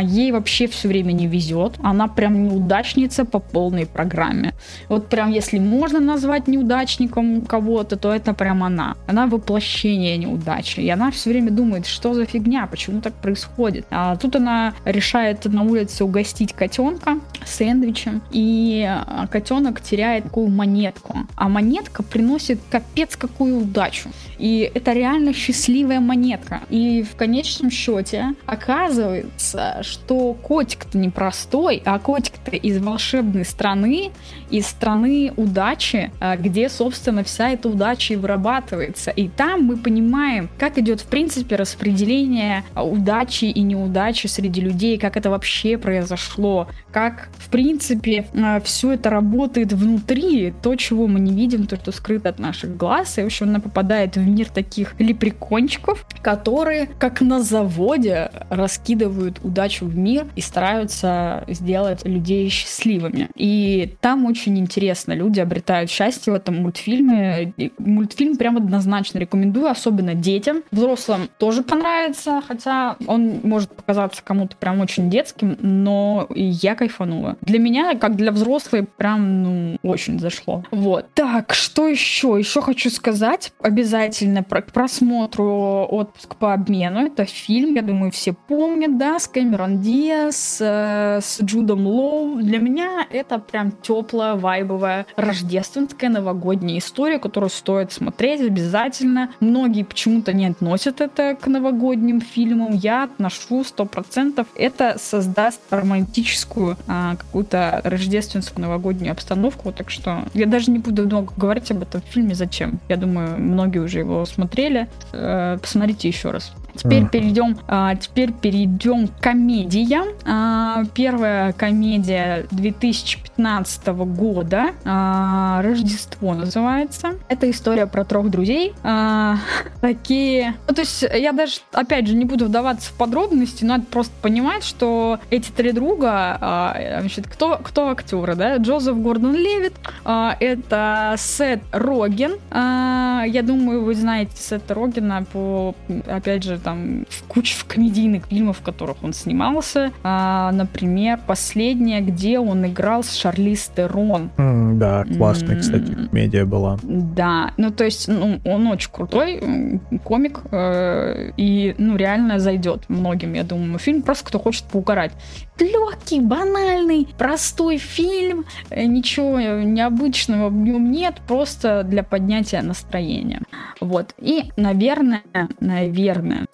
ей 0.03 0.31
вообще 0.31 0.67
все 0.67 0.87
время 0.87 1.11
не 1.11 1.25
везет. 1.25 1.73
Она 1.81 2.02
она 2.03 2.13
прям 2.13 2.43
неудачница 2.43 3.25
по 3.25 3.39
полной 3.39 3.85
программе. 3.85 4.53
Вот 4.89 5.07
прям 5.07 5.31
если 5.31 5.59
можно 5.59 5.99
назвать 5.99 6.47
неудачником 6.47 7.41
кого-то, 7.41 7.95
то 7.95 8.13
это 8.13 8.33
прям 8.33 8.63
она. 8.63 8.95
Она 9.07 9.27
воплощение 9.27 10.17
неудачи. 10.17 10.81
И 10.81 10.89
она 10.89 11.11
все 11.11 11.29
время 11.29 11.51
думает, 11.51 11.85
что 11.85 12.13
за 12.13 12.25
фигня, 12.25 12.67
почему 12.67 13.01
так 13.01 13.13
происходит. 13.13 13.85
А 13.89 14.15
тут 14.15 14.35
она 14.35 14.73
решает 14.85 15.45
на 15.45 15.63
улице 15.63 16.03
угостить 16.03 16.53
котенка 16.53 17.19
сэндвичем, 17.45 18.21
и 18.31 18.85
а, 18.87 19.27
котенок 19.27 19.81
теряет 19.81 20.25
такую 20.25 20.49
монетку. 20.49 21.17
А 21.35 21.49
монетка 21.49 22.03
приносит 22.03 22.59
капец 22.69 23.15
какую 23.15 23.59
удачу. 23.61 24.09
И 24.39 24.71
это 24.73 24.93
реально 24.93 25.33
счастливая 25.33 25.99
монетка. 25.99 26.61
И 26.69 27.03
в 27.03 27.15
конечном 27.15 27.71
счете 27.71 28.33
оказывается, 28.45 29.79
что 29.81 30.33
котик-то 30.33 30.97
непростой, 30.97 31.81
а 31.85 31.92
котик-то 31.99 32.51
из 32.55 32.79
волшебной 32.79 33.45
страны, 33.45 34.11
из 34.49 34.67
страны 34.67 35.33
удачи, 35.37 36.11
а, 36.19 36.37
где, 36.37 36.69
собственно, 36.69 37.23
вся 37.23 37.49
эта 37.49 37.69
удача 37.69 38.13
и 38.13 38.17
вырабатывается. 38.17 39.11
И 39.11 39.27
там 39.27 39.63
мы 39.63 39.77
понимаем, 39.77 40.49
как 40.57 40.77
идет, 40.77 41.01
в 41.01 41.05
принципе, 41.05 41.55
распределение 41.55 42.63
удачи 42.75 43.45
и 43.45 43.61
неудачи 43.61 44.27
среди 44.27 44.61
людей, 44.61 44.97
как 44.97 45.17
это 45.17 45.29
вообще 45.29 45.77
произошло, 45.77 46.67
как, 46.91 47.29
в 47.37 47.49
принципе, 47.49 48.25
а, 48.35 48.59
все 48.61 48.93
это 48.93 49.09
работает 49.09 49.73
внутри, 49.73 50.53
то, 50.61 50.75
чего 50.75 51.07
мы 51.07 51.19
не 51.19 51.33
видим, 51.33 51.67
то, 51.67 51.75
что 51.75 51.91
скрыто 51.91 52.29
от 52.29 52.39
наших 52.39 52.75
глаз. 52.77 53.17
И, 53.17 53.21
в 53.21 53.25
общем, 53.25 53.49
она 53.49 53.59
попадает 53.59 54.15
в 54.15 54.25
мир 54.27 54.49
таких 54.49 54.95
лепрекончиков, 54.99 56.05
которые, 56.21 56.87
как 56.99 57.21
на 57.21 57.41
заводе, 57.41 58.31
раскидывают 58.49 59.39
удачу 59.43 59.85
в 59.85 59.95
мир 59.95 60.27
и 60.35 60.41
стараются 60.41 61.43
сделать 61.47 61.82
людей 62.03 62.49
счастливыми. 62.49 63.29
И 63.35 63.95
там 64.01 64.25
очень 64.25 64.57
интересно. 64.57 65.13
Люди 65.13 65.39
обретают 65.39 65.89
счастье 65.89 66.33
в 66.33 66.35
этом 66.35 66.57
мультфильме. 66.57 67.53
Мультфильм 67.77 68.37
прям 68.37 68.57
однозначно 68.57 69.19
рекомендую, 69.19 69.67
особенно 69.67 70.13
детям. 70.13 70.63
Взрослым 70.71 71.29
тоже 71.37 71.63
понравится, 71.63 72.41
хотя 72.47 72.97
он 73.07 73.41
может 73.43 73.73
показаться 73.75 74.21
кому-то 74.23 74.55
прям 74.55 74.79
очень 74.79 75.09
детским, 75.09 75.57
но 75.61 76.27
я 76.35 76.75
кайфанула. 76.75 77.37
Для 77.41 77.59
меня, 77.59 77.95
как 77.95 78.15
для 78.15 78.31
взрослой, 78.31 78.83
прям, 78.83 79.43
ну, 79.43 79.77
очень 79.83 80.19
зашло. 80.19 80.63
Вот. 80.71 81.07
Так, 81.13 81.53
что 81.53 81.87
еще? 81.87 82.35
Еще 82.37 82.61
хочу 82.61 82.89
сказать 82.89 83.53
обязательно 83.61 84.43
про, 84.43 84.61
к 84.61 84.71
просмотру 84.71 85.87
«Отпуск 85.89 86.35
по 86.35 86.53
обмену». 86.53 87.05
Это 87.05 87.25
фильм, 87.25 87.75
я 87.75 87.81
думаю, 87.81 88.11
все 88.11 88.33
помнят, 88.33 88.97
да, 88.97 89.19
с 89.19 89.27
Кэмерон 89.27 89.81
Диас, 89.81 90.57
э, 90.61 91.19
с 91.21 91.41
Джудом 91.41 91.72
Лоу. 91.75 92.41
Для 92.41 92.59
меня 92.59 93.05
это 93.09 93.39
прям 93.39 93.71
теплая, 93.71 94.35
вайбовая, 94.35 95.05
рождественская 95.15 96.09
новогодняя 96.09 96.79
история, 96.79 97.19
которую 97.19 97.49
стоит 97.49 97.91
смотреть 97.91 98.41
обязательно. 98.41 99.31
Многие 99.39 99.83
почему-то 99.83 100.33
не 100.33 100.47
относят 100.47 101.01
это 101.01 101.35
к 101.39 101.47
новогодним 101.47 102.21
фильмам. 102.21 102.73
Я 102.73 103.03
отношу 103.03 103.63
сто 103.63 103.85
процентов. 103.85 104.47
Это 104.55 104.97
создаст 104.99 105.61
романтическую 105.69 106.77
а, 106.87 107.15
какую-то 107.15 107.81
рождественскую 107.83 108.63
новогоднюю 108.63 109.11
обстановку. 109.11 109.71
Так 109.71 109.89
что 109.89 110.23
я 110.33 110.45
даже 110.45 110.71
не 110.71 110.79
буду 110.79 111.03
много 111.05 111.33
говорить 111.35 111.71
об 111.71 111.81
этом 111.81 112.01
фильме. 112.01 112.35
Зачем? 112.35 112.79
Я 112.89 112.97
думаю, 112.97 113.39
многие 113.39 113.79
уже 113.79 113.99
его 113.99 114.25
смотрели. 114.25 114.87
Э, 115.11 115.57
посмотрите 115.61 116.07
еще 116.07 116.31
раз. 116.31 116.53
Теперь 116.75 117.03
mm. 117.03 117.09
перейдем, 117.09 117.57
а, 117.67 117.95
теперь 117.95 118.31
перейдем 118.31 119.07
к 119.07 119.19
комедиям. 119.19 120.05
А, 120.25 120.83
первая 120.93 121.53
комедия 121.53 122.45
2015 122.51 123.87
года, 124.05 124.71
а, 124.85 125.61
Рождество 125.61 126.33
называется. 126.33 127.15
Это 127.29 127.49
история 127.49 127.85
про 127.85 128.03
трех 128.05 128.29
друзей. 128.29 128.73
А, 128.83 129.37
такие, 129.81 130.55
ну, 130.67 130.73
то 130.73 130.81
есть 130.81 131.03
я 131.13 131.31
даже, 131.31 131.59
опять 131.71 132.07
же, 132.07 132.15
не 132.15 132.25
буду 132.25 132.45
вдаваться 132.45 132.89
в 132.89 132.93
подробности, 132.93 133.63
но 133.63 133.73
надо 133.73 133.85
просто 133.85 134.13
понимать, 134.21 134.63
что 134.63 135.19
эти 135.29 135.49
три 135.51 135.71
друга, 135.71 136.37
а, 136.39 136.99
значит, 136.99 137.27
кто, 137.27 137.59
кто 137.61 137.89
актеры, 137.89 138.35
да? 138.35 138.57
Джозеф 138.57 138.97
Гордон 138.97 139.35
Левит, 139.35 139.73
а, 140.05 140.35
это 140.39 141.15
Сет 141.17 141.61
Роген. 141.71 142.33
А, 142.51 143.23
я 143.25 143.41
думаю, 143.41 143.83
вы 143.83 143.95
знаете 143.95 144.35
Сета 144.35 144.73
Рогена 144.73 145.25
по, 145.31 145.75
опять 146.07 146.43
же, 146.43 146.59
там, 146.63 147.05
в 147.09 147.23
куче 147.23 147.55
комедийных 147.67 148.25
фильмов, 148.27 148.59
в 148.59 148.61
которых 148.61 149.03
он 149.03 149.13
снимался. 149.13 149.91
А, 150.03 150.51
например, 150.51 151.19
последняя, 151.25 152.01
где 152.01 152.39
он 152.39 152.65
играл 152.65 153.03
с 153.03 153.15
Шарли 153.15 153.55
Стерон. 153.55 154.29
Mm, 154.37 154.77
да, 154.77 155.03
классная, 155.17 155.57
mm, 155.57 155.59
кстати, 155.59 155.93
комедия 156.09 156.45
была. 156.45 156.77
Да, 156.83 157.51
ну 157.57 157.71
то 157.71 157.83
есть 157.83 158.07
ну, 158.07 158.39
он 158.45 158.67
очень 158.67 158.91
крутой 158.91 159.79
комик 160.03 160.41
э, 160.51 161.31
и 161.37 161.75
ну 161.77 161.95
реально 161.95 162.39
зайдет 162.39 162.89
многим, 162.89 163.33
я 163.33 163.43
думаю, 163.43 163.79
фильм 163.79 164.01
просто 164.01 164.25
кто 164.25 164.39
хочет 164.39 164.63
поугарать. 164.65 165.11
Легкий, 165.59 166.19
банальный, 166.19 167.07
простой 167.17 167.77
фильм, 167.77 168.45
э, 168.69 168.85
ничего 168.85 169.39
необычного 169.39 170.49
в 170.49 170.53
нем 170.55 170.91
нет, 170.91 171.21
просто 171.27 171.83
для 171.83 172.03
поднятия 172.03 172.61
настроения. 172.61 173.41
Вот. 173.79 174.13
И, 174.17 174.45
наверное, 174.57 175.23
наверное, 175.59 176.45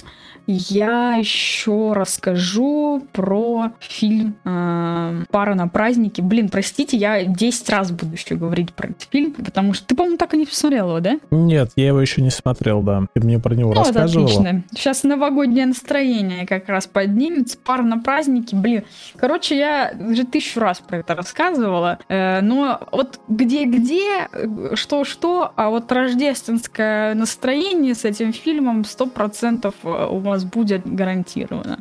я 0.52 1.16
еще 1.16 1.94
расскажу 1.94 3.06
про 3.12 3.72
фильм 3.80 4.36
э, 4.46 5.24
«Пара 5.32 5.56
на 5.56 5.68
празднике». 5.68 6.22
Блин, 6.22 6.50
простите, 6.50 6.98
я 6.98 7.24
10 7.24 7.70
раз 7.70 7.92
буду 7.92 8.14
еще 8.14 8.36
говорить 8.36 8.74
про 8.74 8.90
этот 8.90 9.04
фильм, 9.12 9.34
потому 9.34 9.74
что 9.74 9.88
ты, 9.88 9.96
по-моему, 9.96 10.18
так 10.18 10.34
и 10.34 10.38
не 10.38 10.46
посмотрел 10.46 10.90
его, 10.90 11.00
да? 11.00 11.20
Нет, 11.32 11.72
я 11.76 11.88
его 11.88 12.02
еще 12.02 12.22
не 12.22 12.32
смотрел, 12.32 12.82
да. 12.82 13.04
Ты 13.14 13.22
мне 13.22 13.40
про 13.40 13.54
него 13.54 13.74
ну, 13.74 13.80
рассказывала. 13.80 14.24
Вот 14.24 14.32
отлично. 14.32 14.64
Сейчас 14.74 15.04
новогоднее 15.04 15.66
настроение 15.68 16.46
как 16.46 16.68
раз 16.68 16.88
поднимется. 16.88 17.58
«Пара 17.64 17.84
на 17.84 18.00
празднике», 18.00 18.56
блин. 18.56 18.84
Короче, 19.16 19.58
я 19.58 19.94
уже 20.00 20.26
тысячу 20.26 20.60
раз 20.60 20.80
про 20.80 20.98
это 20.98 21.16
рассказывала, 21.16 22.00
э, 22.08 22.42
но 22.42 22.82
вот 22.92 23.20
где-где, 23.28 24.28
что-что, 24.74 25.52
а 25.56 25.70
вот 25.70 25.92
рождественское 25.92 27.14
настроение 27.14 27.96
с 27.96 28.06
этим 28.06 28.34
фильмом 28.34 28.82
100% 28.82 29.74
у 30.10 30.18
вас 30.20 30.39
вас 30.40 30.50
будет 30.50 30.82
гарантированно. 30.86 31.80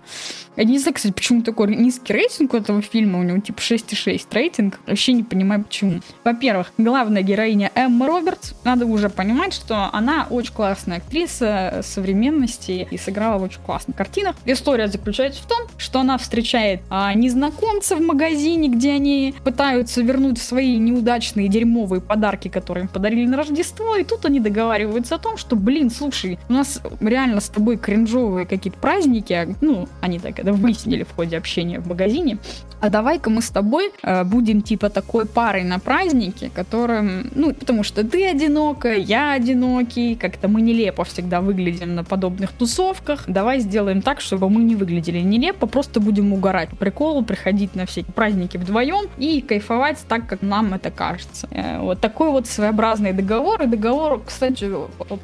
Я 0.58 0.64
не 0.64 0.78
знаю, 0.80 0.94
кстати, 0.94 1.12
почему 1.12 1.42
такой 1.42 1.76
низкий 1.76 2.12
рейтинг 2.12 2.52
у 2.52 2.56
этого 2.56 2.82
фильма, 2.82 3.20
у 3.20 3.22
него 3.22 3.38
типа 3.38 3.60
6,6 3.60 4.26
рейтинг, 4.32 4.80
вообще 4.88 5.12
не 5.12 5.22
понимаю 5.22 5.62
почему. 5.62 6.00
Во-первых, 6.24 6.72
главная 6.76 7.22
героиня 7.22 7.70
Эмма 7.76 8.08
Робертс, 8.08 8.54
надо 8.64 8.84
уже 8.84 9.08
понимать, 9.08 9.54
что 9.54 9.88
она 9.92 10.26
очень 10.28 10.52
классная 10.52 10.96
актриса 10.96 11.82
современности 11.84 12.88
и 12.90 12.98
сыграла 12.98 13.38
в 13.38 13.44
очень 13.44 13.60
классных 13.60 13.96
картинах. 13.96 14.34
История 14.46 14.88
заключается 14.88 15.44
в 15.44 15.46
том, 15.46 15.60
что 15.76 16.00
она 16.00 16.18
встречает 16.18 16.80
а, 16.90 17.14
незнакомца 17.14 17.94
в 17.94 18.00
магазине, 18.00 18.68
где 18.68 18.94
они 18.94 19.36
пытаются 19.44 20.02
вернуть 20.02 20.38
свои 20.38 20.76
неудачные 20.78 21.46
дерьмовые 21.46 22.00
подарки, 22.00 22.48
которые 22.48 22.82
им 22.82 22.88
подарили 22.88 23.26
на 23.26 23.36
Рождество, 23.36 23.94
и 23.94 24.02
тут 24.02 24.24
они 24.24 24.40
договариваются 24.40 25.14
о 25.14 25.18
том, 25.18 25.36
что, 25.36 25.54
блин, 25.54 25.88
слушай, 25.88 26.36
у 26.48 26.52
нас 26.52 26.82
реально 26.98 27.40
с 27.40 27.48
тобой 27.48 27.76
кринжовые 27.76 28.44
какие-то 28.44 28.80
праздники, 28.80 29.32
а, 29.32 29.46
ну, 29.60 29.88
они 30.00 30.18
так 30.18 30.47
выяснили 30.52 31.04
в 31.04 31.14
ходе 31.14 31.36
общения 31.36 31.80
в 31.80 31.86
магазине, 31.86 32.38
а 32.80 32.90
давай-ка 32.90 33.28
мы 33.30 33.42
с 33.42 33.50
тобой 33.50 33.90
э, 34.02 34.24
будем 34.24 34.62
типа 34.62 34.88
такой 34.88 35.26
парой 35.26 35.64
на 35.64 35.78
празднике, 35.78 36.50
которым, 36.54 37.30
ну, 37.34 37.52
потому 37.52 37.82
что 37.82 38.04
ты 38.04 38.26
одинокая, 38.26 38.98
я 38.98 39.32
одинокий, 39.32 40.14
как-то 40.14 40.48
мы 40.48 40.60
нелепо 40.60 41.04
всегда 41.04 41.40
выглядим 41.40 41.94
на 41.94 42.04
подобных 42.04 42.52
тусовках, 42.52 43.24
давай 43.26 43.60
сделаем 43.60 44.00
так, 44.00 44.20
чтобы 44.20 44.48
мы 44.48 44.62
не 44.62 44.76
выглядели 44.76 45.18
нелепо, 45.18 45.66
просто 45.66 45.98
будем 45.98 46.32
угорать 46.32 46.70
по 46.70 46.76
приколу, 46.76 47.22
приходить 47.22 47.74
на 47.74 47.86
все 47.86 48.04
праздники 48.04 48.56
вдвоем 48.56 49.08
и 49.18 49.40
кайфовать 49.40 49.98
так, 50.08 50.26
как 50.26 50.42
нам 50.42 50.74
это 50.74 50.90
кажется. 50.90 51.48
Э, 51.50 51.80
вот 51.80 52.00
такой 52.00 52.30
вот 52.30 52.46
своеобразный 52.46 53.12
договор, 53.12 53.62
и 53.62 53.66
договор, 53.66 54.22
кстати, 54.24 54.70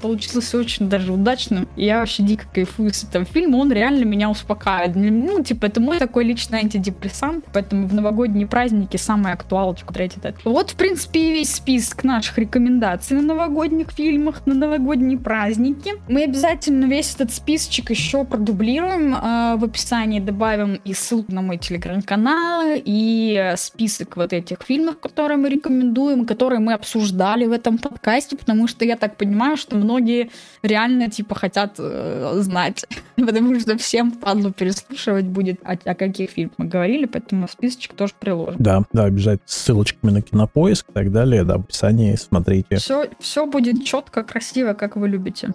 получился 0.00 0.58
очень 0.58 0.88
даже 0.88 1.12
удачным, 1.12 1.68
я 1.76 2.00
вообще 2.00 2.24
дико 2.24 2.46
кайфую 2.52 2.92
с 2.92 3.04
этого 3.04 3.24
фильма, 3.24 3.56
он 3.56 3.70
реально 3.70 4.04
меня 4.04 4.28
успокаивает. 4.28 4.96
Ну, 5.14 5.42
типа, 5.42 5.66
это 5.66 5.80
мой 5.80 5.98
такой 5.98 6.24
личный 6.24 6.60
антидепрессант, 6.60 7.44
поэтому 7.52 7.86
в 7.86 7.94
новогодние 7.94 8.46
праздники 8.46 8.96
самая 8.96 9.34
актуалочка 9.34 9.92
третий 9.92 10.18
этот. 10.18 10.44
Вот, 10.44 10.70
в 10.70 10.76
принципе, 10.76 11.20
и 11.20 11.32
весь 11.32 11.54
список 11.54 12.04
наших 12.04 12.38
рекомендаций 12.38 13.16
на 13.16 13.22
новогодних 13.22 13.90
фильмах, 13.90 14.46
на 14.46 14.54
новогодние 14.54 15.18
праздники. 15.18 15.92
Мы 16.08 16.24
обязательно 16.24 16.86
весь 16.86 17.14
этот 17.14 17.32
списочек 17.32 17.90
еще 17.90 18.24
продублируем, 18.24 19.14
э, 19.14 19.56
в 19.56 19.64
описании 19.64 20.20
добавим 20.20 20.80
и 20.84 20.94
ссылку 20.94 21.32
на 21.32 21.42
мой 21.42 21.58
телеграм-канал, 21.58 22.62
и 22.74 23.52
список 23.56 24.16
вот 24.16 24.32
этих 24.32 24.62
фильмов, 24.62 24.98
которые 24.98 25.36
мы 25.36 25.48
рекомендуем, 25.48 26.26
которые 26.26 26.60
мы 26.60 26.72
обсуждали 26.72 27.46
в 27.46 27.52
этом 27.52 27.78
подкасте, 27.78 28.36
потому 28.36 28.66
что 28.66 28.84
я 28.84 28.96
так 28.96 29.16
понимаю, 29.16 29.56
что 29.56 29.76
многие 29.76 30.30
реально, 30.62 31.10
типа, 31.10 31.34
хотят 31.34 31.74
э, 31.78 32.32
знать, 32.36 32.84
потому 33.16 33.58
что 33.60 33.76
всем 33.78 34.12
падлу 34.12 34.52
переслушивать 34.94 35.26
будет, 35.26 35.60
о, 35.64 35.72
о 35.72 35.94
каких 35.94 36.30
фильмах 36.30 36.54
мы 36.58 36.66
говорили, 36.66 37.06
поэтому 37.06 37.48
списочек 37.48 37.94
тоже 37.94 38.12
приложим. 38.18 38.56
Да, 38.58 38.82
да, 38.92 39.04
обязательно 39.04 39.44
ссылочками 39.46 40.10
на 40.10 40.22
кинопоиск 40.22 40.86
и 40.90 40.92
так 40.92 41.12
далее, 41.12 41.44
да, 41.44 41.58
в 41.58 41.62
описании 41.62 42.14
смотрите. 42.16 42.76
Все, 42.76 43.08
все 43.18 43.46
будет 43.46 43.84
четко, 43.84 44.22
красиво, 44.22 44.74
как 44.74 44.96
вы 44.96 45.08
любите. 45.08 45.50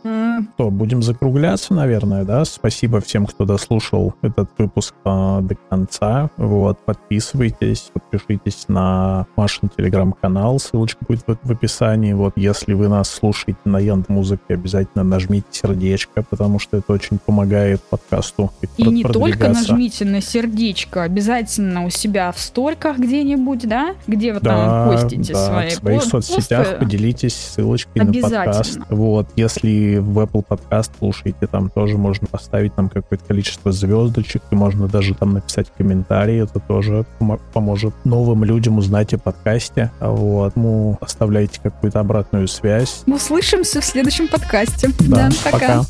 Что, 0.55 0.69
будем 0.69 1.01
закругляться, 1.01 1.73
наверное, 1.73 2.23
да? 2.23 2.45
Спасибо 2.45 2.99
всем, 3.01 3.25
кто 3.25 3.45
дослушал 3.45 4.13
этот 4.21 4.49
выпуск 4.57 4.93
а, 5.05 5.41
до 5.41 5.55
конца. 5.55 6.29
Вот, 6.37 6.79
подписывайтесь, 6.85 7.91
подпишитесь 7.93 8.65
на 8.67 9.27
Машин 9.35 9.69
телеграм-канал, 9.75 10.59
ссылочка 10.59 11.05
будет 11.07 11.23
в, 11.27 11.37
в 11.41 11.51
описании. 11.51 12.13
Вот, 12.13 12.33
если 12.35 12.73
вы 12.73 12.87
нас 12.87 13.09
слушаете 13.09 13.59
на 13.65 13.79
Янд 13.79 14.09
Музыке, 14.09 14.53
обязательно 14.53 15.03
нажмите 15.03 15.47
сердечко, 15.51 16.23
потому 16.29 16.59
что 16.59 16.77
это 16.77 16.93
очень 16.93 17.19
помогает 17.19 17.81
подкасту. 17.81 18.51
И 18.77 18.83
не 18.83 19.03
только 19.03 19.28
нажмите 19.37 20.05
на 20.05 20.21
сердечко, 20.21 21.03
обязательно 21.03 21.29
обязательно 21.29 21.85
у 21.85 21.89
себя 21.89 22.31
в 22.31 22.39
сториках 22.39 22.97
где-нибудь, 22.97 23.67
да, 23.67 23.95
где 24.07 24.33
вы 24.33 24.39
да, 24.39 24.49
там 24.49 24.89
постите 24.89 25.33
да, 25.33 25.47
свои. 25.47 25.69
В 25.69 25.73
своих 25.73 26.01
по- 26.03 26.07
соцсетях 26.07 26.67
посты. 26.67 26.85
поделитесь 26.85 27.35
ссылочкой 27.35 28.03
на 28.03 28.13
подкаст. 28.13 28.79
Вот, 28.89 29.27
если 29.35 29.97
в 29.97 30.19
Apple 30.19 30.43
подкаст 30.47 30.91
слушаете, 30.97 31.47
там 31.47 31.69
тоже 31.69 31.97
можно 31.97 32.27
поставить 32.27 32.75
там 32.75 32.89
какое-то 32.89 33.23
количество 33.25 33.71
звездочек, 33.71 34.41
и 34.51 34.55
можно 34.55 34.87
даже 34.87 35.13
там 35.13 35.33
написать 35.33 35.67
комментарий, 35.77 36.41
это 36.43 36.59
тоже 36.59 37.05
поможет 37.53 37.93
новым 38.03 38.43
людям 38.43 38.77
узнать 38.77 39.13
о 39.13 39.17
подкасте. 39.17 39.91
Вот, 39.99 40.55
ну, 40.55 40.97
оставляйте 41.01 41.59
какую-то 41.61 41.99
обратную 41.99 42.47
связь. 42.47 43.03
Мы 43.05 43.15
услышимся 43.15 43.81
в 43.81 43.85
следующем 43.85 44.27
подкасте. 44.27 44.89
Да, 44.99 45.29
да 45.29 45.31
пока. 45.43 45.59
пока. 45.59 45.85